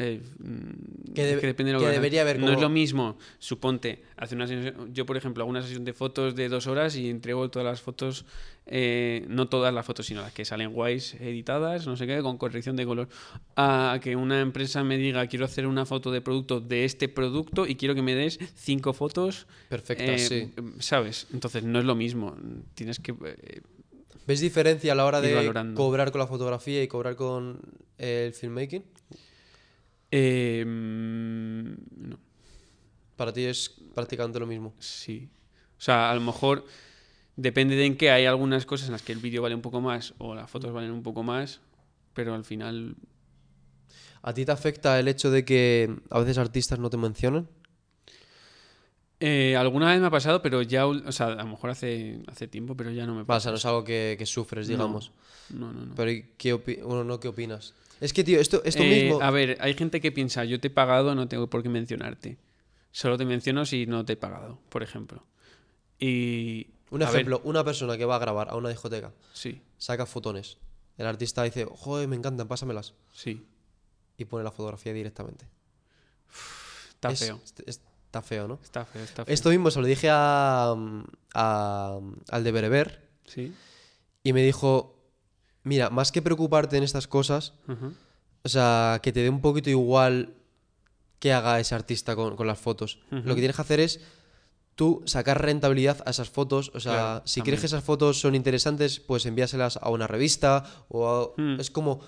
Eh, 0.04 0.22
mm, 0.40 1.14
Que 1.14 1.22
es 1.24 1.28
debe- 1.36 1.42
depende 1.48 1.72
de 1.72 1.74
lo 1.74 1.80
que 1.86 1.92
debería 1.92 2.22
haber 2.22 2.40
No 2.40 2.52
es 2.52 2.60
lo 2.60 2.70
mismo, 2.70 3.18
suponte, 3.40 4.02
hacer 4.18 4.36
una 4.38 4.48
sesión- 4.48 4.94
yo 4.94 5.06
por 5.06 5.18
ejemplo 5.18 5.44
hago 5.44 5.50
una 5.50 5.62
sesión 5.62 5.84
de 5.86 5.94
fotos 5.94 6.36
de 6.36 6.50
dos 6.50 6.66
horas 6.68 6.96
y 6.96 7.10
entrego 7.10 7.50
todas 7.50 7.66
las 7.68 7.82
fotos, 7.82 8.26
eh, 8.66 9.26
no 9.28 9.48
todas 9.48 9.74
las 9.74 9.86
fotos, 9.86 10.06
sino 10.06 10.22
las 10.22 10.32
que 10.34 10.46
salen 10.46 10.72
guays, 10.74 11.14
editadas, 11.16 11.86
no 11.86 11.96
sé 11.98 12.08
qué, 12.08 12.22
con 12.22 12.38
corrección 12.38 12.76
de 12.76 12.86
color, 12.86 13.10
a 13.56 14.00
que 14.02 14.16
una 14.16 14.40
empresa 14.42 14.84
me 14.84 14.98
diga 14.98 15.28
quiero 15.28 15.46
hacer 15.46 15.68
una 15.68 15.86
foto 15.86 16.12
de 16.12 16.22
producto 16.22 16.60
de 16.62 16.86
este 16.86 17.08
producto 17.10 17.68
y 17.68 17.76
quiero 17.76 17.94
que 17.94 18.02
me 18.02 18.16
des 18.16 18.40
cinco 18.56 18.94
fotos, 18.94 19.46
Perfecta, 19.70 20.04
eh, 20.06 20.18
sí. 20.20 20.52
¿sabes? 20.80 21.28
Entonces 21.34 21.64
no 21.64 21.78
es 21.80 21.86
lo 21.86 21.96
mismo, 21.96 22.36
tienes 22.74 23.00
que... 23.00 23.14
¿Ves 24.28 24.40
diferencia 24.40 24.94
a 24.94 24.96
la 24.96 25.06
hora 25.06 25.20
de 25.20 25.34
valorando. 25.34 25.76
cobrar 25.76 26.12
con 26.12 26.20
la 26.20 26.28
fotografía 26.28 26.82
y 26.84 26.88
cobrar 26.88 27.16
con 27.16 27.60
el 27.98 28.34
filmmaking? 28.34 28.84
Eh, 30.12 30.64
mm, 30.66 32.10
no. 32.10 32.20
Para 33.16 33.32
ti 33.34 33.44
es 33.46 33.70
prácticamente 33.94 34.40
lo 34.40 34.48
mismo. 34.48 34.74
Sí. 34.80 35.30
O 35.78 35.82
sea, 35.82 36.12
a 36.12 36.16
lo 36.16 36.22
mejor 36.22 36.66
depende 37.36 37.76
de 37.76 37.86
en 37.86 37.98
qué. 37.98 38.12
Hay 38.12 38.26
algunas 38.26 38.66
cosas 38.66 38.88
en 38.88 38.94
las 38.94 39.02
que 39.04 39.12
el 39.14 39.20
vídeo 39.20 39.42
vale 39.42 39.56
un 39.56 39.62
poco 39.62 39.82
más 39.82 40.14
o 40.18 40.36
las 40.36 40.50
fotos 40.50 40.72
valen 40.72 40.92
un 40.92 41.04
poco 41.04 41.24
más, 41.24 41.62
pero 42.14 42.34
al 42.34 42.44
final. 42.44 42.96
¿A 44.24 44.34
ti 44.34 44.46
te 44.46 44.52
afecta 44.52 45.00
el 45.00 45.08
hecho 45.08 45.32
de 45.32 45.44
que 45.46 45.96
a 46.10 46.20
veces 46.20 46.38
artistas 46.38 46.78
no 46.80 46.90
te 46.90 46.98
mencionan? 46.98 47.48
eh, 49.20 49.56
alguna 49.56 49.92
vez 49.92 50.02
me 50.02 50.08
ha 50.08 50.12
pasado, 50.12 50.42
pero 50.42 50.62
ya. 50.64 50.88
O 50.88 51.12
sea, 51.12 51.28
a 51.28 51.44
lo 51.44 51.48
mejor 51.48 51.70
hace, 51.70 52.22
hace 52.28 52.48
tiempo, 52.48 52.76
pero 52.76 52.92
ya 52.92 53.06
no 53.06 53.14
me 53.16 53.24
pasa. 53.26 53.44
sea, 53.44 53.52
no 53.52 53.58
es 53.58 53.66
algo 53.66 53.84
que, 53.84 54.16
que 54.18 54.26
sufres, 54.26 54.68
digamos. 54.68 55.12
No, 55.52 55.72
no, 55.72 55.86
no. 55.86 55.96
Pero 55.96 56.10
¿y 56.12 56.32
¿qué, 56.38 56.56
opi- 56.56 56.82
bueno, 56.82 57.04
no, 57.04 57.20
¿qué 57.20 57.28
opinas? 57.28 57.74
Es 58.02 58.12
que, 58.14 58.24
tío, 58.26 58.40
esto, 58.42 58.62
esto 58.66 58.84
Eh, 58.84 59.04
mismo... 59.04 59.22
A 59.22 59.32
ver, 59.32 59.58
hay 59.62 59.74
gente 59.76 60.02
que 60.02 60.12
piensa, 60.12 60.44
yo 60.44 60.60
te 60.60 60.68
he 60.68 60.72
pagado, 60.72 61.16
no 61.16 61.28
tengo 61.30 61.48
por 61.50 61.64
qué 61.64 61.70
mencionarte. 61.70 62.38
Solo 62.92 63.18
te 63.18 63.24
menciono 63.26 63.64
si 63.66 63.86
no 63.86 64.04
te 64.04 64.14
he 64.14 64.18
pagado, 64.18 64.60
por 64.68 64.84
ejemplo. 64.84 65.24
Y. 66.00 66.68
Un 66.90 67.00
ver, 67.00 67.08
ejemplo, 67.10 67.40
una 67.46 67.64
persona 67.64 67.98
que 67.98 68.04
va 68.04 68.18
a 68.18 68.20
grabar 68.20 68.50
a 68.50 68.56
una 68.58 68.68
discoteca, 68.68 69.14
sí, 69.32 69.62
saca 69.78 70.06
fotones. 70.06 70.58
El 70.98 71.06
artista 71.08 71.44
dice, 71.44 71.66
joder, 71.70 72.08
me 72.10 72.18
encantan, 72.18 72.48
pásamelas. 72.50 72.94
sí. 73.14 73.46
Y 74.18 74.26
pone 74.26 74.44
la 74.44 74.52
fotografía 74.52 74.92
directamente. 74.94 75.46
Está 76.90 77.12
Es- 77.12 77.20
feo. 77.20 77.40
es- 77.66 77.82
está 78.06 78.22
feo, 78.22 78.48
¿no? 78.48 78.60
Está 78.62 78.86
feo, 78.86 79.04
está 79.04 79.26
feo. 79.26 79.34
Esto 79.34 79.50
mismo 79.50 79.72
se 79.72 79.80
lo 79.80 79.88
dije 79.88 80.10
a, 80.12 80.76
a- 81.34 82.00
al 82.30 82.44
de 82.44 82.52
Bereber 82.52 83.08
Sí. 83.26 83.54
y 84.24 84.34
me 84.34 84.44
dijo, 84.44 85.01
mira, 85.64 85.90
más 85.90 86.12
que 86.12 86.22
preocuparte 86.22 86.78
en 86.78 86.84
estas 86.84 87.08
cosas, 87.08 87.54
o 88.44 88.50
sea, 88.50 89.00
que 89.04 89.12
te 89.12 89.22
dé 89.22 89.30
un 89.30 89.42
poquito 89.42 89.70
igual 89.70 90.34
que 91.20 91.32
haga 91.34 91.60
ese 91.60 91.76
artista 91.76 92.16
con, 92.16 92.36
con 92.36 92.48
las 92.48 92.60
fotos. 92.60 93.00
Lo 93.12 93.36
que 93.36 93.42
tienes 93.42 93.56
que 93.56 93.62
hacer 93.62 93.80
es 93.80 94.00
tú 94.74 95.04
sacar 95.06 95.40
rentabilidad 95.40 96.02
a 96.08 96.10
esas 96.10 96.30
fotos. 96.32 96.72
O 96.74 96.80
sea, 96.80 96.92
Claro, 96.94 97.22
si 97.26 97.42
también. 97.42 97.44
crees 97.52 97.60
que 97.60 97.66
esas 97.68 97.84
fotos 97.84 98.20
son 98.20 98.34
interesantes, 98.34 99.00
pues 99.00 99.26
envíaselas 99.28 99.78
a 99.78 99.90
una 99.92 100.08
revista 100.08 100.64
o 100.90 101.08
a- 101.38 101.40
Mm. 101.42 101.60
Es 101.60 101.70
como, 101.70 102.00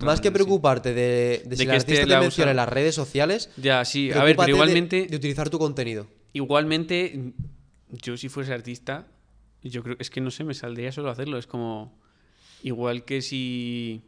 más 0.00 0.20
que 0.20 0.28
sí. 0.28 0.34
preocuparte 0.34 0.92
de, 0.94 1.42
si 1.44 1.46
el 1.46 1.52
este 1.52 1.72
artista 1.72 2.00
te 2.04 2.06
la 2.10 2.20
menciona 2.20 2.50
en 2.50 2.56
las 2.56 2.68
redes 2.68 2.94
sociales, 2.96 3.50
Ya, 3.56 3.84
sí. 3.84 4.10
A 4.10 4.24
ver, 4.24 4.34
pero 4.34 4.48
igualmente, 4.48 5.06
de 5.08 5.16
utilizar 5.16 5.48
tu 5.50 5.58
contenido. 5.60 6.08
igualmente, 6.32 7.32
yo 7.90 8.16
si 8.16 8.28
fuese 8.28 8.52
artista, 8.52 9.06
yo 9.62 9.82
creo, 9.84 9.96
es 10.00 10.10
que 10.10 10.20
no 10.20 10.30
sé, 10.32 10.42
me 10.42 10.54
saldría 10.54 10.90
solo 10.90 11.10
hacerlo. 11.10 11.38
Es 11.38 11.46
como, 11.46 11.96
igual 12.62 13.04
que 13.04 13.22
si, 13.22 14.02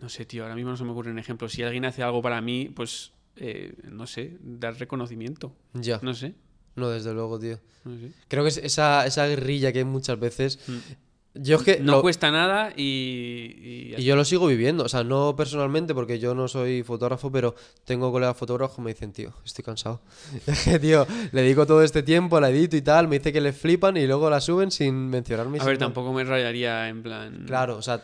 no 0.00 0.08
sé, 0.08 0.24
tío, 0.24 0.42
ahora 0.42 0.54
mismo 0.54 0.70
no 0.70 0.76
se 0.76 0.84
me 0.84 0.90
ocurre 0.90 1.10
un 1.10 1.18
ejemplo. 1.18 1.48
Si 1.48 1.62
alguien 1.62 1.84
hace 1.84 2.02
algo 2.02 2.22
para 2.22 2.40
mí, 2.40 2.70
pues, 2.74 3.12
eh, 3.36 3.74
no 3.90 4.06
sé, 4.06 4.36
dar 4.40 4.76
reconocimiento. 4.78 5.54
Ya. 5.74 6.00
No 6.02 6.14
sé, 6.14 6.34
No, 6.76 6.88
desde 6.90 7.12
luego, 7.14 7.38
tío. 7.38 7.58
no 7.84 7.98
sé. 7.98 8.12
Creo 8.28 8.42
que 8.44 8.50
es 8.50 8.58
esa, 8.58 9.06
esa 9.06 9.26
guerrilla 9.26 9.72
que 9.72 9.80
hay 9.80 9.84
muchas 9.84 10.18
veces. 10.18 10.58
Mm. 10.68 10.76
Yo 11.40 11.56
es 11.56 11.62
que 11.62 11.80
No 11.80 11.92
lo- 11.92 12.00
cuesta 12.02 12.30
nada 12.30 12.72
y... 12.76 13.94
y 13.96 14.02
yo 14.04 14.16
lo 14.16 14.24
sigo 14.24 14.46
viviendo, 14.46 14.84
o 14.84 14.88
sea, 14.88 15.04
no 15.04 15.34
personalmente 15.36 15.94
porque 15.94 16.18
yo 16.18 16.34
no 16.34 16.48
soy 16.48 16.82
fotógrafo, 16.82 17.30
pero 17.30 17.54
tengo 17.84 18.10
colegas 18.10 18.36
fotógrafos 18.36 18.76
que 18.76 18.82
me 18.82 18.92
dicen, 18.92 19.12
tío, 19.12 19.32
estoy 19.44 19.64
cansado. 19.64 20.00
Es 20.46 20.64
que, 20.64 20.78
tío, 20.78 21.06
le 21.32 21.42
dedico 21.42 21.66
todo 21.66 21.82
este 21.82 22.02
tiempo, 22.02 22.40
la 22.40 22.50
edito 22.50 22.76
y 22.76 22.82
tal, 22.82 23.08
me 23.08 23.18
dice 23.18 23.32
que 23.32 23.40
le 23.40 23.52
flipan 23.52 23.96
y 23.96 24.06
luego 24.06 24.28
la 24.30 24.40
suben 24.40 24.70
sin 24.70 25.08
mencionarme. 25.08 25.58
A 25.60 25.64
ver, 25.64 25.78
tampoco 25.78 26.12
me 26.12 26.24
rayaría 26.24 26.88
en 26.88 27.02
plan... 27.02 27.44
Claro, 27.46 27.76
o 27.76 27.82
sea, 27.82 28.02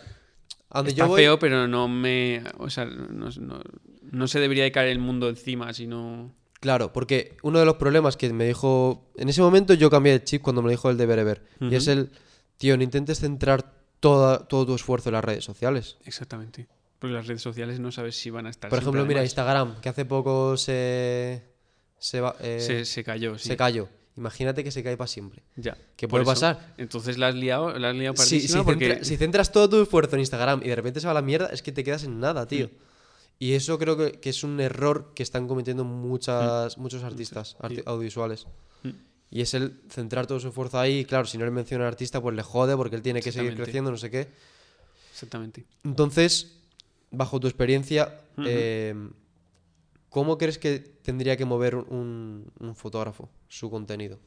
donde 0.72 0.90
Está 0.90 1.02
yo 1.04 1.08
voy... 1.08 1.20
feo, 1.22 1.38
pero 1.38 1.66
no 1.68 1.88
me... 1.88 2.42
O 2.58 2.70
sea, 2.70 2.84
no, 2.84 3.28
no- 3.40 3.60
no 4.10 4.28
se 4.28 4.38
debería 4.38 4.62
de 4.64 4.70
caer 4.72 4.88
el 4.90 4.98
mundo 5.00 5.28
encima, 5.28 5.72
sino... 5.72 6.32
Claro, 6.60 6.92
porque 6.92 7.36
uno 7.42 7.58
de 7.58 7.66
los 7.66 7.74
problemas 7.76 8.16
que 8.16 8.32
me 8.32 8.46
dijo. 8.46 9.10
En 9.16 9.28
ese 9.28 9.42
momento 9.42 9.74
yo 9.74 9.90
cambié 9.90 10.12
de 10.12 10.24
chip 10.24 10.40
cuando 10.40 10.62
me 10.62 10.70
dijo 10.70 10.88
el 10.88 10.96
de 10.96 11.04
Bereber. 11.04 11.42
Y 11.60 11.74
es 11.74 11.88
el. 11.88 12.08
Tío, 12.58 12.76
no 12.76 12.82
intentes 12.82 13.20
centrar 13.20 13.72
toda, 14.00 14.46
todo 14.46 14.66
tu 14.66 14.74
esfuerzo 14.74 15.08
en 15.08 15.14
las 15.14 15.24
redes 15.24 15.44
sociales. 15.44 15.96
Exactamente. 16.04 16.66
Porque 16.98 17.14
las 17.14 17.26
redes 17.26 17.42
sociales 17.42 17.80
no 17.80 17.92
sabes 17.92 18.16
si 18.16 18.30
van 18.30 18.46
a 18.46 18.50
estar. 18.50 18.70
Por 18.70 18.78
ejemplo, 18.78 19.04
mira. 19.04 19.22
Instagram, 19.22 19.80
que 19.80 19.88
hace 19.88 20.04
poco 20.04 20.56
se. 20.56 21.42
Eh, 22.40 22.60
se, 22.60 22.84
se 22.84 23.04
cayó, 23.04 23.38
sí. 23.38 23.48
se 23.48 23.56
cayó. 23.56 23.88
Imagínate 24.16 24.62
que 24.62 24.70
se 24.70 24.82
cae 24.84 24.96
para 24.96 25.08
siempre. 25.08 25.42
Ya. 25.56 25.76
¿Qué 25.96 26.06
puede 26.06 26.22
eso. 26.22 26.30
pasar? 26.32 26.74
Entonces 26.78 27.18
la 27.18 27.28
has 27.28 27.34
liado, 27.34 27.76
la 27.78 27.90
has 27.90 27.96
liado 27.96 28.14
Si, 28.16 28.40
si, 28.40 28.58
porque... 28.58 28.90
centra- 28.98 29.04
si 29.04 29.16
centras 29.16 29.50
todo 29.50 29.68
tu 29.68 29.82
esfuerzo 29.82 30.14
en 30.14 30.20
Instagram 30.20 30.60
y 30.62 30.68
de 30.68 30.76
repente 30.76 31.00
se 31.00 31.06
va 31.06 31.10
a 31.10 31.14
la 31.14 31.22
mierda, 31.22 31.46
es 31.48 31.62
que 31.62 31.72
te 31.72 31.82
quedas 31.82 32.04
en 32.04 32.20
nada, 32.20 32.46
tío. 32.46 32.70
Y 33.40 33.54
eso 33.54 33.76
creo 33.78 33.96
que, 33.96 34.12
que 34.20 34.30
es 34.30 34.44
un 34.44 34.60
error 34.60 35.12
que 35.16 35.24
están 35.24 35.48
cometiendo 35.48 35.82
muchas, 35.84 36.78
muchos 36.78 37.02
artistas 37.02 37.56
arti- 37.58 37.82
audiovisuales. 37.86 38.46
Y 39.34 39.40
es 39.40 39.52
el 39.52 39.80
centrar 39.88 40.28
todo 40.28 40.38
su 40.38 40.46
esfuerzo 40.46 40.78
ahí. 40.78 41.00
Y 41.00 41.04
claro, 41.04 41.26
si 41.26 41.38
no 41.38 41.44
le 41.44 41.50
menciona 41.50 41.82
al 41.82 41.88
artista, 41.88 42.22
pues 42.22 42.36
le 42.36 42.44
jode 42.44 42.76
porque 42.76 42.94
él 42.94 43.02
tiene 43.02 43.20
que 43.20 43.32
seguir 43.32 43.56
creciendo, 43.56 43.90
no 43.90 43.96
sé 43.96 44.08
qué. 44.08 44.28
Exactamente. 45.10 45.64
Entonces, 45.82 46.56
bajo 47.10 47.40
tu 47.40 47.48
experiencia, 47.48 48.20
eh, 48.46 48.94
¿cómo 50.08 50.38
crees 50.38 50.56
que 50.58 50.78
tendría 50.78 51.36
que 51.36 51.44
mover 51.44 51.74
un, 51.74 52.48
un 52.60 52.76
fotógrafo 52.76 53.28
su 53.48 53.70
contenido? 53.70 54.20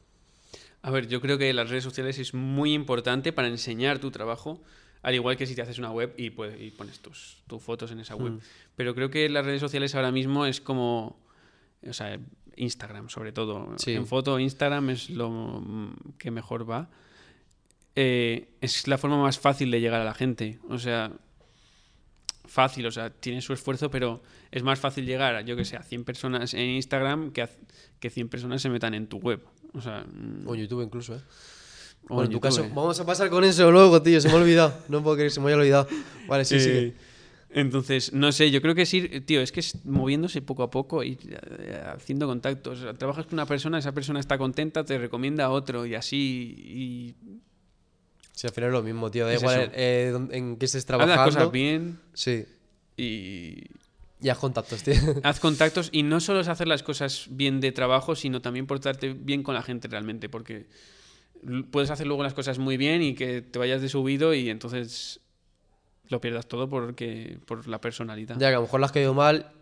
A 0.82 0.90
ver, 0.90 1.08
yo 1.08 1.22
creo 1.22 1.38
que 1.38 1.54
las 1.54 1.70
redes 1.70 1.84
sociales 1.84 2.18
es 2.18 2.34
muy 2.34 2.74
importante 2.74 3.32
para 3.32 3.48
enseñar 3.48 4.00
tu 4.00 4.10
trabajo, 4.10 4.60
al 5.00 5.14
igual 5.14 5.38
que 5.38 5.46
si 5.46 5.54
te 5.54 5.62
haces 5.62 5.78
una 5.78 5.90
web 5.90 6.12
y, 6.18 6.26
y 6.26 6.70
pones 6.70 6.98
tus, 7.00 7.38
tus 7.46 7.62
fotos 7.62 7.90
en 7.92 8.00
esa 8.00 8.14
web. 8.14 8.32
Mm. 8.32 8.40
Pero 8.76 8.94
creo 8.94 9.08
que 9.08 9.26
las 9.30 9.46
redes 9.46 9.62
sociales 9.62 9.94
ahora 9.94 10.12
mismo 10.12 10.44
es 10.44 10.60
como, 10.60 11.18
o 11.88 11.92
sea, 11.94 12.20
Instagram 12.58 13.08
sobre 13.08 13.32
todo. 13.32 13.74
Sí. 13.78 13.92
En 13.92 14.06
foto, 14.06 14.38
Instagram 14.38 14.90
es 14.90 15.10
lo 15.10 15.62
que 16.18 16.30
mejor 16.30 16.68
va. 16.68 16.88
Eh, 17.96 18.48
es 18.60 18.86
la 18.86 18.98
forma 18.98 19.20
más 19.20 19.38
fácil 19.38 19.70
de 19.70 19.80
llegar 19.80 20.00
a 20.00 20.04
la 20.04 20.14
gente. 20.14 20.58
O 20.68 20.78
sea, 20.78 21.10
fácil, 22.46 22.86
o 22.86 22.90
sea, 22.90 23.10
tiene 23.10 23.40
su 23.42 23.52
esfuerzo, 23.52 23.90
pero 23.90 24.22
es 24.50 24.62
más 24.62 24.78
fácil 24.78 25.04
llegar, 25.06 25.34
a, 25.34 25.40
yo 25.42 25.56
que 25.56 25.64
sé, 25.64 25.76
a 25.76 25.82
100 25.82 26.04
personas 26.04 26.54
en 26.54 26.68
Instagram 26.70 27.32
que, 27.32 27.42
a- 27.42 27.50
que 28.00 28.10
100 28.10 28.28
personas 28.28 28.62
se 28.62 28.68
metan 28.70 28.94
en 28.94 29.06
tu 29.06 29.18
web. 29.18 29.42
O 29.74 29.80
sea, 29.80 30.04
mm, 30.10 30.46
O 30.48 30.54
YouTube 30.54 30.82
incluso, 30.82 31.14
¿eh? 31.16 31.20
o 32.08 32.14
Bueno, 32.14 32.24
en 32.26 32.30
tu 32.32 32.40
caso, 32.40 32.62
YouTube. 32.62 32.74
vamos 32.74 32.98
a 33.00 33.04
pasar 33.04 33.28
con 33.28 33.44
eso 33.44 33.70
luego, 33.70 34.00
tío. 34.00 34.20
Se 34.20 34.28
me 34.28 34.34
ha 34.34 34.36
olvidado. 34.38 34.78
No 34.88 35.02
puedo 35.02 35.16
creer 35.16 35.30
se 35.30 35.40
me 35.40 35.48
haya 35.48 35.56
olvidado. 35.56 35.88
Vale, 36.26 36.44
sí, 36.44 36.58
sí. 36.60 36.94
Eh, 37.50 37.60
Entonces, 37.60 38.12
no 38.12 38.30
sé, 38.32 38.50
yo 38.50 38.60
creo 38.60 38.74
que 38.74 38.84
sí, 38.86 39.08
tío, 39.20 39.40
es 39.40 39.52
que 39.52 39.60
es 39.60 39.84
moviéndose 39.84 40.42
poco 40.42 40.62
a 40.62 40.70
poco 40.70 41.02
y 41.02 41.18
eh, 41.28 41.82
haciendo 41.94 42.26
contactos. 42.26 42.84
Trabajas 42.98 43.26
con 43.26 43.34
una 43.34 43.46
persona, 43.46 43.78
esa 43.78 43.92
persona 43.92 44.20
está 44.20 44.36
contenta, 44.38 44.84
te 44.84 44.98
recomienda 44.98 45.46
a 45.46 45.50
otro 45.50 45.86
y 45.86 45.94
así. 45.94 46.54
Y 46.66 47.14
Sí, 48.32 48.46
al 48.46 48.52
final 48.52 48.70
es 48.70 48.74
lo 48.74 48.82
mismo, 48.82 49.10
tío. 49.10 49.26
Da 49.26 49.32
Es 49.34 49.40
igual 49.40 49.72
eh, 49.74 50.10
dónde- 50.12 50.36
en 50.36 50.56
qué 50.58 50.66
estés 50.66 50.82
haz 50.82 50.86
trabajando. 50.86 51.16
las 51.24 51.34
cosas 51.34 51.50
bien 51.52 51.98
Sí. 52.14 52.44
y 52.96 53.64
Y 54.20 54.28
haz 54.28 54.38
contactos, 54.38 54.82
tío. 54.82 54.94
haz 55.24 55.40
contactos. 55.40 55.88
Y 55.92 56.02
no 56.02 56.20
solo 56.20 56.40
es 56.40 56.48
hacer 56.48 56.68
las 56.68 56.82
cosas 56.82 57.26
bien 57.30 57.60
de 57.60 57.72
trabajo, 57.72 58.14
sino 58.14 58.40
también 58.42 58.66
portarte 58.66 59.12
bien 59.14 59.42
con 59.42 59.54
la 59.54 59.62
gente 59.62 59.88
realmente, 59.88 60.28
porque 60.28 60.66
puedes 61.70 61.90
hacer 61.90 62.06
luego 62.06 62.22
las 62.22 62.34
cosas 62.34 62.58
muy 62.58 62.76
bien 62.76 63.00
y 63.02 63.14
que 63.14 63.42
te 63.42 63.58
vayas 63.58 63.80
de 63.80 63.88
subido 63.88 64.34
y 64.34 64.50
entonces 64.50 65.20
lo 66.08 66.20
pierdas 66.20 66.46
todo 66.46 66.68
porque 66.68 67.38
por 67.46 67.66
la 67.68 67.80
personalidad. 67.80 68.34
ya 68.38 68.48
que 68.48 68.54
a 68.54 68.58
lo 68.58 68.62
mejor 68.62 68.80
le 68.80 68.86
has 68.86 68.92
caído 68.92 69.14
mal 69.14 69.52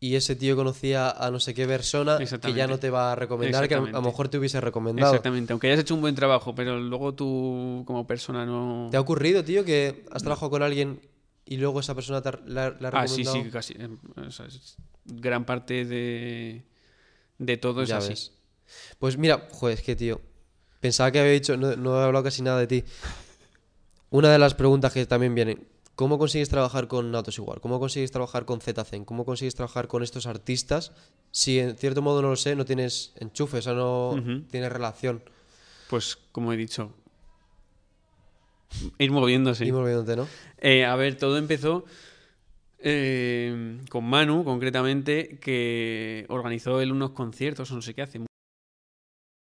y 0.00 0.16
ese 0.16 0.36
tío 0.36 0.54
conocía 0.56 1.10
a 1.10 1.30
no 1.30 1.40
sé 1.40 1.54
qué 1.54 1.66
persona 1.66 2.18
que 2.18 2.52
ya 2.52 2.66
no 2.66 2.78
te 2.78 2.90
va 2.90 3.12
a 3.12 3.14
recomendar, 3.14 3.66
que 3.68 3.74
a, 3.74 3.80
lo 3.80 4.02
mejor 4.02 4.28
te 4.28 4.36
hubiese 4.38 4.60
recomendado. 4.60 5.12
Exactamente, 5.14 5.52
aunque 5.52 5.68
hayas 5.68 5.80
hecho 5.80 5.94
un 5.94 6.02
buen 6.02 6.14
trabajo, 6.14 6.54
pero 6.54 6.78
luego 6.78 7.14
tú 7.14 7.84
como 7.86 8.06
persona 8.06 8.44
no... 8.44 8.88
¿Te 8.90 8.96
ha 8.98 9.00
ocurrido, 9.00 9.42
tío, 9.44 9.64
que 9.64 10.04
has 10.10 10.22
trabajado 10.22 10.50
con 10.50 10.62
alguien 10.62 11.00
y 11.46 11.56
luego 11.56 11.80
esa 11.80 11.94
persona 11.94 12.20
te 12.20 12.28
ha, 12.30 12.40
la, 12.46 12.70
la 12.78 12.88
ha 12.88 12.90
Ah, 12.92 13.08
sí, 13.08 13.24
recomendado? 13.24 13.44
sí, 13.44 13.50
casi. 13.50 13.74
eh, 13.78 13.88
o 14.26 14.30
sea, 14.30 14.46
es- 14.46 14.76
gran 15.06 15.44
parte 15.46 15.84
de, 15.86 16.64
de 17.38 17.56
todo 17.56 17.82
es 17.82 17.88
Ya 17.88 17.98
así. 17.98 18.10
ves. 18.10 18.32
Pues 18.98 19.16
mira, 19.16 19.48
joder, 19.52 19.78
es 19.78 19.84
que, 19.84 19.96
tío, 19.96 20.20
pensaba 20.80 21.10
que 21.10 21.20
había 21.20 21.32
dicho, 21.32 21.56
no, 21.56 21.76
no 21.76 22.00
he 22.00 22.04
hablado 22.04 22.24
casi 22.24 22.42
nada 22.42 22.58
de 22.58 22.66
ti. 22.66 22.84
Una 24.10 24.30
de 24.30 24.38
las 24.38 24.54
preguntas 24.54 24.92
que 24.92 25.04
también 25.06 25.34
vienen, 25.34 25.66
¿cómo 25.94 26.18
consigues 26.18 26.48
trabajar 26.48 26.88
con 26.88 27.14
Autos 27.14 27.38
Igual? 27.38 27.60
¿Cómo 27.60 27.78
consigues 27.78 28.10
trabajar 28.10 28.44
con 28.44 28.60
ZCen? 28.60 29.04
¿Cómo 29.04 29.24
consigues 29.24 29.54
trabajar 29.54 29.88
con 29.88 30.02
estos 30.02 30.26
artistas? 30.26 30.92
Si 31.30 31.58
en 31.58 31.76
cierto 31.76 32.02
modo 32.02 32.22
no 32.22 32.30
lo 32.30 32.36
sé, 32.36 32.56
no 32.56 32.64
tienes 32.64 33.12
enchufe, 33.16 33.58
o 33.58 33.62
sea, 33.62 33.74
no 33.74 34.22
tienes 34.50 34.72
relación. 34.72 35.22
Pues 35.88 36.16
como 36.32 36.52
he 36.52 36.56
dicho, 36.56 36.92
ir 38.98 39.10
moviéndose. 39.10 39.64
Y 39.64 39.72
moviéndote, 39.72 40.16
¿no? 40.16 40.28
Eh, 40.58 40.84
a 40.84 40.96
ver, 40.96 41.16
todo 41.16 41.38
empezó 41.38 41.84
eh, 42.78 43.78
con 43.88 44.04
Manu, 44.04 44.44
concretamente, 44.44 45.38
que 45.40 46.26
organizó 46.28 46.80
él 46.80 46.92
unos 46.92 47.10
conciertos 47.10 47.70
o 47.70 47.74
no 47.74 47.82
sé 47.82 47.94
qué 47.94 48.02
hace. 48.02 48.20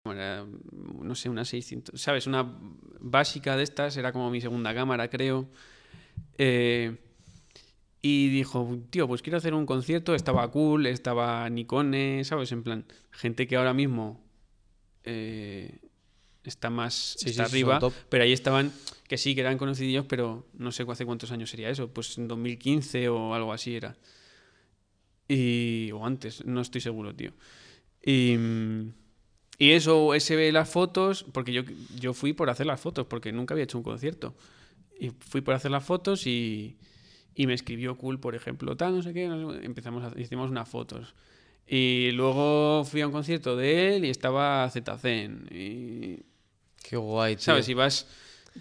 era, 0.05 0.45
no 0.81 1.15
sé, 1.15 1.29
unas 1.29 1.49
600, 1.49 1.99
¿sabes? 2.01 2.27
Una 2.27 2.57
básica 2.99 3.57
de 3.57 3.63
estas, 3.63 3.97
era 3.97 4.11
como 4.11 4.29
mi 4.29 4.41
segunda 4.41 4.73
cámara, 4.73 5.09
creo. 5.09 5.49
Eh, 6.37 6.97
y 8.01 8.29
dijo, 8.29 8.77
tío, 8.89 9.07
pues 9.07 9.21
quiero 9.21 9.37
hacer 9.37 9.53
un 9.53 9.65
concierto. 9.65 10.13
Estaba 10.13 10.49
cool, 10.51 10.87
estaba 10.87 11.49
Nikone, 11.49 12.23
¿sabes? 12.25 12.51
En 12.51 12.63
plan, 12.63 12.85
gente 13.11 13.47
que 13.47 13.55
ahora 13.55 13.73
mismo 13.73 14.21
eh, 15.05 15.79
está 16.43 16.69
más 16.69 17.15
Sí, 17.17 17.29
está 17.29 17.45
sí, 17.45 17.51
arriba, 17.61 17.79
pero 18.09 18.23
ahí 18.25 18.33
estaban, 18.33 18.73
que 19.07 19.17
sí, 19.17 19.35
que 19.35 19.41
eran 19.41 19.57
conocidillos, 19.57 20.05
pero 20.05 20.47
no 20.53 20.71
sé 20.71 20.83
hace 20.87 21.05
cuántos 21.05 21.31
años 21.31 21.49
sería 21.49 21.69
eso, 21.69 21.89
pues 21.89 22.17
en 22.17 22.27
2015 22.27 23.07
o 23.09 23.33
algo 23.33 23.53
así 23.53 23.75
era. 23.75 23.95
Y, 25.27 25.89
o 25.93 26.05
antes, 26.05 26.45
no 26.45 26.59
estoy 26.59 26.81
seguro, 26.81 27.15
tío. 27.15 27.31
Y, 28.05 28.37
y 29.57 29.71
eso, 29.71 30.13
ese 30.13 30.35
ve 30.35 30.51
las 30.51 30.69
fotos, 30.69 31.25
porque 31.31 31.53
yo, 31.53 31.63
yo 31.97 32.13
fui 32.13 32.33
por 32.33 32.49
hacer 32.49 32.65
las 32.65 32.81
fotos, 32.81 33.07
porque 33.07 33.31
nunca 33.31 33.53
había 33.53 33.63
hecho 33.63 33.77
un 33.77 33.83
concierto. 33.83 34.35
Y 34.99 35.11
fui 35.19 35.41
por 35.41 35.53
hacer 35.53 35.71
las 35.71 35.83
fotos 35.83 36.27
y, 36.27 36.77
y 37.35 37.47
me 37.47 37.53
escribió 37.53 37.97
cool, 37.97 38.19
por 38.19 38.35
ejemplo, 38.35 38.75
tal, 38.77 38.95
no 38.95 39.01
sé 39.01 39.13
qué, 39.13 39.27
no 39.27 39.53
sé, 39.53 39.65
empezamos 39.65 40.03
a, 40.03 40.19
hicimos 40.19 40.49
unas 40.51 40.69
fotos. 40.69 41.13
Y 41.67 42.11
luego 42.11 42.83
fui 42.85 43.01
a 43.01 43.07
un 43.07 43.13
concierto 43.13 43.55
de 43.55 43.95
él 43.95 44.05
y 44.05 44.09
estaba 44.09 44.69
ZCen. 44.69 45.47
Y, 45.51 46.19
Qué 46.83 46.97
guay, 46.97 47.35
tío. 47.35 47.45
¿Sabes? 47.45 47.69
Y 47.69 47.73
vas... 47.73 48.07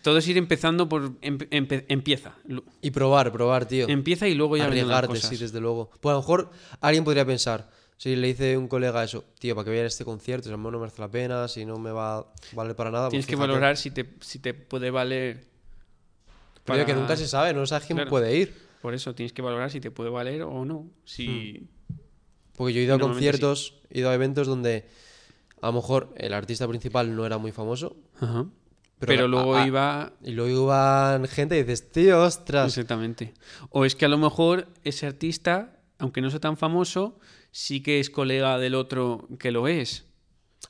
Todo 0.03 0.19
es 0.19 0.29
ir 0.29 0.39
empezando 0.39 0.89
por... 0.89 1.21
empe- 1.21 1.85
empieza. 1.89 2.35
Y 2.81 2.93
probar, 2.93 3.31
probar, 3.31 3.67
tío. 3.67 3.87
Empieza 3.89 4.27
y 4.27 4.35
luego 4.35 4.57
ya 4.57 4.65
Arriesgarte, 4.65 5.17
sí, 5.17 5.37
desde 5.37 5.61
luego. 5.61 5.91
Pues 6.01 6.13
a 6.13 6.15
lo 6.15 6.21
mejor 6.21 6.51
alguien 6.81 7.05
podría 7.05 7.27
pensar, 7.27 7.69
si 7.99 8.17
le 8.17 8.29
dice 8.29 8.57
un 8.57 8.69
colega 8.69 9.05
eso, 9.05 9.25
tío, 9.39 9.55
para 9.55 9.65
que 9.65 9.71
vaya 9.71 9.83
a 9.83 9.87
este 9.87 10.07
concierto, 10.07 10.45
si 10.45 10.49
a 10.49 10.53
lo 10.53 10.59
mejor 10.59 10.73
no 10.73 10.79
merece 10.81 11.03
la 11.03 11.11
pena, 11.11 11.47
si 11.47 11.67
no 11.67 11.79
me 11.79 11.91
va 11.91 12.21
a 12.21 12.27
valer 12.55 12.75
para 12.75 12.91
nada. 12.91 13.11
Tienes 13.11 13.27
pues 13.27 13.31
que 13.33 13.37
fíjate. 13.37 13.49
valorar 13.53 13.77
si 13.77 13.91
te, 13.91 14.09
si 14.21 14.39
te 14.39 14.55
puede 14.55 14.91
valer... 14.91 15.52
Pero 16.65 16.79
tío, 16.79 16.87
que 16.87 16.93
para- 16.93 17.01
nunca 17.01 17.17
se 17.17 17.27
sabe, 17.29 17.53
no 17.55 17.67
sabes 17.67 17.87
quién 17.87 17.97
Claro. 17.97 18.11
puede 18.11 18.37
ir. 18.37 18.55
Por 18.81 18.95
eso 18.95 19.15
tienes 19.15 19.33
que 19.33 19.43
valorar 19.43 19.71
si 19.71 19.81
te 19.81 19.91
puede 19.91 20.11
valer 20.11 20.43
o 20.43 20.65
no. 20.65 20.91
Si... 21.05 21.69
Porque 22.57 22.73
yo 22.75 22.81
he 22.81 22.85
ido 22.85 22.95
a 22.95 22.99
conciertos, 22.99 23.75
he 23.91 24.01
ido 24.01 24.11
a 24.11 24.15
eventos 24.15 24.47
donde 24.47 24.87
a 25.61 25.67
lo 25.69 25.73
mejor 25.75 26.13
el 26.17 26.35
artista 26.35 26.67
principal 26.69 27.15
no 27.17 27.25
era 27.25 27.39
muy 27.39 27.53
famoso, 27.53 27.97
Ajá. 28.21 28.47
Pero 28.99 29.27
luego 29.27 29.57
a- 29.57 29.67
iba... 29.67 30.13
y 30.23 30.31
luego 30.31 30.65
iban 30.67 31.27
gente 31.27 31.57
y 31.59 31.63
dices, 31.63 31.91
tío, 31.91 32.23
ostras. 32.23 32.69
Exactamente. 32.69 33.35
O 33.71 33.85
es 33.85 33.97
que 33.97 34.05
a 34.05 34.09
lo 34.09 34.17
mejor 34.19 34.69
ese 34.85 35.07
artista, 35.07 35.81
aunque 35.99 36.21
no 36.21 36.31
sea 36.31 36.39
tan 36.39 36.57
famoso, 36.57 37.19
sí 37.51 37.83
que 37.83 37.99
es 37.99 38.11
colega 38.11 38.59
del 38.59 38.77
otro 38.77 39.27
que 39.41 39.51
lo 39.51 39.67
es. 39.67 40.05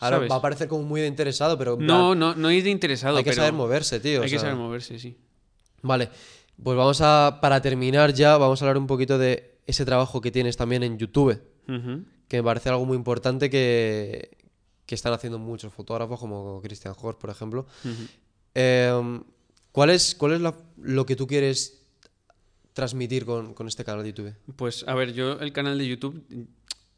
Ahora 0.00 0.16
¿sabes? 0.16 0.30
va 0.32 0.36
a 0.36 0.40
parecer 0.40 0.68
como 0.68 0.82
muy 0.84 1.02
de 1.02 1.08
interesado, 1.08 1.58
pero 1.58 1.76
No, 1.78 2.14
no, 2.14 2.34
no 2.34 2.50
ir 2.50 2.64
de 2.64 2.70
interesado. 2.70 3.18
hay 3.18 3.24
que 3.24 3.30
pero 3.30 3.42
saber 3.42 3.52
moverse, 3.52 4.00
tío. 4.00 4.20
o 4.20 4.22
Hay 4.22 4.30
que 4.30 4.38
sea. 4.38 4.48
saber 4.48 4.56
moverse, 4.56 4.98
sí. 4.98 5.18
Vale, 5.82 6.10
pues 6.62 6.76
vamos 6.76 7.00
a, 7.00 7.38
para 7.40 7.60
terminar 7.60 8.12
ya, 8.14 8.36
vamos 8.36 8.60
a 8.62 8.64
hablar 8.64 8.78
un 8.78 8.86
poquito 8.86 9.18
de 9.18 9.58
ese 9.66 9.84
trabajo 9.84 10.20
que 10.20 10.30
tienes 10.30 10.56
también 10.56 10.82
en 10.82 10.98
YouTube, 10.98 11.40
que 12.28 12.36
me 12.38 12.42
parece 12.42 12.68
algo 12.70 12.84
muy 12.84 12.96
importante 12.96 13.50
que, 13.50 14.36
que 14.86 14.94
están 14.94 15.12
haciendo 15.12 15.38
muchos 15.38 15.72
fotógrafos, 15.72 16.18
como 16.20 16.60
Christian 16.62 16.94
Horst, 17.00 17.20
por 17.20 17.30
ejemplo. 17.30 17.66
Eh, 18.54 19.20
¿Cuál 19.72 19.90
es, 19.90 20.14
cuál 20.14 20.32
es 20.32 20.40
la- 20.40 20.56
lo 20.78 21.06
que 21.06 21.16
tú 21.16 21.26
quieres 21.26 21.84
transmitir 22.74 23.24
con, 23.24 23.54
con 23.54 23.68
este 23.68 23.84
canal 23.84 24.02
de 24.02 24.12
YouTube? 24.12 24.34
Pues 24.56 24.84
a 24.86 24.94
ver, 24.94 25.12
yo 25.12 25.32
el 25.40 25.52
canal 25.52 25.78
de 25.78 25.86
YouTube 25.86 26.24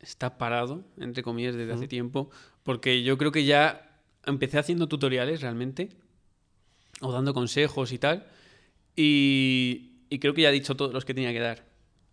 está 0.01 0.39
parado, 0.39 0.85
entre 0.99 1.23
comillas, 1.23 1.55
desde 1.55 1.73
hace 1.73 1.89
tiempo, 1.89 2.31
porque 2.63 3.03
yo 3.03 3.17
creo 3.19 3.33
que 3.33 3.45
ya 3.45 4.01
empecé 4.27 4.59
haciendo 4.59 4.89
tutoriales 4.89 5.41
realmente, 5.41 5.91
o 7.01 7.13
dando 7.13 7.35
consejos 7.35 7.93
y 7.93 7.99
tal, 7.99 8.27
y, 8.97 9.93
y 10.11 10.19
creo 10.19 10.35
que 10.35 10.43
ya 10.43 10.51
he 10.51 10.53
dicho 10.53 10.77
todos 10.77 10.93
los 10.93 11.05
que 11.05 11.15
tenía 11.15 11.33
que 11.33 11.41
dar. 11.41 11.65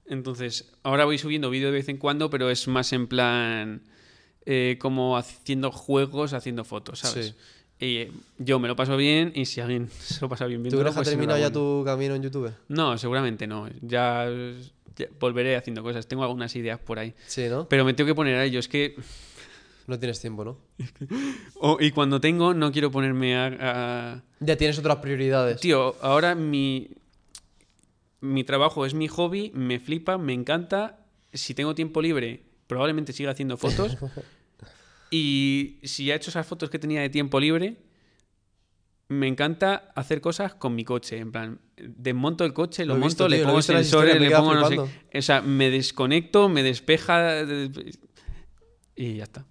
Entonces, 0.05 0.71
ahora 0.83 1.05
voy 1.05 1.17
subiendo 1.17 1.49
vídeo 1.49 1.67
de 1.67 1.73
vez 1.73 1.89
en 1.89 1.97
cuando, 1.97 2.29
pero 2.29 2.49
es 2.49 2.67
más 2.67 2.91
en 2.93 3.07
plan 3.07 3.83
eh, 4.45 4.77
como 4.79 5.17
haciendo 5.17 5.71
juegos, 5.71 6.33
haciendo 6.33 6.63
fotos, 6.63 6.99
¿sabes? 6.99 7.27
Sí. 7.27 7.85
Y 7.85 7.97
eh, 7.97 8.11
yo 8.37 8.59
me 8.59 8.67
lo 8.67 8.75
paso 8.75 8.97
bien 8.97 9.31
y 9.35 9.45
si 9.45 9.61
alguien 9.61 9.89
se 9.99 10.19
lo 10.21 10.29
pasa 10.29 10.45
bien 10.45 10.59
¿Tú 10.59 10.63
viendo, 10.63 10.79
crees 10.81 10.95
que 10.95 11.01
has 11.01 11.09
terminado 11.09 11.39
ya 11.39 11.51
tu 11.51 11.83
camino 11.85 12.15
en 12.15 12.23
YouTube? 12.23 12.51
No, 12.67 12.97
seguramente 12.97 13.47
no. 13.47 13.69
Ya, 13.81 14.27
ya 14.95 15.07
volveré 15.19 15.55
haciendo 15.55 15.83
cosas. 15.83 16.07
Tengo 16.07 16.23
algunas 16.23 16.55
ideas 16.55 16.79
por 16.79 16.99
ahí. 16.99 17.13
Sí, 17.27 17.47
¿no? 17.49 17.67
Pero 17.69 17.85
me 17.85 17.93
tengo 17.93 18.07
que 18.07 18.15
poner 18.15 18.35
a 18.35 18.43
ello. 18.45 18.59
Es 18.59 18.67
que... 18.67 18.95
No 19.91 19.99
tienes 19.99 20.21
tiempo, 20.21 20.45
¿no? 20.45 20.57
o- 21.59 21.77
y 21.81 21.91
cuando 21.91 22.21
tengo, 22.21 22.53
no 22.53 22.71
quiero 22.71 22.91
ponerme 22.91 23.35
a- 23.35 23.57
a... 23.59 24.23
Ya 24.39 24.55
tienes 24.55 24.79
otras 24.79 24.95
prioridades. 24.99 25.59
Tío, 25.59 25.97
ahora 26.01 26.33
mi, 26.33 26.91
mi 28.21 28.45
trabajo 28.45 28.85
es 28.85 28.93
mi 28.93 29.09
hobby, 29.09 29.51
me 29.53 29.81
flipa, 29.81 30.17
me 30.17 30.31
encanta. 30.31 30.99
Si 31.33 31.53
tengo 31.53 31.75
tiempo 31.75 32.01
libre, 32.01 32.41
probablemente 32.67 33.11
siga 33.11 33.31
haciendo 33.31 33.57
fotos. 33.57 33.97
y 35.11 35.79
si 35.83 36.05
ya 36.05 36.13
he 36.13 36.17
hecho 36.17 36.29
esas 36.29 36.47
fotos 36.47 36.69
que 36.69 36.79
tenía 36.79 37.01
de 37.01 37.09
tiempo 37.09 37.37
libre, 37.41 37.75
me 39.09 39.27
encanta 39.27 39.91
hacer 39.93 40.21
cosas 40.21 40.53
con 40.55 40.73
mi 40.73 40.85
coche. 40.85 41.17
En 41.17 41.33
plan, 41.33 41.59
desmonto 41.75 42.45
el 42.45 42.53
coche, 42.53 42.85
lo, 42.85 42.93
monto, 42.93 43.07
visto, 43.07 43.27
le 43.27 43.37
tío, 43.39 43.45
pongo 43.45 43.61
sensores, 43.61 44.17
le 44.21 44.31
pongo 44.31 44.53
no 44.53 44.67
sé. 44.69 44.79
O 45.17 45.21
sea, 45.21 45.41
me 45.41 45.69
desconecto, 45.69 46.47
me 46.47 46.63
despeja. 46.63 47.45
de- 47.45 47.91
Y 48.95 49.15
ya 49.17 49.23
está. 49.23 49.45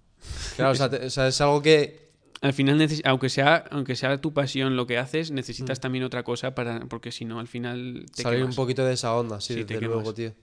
Claro, 0.55 0.71
o 0.71 0.75
sea, 0.75 0.89
te- 0.89 1.05
o 1.05 1.09
sea, 1.09 1.27
es 1.27 1.41
algo 1.41 1.61
que. 1.61 2.09
Al 2.41 2.53
final, 2.53 2.87
aunque 3.05 3.29
sea, 3.29 3.65
aunque 3.69 3.95
sea 3.95 4.17
tu 4.19 4.33
pasión 4.33 4.75
lo 4.75 4.87
que 4.87 4.97
haces, 4.97 5.29
necesitas 5.31 5.79
también 5.79 6.03
otra 6.03 6.23
cosa 6.23 6.55
para. 6.55 6.79
Porque 6.87 7.11
si 7.11 7.23
no, 7.25 7.39
al 7.39 7.47
final 7.47 8.05
te 8.15 8.21
Mm. 8.21 8.23
salir 8.23 8.39
un 8.39 8.43
quemas. 8.45 8.55
poquito 8.55 8.83
de 8.85 8.93
esa 8.93 9.15
onda, 9.15 9.39
sí, 9.41 9.53
Sí, 9.53 9.63
desde 9.63 9.81
luego, 9.81 10.13
tío. 10.13 10.33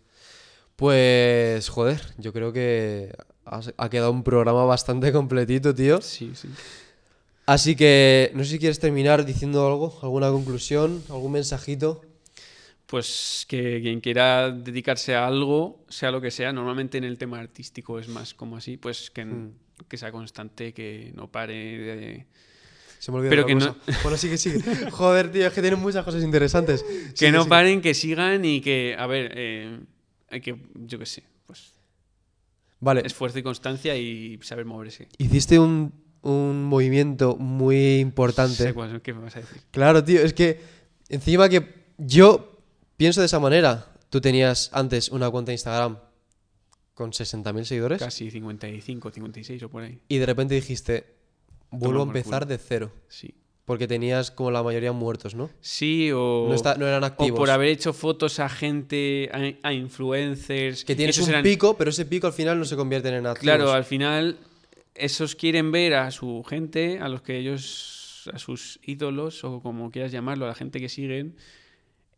Pues, 0.76 1.68
joder, 1.70 2.01
yo 2.18 2.33
creo 2.33 2.53
que 2.53 3.12
ha 3.45 3.89
quedado 3.91 4.12
un 4.12 4.22
programa 4.22 4.64
bastante 4.64 5.11
completito, 5.12 5.74
tío. 5.74 6.01
Sí, 6.01 6.33
sí. 6.35 6.49
Así 7.47 7.74
que, 7.74 8.31
no 8.35 8.45
sé 8.45 8.51
si 8.51 8.59
quieres 8.59 8.79
terminar 8.79 9.24
diciendo 9.24 9.66
algo, 9.66 9.99
alguna 10.03 10.31
conclusión, 10.31 11.03
algún 11.09 11.33
mensajito. 11.33 12.03
Pues 12.87 13.45
que 13.49 13.81
quien 13.83 14.01
quiera 14.01 14.51
dedicarse 14.51 15.14
a 15.16 15.26
algo, 15.26 15.85
sea 15.89 16.11
lo 16.11 16.20
que 16.20 16.31
sea, 16.31 16.53
normalmente 16.53 16.97
en 16.99 17.05
el 17.05 17.18
tema 17.18 17.39
artístico 17.41 17.99
es 17.99 18.09
más 18.09 18.33
como 18.35 18.57
así, 18.57 18.76
pues 18.76 19.11
que, 19.11 19.24
Hmm. 19.24 19.53
Que 19.89 19.97
sea 19.97 20.11
constante, 20.12 20.72
que 20.72 21.12
no 21.14 21.31
pare 21.31 21.55
de... 21.55 22.26
Se 22.99 23.12
me 23.12 23.18
olvidó 23.18 23.31
Pero 23.31 23.47
que 23.47 23.55
no- 23.55 23.76
cosa. 23.79 23.99
Bueno, 24.03 24.18
sigue, 24.18 24.37
sigue. 24.39 24.61
Joder, 24.91 25.31
tío, 25.31 25.47
es 25.47 25.53
que 25.53 25.61
tienen 25.61 25.79
muchas 25.81 26.05
cosas 26.05 26.22
interesantes. 26.24 26.85
Que 27.16 27.31
no 27.31 27.43
sigue. 27.43 27.49
paren, 27.51 27.81
que 27.81 27.95
sigan 27.95 28.45
y 28.45 28.61
que, 28.61 28.97
a 28.99 29.07
ver, 29.07 29.33
eh, 29.37 29.79
hay 30.31 30.41
que, 30.41 30.57
yo 30.74 30.99
qué 30.99 31.07
sé, 31.07 31.22
pues 31.47 31.74
Vale, 32.81 33.03
esfuerzo 33.05 33.39
y 33.39 33.43
constancia 33.45 33.97
y 33.97 34.39
saber 34.43 34.64
moverse. 34.64 35.09
hiciste 35.18 35.59
un, 35.61 35.93
un 36.22 36.64
movimiento 36.64 37.37
muy 37.37 37.99
importante. 37.99 38.55
Sé 38.64 38.74
cuál- 38.74 39.01
¿Qué 39.01 39.12
me 39.14 39.20
vas 39.22 39.37
a 39.37 39.41
decir? 39.41 39.61
Claro, 39.70 40.03
tío, 40.03 40.20
es 40.20 40.33
que 40.35 40.61
encima 41.09 41.49
que 41.49 41.72
yo 41.99 42.61
pienso 42.97 43.20
de 43.20 43.26
esa 43.26 43.39
manera. 43.39 43.87
Tú 44.11 44.20
tenías 44.20 44.70
antes 44.72 45.11
una 45.11 45.29
cuenta 45.31 45.51
de 45.51 45.55
Instagram 45.55 45.99
con 46.99 47.12
60.000 47.12 47.62
seguidores 47.62 47.99
Casi 48.01 48.28
55, 48.28 49.12
56 49.12 49.62
o 49.62 49.68
por 49.68 49.84
ahí. 49.84 50.01
y 50.09 50.18
de 50.18 50.26
repente 50.26 50.57
dijiste, 50.57 51.07
vuelvo 51.70 52.01
a 52.03 52.07
empezar 52.07 52.44
de 52.49 52.59
cero. 52.59 52.90
Sí. 53.07 53.32
Porque 53.64 53.86
tenías 53.86 54.32
como 54.32 54.51
la 54.51 54.64
mayoría 54.64 54.90
muertos, 54.90 55.36
¿no? 55.36 55.49
Sí, 55.61 56.11
o... 56.12 56.46
No, 56.49 56.55
está- 56.55 56.74
no 56.76 56.88
eran 56.88 57.05
O 57.05 57.07
activos. 57.07 57.38
por 57.38 57.51
haber 57.51 57.68
hecho 57.68 57.92
fotos 57.92 58.40
a 58.40 58.49
gente, 58.49 59.30
a, 59.62 59.68
a 59.68 59.72
influencers. 59.72 60.84
Que 60.84 60.96
tienes 60.96 61.18
un 61.18 61.28
eran- 61.28 61.42
pico, 61.44 61.76
pero 61.76 61.90
ese 61.90 62.05
pico 62.05 62.26
al 62.26 62.32
final 62.32 62.59
no 62.59 62.64
se 62.64 62.74
convierte 62.74 63.09
en 63.11 63.26
activos. 63.26 63.38
Claro, 63.42 63.70
al 63.72 63.84
final 63.84 64.36
esos 64.96 65.36
quieren 65.36 65.70
ver 65.70 65.94
a 65.94 66.11
su 66.11 66.42
gente, 66.49 66.99
a 66.99 67.09
los 67.09 67.22
que 67.22 67.38
ellos, 67.38 68.28
a 68.34 68.38
sus 68.40 68.80
ídolos 68.82 69.44
o 69.44 69.61
como 69.61 69.90
quieras 69.92 70.11
llamarlo, 70.11 70.46
a 70.46 70.49
la 70.49 70.55
gente 70.57 70.80
que 70.80 70.88
siguen. 70.88 71.36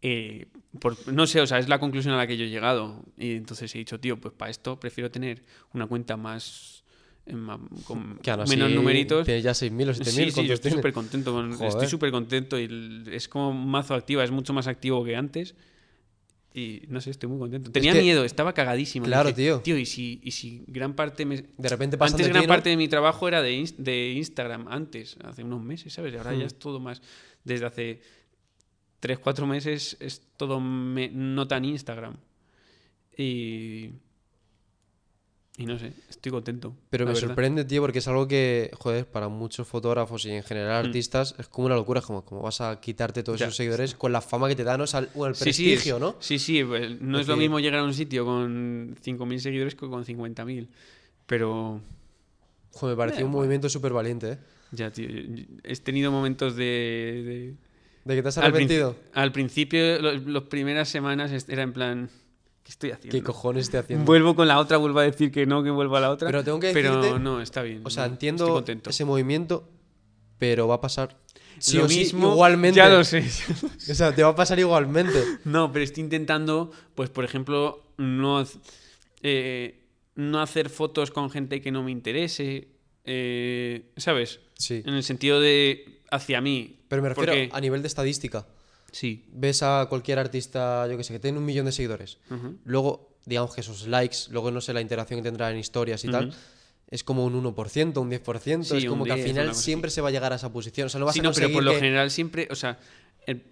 eh, 0.03 0.47
por- 0.79 1.13
no 1.13 1.27
sé, 1.27 1.41
o 1.41 1.47
sea, 1.47 1.59
es 1.59 1.69
la 1.69 1.79
conclusión 1.81 2.15
a 2.15 2.17
la 2.17 2.27
que 2.27 2.37
yo 2.37 2.45
he 2.45 2.49
llegado. 2.51 3.03
Y 3.19 3.33
entonces 3.35 3.75
he 3.75 3.79
dicho, 3.79 3.99
tío, 3.99 4.21
pues 4.21 4.35
para 4.35 4.51
esto 4.51 4.79
prefiero 4.79 5.11
tener 5.11 5.43
una 5.75 5.87
cuenta 5.87 6.17
más. 6.17 6.85
eh, 7.27 7.35
con 7.85 8.19
menos 8.49 8.71
numeritos. 8.73 9.25
Tienes 9.27 9.43
ya 9.45 9.53
6.000 9.53 9.89
o 9.89 9.93
7.000. 9.93 10.05
Sí, 10.05 10.11
sí, 10.13 10.27
yo 10.27 10.33
¿cuántos 10.35 10.51
estoy 10.55 10.71
súper 10.73 10.93
contento. 10.93 11.33
con-. 11.33 11.53
Estoy 11.63 11.87
súper 11.89 12.11
contento 12.11 12.59
y 12.59 13.05
es 13.11 13.29
como 13.29 13.53
mazo 13.53 13.95
activa, 13.95 14.25
es 14.25 14.31
mucho 14.31 14.53
más 14.53 14.67
activo 14.67 15.05
que 15.05 15.17
antes. 15.17 15.55
Y 16.53 16.83
no 16.89 17.01
sé, 17.01 17.11
estoy 17.11 17.29
muy 17.29 17.39
contento. 17.39 17.71
Tenía 17.71 17.93
que- 17.93 18.03
miedo, 18.03 18.25
estaba 18.25 18.53
cagadísimo. 18.55 19.07
Claro, 19.07 19.29
Dije, 19.29 19.37
tío. 19.43 19.61
Tío, 19.61 19.79
y 19.79 19.87
si, 19.87 20.21
y 20.25 20.33
si 20.33 20.65
gran 20.67 20.95
parte 20.95 21.25
me... 21.25 21.37
De 21.37 21.69
repente 21.69 21.97
Antes 22.01 22.27
de 22.27 22.29
gran 22.33 22.43
ti, 22.43 22.47
¿no? 22.49 22.53
parte 22.53 22.71
de 22.71 22.77
mi 22.77 22.89
trabajo 22.89 23.29
era 23.29 23.41
de, 23.41 23.73
de 23.79 24.13
Instagram, 24.15 24.67
antes, 24.67 25.17
hace 25.23 25.45
unos 25.45 25.63
meses, 25.63 25.93
¿sabes? 25.93 26.13
Y 26.13 26.17
ahora 26.17 26.33
Hmm. 26.33 26.41
ya 26.41 26.47
es 26.47 26.59
todo 26.59 26.81
más... 26.81 27.03
Desde 27.45 27.67
hace 27.67 28.01
3, 29.01 29.19
4 29.19 29.47
meses 29.47 29.97
es 30.01 30.23
todo 30.37 30.61
me- 30.61 31.09
no 31.11 31.49
tan 31.49 31.65
Instagram. 31.65 32.17
Y... 33.17 33.91
Y 35.57 35.67
no 35.67 35.79
sé, 35.79 35.93
estoy 36.09 36.33
contento. 36.33 36.75
Pero 36.89 37.05
me 37.05 37.13
verdad. 37.13 37.27
sorprende, 37.29 37.65
tío, 37.67 37.83
porque 37.83 37.99
es 37.99 38.09
algo 38.09 38.27
que, 38.27 38.71
joder, 38.79 39.05
para 39.07 39.29
muchos 39.29 39.67
fotógrafos 39.69 40.25
y 40.25 40.31
en 40.31 40.43
general 40.43 40.85
Mm. 40.85 40.87
artistas 40.87 41.35
es 41.39 41.49
como 41.49 41.67
una 41.67 41.75
locura. 41.75 42.01
Como, 42.01 42.25
como 42.25 42.41
vas 42.41 42.63
a 42.63 42.81
quitarte 42.81 43.23
todos 43.23 43.41
Ya. 43.41 43.47
esos 43.47 43.57
seguidores 43.57 43.95
con 43.95 44.11
la 44.11 44.23
fama 44.23 44.49
que 44.49 44.57
te 44.57 44.65
dan, 44.65 44.81
o 44.81 44.87
sea, 44.87 45.07
o 45.15 45.27
el 45.27 45.35
Sí, 45.35 45.45
prestigio, 45.45 45.97
es- 45.97 46.01
¿no? 46.01 46.17
Sí, 46.21 46.39
sí, 46.39 46.65
pues, 46.65 46.99
no 47.03 47.19
es 47.19 47.27
lo 47.29 47.37
mismo 47.37 47.61
llegar 47.61 47.81
a 47.81 47.85
un 47.85 47.93
sitio 47.93 48.25
con 48.25 48.97
5.000 49.03 49.39
seguidores 49.41 49.75
que 49.75 49.87
con 49.89 50.05
50.000. 50.07 50.69
Pero 51.27 51.81
Joder, 52.73 52.97
me 52.97 53.01
pareció 53.01 53.21
Eh, 53.21 53.25
un 53.25 53.33
bueno. 53.33 53.41
movimiento 53.43 53.69
súper 53.69 53.93
valiente, 53.93 54.33
¿eh? 54.33 54.39
ya, 54.73 54.91
tío, 54.93 55.09
he 55.65 55.77
tenido 55.77 56.11
momentos 56.13 56.55
de... 56.57 56.65
de- 56.65 57.70
¿De 58.05 58.15
que 58.17 58.23
te 58.23 58.29
has 58.29 58.39
arrepentido? 58.39 58.97
al 59.15 59.33
principio, 59.33 60.01
las 60.01 60.43
primeras 60.45 60.89
semanas 60.89 61.31
era 61.49 61.63
en 61.63 61.73
plan, 61.73 62.11
¿qué 62.63 62.71
estoy 62.71 62.91
haciendo? 62.93 63.17
¿Qué 63.19 63.23
cojones 63.23 63.65
estoy 63.65 63.81
haciendo? 63.81 64.05
Vuelvo 64.05 64.35
con 64.35 64.49
la 64.49 64.59
otra, 64.59 64.79
vuelvo 64.79 65.01
a 65.01 65.05
decir 65.05 65.31
que 65.31 65.47
no, 65.47 65.63
que 65.63 65.71
vuelvo 65.71 65.97
a 65.97 66.01
la 66.01 66.11
otra. 66.11 66.29
Pero 66.29 66.43
tengo 66.43 66.61
que 66.61 66.73
Pero 66.73 67.03
decirte- 67.03 67.21
no, 67.21 67.41
está 67.41 67.63
bien. 67.63 67.83
O 67.85 67.91
sea, 67.91 68.07
no, 68.07 68.13
entiendo 68.13 68.65
ese 68.87 69.05
movimiento, 69.05 69.69
pero 70.39 70.67
va 70.67 70.77
a 70.77 70.81
pasar 70.81 71.19
sí 71.59 71.77
Lo 71.77 71.89
sí, 71.89 71.99
mismo, 71.99 72.33
igualmente. 72.33 72.79
Ya 72.79 72.89
lo 72.89 73.05
sé. 73.05 73.23
O 73.91 73.95
sea, 73.95 74.15
te 74.15 74.23
va 74.23 74.31
a 74.31 74.35
pasar 74.35 74.59
igualmente. 74.59 75.23
No, 75.45 75.71
pero 75.73 75.85
estoy 75.85 76.03
intentando, 76.05 76.71
pues 76.95 77.11
por 77.11 77.25
ejemplo, 77.25 77.83
no, 77.99 78.45
eh, 79.23 79.79
no 80.15 80.41
hacer 80.41 80.71
fotos 80.71 81.11
con 81.11 81.31
gente 81.31 81.61
que 81.61 81.71
no 81.71 81.83
me 81.83 81.91
interese, 81.91 82.69
eh, 83.05 83.91
¿sabes? 83.97 84.41
Sí. 84.55 84.83
En 84.87 84.95
el 84.95 85.03
sentido 85.03 85.41
de 85.41 86.00
hacia 86.11 86.41
mí. 86.41 86.81
Pero 86.89 87.03
me 87.03 87.09
refiero 87.09 87.33
Porque- 87.33 87.49
a 87.53 87.61
nivel 87.61 87.83
de 87.83 87.89
estadística. 87.89 88.47
Sí. 88.93 89.25
Ves 89.33 89.63
a 89.63 89.87
cualquier 89.89 90.19
artista, 90.19 90.87
yo 90.89 90.97
que 90.97 91.05
sé, 91.05 91.13
que 91.13 91.21
tiene 91.21 91.39
un 91.39 91.45
millón 91.45 91.67
de 91.67 91.73
seguidores. 91.73 92.19
Luego, 92.65 93.17
digamos 93.25 93.55
que 93.55 93.61
esos 93.61 93.87
likes, 93.87 94.17
luego 94.31 94.51
no 94.51 94.61
sé 94.61 94.73
la 94.73 94.81
interacción 94.81 95.21
que 95.21 95.25
tendrá 95.25 95.51
en 95.51 95.59
historias 95.59 96.05
y 96.05 96.09
tal, 96.09 96.35
es 96.89 97.05
como 97.05 97.25
un 97.25 97.35
1%, 97.35 98.01
un 98.01 98.11
10%. 98.11 98.65
Sí, 98.65 98.79
es 98.79 98.85
como 98.87 99.05
que 99.05 99.13
al 99.13 99.19
10, 99.19 99.31
una 99.33 99.43
final 99.43 99.55
siempre 99.55 99.91
se 99.93 100.01
va 100.01 100.09
a 100.09 100.11
llegar 100.11 100.33
a 100.33 100.37
esa 100.37 100.53
posición. 100.53 100.87
O 100.87 100.89
sea, 100.89 100.99
no 100.99 101.07
vas 101.07 101.15
Sí, 101.15 101.21
a 101.21 101.23
no, 101.23 101.33
pero 101.33 101.51
por 101.53 101.63
lo 101.63 101.71
que- 101.71 101.77
general 101.79 102.11
siempre, 102.11 102.49
o 102.51 102.57
sea, 102.57 102.79
el- 103.27 103.45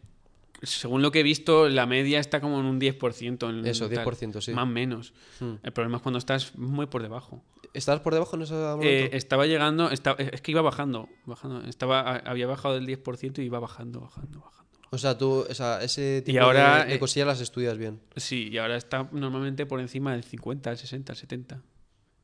según 0.65 1.03
lo 1.03 1.13
que 1.13 1.21
he 1.21 1.23
visto, 1.23 1.69
la 1.69 1.87
media 1.87 2.19
está 2.19 2.41
como 2.41 2.59
en 2.59 2.67
un 2.67 2.81
10%. 2.81 3.49
En 3.49 3.65
Eso, 3.65 3.89
tal. 3.89 4.05
10%, 4.05 4.41
sí. 4.41 4.53
Más 4.53 4.65
o 4.65 4.67
menos. 4.67 5.13
Hmm. 5.39 5.55
El 5.63 5.71
problema 5.73 5.99
es 5.99 6.03
cuando 6.03 6.19
estás 6.19 6.57
muy 6.57 6.87
por 6.87 7.01
debajo. 7.03 7.45
¿Estás 7.75 8.01
por 8.01 8.15
debajo 8.15 8.37
en 8.37 8.43
ese 8.43 8.55
momento? 8.55 8.85
Eh, 8.87 9.11
estaba 9.13 9.47
llegando, 9.47 9.91
esta- 9.91 10.13
es 10.19 10.41
que 10.41 10.51
iba 10.51 10.63
bajando, 10.63 11.09
bajando. 11.27 11.63
Estaba, 11.69 12.17
había 12.17 12.47
bajado 12.47 12.75
del 12.75 12.87
10% 12.87 13.43
y 13.43 13.47
iba 13.47 13.59
bajando, 13.59 14.01
bajando, 14.01 14.41
bajando. 14.41 14.79
o 14.91 14.99
sea, 14.99 15.17
tú 15.19 15.47
o 15.49 15.55
sea, 15.55 15.83
ese 15.83 16.23
tipo 16.23 16.41
ahora, 16.41 16.81
de, 16.85 16.91
de 16.91 16.95
eh, 16.95 16.99
cosillas 16.99 17.27
las 17.29 17.41
estudias 17.41 17.77
bien. 17.79 18.01
Sí, 18.17 18.49
y 18.51 18.59
ahora 18.59 18.77
está 18.77 19.09
normalmente 19.13 19.67
por 19.67 19.81
encima 19.81 20.13
del 20.13 20.25
50, 20.25 20.71
el 20.71 20.79
60, 20.79 21.13
el 21.13 21.19
70. 21.19 21.63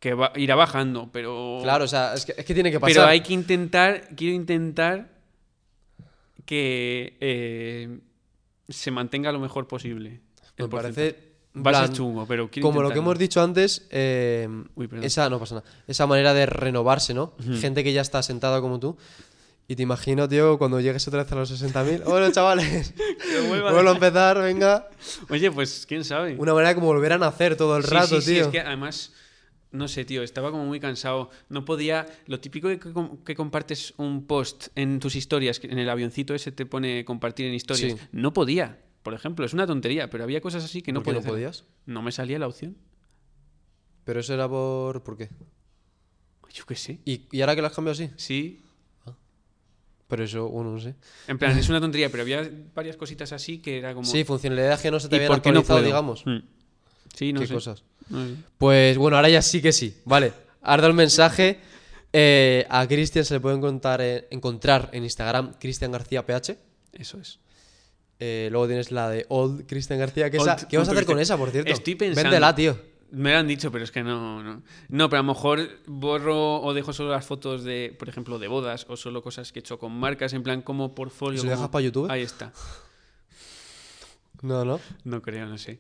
Que 0.01 0.12
va, 0.14 0.32
irá 0.36 0.55
bajando, 0.55 1.11
pero. 1.12 1.61
Claro, 1.62 1.84
o 1.84 1.88
sea, 1.88 2.14
es 2.14 2.26
que, 2.26 2.34
es 2.36 2.45
que 2.45 2.53
tiene 2.55 2.70
que 2.70 2.78
pasar. 2.80 2.95
Pero 2.95 3.07
hay 3.07 3.20
que 3.20 3.32
intentar, 3.32 4.09
quiero 4.16 4.34
intentar 4.34 5.14
que 6.45 7.16
eh, 7.20 7.99
se 8.68 8.90
mantenga 8.90 9.32
lo 9.32 9.40
mejor 9.40 9.66
posible. 9.66 10.20
Me 10.59 10.68
parece... 10.68 11.34
Va 11.57 11.70
a 11.70 11.74
ser 11.74 11.84
plan, 11.84 11.92
chungo, 11.96 12.26
pero 12.26 12.50
Como 12.50 12.82
lo 12.82 12.88
que 12.88 12.94
intentarlo. 12.98 13.00
hemos 13.02 13.18
dicho 13.18 13.40
antes, 13.42 13.86
eh, 13.90 14.48
Uy, 14.74 14.88
esa 15.02 15.30
no 15.30 15.38
pasa 15.38 15.57
nada. 15.57 15.66
Esa 15.86 16.07
manera 16.07 16.34
de 16.34 16.46
renovarse, 16.46 17.14
¿no? 17.14 17.34
Ujú. 17.38 17.57
Gente 17.59 17.84
que 17.84 17.92
ya 17.92 18.00
está 18.00 18.22
sentada 18.22 18.61
como 18.61 18.80
tú. 18.80 18.96
Y 19.66 19.76
te 19.76 19.82
imagino, 19.82 20.28
tío, 20.28 20.59
cuando 20.59 20.78
llegues 20.80 21.07
otra 21.09 21.22
vez 21.22 21.32
a 21.32 21.36
los 21.36 21.62
60.000. 21.62 22.05
Bueno, 22.05 22.30
chavales, 22.32 22.92
vuelvo 23.48 23.90
a 23.90 23.92
empezar, 23.94 24.38
venga. 24.42 24.88
Oye, 25.30 25.50
pues 25.50 25.86
quién 25.88 26.05
sabe. 26.05 26.34
Una 26.38 26.52
manera 26.55 26.74
como 26.74 26.88
volver 26.88 27.12
a 27.14 27.18
nacer 27.18 27.57
todo 27.57 27.76
el 27.76 27.84
Sí, 27.84 27.90
rato, 27.90 28.20
sí, 28.20 28.26
sí, 28.26 28.32
tío. 28.34 28.42
es 28.42 28.48
que 28.48 28.61
además, 28.61 29.12
no 29.70 29.88
sé, 29.88 30.05
tío, 30.05 30.22
estaba 30.22 30.50
como 30.50 30.66
muy 30.66 30.80
cansado. 30.80 31.30
No 31.48 31.64
podía. 31.64 32.05
Lo 32.26 32.40
típico 32.40 32.68
que, 32.68 32.78
que 33.24 33.34
compartes 33.34 33.94
un 33.96 34.26
post 34.26 34.66
en 34.74 34.98
tus 35.00 35.16
historias, 35.16 35.61
en 35.62 35.78
el 35.78 35.88
avioncito 35.88 36.34
ese 36.34 36.52
te 36.52 36.66
pone 36.66 37.05
compartir 37.07 37.46
en 37.46 37.55
historias. 37.55 37.92
Sí. 37.92 38.07
No 38.12 38.34
podía, 38.34 38.80
por 39.05 39.14
ejemplo, 39.14 39.46
es 39.46 39.52
una 39.55 39.66
tontería, 39.68 40.11
pero 40.11 40.24
había 40.24 40.40
cosas 40.40 40.64
así 40.64 40.82
que 40.82 40.90
no 40.92 41.02
¿Por 41.05 41.14
qué 41.14 41.20
podía. 41.20 41.30
no 41.30 41.50
hacer. 41.52 41.55
podías? 41.61 41.64
No 41.86 42.02
me 42.02 42.11
salía 42.11 42.38
la 42.40 42.48
opción. 42.48 42.76
Pero 44.05 44.18
eso 44.20 44.34
era 44.34 44.48
por... 44.48 45.02
¿Por 45.05 45.16
qué? 45.16 45.30
Yo 46.52 46.64
qué 46.66 46.74
sé. 46.74 46.98
¿Y, 47.05 47.26
y 47.30 47.40
ahora 47.40 47.55
que 47.55 47.61
lo 47.61 47.68
has 47.68 47.72
cambiado 47.74 47.92
así? 47.92 48.11
Sí. 48.16 48.61
Pero 50.09 50.24
eso, 50.24 50.48
bueno, 50.48 50.72
no 50.72 50.80
sé. 50.80 50.94
En 51.28 51.38
plan, 51.38 51.57
es 51.59 51.68
una 51.68 51.80
tontería, 51.80 52.11
pero 52.11 52.22
había 52.22 52.48
varias 52.74 52.96
cositas 52.96 53.32
así 53.32 53.59
que 53.59 53.78
era 53.78 53.94
como. 53.94 54.07
Sí, 54.07 54.22
funcionalidades 54.24 54.80
que 54.80 54.90
no 54.90 55.00
se 55.00 55.09
te 55.09 55.16
¿y 55.16 55.18
habían 55.18 55.30
no 55.30 55.34
actualizado, 55.36 55.78
puedo? 55.78 55.86
digamos. 55.86 56.26
Mm. 56.26 56.38
Sí, 57.14 57.32
no 57.32 57.40
¿Qué 57.40 57.46
sé. 57.46 57.55
cosas? 57.55 57.82
No 58.11 58.26
sé. 58.26 58.34
Pues 58.59 58.98
bueno, 58.98 59.16
ahora 59.16 59.28
ya 59.30 59.40
sí 59.42 59.62
que 59.62 59.72
sí. 59.72 59.96
Vale. 60.05 60.32
Ahora 60.62 60.82
dado 60.82 60.88
el 60.88 60.94
mensaje. 60.96 61.59
eh, 62.12 62.66
a 62.68 62.86
Cristian 62.86 63.24
se 63.24 63.34
le 63.34 63.40
puede 63.40 63.57
encontrar, 63.57 64.00
en- 64.00 64.24
encontrar 64.30 64.90
en 64.92 65.02
Instagram 65.05 65.55
Cristian 65.59 65.90
García 65.90 66.24
PH. 66.24 66.57
Eso 66.92 67.18
es. 67.18 67.40
Eh, 68.21 68.49
luego 68.51 68.67
tienes 68.67 68.91
la 68.93 69.09
de 69.11 69.27
Old 69.29 69.67
Cristian 69.67 69.99
García. 69.99 70.31
¿Qué, 70.31 70.39
Old 70.39 70.49
esa- 70.49 70.69
¿qué 70.69 70.79
vas 70.79 70.89
a 70.89 70.93
hacer 70.93 71.05
con 71.07 71.19
esa, 71.19 71.37
por 71.37 71.51
cierto? 71.51 71.71
Estoy 71.73 71.95
pensando. 71.97 72.23
Véndela, 72.31 72.55
tío. 72.55 72.79
Me 73.11 73.33
lo 73.33 73.39
han 73.39 73.47
dicho, 73.47 73.71
pero 73.71 73.85
es 73.85 73.93
que 73.93 74.03
no, 74.03 74.43
no. 74.43 74.62
No, 74.89 75.09
pero 75.09 75.21
a 75.21 75.23
lo 75.23 75.29
mejor 75.33 75.69
borro 75.87 76.61
o 76.61 76.75
dejo 76.75 76.93
solo 76.93 77.11
las 77.11 77.25
fotos 77.25 77.62
de, 77.62 77.95
por 77.99 78.09
ejemplo, 78.09 78.39
de 78.41 78.49
bodas 78.49 78.87
o 78.89 78.97
solo 78.97 79.23
cosas 79.23 79.53
que 79.53 79.59
he 79.59 79.61
hecho 79.61 79.79
con 79.79 79.93
marcas, 79.93 80.33
en 80.33 80.43
plan 80.43 80.62
como 80.62 80.95
portfolio. 80.95 81.37
¿Y 81.37 81.41
si 81.41 81.47
lo 81.47 81.53
como- 81.53 81.61
dejas 81.61 81.71
para 81.71 81.83
YouTube? 81.85 82.11
Ahí 82.11 82.23
está. 82.23 82.53
No, 84.43 84.65
no. 84.65 84.81
No 85.05 85.23
creo, 85.23 85.47
no 85.47 85.59
sé. 85.59 85.79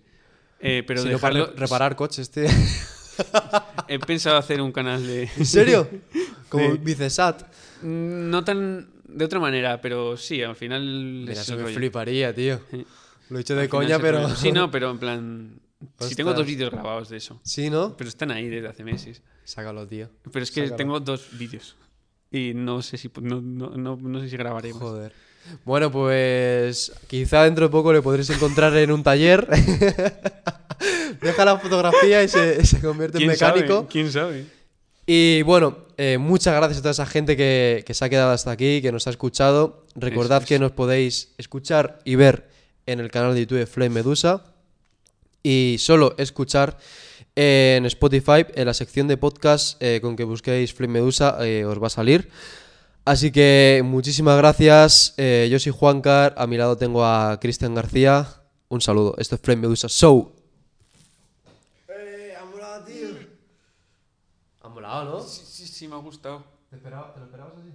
Eh, 0.60 0.82
pero 0.86 1.02
Si 1.02 1.08
no, 1.08 1.18
para 1.18 1.34
dejarlo. 1.34 1.54
re- 1.54 1.60
reparar 1.60 1.96
coches, 1.96 2.30
tío. 2.30 2.44
He 3.88 3.98
pensado 3.98 4.36
hacer 4.36 4.60
un 4.60 4.72
canal 4.72 5.06
de. 5.06 5.28
¿En 5.36 5.46
serio? 5.46 5.88
Como 6.48 6.72
Sí. 6.72 6.78
Vicesat. 6.82 7.42
No 7.82 8.44
tan 8.44 8.88
de 9.14 9.24
otra 9.24 9.40
manera, 9.40 9.80
pero 9.80 10.16
sí, 10.16 10.42
al 10.42 10.56
final. 10.56 10.82
Mira, 10.82 11.32
es 11.32 11.40
eso 11.40 11.56
me 11.56 11.62
rollo. 11.62 11.74
fliparía, 11.74 12.34
tío. 12.34 12.60
Lo 13.30 13.38
he 13.38 13.40
hecho 13.40 13.54
de 13.56 13.68
coña, 13.68 13.98
pero. 13.98 14.34
Sí, 14.34 14.52
no, 14.52 14.70
pero 14.72 14.90
en 14.90 14.98
plan. 14.98 15.60
Sí, 16.00 16.14
tengo 16.14 16.32
dos 16.32 16.46
vídeos 16.46 16.70
grabados 16.70 17.08
de 17.10 17.18
eso. 17.18 17.40
Sí, 17.44 17.68
¿no? 17.70 17.96
Pero 17.96 18.08
están 18.08 18.30
ahí 18.30 18.48
desde 18.48 18.68
hace 18.68 18.84
meses. 18.84 19.22
Sácalo, 19.44 19.86
tío. 19.86 20.08
Pero 20.32 20.42
es 20.42 20.50
que 20.50 20.62
Sácalo. 20.62 20.76
tengo 20.76 21.00
dos 21.00 21.28
vídeos. 21.38 21.76
Y 22.30 22.52
no 22.54 22.82
sé 22.82 22.96
si 22.96 23.10
no, 23.20 23.40
no, 23.40 23.70
no, 23.70 23.96
no 23.96 24.20
sé 24.20 24.28
si 24.28 24.36
grabaré 24.36 24.72
más. 24.72 24.82
Joder. 24.82 25.12
Bueno, 25.64 25.90
pues 25.92 26.90
quizá 27.06 27.44
dentro 27.44 27.66
de 27.66 27.70
poco 27.70 27.92
le 27.92 28.00
podréis 28.00 28.30
encontrar 28.30 28.74
en 28.76 28.90
un 28.90 29.02
taller. 29.02 29.46
Deja 31.20 31.44
la 31.44 31.58
fotografía 31.58 32.22
y 32.22 32.28
se, 32.28 32.64
se 32.64 32.80
convierte 32.80 33.18
en 33.18 33.20
¿Quién 33.20 33.30
mecánico. 33.30 33.74
sabe? 33.74 33.88
¿Quién 33.88 34.10
sabe? 34.12 34.46
Y 35.06 35.42
bueno, 35.42 35.78
eh, 35.96 36.18
muchas 36.18 36.54
gracias 36.54 36.78
a 36.78 36.82
toda 36.82 36.92
esa 36.92 37.06
gente 37.06 37.36
que, 37.36 37.84
que 37.86 37.94
se 37.94 38.04
ha 38.04 38.08
quedado 38.08 38.32
hasta 38.32 38.50
aquí, 38.50 38.80
que 38.80 38.92
nos 38.92 39.06
ha 39.06 39.10
escuchado. 39.10 39.84
Recordad 39.94 40.42
es. 40.42 40.48
que 40.48 40.58
nos 40.58 40.72
podéis 40.72 41.34
escuchar 41.38 41.98
y 42.04 42.14
ver 42.14 42.48
en 42.86 43.00
el 43.00 43.10
canal 43.10 43.34
de 43.34 43.40
YouTube 43.40 43.58
de 43.58 43.66
Flame 43.66 43.90
Medusa. 43.90 44.44
Y 45.42 45.76
solo 45.78 46.14
escuchar 46.16 46.78
en 47.36 47.84
Spotify, 47.86 48.46
en 48.54 48.66
la 48.66 48.74
sección 48.74 49.08
de 49.08 49.16
podcast, 49.16 49.82
eh, 49.82 50.00
con 50.00 50.16
que 50.16 50.24
busquéis 50.24 50.72
Flame 50.72 50.94
Medusa, 50.94 51.36
eh, 51.44 51.64
os 51.64 51.82
va 51.82 51.88
a 51.88 51.90
salir. 51.90 52.30
Así 53.04 53.30
que 53.30 53.82
muchísimas 53.84 54.38
gracias. 54.38 55.12
Eh, 55.18 55.48
yo 55.50 55.58
soy 55.58 55.72
Juancar, 55.72 56.34
a 56.38 56.46
mi 56.46 56.56
lado 56.56 56.78
tengo 56.78 57.04
a 57.04 57.38
Cristian 57.38 57.74
García. 57.74 58.26
Un 58.68 58.80
saludo. 58.80 59.14
Esto 59.18 59.34
es 59.34 59.42
Flame 59.42 59.62
Medusa 59.62 59.88
Show. 59.88 60.32
Eh, 61.88 62.34
ha 64.62 64.68
Sí, 65.20 65.44
sí, 65.46 65.66
sí, 65.66 65.88
me 65.88 65.94
ha 65.94 65.98
gustado. 65.98 66.44
¿Te, 66.70 66.76
esperaba- 66.76 67.12
te 67.12 67.20
lo 67.20 67.26
esperabas 67.26 67.54
así? 67.58 67.73